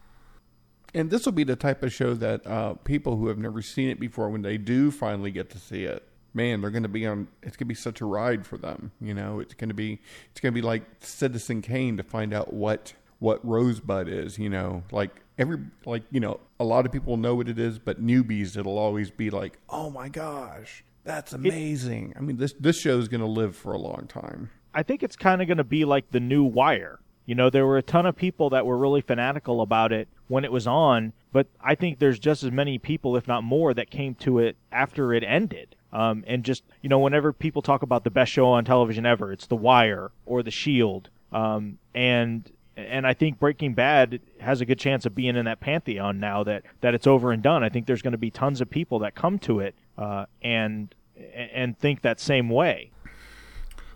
And 0.93 1.09
this 1.09 1.25
will 1.25 1.31
be 1.31 1.43
the 1.43 1.55
type 1.55 1.81
of 1.81 1.91
show 1.91 2.13
that 2.13 2.45
uh, 2.45 2.75
people 2.75 3.17
who 3.17 3.27
have 3.27 3.39
never 3.39 3.63
seen 3.63 3.89
it 3.89 3.99
before, 3.99 4.29
when 4.29 4.43
they 4.43 4.59
do 4.59 4.91
finally 4.91 5.31
get 5.31 5.49
to 5.49 5.57
see 5.57 5.83
it, 5.83 6.07
man, 6.35 6.61
they're 6.61 6.69
going 6.69 6.83
to 6.83 6.89
be 6.89 7.07
on. 7.07 7.27
It's 7.41 7.57
going 7.57 7.65
to 7.65 7.69
be 7.69 7.73
such 7.73 8.01
a 8.01 8.05
ride 8.05 8.45
for 8.45 8.59
them. 8.59 8.91
You 9.01 9.15
know, 9.15 9.39
it's 9.39 9.55
going 9.55 9.69
to 9.69 9.73
be 9.73 9.99
it's 10.29 10.39
going 10.39 10.53
to 10.53 10.55
be 10.55 10.61
like 10.61 10.83
Citizen 10.99 11.63
Kane 11.63 11.97
to 11.97 12.03
find 12.03 12.35
out 12.35 12.53
what 12.53 12.93
what 13.17 13.43
Rosebud 13.43 14.07
is. 14.07 14.37
You 14.37 14.51
know, 14.51 14.83
like 14.91 15.23
every 15.39 15.57
like 15.85 16.03
you 16.11 16.19
know 16.19 16.39
a 16.59 16.63
lot 16.63 16.85
of 16.85 16.91
people 16.91 17.17
know 17.17 17.33
what 17.33 17.49
it 17.49 17.57
is, 17.57 17.79
but 17.79 17.99
newbies 17.99 18.55
it'll 18.55 18.77
always 18.77 19.09
be 19.09 19.31
like, 19.31 19.57
oh 19.71 19.89
my 19.89 20.07
gosh, 20.07 20.83
that's 21.05 21.33
amazing. 21.33 22.13
I 22.17 22.21
mean, 22.21 22.37
this 22.37 22.53
this 22.59 22.77
show 22.77 22.97
is 22.99 23.07
going 23.07 23.21
to 23.21 23.27
live 23.27 23.55
for 23.55 23.71
a 23.71 23.77
long 23.77 24.07
time. 24.07 24.49
I 24.73 24.83
think 24.83 25.03
it's 25.03 25.15
kind 25.15 25.41
of 25.41 25.47
going 25.47 25.57
to 25.57 25.63
be 25.63 25.85
like 25.85 26.11
the 26.11 26.19
new 26.19 26.43
Wire. 26.43 26.99
You 27.25 27.33
know, 27.33 27.49
there 27.49 27.65
were 27.65 27.77
a 27.77 27.83
ton 27.83 28.05
of 28.05 28.15
people 28.15 28.49
that 28.51 28.65
were 28.65 28.77
really 28.77 29.01
fanatical 29.01 29.61
about 29.61 29.91
it 29.91 30.07
when 30.27 30.43
it 30.43 30.51
was 30.51 30.67
on, 30.67 31.13
but 31.31 31.47
I 31.61 31.73
think 31.73 31.97
there's 31.97 32.19
just 32.19 32.43
as 32.43 32.51
many 32.51 32.77
people, 32.77 33.15
if 33.15 33.27
not 33.27 33.43
more, 33.43 33.73
that 33.73 33.89
came 33.89 34.13
to 34.15 34.39
it 34.39 34.57
after 34.71 35.13
it 35.13 35.23
ended. 35.23 35.75
Um, 35.91 36.23
and 36.27 36.43
just, 36.43 36.63
you 36.81 36.89
know, 36.89 36.99
whenever 36.99 37.31
people 37.33 37.61
talk 37.61 37.81
about 37.81 38.03
the 38.03 38.11
best 38.11 38.31
show 38.31 38.47
on 38.47 38.65
television 38.65 39.05
ever, 39.05 39.31
it's 39.31 39.47
The 39.47 39.55
Wire 39.55 40.11
or 40.25 40.43
The 40.43 40.51
Shield. 40.51 41.09
Um, 41.31 41.79
and 41.95 42.51
and 42.77 43.07
I 43.07 43.13
think 43.13 43.39
Breaking 43.39 43.73
Bad 43.73 44.19
has 44.41 44.59
a 44.59 44.65
good 44.65 44.79
chance 44.79 45.05
of 45.05 45.15
being 45.15 45.37
in 45.37 45.45
that 45.45 45.61
pantheon 45.61 46.19
now 46.19 46.43
that, 46.43 46.63
that 46.81 46.93
it's 46.93 47.07
over 47.07 47.31
and 47.31 47.41
done. 47.41 47.63
I 47.63 47.69
think 47.69 47.87
there's 47.87 48.01
going 48.01 48.11
to 48.11 48.17
be 48.17 48.29
tons 48.29 48.59
of 48.59 48.69
people 48.69 48.99
that 48.99 49.15
come 49.15 49.39
to 49.39 49.61
it 49.61 49.75
uh, 49.97 50.25
and 50.41 50.93
and 51.33 51.77
think 51.77 52.01
that 52.01 52.19
same 52.19 52.49
way. 52.49 52.91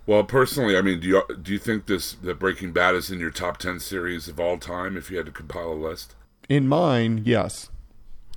Well, 0.06 0.24
personally, 0.24 0.76
I 0.76 0.82
mean, 0.82 1.00
do 1.00 1.08
you 1.08 1.24
do 1.42 1.52
you 1.52 1.60
think 1.60 1.86
this 1.86 2.14
that 2.14 2.40
Breaking 2.40 2.72
Bad 2.72 2.96
is 2.96 3.12
in 3.12 3.20
your 3.20 3.30
top 3.30 3.58
ten 3.58 3.80
series 3.80 4.28
of 4.28 4.40
all 4.40 4.58
time? 4.58 4.98
If 4.98 5.12
you 5.12 5.18
had 5.18 5.28
to 5.28 5.32
compile 5.32 5.72
a 5.72 5.74
list, 5.74 6.16
In 6.48 6.68
mine, 6.68 7.22
yes. 7.26 7.70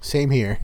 Same 0.01 0.31
here. 0.31 0.59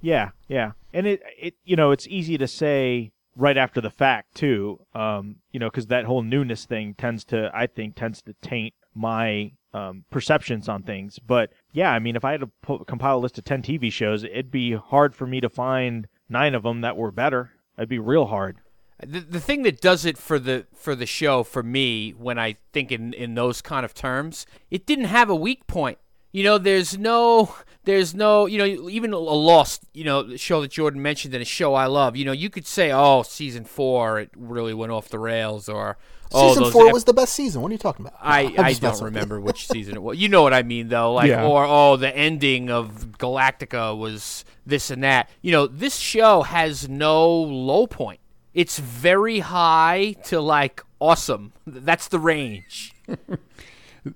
Yeah, 0.00 0.30
yeah, 0.46 0.72
and 0.92 1.06
it 1.06 1.22
it 1.36 1.54
you 1.64 1.74
know 1.74 1.90
it's 1.90 2.06
easy 2.06 2.38
to 2.38 2.46
say 2.46 3.10
right 3.34 3.56
after 3.56 3.80
the 3.80 3.90
fact 3.90 4.34
too, 4.34 4.78
um, 4.94 5.36
you 5.52 5.58
know, 5.58 5.68
because 5.68 5.86
that 5.86 6.04
whole 6.04 6.22
newness 6.22 6.64
thing 6.64 6.94
tends 6.94 7.24
to 7.24 7.50
I 7.52 7.66
think 7.66 7.96
tends 7.96 8.22
to 8.22 8.34
taint 8.42 8.74
my 8.98 9.52
um, 9.72 10.04
perceptions 10.10 10.68
on 10.68 10.82
things. 10.82 11.18
But 11.18 11.52
yeah, 11.72 11.92
I 11.92 11.98
mean, 11.98 12.16
if 12.16 12.24
I 12.24 12.32
had 12.32 12.40
to 12.40 12.50
pu- 12.62 12.84
compile 12.84 13.18
a 13.18 13.20
list 13.20 13.38
of 13.38 13.44
ten 13.44 13.62
TV 13.62 13.92
shows, 13.92 14.24
it'd 14.24 14.50
be 14.50 14.72
hard 14.74 15.14
for 15.14 15.26
me 15.26 15.40
to 15.40 15.48
find 15.48 16.08
nine 16.28 16.54
of 16.54 16.62
them 16.62 16.80
that 16.82 16.96
were 16.96 17.10
better. 17.10 17.52
It'd 17.76 17.88
be 17.88 17.98
real 17.98 18.26
hard. 18.26 18.58
the, 19.06 19.20
the 19.20 19.40
thing 19.40 19.62
that 19.62 19.80
does 19.80 20.04
it 20.04 20.18
for 20.18 20.38
the 20.38 20.66
for 20.74 20.94
the 20.94 21.06
show 21.06 21.44
for 21.44 21.62
me 21.62 22.10
when 22.10 22.38
I 22.38 22.56
think 22.72 22.90
in 22.90 23.12
in 23.14 23.34
those 23.34 23.62
kind 23.62 23.84
of 23.84 23.94
terms, 23.94 24.46
it 24.70 24.86
didn't 24.86 25.06
have 25.06 25.30
a 25.30 25.36
weak 25.36 25.66
point. 25.66 25.98
You 26.32 26.44
know, 26.44 26.58
there's 26.58 26.98
no 26.98 27.54
there's 27.84 28.14
no 28.14 28.46
you 28.46 28.58
know 28.58 28.88
even 28.88 29.12
a 29.12 29.18
Lost 29.18 29.84
you 29.94 30.04
know 30.04 30.36
show 30.36 30.60
that 30.60 30.72
Jordan 30.72 31.00
mentioned 31.00 31.34
in 31.34 31.40
a 31.40 31.44
show 31.44 31.74
I 31.74 31.86
love. 31.86 32.16
You 32.16 32.24
know, 32.24 32.32
you 32.32 32.50
could 32.50 32.66
say 32.66 32.90
oh 32.90 33.22
season 33.22 33.64
four 33.64 34.18
it 34.18 34.30
really 34.36 34.74
went 34.74 34.92
off 34.92 35.08
the 35.08 35.18
rails 35.18 35.68
or 35.68 35.96
season 36.32 36.62
those 36.64 36.72
four 36.72 36.86
ep- 36.88 36.92
was 36.92 37.04
the 37.04 37.12
best 37.14 37.34
season. 37.34 37.62
What 37.62 37.70
are 37.70 37.72
you 37.72 37.78
talking 37.78 38.06
about? 38.06 38.18
I, 38.20 38.42
I'm 38.42 38.60
I 38.60 38.68
just 38.70 38.80
don't 38.82 38.90
messing 38.90 39.04
with 39.04 39.14
you. 39.14 39.20
remember 39.20 39.40
which 39.40 39.68
season 39.68 39.94
it 39.94 40.02
was. 40.02 40.18
You 40.18 40.28
know 40.28 40.42
what 40.42 40.52
I 40.54 40.62
mean, 40.62 40.88
though. 40.88 41.14
Like, 41.14 41.28
Yeah. 41.28 41.46
or 41.46 41.64
oh, 41.64 41.96
the 41.96 42.14
ending 42.16 42.70
of 42.70 43.18
Galactica 43.18 43.96
was 43.96 44.44
this 44.66 44.90
and 44.90 45.02
that. 45.04 45.28
You 45.42 45.52
know, 45.52 45.66
this 45.66 45.96
show 45.96 46.42
has 46.42 46.88
no 46.88 47.28
low 47.30 47.86
point. 47.86 48.20
It's 48.54 48.78
very 48.78 49.38
high 49.40 50.16
to 50.24 50.40
like 50.40 50.82
awesome. 51.00 51.52
That's 51.66 52.08
the 52.08 52.18
range. 52.18 52.92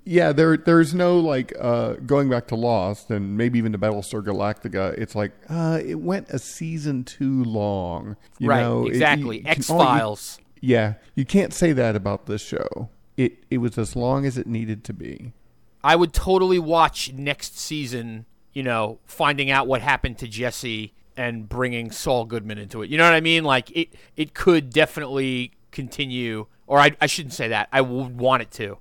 Yeah, 0.05 0.33
there 0.33 0.57
there's 0.57 0.95
no 0.95 1.19
like 1.19 1.53
uh, 1.61 1.95
going 2.07 2.31
back 2.31 2.47
to 2.49 2.55
Lost 2.55 3.11
and 3.11 3.37
maybe 3.37 3.59
even 3.59 3.73
to 3.73 3.79
Battlestar 3.79 4.23
Galactica. 4.25 4.95
It's 4.97 5.15
like 5.15 5.33
uh, 5.51 5.81
it 5.85 5.97
went 5.97 6.31
a 6.31 6.39
season 6.39 7.05
too 7.05 7.45
long. 7.45 8.17
You 8.39 8.49
right? 8.49 8.63
know? 8.63 8.87
Exactly. 8.87 9.45
X 9.45 9.69
only- 9.71 9.85
Files. 9.85 10.39
Yeah, 10.63 10.95
you 11.17 11.27
can't 11.27 11.53
say 11.53 11.73
that 11.73 11.97
about 11.97 12.27
this 12.27 12.41
show. 12.41 12.89
It 13.17 13.45
it 13.51 13.59
was 13.59 13.77
as 13.77 13.95
long 13.95 14.25
as 14.25 14.39
it 14.39 14.47
needed 14.47 14.85
to 14.85 14.95
be. 14.95 15.33
I 15.85 15.97
would 15.97 16.13
totally 16.15 16.61
watch 16.61 17.13
next 17.13 17.59
season. 17.59 18.25
You 18.55 18.63
know, 18.63 19.01
finding 19.05 19.51
out 19.51 19.67
what 19.67 19.83
happened 19.83 20.19
to 20.19 20.29
Jesse 20.29 20.95
and 21.17 21.49
bringing 21.49 21.91
Saul 21.91 22.25
Goodman 22.25 22.59
into 22.59 22.83
it. 22.83 22.91
You 22.91 22.97
know 22.97 23.05
what 23.05 23.15
I 23.15 23.21
mean? 23.21 23.45
Like 23.45 23.71
it. 23.77 23.95
It 24.17 24.35
could 24.35 24.71
definitely 24.71 25.53
continue. 25.73 26.47
Or 26.67 26.79
I, 26.79 26.93
I 27.01 27.07
shouldn't 27.07 27.35
say 27.35 27.49
that. 27.49 27.69
I 27.73 27.81
would 27.81 28.19
want 28.19 28.43
it 28.43 28.51
to. 28.53 28.79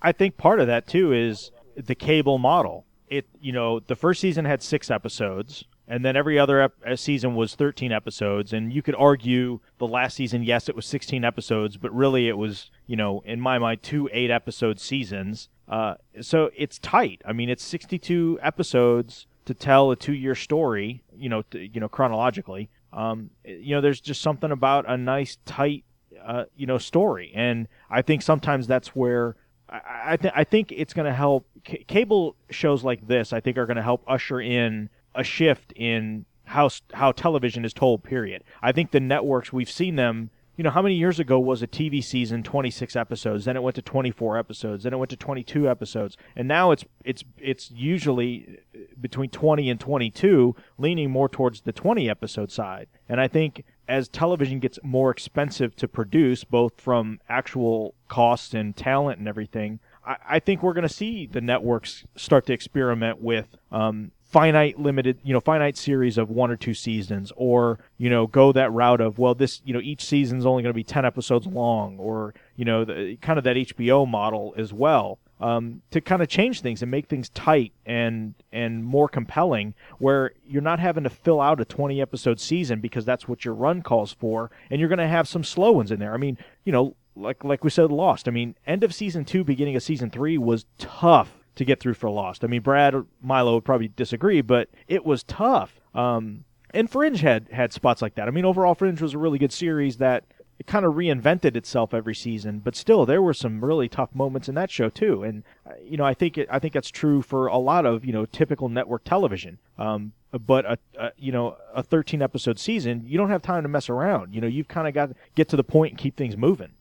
I 0.00 0.12
think 0.12 0.36
part 0.38 0.58
of 0.58 0.66
that 0.68 0.86
too 0.86 1.12
is 1.12 1.50
the 1.76 1.94
cable 1.94 2.38
model. 2.38 2.86
It 3.08 3.26
you 3.42 3.52
know 3.52 3.78
the 3.78 3.94
first 3.94 4.22
season 4.22 4.46
had 4.46 4.62
six 4.62 4.90
episodes, 4.90 5.64
and 5.86 6.04
then 6.04 6.16
every 6.16 6.38
other 6.38 6.62
ep- 6.62 6.74
uh, 6.86 6.96
season 6.96 7.34
was 7.34 7.54
thirteen 7.54 7.92
episodes. 7.92 8.52
And 8.52 8.72
you 8.72 8.82
could 8.82 8.94
argue 8.96 9.60
the 9.78 9.86
last 9.86 10.14
season, 10.16 10.42
yes, 10.42 10.68
it 10.68 10.76
was 10.76 10.86
sixteen 10.86 11.24
episodes, 11.24 11.76
but 11.76 11.94
really 11.94 12.28
it 12.28 12.38
was 12.38 12.70
you 12.86 12.96
know 12.96 13.22
in 13.24 13.40
my 13.40 13.58
mind 13.58 13.82
two 13.82 14.08
eight 14.12 14.30
episode 14.30 14.80
seasons. 14.80 15.48
Uh, 15.68 15.94
so 16.20 16.50
it's 16.56 16.78
tight. 16.78 17.22
I 17.24 17.32
mean, 17.32 17.48
it's 17.48 17.64
sixty 17.64 17.98
two 17.98 18.38
episodes 18.42 19.26
to 19.44 19.54
tell 19.54 19.90
a 19.90 19.96
two 19.96 20.14
year 20.14 20.34
story. 20.34 21.02
You 21.16 21.28
know, 21.28 21.44
you 21.52 21.80
know 21.80 21.88
chronologically. 21.88 22.70
Um, 22.92 23.30
you 23.44 23.74
know, 23.74 23.80
there's 23.80 24.00
just 24.00 24.22
something 24.22 24.52
about 24.52 24.88
a 24.88 24.96
nice 24.96 25.38
tight 25.44 25.84
uh, 26.24 26.44
you 26.56 26.66
know 26.66 26.78
story 26.78 27.30
and 27.34 27.68
i 27.90 28.00
think 28.00 28.22
sometimes 28.22 28.66
that's 28.66 28.88
where 28.88 29.36
i 29.68 29.80
i, 30.06 30.16
th- 30.16 30.32
I 30.34 30.44
think 30.44 30.72
it's 30.72 30.94
going 30.94 31.06
to 31.06 31.12
help 31.12 31.46
c- 31.66 31.84
cable 31.86 32.36
shows 32.50 32.82
like 32.82 33.06
this 33.06 33.32
i 33.32 33.40
think 33.40 33.58
are 33.58 33.66
going 33.66 33.76
to 33.76 33.82
help 33.82 34.02
usher 34.06 34.40
in 34.40 34.88
a 35.14 35.24
shift 35.24 35.72
in 35.76 36.24
how 36.44 36.68
how 36.92 37.12
television 37.12 37.64
is 37.64 37.72
told 37.72 38.02
period. 38.02 38.44
I 38.62 38.72
think 38.72 38.90
the 38.90 39.00
networks 39.00 39.52
we've 39.52 39.70
seen 39.70 39.96
them 39.96 40.30
you 40.56 40.62
know 40.62 40.70
how 40.70 40.82
many 40.82 40.94
years 40.94 41.18
ago 41.18 41.38
was 41.40 41.62
a 41.62 41.66
tv 41.66 42.02
season 42.02 42.44
26 42.44 42.94
episodes 42.94 43.44
then 43.44 43.56
it 43.56 43.62
went 43.64 43.74
to 43.74 43.82
24 43.82 44.38
episodes 44.38 44.84
then 44.84 44.92
it 44.92 44.96
went 44.98 45.10
to 45.10 45.16
22 45.16 45.68
episodes 45.68 46.16
and 46.36 46.46
now 46.46 46.70
it's 46.70 46.84
it's 47.04 47.24
it's 47.38 47.72
usually 47.72 48.60
uh, 48.72 48.78
between 49.00 49.28
20 49.30 49.68
and 49.68 49.80
22 49.80 50.54
leaning 50.78 51.10
more 51.10 51.28
towards 51.28 51.62
the 51.62 51.72
20 51.72 52.08
episode 52.08 52.52
side. 52.52 52.86
And 53.08 53.20
i 53.20 53.26
think 53.26 53.64
as 53.88 54.08
television 54.08 54.60
gets 54.60 54.78
more 54.82 55.10
expensive 55.10 55.76
to 55.76 55.88
produce, 55.88 56.44
both 56.44 56.80
from 56.80 57.20
actual 57.28 57.94
costs 58.08 58.54
and 58.54 58.76
talent 58.76 59.18
and 59.18 59.28
everything, 59.28 59.78
I, 60.06 60.16
I 60.28 60.38
think 60.38 60.62
we're 60.62 60.72
going 60.72 60.88
to 60.88 60.94
see 60.94 61.26
the 61.26 61.40
networks 61.40 62.04
start 62.16 62.46
to 62.46 62.52
experiment 62.52 63.20
with 63.20 63.56
um, 63.70 64.12
finite 64.34 64.76
limited, 64.80 65.16
you 65.22 65.32
know, 65.32 65.38
finite 65.40 65.76
series 65.76 66.18
of 66.18 66.28
one 66.28 66.50
or 66.50 66.56
two 66.56 66.74
seasons, 66.74 67.32
or 67.36 67.78
you 67.98 68.10
know, 68.10 68.26
go 68.26 68.50
that 68.50 68.72
route 68.72 69.00
of 69.00 69.16
well, 69.18 69.34
this, 69.34 69.62
you 69.64 69.72
know, 69.72 69.80
each 69.80 70.04
season's 70.04 70.44
only 70.44 70.62
going 70.64 70.72
to 70.72 70.74
be 70.74 70.82
ten 70.82 71.04
episodes 71.04 71.46
long, 71.46 71.96
or 71.98 72.34
you 72.56 72.64
know, 72.64 72.84
the, 72.84 73.16
kind 73.22 73.38
of 73.38 73.44
that 73.44 73.56
HBO 73.56 74.06
model 74.08 74.52
as 74.56 74.72
well. 74.72 75.18
um, 75.40 75.82
to 75.90 76.00
kind 76.00 76.22
of 76.22 76.28
change 76.28 76.60
things 76.62 76.82
and 76.82 76.90
make 76.90 77.06
things 77.06 77.28
tight 77.28 77.72
and 77.86 78.34
and 78.52 78.84
more 78.84 79.08
compelling, 79.08 79.74
where 79.98 80.32
you're 80.48 80.62
not 80.62 80.80
having 80.80 81.04
to 81.04 81.10
fill 81.10 81.40
out 81.40 81.60
a 81.60 81.64
20 81.64 82.00
episode 82.00 82.40
season 82.40 82.80
because 82.80 83.04
that's 83.04 83.28
what 83.28 83.44
your 83.44 83.54
run 83.54 83.82
calls 83.82 84.12
for, 84.12 84.50
and 84.70 84.80
you're 84.80 84.88
going 84.88 84.98
to 84.98 85.06
have 85.06 85.28
some 85.28 85.44
slow 85.44 85.72
ones 85.72 85.90
in 85.90 86.00
there. 86.00 86.14
I 86.14 86.16
mean, 86.16 86.38
you 86.64 86.72
know, 86.72 86.96
like 87.14 87.44
like 87.44 87.62
we 87.62 87.70
said, 87.70 87.92
Lost. 87.92 88.26
I 88.26 88.30
mean, 88.32 88.56
end 88.66 88.82
of 88.84 88.94
season 88.94 89.24
two, 89.24 89.44
beginning 89.44 89.76
of 89.76 89.82
season 89.82 90.10
three 90.10 90.38
was 90.38 90.66
tough 90.78 91.43
to 91.56 91.64
get 91.64 91.80
through 91.80 91.94
for 91.94 92.10
Lost. 92.10 92.44
I 92.44 92.46
mean, 92.46 92.62
Brad 92.62 92.94
Milo 93.22 93.54
would 93.54 93.64
probably 93.64 93.88
disagree, 93.88 94.40
but 94.40 94.68
it 94.88 95.04
was 95.04 95.22
tough. 95.22 95.80
Um, 95.94 96.44
and 96.70 96.90
Fringe 96.90 97.20
had 97.20 97.48
had 97.52 97.72
spots 97.72 98.02
like 98.02 98.16
that. 98.16 98.26
I 98.26 98.30
mean, 98.30 98.44
overall, 98.44 98.74
Fringe 98.74 99.00
was 99.00 99.14
a 99.14 99.18
really 99.18 99.38
good 99.38 99.52
series 99.52 99.98
that 99.98 100.24
it 100.58 100.66
kind 100.66 100.84
of 100.84 100.94
reinvented 100.94 101.56
itself 101.56 101.92
every 101.92 102.14
season, 102.14 102.60
but 102.60 102.76
still 102.76 103.04
there 103.06 103.22
were 103.22 103.34
some 103.34 103.64
really 103.64 103.88
tough 103.88 104.14
moments 104.14 104.48
in 104.48 104.54
that 104.54 104.70
show 104.70 104.88
too. 104.88 105.22
And 105.22 105.44
uh, 105.66 105.72
you 105.82 105.96
know, 105.96 106.04
I 106.04 106.14
think 106.14 106.38
it, 106.38 106.48
I 106.50 106.58
think 106.58 106.74
that's 106.74 106.90
true 106.90 107.22
for 107.22 107.46
a 107.46 107.58
lot 107.58 107.86
of 107.86 108.04
you 108.04 108.12
know 108.12 108.26
typical 108.26 108.68
network 108.68 109.04
television. 109.04 109.58
Um, 109.78 110.12
but 110.46 110.64
a, 110.64 110.78
a 110.98 111.12
you 111.16 111.32
know 111.32 111.56
a 111.74 111.82
13 111.82 112.22
episode 112.22 112.58
season, 112.58 113.04
you 113.06 113.18
don't 113.18 113.30
have 113.30 113.42
time 113.42 113.62
to 113.62 113.68
mess 113.68 113.88
around. 113.88 114.34
You 114.34 114.40
know, 114.40 114.46
you've 114.46 114.68
kind 114.68 114.88
of 114.88 114.94
got 114.94 115.10
to 115.10 115.14
get 115.34 115.48
to 115.50 115.56
the 115.56 115.64
point 115.64 115.92
and 115.92 115.98
keep 115.98 116.16
things 116.16 116.36
moving. 116.36 116.72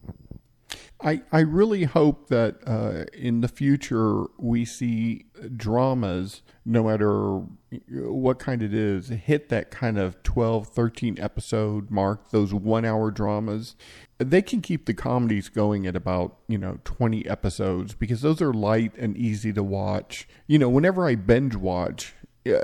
I, 1.04 1.22
I 1.32 1.41
really 1.41 1.84
hope 1.84 2.30
that 2.30 2.58
uh, 2.66 3.06
in 3.14 3.41
the 3.41 3.49
future 3.49 4.24
we 4.38 4.64
see 4.64 5.26
dramas, 5.56 6.41
no 6.66 6.84
matter 6.84 7.41
what 7.89 8.39
kind 8.39 8.64
it 8.64 8.74
is, 8.74 9.10
hit 9.10 9.49
that 9.49 9.70
kind 9.70 9.97
of 9.97 10.22
12, 10.24 10.68
13 10.70 11.18
episode 11.20 11.91
mark, 11.91 12.32
those 12.32 12.54
one 12.54 12.86
hour 12.86 13.12
dramas. 13.12 13.76
They 14.18 14.41
can 14.41 14.62
keep 14.62 14.86
the 14.86 14.93
comedies 14.93 15.49
going 15.49 15.86
at 15.86 15.95
about, 15.95 16.38
you 16.47 16.58
know, 16.58 16.80
20 16.86 17.28
episodes 17.28 17.93
because 17.93 18.22
those 18.22 18.41
are 18.41 18.54
light 18.54 18.93
and 18.97 19.18
easy 19.18 19.51
to 19.54 19.64
watch. 19.64 20.28
You 20.47 20.58
know, 20.58 20.70
whenever 20.70 21.06
I 21.06 21.16
binge 21.16 21.56
watch, 21.56 22.14
you 22.45 22.62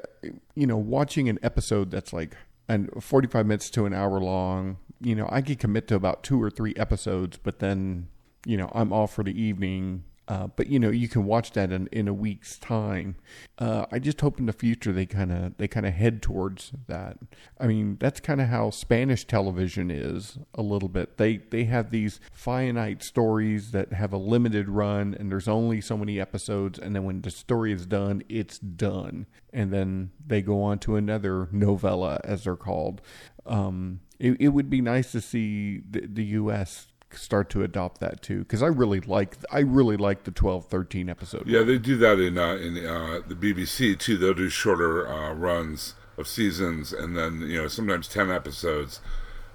know, 0.55 0.77
watching 0.77 1.27
an 1.27 1.39
episode 1.43 1.91
that's 1.91 2.13
like 2.13 2.37
and 2.69 2.89
45 3.03 3.45
minutes 3.47 3.69
to 3.71 3.85
an 3.85 3.93
hour 3.93 4.19
long, 4.19 4.77
you 5.01 5.15
know, 5.15 5.27
I 5.29 5.41
could 5.41 5.59
commit 5.59 5.87
to 5.89 5.95
about 5.95 6.23
two 6.23 6.41
or 6.41 6.49
three 6.49 6.75
episodes, 6.77 7.37
but 7.41 7.59
then 7.59 8.07
you 8.45 8.57
know, 8.57 8.71
I'm 8.73 8.93
off 8.93 9.13
for 9.13 9.23
the 9.23 9.39
evening. 9.39 10.03
Uh, 10.29 10.45
but 10.55 10.67
you 10.67 10.77
know, 10.77 10.91
you 10.91 11.07
can 11.07 11.25
watch 11.25 11.53
that 11.53 11.71
in, 11.71 11.87
in 11.87 12.07
a 12.07 12.13
week's 12.13 12.59
time. 12.59 13.15
Uh, 13.57 13.87
I 13.91 13.97
just 13.97 14.21
hope 14.21 14.37
in 14.37 14.45
the 14.45 14.53
future 14.53 14.93
they 14.93 15.07
kind 15.07 15.31
of 15.31 15.57
they 15.57 15.67
kind 15.67 15.87
of 15.87 15.93
head 15.93 16.21
towards 16.21 16.71
that. 16.87 17.17
I 17.59 17.65
mean, 17.65 17.97
that's 17.99 18.19
kind 18.19 18.39
of 18.39 18.47
how 18.47 18.69
Spanish 18.69 19.25
television 19.25 19.89
is 19.89 20.37
a 20.53 20.61
little 20.61 20.87
bit. 20.87 21.17
They 21.17 21.37
they 21.37 21.63
have 21.63 21.89
these 21.89 22.19
finite 22.31 23.01
stories 23.01 23.71
that 23.71 23.91
have 23.93 24.13
a 24.13 24.17
limited 24.17 24.69
run, 24.69 25.15
and 25.19 25.31
there's 25.31 25.47
only 25.47 25.81
so 25.81 25.97
many 25.97 26.19
episodes. 26.19 26.77
And 26.77 26.95
then 26.95 27.05
when 27.05 27.21
the 27.21 27.31
story 27.31 27.73
is 27.73 27.87
done, 27.87 28.21
it's 28.29 28.59
done, 28.59 29.25
and 29.51 29.73
then 29.73 30.11
they 30.23 30.43
go 30.43 30.61
on 30.61 30.77
to 30.79 30.95
another 30.95 31.47
novela, 31.51 32.21
as 32.23 32.43
they're 32.43 32.55
called. 32.55 33.01
Um, 33.47 34.01
it, 34.19 34.37
it 34.39 34.49
would 34.49 34.69
be 34.69 34.79
nice 34.79 35.11
to 35.13 35.21
see 35.21 35.81
the, 35.89 36.05
the 36.05 36.23
U.S 36.25 36.88
start 37.11 37.49
to 37.51 37.63
adopt 37.63 37.99
that 37.99 38.21
too 38.21 38.39
because 38.39 38.61
I 38.61 38.67
really 38.67 38.99
like 39.01 39.37
I 39.51 39.59
really 39.59 39.97
like 39.97 40.23
the 40.23 40.31
12 40.31 40.65
13 40.65 41.09
episode. 41.09 41.47
Yeah, 41.47 41.63
they 41.63 41.77
do 41.77 41.97
that 41.97 42.19
in 42.19 42.37
uh, 42.37 42.55
in 42.55 42.77
uh, 42.85 43.21
the 43.27 43.35
BBC 43.35 43.97
too. 43.97 44.17
They'll 44.17 44.33
do 44.33 44.49
shorter 44.49 45.07
uh, 45.07 45.33
runs 45.33 45.95
of 46.17 46.27
seasons 46.27 46.91
and 46.91 47.17
then 47.17 47.41
you 47.41 47.61
know 47.61 47.67
sometimes 47.67 48.07
10 48.07 48.29
episodes 48.29 48.99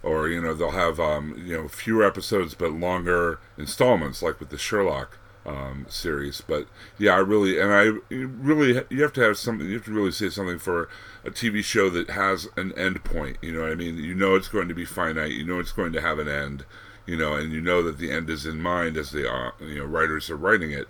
or 0.03 0.29
you 0.29 0.41
know 0.41 0.55
they'll 0.55 0.71
have 0.71 0.99
um, 0.99 1.35
you 1.45 1.57
know 1.57 1.69
fewer 1.69 2.05
episodes 2.05 2.55
but 2.55 2.73
longer 2.73 3.39
installments 3.59 4.23
like 4.23 4.41
with 4.41 4.51
the 4.51 4.59
Sherlock 4.59 5.19
um, 5.47 5.87
series. 5.89 6.41
But 6.41 6.67
yeah, 6.99 7.15
I 7.15 7.19
really 7.19 7.61
and 7.61 7.73
I 7.73 7.93
really 8.11 8.83
you 8.91 9.03
have 9.03 9.13
to 9.15 9.21
have 9.21 9.39
something. 9.39 9.67
You 9.67 9.75
have 9.75 9.85
to 9.85 9.93
really 9.93 10.13
say 10.13 10.31
something 10.31 10.59
for 10.59 10.89
a 11.25 11.31
TV 11.31 11.63
show 11.63 11.91
that 11.91 12.11
has 12.11 12.49
an 12.57 12.73
end 12.77 13.05
point. 13.05 13.39
You 13.43 13.53
know 13.53 13.63
what 13.63 13.73
I 13.73 13.75
mean? 13.75 13.97
You 13.99 14.15
know 14.15 14.35
it's 14.35 14.49
going 14.49 14.69
to 14.69 14.75
be 14.75 14.85
finite. 14.85 15.33
You 15.33 15.45
know 15.45 15.59
it's 15.59 15.73
going 15.73 15.93
to 15.93 16.01
have 16.01 16.19
an 16.19 16.29
end 16.29 16.65
you 17.07 17.17
know, 17.17 17.35
and 17.35 17.53
you 17.53 17.61
know 17.61 17.83
that 17.83 17.99
the 17.99 18.11
end 18.11 18.31
is 18.31 18.47
in 18.47 18.61
mind 18.61 18.97
as 18.97 19.11
the 19.11 19.31
uh, 19.31 19.51
you 19.61 19.79
know 19.79 19.85
writers 19.85 20.31
are 20.31 20.37
writing 20.37 20.73
it. 20.73 20.89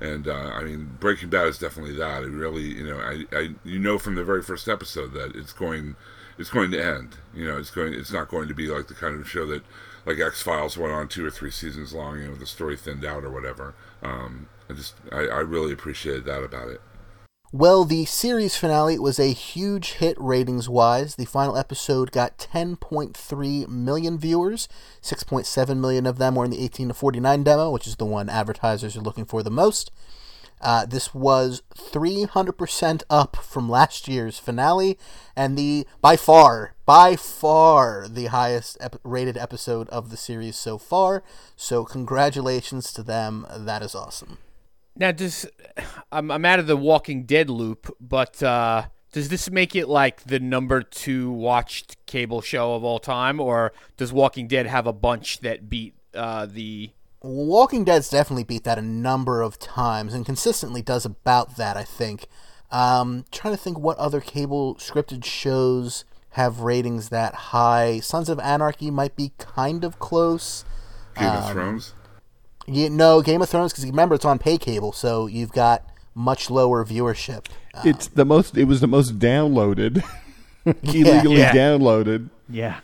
And 0.00 0.28
uh, 0.28 0.50
I 0.52 0.62
mean, 0.62 0.96
Breaking 1.00 1.30
Bad 1.30 1.48
is 1.48 1.58
definitely 1.58 1.96
that. 1.96 2.22
It 2.22 2.30
really, 2.30 2.62
you 2.62 2.86
know, 2.86 2.98
I, 2.98 3.24
I, 3.34 3.54
you 3.64 3.78
know, 3.78 3.98
from 3.98 4.14
the 4.14 4.24
very 4.24 4.42
first 4.42 4.68
episode 4.68 5.14
that 5.14 5.34
it's 5.34 5.54
going, 5.54 5.96
it's 6.38 6.50
going 6.50 6.70
to 6.72 6.84
end. 6.84 7.16
You 7.34 7.46
know, 7.46 7.56
it's 7.56 7.70
going, 7.70 7.94
it's 7.94 8.12
not 8.12 8.28
going 8.28 8.46
to 8.48 8.54
be 8.54 8.68
like 8.68 8.88
the 8.88 8.94
kind 8.94 9.18
of 9.18 9.28
show 9.28 9.46
that, 9.46 9.62
like 10.04 10.20
X 10.20 10.42
Files, 10.42 10.76
went 10.76 10.92
on 10.92 11.08
two 11.08 11.24
or 11.24 11.30
three 11.30 11.50
seasons 11.50 11.94
long. 11.94 12.18
You 12.20 12.28
know, 12.28 12.34
the 12.34 12.46
story 12.46 12.76
thinned 12.76 13.06
out 13.06 13.24
or 13.24 13.30
whatever. 13.30 13.74
Um, 14.02 14.48
I 14.68 14.74
just, 14.74 14.96
I, 15.10 15.20
I 15.20 15.40
really 15.40 15.72
appreciated 15.72 16.26
that 16.26 16.42
about 16.42 16.68
it. 16.68 16.82
Well, 17.52 17.84
the 17.84 18.06
series 18.06 18.56
finale 18.56 18.98
was 18.98 19.20
a 19.20 19.32
huge 19.32 19.92
hit 19.92 20.20
ratings 20.20 20.68
wise. 20.68 21.14
The 21.14 21.26
final 21.26 21.56
episode 21.56 22.10
got 22.10 22.38
10.3 22.38 23.68
million 23.68 24.18
viewers. 24.18 24.68
6.7 25.00 25.78
million 25.78 26.06
of 26.06 26.18
them 26.18 26.34
were 26.34 26.44
in 26.44 26.50
the 26.50 26.62
18 26.64 26.88
to 26.88 26.94
49 26.94 27.44
demo, 27.44 27.70
which 27.70 27.86
is 27.86 27.96
the 27.96 28.04
one 28.04 28.28
advertisers 28.28 28.96
are 28.96 29.00
looking 29.00 29.24
for 29.24 29.44
the 29.44 29.50
most. 29.50 29.92
Uh, 30.60 30.86
this 30.86 31.14
was 31.14 31.62
300% 31.76 33.02
up 33.08 33.36
from 33.36 33.68
last 33.68 34.08
year's 34.08 34.40
finale, 34.40 34.98
and 35.36 35.56
the 35.56 35.86
by 36.00 36.16
far, 36.16 36.74
by 36.84 37.14
far, 37.14 38.08
the 38.08 38.26
highest 38.26 38.76
ep- 38.80 39.00
rated 39.04 39.36
episode 39.36 39.88
of 39.90 40.10
the 40.10 40.16
series 40.16 40.56
so 40.56 40.78
far. 40.78 41.22
So, 41.56 41.84
congratulations 41.84 42.92
to 42.94 43.04
them. 43.04 43.46
That 43.54 43.82
is 43.82 43.94
awesome. 43.94 44.38
Now, 44.96 45.12
does 45.12 45.46
I'm 46.10 46.30
I'm 46.30 46.44
out 46.44 46.58
of 46.58 46.66
the 46.66 46.76
Walking 46.76 47.24
Dead 47.24 47.50
loop, 47.50 47.94
but 48.00 48.42
uh, 48.42 48.86
does 49.12 49.28
this 49.28 49.50
make 49.50 49.76
it 49.76 49.88
like 49.88 50.24
the 50.24 50.40
number 50.40 50.82
two 50.82 51.30
watched 51.30 52.04
cable 52.06 52.40
show 52.40 52.74
of 52.74 52.84
all 52.84 52.98
time, 52.98 53.40
or 53.40 53.72
does 53.96 54.12
Walking 54.12 54.48
Dead 54.48 54.66
have 54.66 54.86
a 54.86 54.92
bunch 54.92 55.40
that 55.40 55.68
beat 55.68 55.94
uh, 56.14 56.46
the? 56.46 56.90
Walking 57.22 57.84
Dead's 57.84 58.08
definitely 58.08 58.44
beat 58.44 58.64
that 58.64 58.78
a 58.78 58.82
number 58.82 59.42
of 59.42 59.58
times 59.58 60.14
and 60.14 60.24
consistently 60.24 60.82
does 60.82 61.04
about 61.04 61.56
that. 61.56 61.76
I 61.76 61.84
think. 61.84 62.26
Um, 62.70 63.24
trying 63.30 63.54
to 63.54 63.62
think 63.62 63.78
what 63.78 63.96
other 63.96 64.20
cable 64.20 64.74
scripted 64.76 65.24
shows 65.24 66.04
have 66.30 66.60
ratings 66.60 67.10
that 67.10 67.34
high. 67.34 68.00
Sons 68.00 68.28
of 68.28 68.40
Anarchy 68.40 68.90
might 68.90 69.14
be 69.14 69.32
kind 69.38 69.84
of 69.84 69.98
close. 69.98 70.64
Game 71.16 71.28
um, 71.28 71.36
of 71.36 71.52
Thrones. 71.52 71.92
You 72.66 72.90
no 72.90 73.22
Game 73.22 73.42
of 73.42 73.48
Thrones 73.48 73.72
because 73.72 73.86
remember 73.86 74.14
it's 74.14 74.24
on 74.24 74.38
pay 74.38 74.58
cable, 74.58 74.92
so 74.92 75.26
you've 75.26 75.52
got 75.52 75.84
much 76.14 76.50
lower 76.50 76.84
viewership. 76.84 77.46
Um, 77.74 77.86
it's 77.86 78.08
the 78.08 78.24
most. 78.24 78.56
It 78.56 78.64
was 78.64 78.80
the 78.80 78.88
most 78.88 79.18
downloaded, 79.18 80.02
illegally 80.64 81.38
yeah. 81.38 81.52
downloaded. 81.52 82.30
Yeah. 82.48 82.80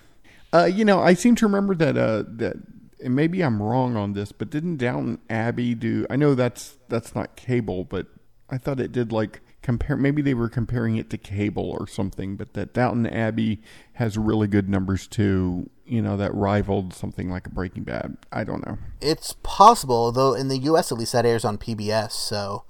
Uh, 0.53 0.65
you 0.65 0.85
know, 0.85 1.01
I 1.01 1.15
seem 1.15 1.35
to 1.37 1.47
remember 1.47 1.75
that. 1.75 1.97
Uh, 1.97 2.25
that 2.37 2.57
and 3.03 3.17
maybe 3.17 3.43
I'm 3.43 3.61
wrong 3.61 3.97
on 3.97 4.13
this, 4.13 4.31
but 4.33 4.51
didn't 4.51 4.77
Downton 4.77 5.19
Abbey 5.29 5.75
do? 5.75 6.07
I 6.09 6.17
know 6.17 6.35
that's 6.35 6.77
that's 6.89 7.15
not 7.15 7.35
cable, 7.37 7.85
but 7.85 8.07
I 8.49 8.59
thought 8.59 8.79
it 8.79 8.93
did 8.93 9.13
like 9.13 9.41
compare. 9.63 9.97
Maybe 9.97 10.23
they 10.23 10.35
were 10.35 10.49
comparing 10.49 10.97
it 10.97 11.09
to 11.11 11.19
cable 11.19 11.71
or 11.79 11.87
something, 11.87 12.37
but 12.37 12.53
that 12.55 12.75
Downton 12.75 13.07
Abbey 13.07 13.63
has 13.95 14.19
really 14.19 14.49
good 14.49 14.69
numbers 14.69 15.07
too. 15.07 15.71
You 15.85 16.03
know, 16.03 16.17
that 16.17 16.35
rivaled 16.35 16.93
something 16.93 17.31
like 17.31 17.47
a 17.47 17.51
Breaking 17.51 17.85
Bad. 17.85 18.17
I 18.33 18.45
don't 18.45 18.67
know. 18.67 18.79
It's 19.01 19.35
possible, 19.43 20.13
though. 20.13 20.35
In 20.35 20.49
the 20.49 20.59
U.S., 20.59 20.93
at 20.93 20.99
least, 20.99 21.13
that 21.13 21.27
airs 21.27 21.45
on 21.45 21.59
PBS, 21.59 22.13
so 22.13 22.65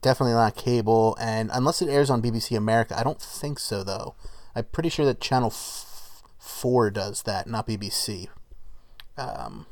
definitely 0.00 0.34
not 0.34 0.56
cable. 0.56 1.16
And 1.20 1.50
unless 1.52 1.82
it 1.82 1.88
airs 1.88 2.10
on 2.10 2.22
BBC 2.22 2.56
America, 2.56 2.98
I 2.98 3.02
don't 3.02 3.20
think 3.20 3.58
so, 3.58 3.82
though. 3.82 4.14
I'm 4.54 4.64
pretty 4.64 4.88
sure 4.88 5.06
that 5.06 5.20
Channel 5.20 5.48
f- 5.48 6.22
Four 6.38 6.90
does 6.90 7.22
that, 7.22 7.46
not 7.46 7.66
BBC. 7.66 8.28
Um, 9.16 9.66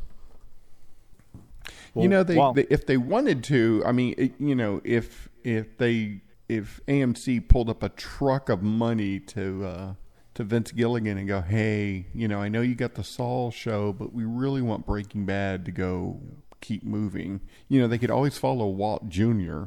you 1.94 2.08
know, 2.08 2.22
they, 2.22 2.36
they, 2.54 2.66
if 2.70 2.86
they 2.86 2.96
wanted 2.96 3.42
to, 3.44 3.82
I 3.84 3.92
mean, 3.92 4.14
it, 4.16 4.32
you 4.38 4.54
know, 4.54 4.80
if 4.84 5.28
if 5.42 5.76
they 5.78 6.20
if 6.50 6.80
AMC 6.88 7.46
pulled 7.48 7.70
up 7.70 7.82
a 7.82 7.88
truck 7.90 8.48
of 8.48 8.60
money 8.60 9.20
to 9.20 9.64
uh, 9.64 9.94
to 10.34 10.44
Vince 10.44 10.72
Gilligan 10.72 11.16
and 11.16 11.28
go, 11.28 11.40
"Hey, 11.40 12.06
you 12.12 12.26
know, 12.26 12.40
I 12.40 12.48
know 12.48 12.60
you 12.60 12.74
got 12.74 12.94
the 12.94 13.04
Saul 13.04 13.52
show, 13.52 13.92
but 13.92 14.12
we 14.12 14.24
really 14.24 14.60
want 14.60 14.84
Breaking 14.84 15.24
Bad 15.24 15.64
to 15.66 15.70
go 15.70 16.20
keep 16.60 16.82
moving." 16.82 17.40
You 17.68 17.80
know, 17.80 17.86
they 17.86 17.98
could 17.98 18.10
always 18.10 18.36
follow 18.36 18.66
Walt 18.66 19.08
Jr. 19.08 19.64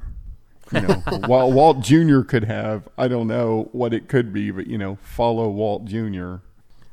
You 0.72 0.82
know, 0.82 0.94
while 1.26 1.52
Walt 1.52 1.80
Jr. 1.80 2.22
could 2.22 2.44
have, 2.44 2.90
I 2.98 3.08
don't 3.08 3.28
know 3.28 3.70
what 3.72 3.94
it 3.94 4.10
could 4.10 4.34
be, 4.34 4.52
but 4.52 4.68
you 4.68 4.78
know, 4.78 4.98
follow 5.02 5.50
Walt 5.50 5.86
Jr. 5.86 6.36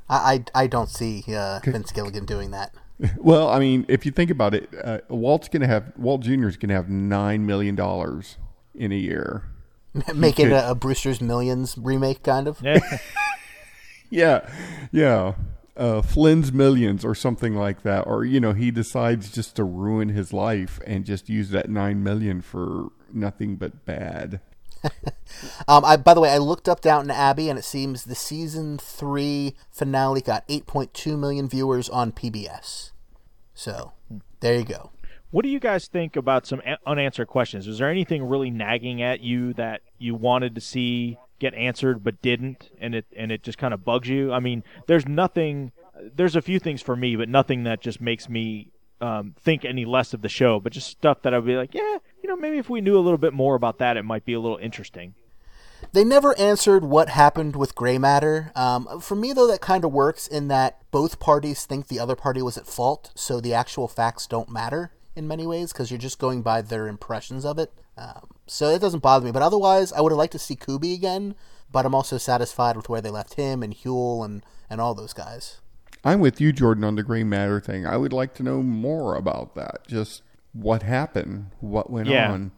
I 0.08 0.44
I, 0.54 0.62
I 0.62 0.66
don't 0.68 0.88
see 0.88 1.24
uh, 1.34 1.58
Vince 1.64 1.90
Gilligan 1.90 2.26
doing 2.26 2.52
that. 2.52 2.74
Well, 3.16 3.48
I 3.48 3.58
mean, 3.58 3.86
if 3.88 4.04
you 4.04 4.12
think 4.12 4.30
about 4.30 4.52
it, 4.52 4.68
uh, 4.84 4.98
Walt's 5.08 5.48
going 5.48 5.62
to 5.62 5.66
have 5.66 5.90
Walt 5.96 6.20
Jr. 6.20 6.48
is 6.48 6.58
going 6.58 6.68
to 6.68 6.74
have 6.74 6.90
nine 6.90 7.46
million 7.46 7.74
dollars 7.74 8.36
in 8.74 8.92
a 8.92 8.96
year. 8.96 9.44
Make 10.14 10.38
it 10.38 10.52
a, 10.52 10.70
a, 10.70 10.74
Brewster's 10.74 11.20
Millions 11.20 11.76
remake, 11.76 12.22
kind 12.22 12.46
of. 12.46 12.60
Yeah. 12.62 12.78
yeah, 14.10 14.48
yeah. 14.92 15.34
uh, 15.76 16.02
Flynn's 16.02 16.52
Millions 16.52 17.04
or 17.04 17.14
something 17.14 17.54
like 17.54 17.82
that, 17.82 18.06
or 18.06 18.24
you 18.24 18.40
know, 18.40 18.52
he 18.52 18.70
decides 18.70 19.30
just 19.30 19.56
to 19.56 19.64
ruin 19.64 20.10
his 20.10 20.32
life 20.32 20.80
and 20.86 21.04
just 21.04 21.28
use 21.28 21.50
that 21.50 21.68
nine 21.68 22.02
million 22.02 22.40
for 22.40 22.88
nothing 23.12 23.56
but 23.56 23.84
bad. 23.84 24.40
Um, 25.68 25.84
I, 25.84 25.96
by 25.96 26.14
the 26.14 26.20
way, 26.20 26.30
I 26.30 26.38
looked 26.38 26.68
up 26.68 26.80
Downton 26.80 27.10
Abbey, 27.10 27.48
and 27.48 27.58
it 27.58 27.64
seems 27.64 28.04
the 28.04 28.16
season 28.16 28.78
three 28.78 29.54
finale 29.70 30.20
got 30.20 30.46
8.2 30.48 31.16
million 31.18 31.48
viewers 31.48 31.88
on 31.88 32.10
PBS. 32.12 32.90
So 33.54 33.92
there 34.40 34.56
you 34.58 34.64
go. 34.64 34.90
What 35.30 35.44
do 35.44 35.48
you 35.48 35.60
guys 35.60 35.86
think 35.86 36.16
about 36.16 36.46
some 36.46 36.60
unanswered 36.84 37.28
questions? 37.28 37.68
Was 37.68 37.78
there 37.78 37.88
anything 37.88 38.24
really 38.24 38.50
nagging 38.50 39.00
at 39.00 39.20
you 39.20 39.52
that 39.54 39.80
you 39.96 40.14
wanted 40.16 40.56
to 40.56 40.60
see 40.60 41.18
get 41.38 41.54
answered 41.54 42.02
but 42.02 42.20
didn't, 42.20 42.70
and 42.80 42.96
it 42.96 43.06
and 43.16 43.30
it 43.30 43.44
just 43.44 43.56
kind 43.56 43.72
of 43.72 43.84
bugs 43.84 44.08
you? 44.08 44.32
I 44.32 44.40
mean, 44.40 44.64
there's 44.88 45.06
nothing. 45.06 45.70
There's 46.16 46.34
a 46.34 46.42
few 46.42 46.58
things 46.58 46.82
for 46.82 46.96
me, 46.96 47.14
but 47.14 47.28
nothing 47.28 47.62
that 47.62 47.80
just 47.80 48.00
makes 48.00 48.28
me 48.28 48.68
um, 49.00 49.36
think 49.38 49.64
any 49.64 49.84
less 49.84 50.12
of 50.12 50.22
the 50.22 50.28
show. 50.28 50.58
But 50.58 50.72
just 50.72 50.88
stuff 50.88 51.22
that 51.22 51.32
I'd 51.32 51.46
be 51.46 51.56
like, 51.56 51.74
yeah, 51.74 51.98
you 52.22 52.28
know, 52.28 52.36
maybe 52.36 52.58
if 52.58 52.68
we 52.68 52.80
knew 52.80 52.98
a 52.98 53.00
little 53.00 53.18
bit 53.18 53.32
more 53.32 53.54
about 53.54 53.78
that, 53.78 53.96
it 53.96 54.04
might 54.04 54.24
be 54.24 54.32
a 54.32 54.40
little 54.40 54.58
interesting. 54.58 55.14
They 55.92 56.04
never 56.04 56.36
answered 56.38 56.84
what 56.84 57.08
happened 57.08 57.54
with 57.54 57.76
gray 57.76 57.98
matter. 57.98 58.50
Um, 58.56 59.00
for 59.00 59.14
me, 59.14 59.32
though, 59.32 59.46
that 59.46 59.60
kind 59.60 59.84
of 59.84 59.92
works 59.92 60.26
in 60.26 60.48
that 60.48 60.78
both 60.90 61.20
parties 61.20 61.64
think 61.64 61.86
the 61.86 62.00
other 62.00 62.16
party 62.16 62.42
was 62.42 62.58
at 62.58 62.66
fault, 62.66 63.12
so 63.14 63.40
the 63.40 63.54
actual 63.54 63.86
facts 63.86 64.26
don't 64.26 64.50
matter 64.50 64.90
in 65.20 65.28
many 65.28 65.46
ways 65.46 65.72
because 65.72 65.90
you're 65.90 65.98
just 65.98 66.18
going 66.18 66.42
by 66.42 66.62
their 66.62 66.88
impressions 66.88 67.44
of 67.44 67.58
it. 67.58 67.72
Um, 67.96 68.28
so 68.46 68.68
it 68.70 68.80
doesn't 68.80 69.00
bother 69.02 69.24
me. 69.24 69.30
But 69.32 69.42
otherwise, 69.42 69.92
I 69.92 70.00
would 70.00 70.10
have 70.10 70.18
liked 70.18 70.32
to 70.32 70.38
see 70.38 70.56
Kuby 70.56 70.94
again, 70.94 71.36
but 71.70 71.86
I'm 71.86 71.94
also 71.94 72.18
satisfied 72.18 72.76
with 72.76 72.88
where 72.88 73.00
they 73.00 73.10
left 73.10 73.34
him 73.34 73.62
and 73.62 73.74
Huell 73.74 74.24
and, 74.24 74.44
and 74.68 74.80
all 74.80 74.94
those 74.94 75.12
guys. 75.12 75.60
I'm 76.02 76.20
with 76.20 76.40
you, 76.40 76.52
Jordan, 76.52 76.82
on 76.82 76.96
the 76.96 77.02
gray 77.02 77.22
matter 77.24 77.60
thing. 77.60 77.86
I 77.86 77.96
would 77.98 78.12
like 78.12 78.34
to 78.34 78.42
know 78.42 78.62
more 78.62 79.14
about 79.16 79.54
that. 79.54 79.86
Just 79.86 80.22
what 80.52 80.82
happened, 80.82 81.50
what 81.60 81.90
went 81.90 82.08
Yeah. 82.08 82.32
on. 82.32 82.52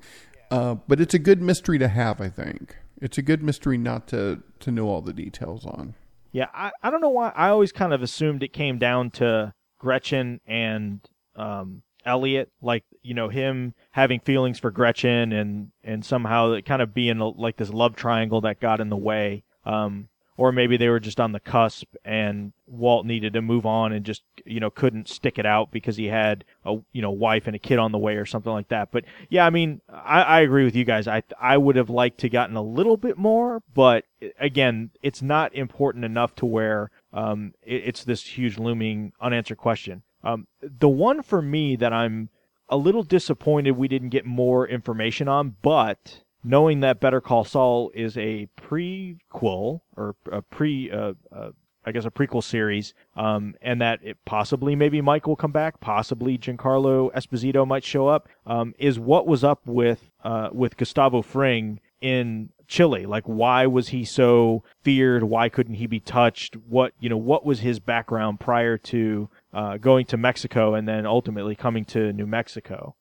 Uh, 0.51 0.75
but 0.87 1.01
it's 1.01 1.15
a 1.15 1.19
good 1.19 1.43
mystery 1.43 1.79
to 1.79 1.89
have, 1.89 2.21
I 2.21 2.29
think. 2.29 2.77
It's 3.01 3.19
a 3.19 3.23
good 3.23 3.43
mystery 3.43 3.77
not 3.79 4.07
to, 4.09 4.43
to 4.61 4.71
know 4.71 4.89
all 4.89 5.01
the 5.01 5.13
details 5.13 5.67
on. 5.67 5.95
Yeah, 6.31 6.47
I, 6.55 6.71
I 6.83 6.91
don't 6.91 7.01
know 7.01 7.09
why. 7.09 7.33
I 7.35 7.49
always 7.49 7.73
kind 7.73 7.93
of 7.93 8.01
assumed 8.01 8.43
it 8.43 8.53
came 8.53 8.79
down 8.79 9.11
to 9.13 9.53
Gretchen 9.79 10.41
and 10.47 11.01
um, 11.35 11.83
Elliott, 12.05 12.51
like 12.61 12.85
you 13.03 13.15
know 13.15 13.29
him 13.29 13.75
having 13.91 14.21
feelings 14.21 14.59
for 14.59 14.71
Gretchen 14.71 15.33
and 15.33 15.71
and 15.85 16.05
somehow 16.05 16.61
kind 16.61 16.83
of 16.83 16.95
being 16.95 17.19
like 17.19 17.57
this 17.57 17.71
love 17.71 17.97
triangle 17.97 18.41
that 18.43 18.61
got 18.61 18.81
in 18.81 18.89
the 18.89 18.97
way. 18.97 19.45
Um, 19.65 20.09
or 20.37 20.51
maybe 20.51 20.77
they 20.77 20.89
were 20.89 21.01
just 21.01 21.21
on 21.21 21.33
the 21.33 21.41
cusp 21.41 21.95
and 22.05 22.53
Walt 22.67 23.05
needed 23.07 23.35
to 23.35 23.43
move 23.43 23.67
on 23.67 23.93
and 23.93 24.05
just 24.05 24.23
you 24.45 24.61
know 24.61 24.71
couldn't 24.71 25.09
stick 25.09 25.39
it 25.39 25.47
out 25.47 25.71
because 25.71 25.97
he 25.97 26.07
had 26.07 26.45
a 26.65 26.79
you 26.93 27.03
know 27.03 27.11
wife 27.11 27.47
and 27.47 27.55
a 27.55 27.59
kid 27.59 27.79
on 27.79 27.93
the 27.93 27.99
way 27.99 28.17
or 28.17 28.27
something 28.27 28.53
like 28.53 28.69
that. 28.69 28.91
But 28.91 29.05
yeah, 29.29 29.47
I 29.47 29.51
mean, 29.51 29.81
I, 29.89 30.23
I 30.23 30.41
agree 30.41 30.65
with 30.65 30.75
you 30.75 30.85
guys. 30.85 31.07
I 31.07 31.23
I 31.41 31.59
would 31.59 31.77
have 31.77 31.91
liked 31.91 32.19
to 32.21 32.29
gotten 32.29 32.57
a 32.57 32.63
little 32.63 32.97
bit 32.97 33.19
more, 33.19 33.63
but 33.75 34.05
again, 34.41 34.91
it's 35.03 35.23
not 35.23 35.55
important 35.55 36.05
enough 36.05 36.35
to 36.37 36.47
where 36.47 36.91
um, 37.13 37.55
it, 37.63 37.83
it's 37.87 38.05
this 38.05 38.25
huge 38.25 38.59
looming 38.59 39.13
unanswered 39.21 39.59
question. 39.59 40.03
Um, 40.25 40.47
the 40.61 40.89
one 40.89 41.23
for 41.23 41.43
me 41.43 41.77
that 41.77 41.93
I'm 41.93 42.29
a 42.69 42.77
little 42.77 43.03
disappointed 43.03 43.73
we 43.73 43.89
didn't 43.89 44.11
get 44.11 44.25
more 44.25 44.67
information 44.67 45.29
on, 45.29 45.57
but 45.63 46.23
knowing 46.45 46.81
that 46.81 47.01
Better 47.01 47.21
Call 47.21 47.45
Saul 47.45 47.91
is 47.95 48.17
a 48.17 48.49
prequel 48.61 49.81
or 49.97 50.17
a 50.31 50.43
pre, 50.43 50.91
uh, 50.91 51.15
uh, 51.31 51.51
I 51.85 51.93
guess 51.93 52.05
a 52.05 52.11
prequel 52.11 52.43
series, 52.43 52.95
um, 53.17 53.55
and 53.61 53.81
that 53.81 54.01
it 54.03 54.17
possibly 54.25 54.77
maybe 54.77 55.01
Mike 55.01 55.27
will 55.27 55.37
come 55.37 55.53
back, 55.53 55.81
possibly 55.81 56.39
Giancarlo 56.39 57.13
Esposito 57.13 57.67
might 57.67 57.85
show 57.85 58.09
up, 58.09 58.29
um, 58.47 58.75
is 58.79 58.99
what 58.99 59.27
was 59.27 59.45
up 59.45 59.61
with 59.67 60.11
uh, 60.25 60.49
with 60.53 60.77
Gustavo 60.77 61.23
Fring 61.23 61.81
in 62.01 62.51
Chile. 62.67 63.05
Like, 63.07 63.25
why 63.25 63.67
was 63.67 63.89
he 63.89 64.05
so 64.05 64.63
feared? 64.83 65.25
Why 65.25 65.49
couldn't 65.49 65.75
he 65.75 65.87
be 65.87 66.01
touched? 66.01 66.57
What 66.57 66.95
you 67.01 67.09
know? 67.09 67.17
What 67.17 67.45
was 67.45 67.61
his 67.61 67.81
background 67.81 68.41
prior 68.41 68.79
to 68.79 69.29
uh, 69.53 69.77
going 69.77 70.07
to 70.07 70.17
Mexico 70.17 70.75
and 70.75 70.89
then 70.89 71.07
ultimately 71.07 71.55
coming 71.55 71.85
to 71.87 72.13
New 72.13 72.27
Mexico? 72.27 72.97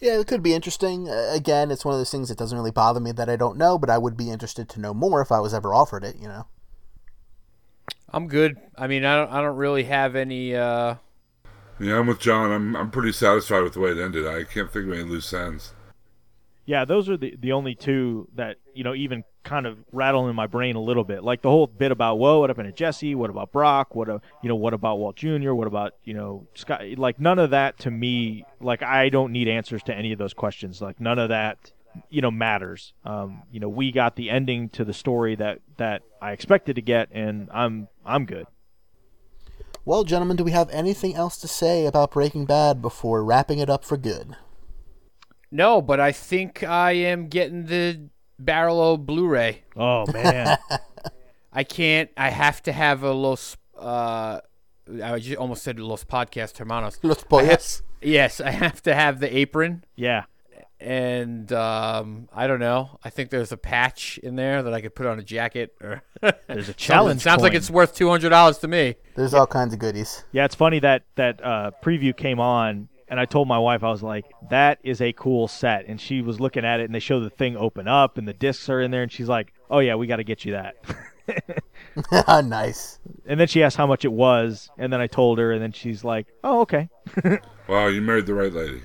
Yeah, 0.00 0.18
it 0.18 0.26
could 0.26 0.42
be 0.42 0.52
interesting. 0.54 1.08
Uh, 1.08 1.30
again, 1.32 1.70
it's 1.70 1.84
one 1.84 1.94
of 1.94 2.00
those 2.00 2.10
things 2.10 2.28
that 2.28 2.38
doesn't 2.38 2.58
really 2.58 2.72
bother 2.72 2.98
me 2.98 3.12
that 3.12 3.28
I 3.28 3.36
don't 3.36 3.56
know, 3.56 3.78
but 3.78 3.88
I 3.88 3.98
would 3.98 4.16
be 4.16 4.30
interested 4.30 4.68
to 4.70 4.80
know 4.80 4.92
more 4.92 5.20
if 5.22 5.30
I 5.30 5.38
was 5.38 5.54
ever 5.54 5.72
offered 5.72 6.02
it, 6.02 6.16
you 6.16 6.26
know. 6.26 6.46
I'm 8.12 8.26
good. 8.26 8.56
I 8.76 8.88
mean, 8.88 9.04
I 9.04 9.16
don't. 9.16 9.30
I 9.30 9.40
don't 9.40 9.56
really 9.56 9.84
have 9.84 10.16
any. 10.16 10.54
Uh, 10.54 10.96
Yeah, 11.80 11.98
I'm 11.98 12.06
with 12.06 12.20
John. 12.20 12.50
I'm 12.50 12.76
I'm 12.76 12.90
pretty 12.90 13.12
satisfied 13.12 13.62
with 13.62 13.72
the 13.74 13.80
way 13.80 13.90
it 13.90 13.98
ended. 13.98 14.26
I 14.26 14.44
can't 14.44 14.70
think 14.70 14.86
of 14.86 14.92
any 14.92 15.04
loose 15.04 15.32
ends. 15.32 15.72
Yeah, 16.64 16.84
those 16.84 17.08
are 17.08 17.16
the 17.16 17.34
the 17.38 17.52
only 17.52 17.74
two 17.74 18.28
that 18.34 18.56
you 18.74 18.84
know 18.84 18.94
even 18.94 19.24
kind 19.42 19.66
of 19.66 19.78
rattle 19.90 20.28
in 20.28 20.36
my 20.36 20.46
brain 20.46 20.76
a 20.76 20.80
little 20.80 21.02
bit. 21.02 21.24
Like 21.24 21.42
the 21.42 21.50
whole 21.50 21.66
bit 21.66 21.90
about 21.90 22.18
whoa, 22.18 22.40
what 22.40 22.50
happened 22.50 22.68
to 22.68 22.72
Jesse? 22.72 23.14
What 23.14 23.30
about 23.30 23.50
Brock? 23.50 23.94
What 23.94 24.08
a, 24.08 24.20
you 24.42 24.48
know, 24.48 24.54
what 24.54 24.72
about 24.72 24.98
Walt 24.98 25.16
Jr.? 25.16 25.52
What 25.52 25.66
about 25.66 25.94
you 26.04 26.14
know 26.14 26.46
Scott? 26.54 26.82
Like 26.96 27.18
none 27.18 27.38
of 27.38 27.50
that 27.50 27.78
to 27.80 27.90
me. 27.90 28.44
Like 28.60 28.82
I 28.82 29.08
don't 29.08 29.32
need 29.32 29.48
answers 29.48 29.82
to 29.84 29.94
any 29.94 30.12
of 30.12 30.18
those 30.18 30.34
questions. 30.34 30.80
Like 30.80 31.00
none 31.00 31.18
of 31.18 31.30
that 31.30 31.72
you 32.10 32.20
know 32.20 32.30
matters. 32.30 32.92
Um, 33.04 33.42
you 33.50 33.60
know, 33.60 33.68
we 33.68 33.92
got 33.92 34.16
the 34.16 34.30
ending 34.30 34.68
to 34.70 34.84
the 34.84 34.92
story 34.94 35.34
that 35.36 35.60
that 35.76 36.02
I 36.20 36.32
expected 36.32 36.76
to 36.76 36.82
get, 36.82 37.08
and 37.12 37.48
I'm 37.52 37.88
I'm 38.04 38.24
good. 38.26 38.46
Well, 39.84 40.04
gentlemen, 40.04 40.36
do 40.36 40.44
we 40.44 40.52
have 40.52 40.70
anything 40.70 41.16
else 41.16 41.36
to 41.38 41.48
say 41.48 41.86
about 41.86 42.12
Breaking 42.12 42.46
Bad 42.46 42.80
before 42.80 43.24
wrapping 43.24 43.58
it 43.58 43.68
up 43.68 43.84
for 43.84 43.96
good? 43.96 44.36
No, 45.52 45.80
but 45.80 46.00
I 46.00 46.10
think 46.10 46.64
I 46.64 46.92
am 46.92 47.28
getting 47.28 47.66
the 47.66 48.08
Barrel 48.38 48.98
Blu-ray. 48.98 49.62
Oh 49.76 50.10
man, 50.10 50.58
I 51.52 51.62
can't. 51.62 52.10
I 52.16 52.30
have 52.30 52.62
to 52.64 52.72
have 52.72 53.02
a 53.04 53.12
Los. 53.12 53.56
Uh, 53.78 54.40
I 55.02 55.18
just 55.20 55.36
almost 55.36 55.62
said 55.62 55.78
Los 55.78 56.02
Podcast 56.04 56.58
Hermanos. 56.58 56.98
Los 57.02 57.24
I 57.30 57.42
have- 57.44 57.62
yes, 58.00 58.40
I 58.40 58.50
have 58.50 58.82
to 58.82 58.94
have 58.94 59.20
the 59.20 59.36
apron, 59.36 59.84
yeah. 59.94 60.24
and 60.80 61.52
um, 61.52 62.28
I 62.32 62.46
don't 62.48 62.58
know. 62.58 62.98
I 63.04 63.10
think 63.10 63.30
there's 63.30 63.52
a 63.52 63.56
patch 63.56 64.18
in 64.18 64.34
there 64.34 64.62
that 64.64 64.74
I 64.74 64.80
could 64.80 64.94
put 64.94 65.06
on 65.06 65.18
a 65.18 65.22
jacket. 65.22 65.74
Or 65.80 66.02
There's 66.48 66.68
a 66.68 66.74
challenge. 66.74 67.22
Sounds 67.22 67.42
like 67.42 67.54
it's 67.54 67.70
worth 67.70 67.94
two 67.94 68.08
hundred 68.08 68.30
dollars 68.30 68.58
to 68.58 68.68
me. 68.68 68.96
There's 69.14 69.34
all 69.34 69.46
kinds 69.46 69.72
of 69.72 69.78
goodies. 69.78 70.24
Yeah, 70.32 70.44
it's 70.44 70.54
funny 70.56 70.80
that 70.80 71.04
that 71.16 71.44
uh, 71.44 71.70
preview 71.82 72.16
came 72.16 72.40
on, 72.40 72.88
and 73.12 73.20
I 73.20 73.26
told 73.26 73.46
my 73.46 73.58
wife 73.58 73.84
I 73.84 73.90
was 73.90 74.02
like, 74.02 74.24
"That 74.48 74.78
is 74.82 75.02
a 75.02 75.12
cool 75.12 75.46
set," 75.46 75.84
and 75.86 76.00
she 76.00 76.22
was 76.22 76.40
looking 76.40 76.64
at 76.64 76.80
it, 76.80 76.84
and 76.84 76.94
they 76.94 76.98
show 76.98 77.20
the 77.20 77.28
thing 77.28 77.58
open 77.58 77.86
up, 77.86 78.16
and 78.16 78.26
the 78.26 78.32
discs 78.32 78.70
are 78.70 78.80
in 78.80 78.90
there, 78.90 79.02
and 79.02 79.12
she's 79.12 79.28
like, 79.28 79.52
"Oh 79.70 79.80
yeah, 79.80 79.96
we 79.96 80.06
got 80.06 80.16
to 80.16 80.24
get 80.24 80.46
you 80.46 80.52
that." 80.52 80.76
nice. 82.46 82.98
and 83.26 83.38
then 83.38 83.48
she 83.48 83.62
asked 83.62 83.76
how 83.76 83.86
much 83.86 84.06
it 84.06 84.12
was, 84.12 84.70
and 84.78 84.90
then 84.90 85.02
I 85.02 85.08
told 85.08 85.38
her, 85.38 85.52
and 85.52 85.62
then 85.62 85.72
she's 85.72 86.02
like, 86.02 86.26
"Oh 86.42 86.62
okay." 86.62 86.88
Wow, 87.68 87.86
you 87.86 88.02
married 88.02 88.26
the 88.26 88.34
right 88.34 88.52
lady. 88.52 88.82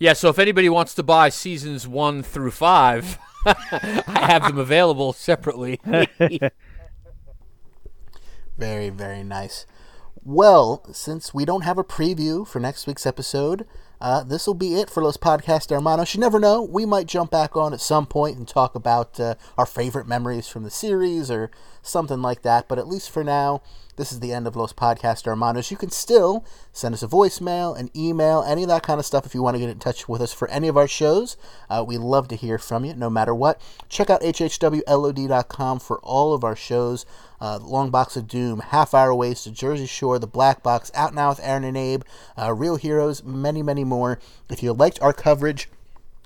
Yeah. 0.00 0.14
So 0.14 0.30
if 0.30 0.38
anybody 0.38 0.68
wants 0.68 0.94
to 0.94 1.04
buy 1.04 1.28
seasons 1.28 1.86
one 1.86 2.24
through 2.24 2.50
five, 2.50 3.18
I 3.46 4.26
have 4.26 4.42
them 4.42 4.58
available 4.58 5.12
separately. 5.12 5.80
Very, 8.58 8.90
very 8.90 9.22
nice. 9.22 9.64
Well, 10.30 10.84
since 10.92 11.32
we 11.32 11.46
don't 11.46 11.64
have 11.64 11.78
a 11.78 11.82
preview 11.82 12.46
for 12.46 12.60
next 12.60 12.86
week's 12.86 13.06
episode, 13.06 13.64
uh, 13.98 14.22
this 14.22 14.46
will 14.46 14.52
be 14.52 14.74
it 14.74 14.90
for 14.90 15.02
Los 15.02 15.16
Podcast 15.16 15.70
Hermanos. 15.70 16.14
You 16.14 16.20
never 16.20 16.38
know, 16.38 16.62
we 16.62 16.84
might 16.84 17.06
jump 17.06 17.30
back 17.30 17.56
on 17.56 17.72
at 17.72 17.80
some 17.80 18.04
point 18.04 18.36
and 18.36 18.46
talk 18.46 18.74
about 18.74 19.18
uh, 19.18 19.36
our 19.56 19.64
favorite 19.64 20.06
memories 20.06 20.46
from 20.46 20.64
the 20.64 20.70
series 20.70 21.30
or 21.30 21.50
something 21.80 22.20
like 22.20 22.42
that. 22.42 22.68
But 22.68 22.78
at 22.78 22.86
least 22.86 23.10
for 23.10 23.24
now, 23.24 23.62
this 23.96 24.12
is 24.12 24.20
the 24.20 24.34
end 24.34 24.46
of 24.46 24.54
Los 24.54 24.74
Podcast 24.74 25.24
Hermanos. 25.24 25.70
You 25.70 25.78
can 25.78 25.90
still 25.90 26.44
send 26.72 26.94
us 26.94 27.02
a 27.02 27.08
voicemail, 27.08 27.76
an 27.76 27.90
email, 27.96 28.44
any 28.46 28.62
of 28.62 28.68
that 28.68 28.82
kind 28.82 29.00
of 29.00 29.06
stuff 29.06 29.24
if 29.24 29.34
you 29.34 29.42
want 29.42 29.54
to 29.54 29.60
get 29.60 29.70
in 29.70 29.78
touch 29.78 30.10
with 30.10 30.20
us 30.20 30.34
for 30.34 30.46
any 30.48 30.68
of 30.68 30.76
our 30.76 30.86
shows. 30.86 31.38
Uh, 31.70 31.82
we 31.88 31.96
love 31.96 32.28
to 32.28 32.36
hear 32.36 32.58
from 32.58 32.84
you, 32.84 32.94
no 32.94 33.08
matter 33.08 33.34
what. 33.34 33.60
Check 33.88 34.10
out 34.10 34.20
hhwlod.com 34.20 35.78
for 35.80 35.98
all 36.00 36.34
of 36.34 36.44
our 36.44 36.54
shows. 36.54 37.06
Uh, 37.40 37.58
Long 37.58 37.90
Box 37.90 38.16
of 38.16 38.26
Doom, 38.26 38.60
Half 38.60 38.94
Hour 38.94 39.14
Ways 39.14 39.42
to 39.44 39.50
Jersey 39.50 39.86
Shore, 39.86 40.18
The 40.18 40.26
Black 40.26 40.62
Box, 40.62 40.90
Out 40.94 41.14
Now 41.14 41.30
with 41.30 41.40
Aaron 41.42 41.64
and 41.64 41.76
Abe, 41.76 42.02
uh, 42.38 42.52
Real 42.52 42.76
Heroes, 42.76 43.22
many, 43.22 43.62
many 43.62 43.84
more. 43.84 44.18
If 44.48 44.62
you 44.62 44.72
liked 44.72 45.00
our 45.00 45.12
coverage 45.12 45.68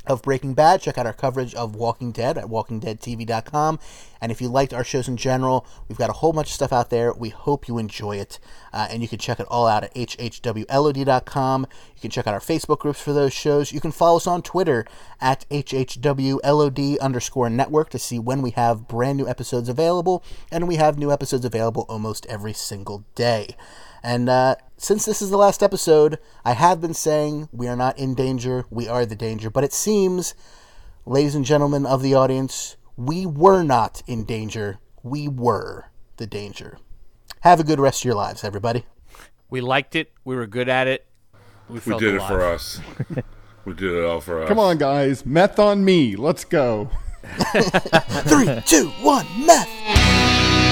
of 0.07 0.23
Breaking 0.23 0.55
Bad, 0.55 0.81
check 0.81 0.99
out 0.99 1.07
our 1.07 1.13
coverage 1.13 1.55
of 1.55 1.77
Walking 1.77 2.13
Dead 2.13 2.37
at 2.37 2.47
walkingdeadtv.com. 2.47 3.79
And 4.21 4.33
if 4.33 4.41
you 4.41 4.49
liked 4.49 4.73
our 4.73 4.85
shows 4.85 5.09
in 5.09 5.17
general, 5.17 5.67
we've 5.89 5.99
got 5.99 6.11
a 6.11 6.15
whole 6.15 6.33
bunch 6.33 6.49
of 6.49 6.55
stuff 6.55 6.73
out 6.73 6.91
there. 6.91 7.13
We 7.13 7.31
hope 7.31 7.69
you 7.69 7.79
enjoy 7.79 8.17
it. 8.17 8.39
Uh, 8.73 8.89
and 8.91 9.03
you 9.03 9.09
can 9.09 9.19
check 9.19 9.41
it 9.41 9.47
all 9.49 9.67
out 9.67 9.85
at 9.85 9.95
hhwlod.com. 9.95 11.67
You 11.95 12.01
can 12.01 12.11
check 12.11 12.27
out 12.27 12.35
our 12.35 12.41
Facebook 12.41 12.79
groups 12.79 13.01
for 13.01 13.13
those 13.13 13.33
shows. 13.33 13.73
You 13.73 13.81
can 13.81 13.93
follow 13.93 14.17
us 14.17 14.27
on 14.27 14.43
Twitter 14.43 14.85
at 15.21 15.45
hhwlod 15.51 17.01
underscore 17.01 17.51
network 17.51 17.91
to 17.91 17.99
see 17.99 18.19
when 18.19 18.43
we 18.43 18.51
have 18.51 18.89
brand 18.89 19.19
new 19.19 19.29
episodes 19.29 19.69
available. 19.69 20.25
And 20.51 20.69
we 20.69 20.77
have 20.77 20.99
new 20.99 21.11
episodes 21.11 21.45
available 21.45 21.87
almost 21.89 22.27
every 22.27 22.53
single 22.53 23.05
day. 23.15 23.57
And 24.03 24.29
uh, 24.29 24.57
since 24.77 25.05
this 25.05 25.23
is 25.23 25.31
the 25.31 25.37
last 25.37 25.63
episode, 25.63 26.19
I 26.45 26.53
have 26.53 26.81
been 26.81 26.95
saying 26.95 27.49
we 27.53 27.69
are 27.69 27.77
not 27.77 27.99
in 27.99 28.15
danger, 28.15 28.65
we 28.71 28.89
are 28.89 29.07
the 29.07 29.15
danger. 29.15 29.49
But 29.49 29.65
it 29.65 29.73
seems, 29.73 30.35
ladies 31.07 31.35
and 31.35 31.45
gentlemen 31.45 31.87
of 31.87 32.03
the 32.03 32.15
audience, 32.15 32.77
we 32.97 33.27
were 33.27 33.63
not 33.63 34.03
in 34.07 34.25
danger, 34.25 34.79
we 35.03 35.29
were 35.29 35.87
the 36.17 36.27
danger. 36.27 36.79
Have 37.41 37.61
a 37.61 37.65
good 37.65 37.81
rest 37.81 38.01
of 38.01 38.07
your 38.07 38.15
lives, 38.15 38.45
everybody. 38.45 38.85
We 39.51 39.61
liked 39.61 39.95
it. 39.95 40.13
We 40.25 40.35
were 40.35 40.47
good 40.47 40.69
at 40.69 40.89
it. 40.89 41.07
We, 41.69 41.75
We 41.75 41.81
felt 41.81 42.01
did 42.01 42.15
it 42.15 42.23
for 42.23 42.43
us. 42.43 42.81
we 43.65 43.75
did 43.75 43.93
it 43.93 44.05
all 44.05 44.21
for 44.21 44.43
us. 44.43 44.49
Come 44.49 44.59
on, 44.59 44.79
guys. 44.79 45.25
Meth 45.25 45.59
on 45.59 45.85
me. 45.85 46.17
Let's 46.17 46.45
go. 46.45 46.91
Three, 48.25 48.61
two, 48.67 48.89
one, 49.01 49.27
meth! 49.47 50.72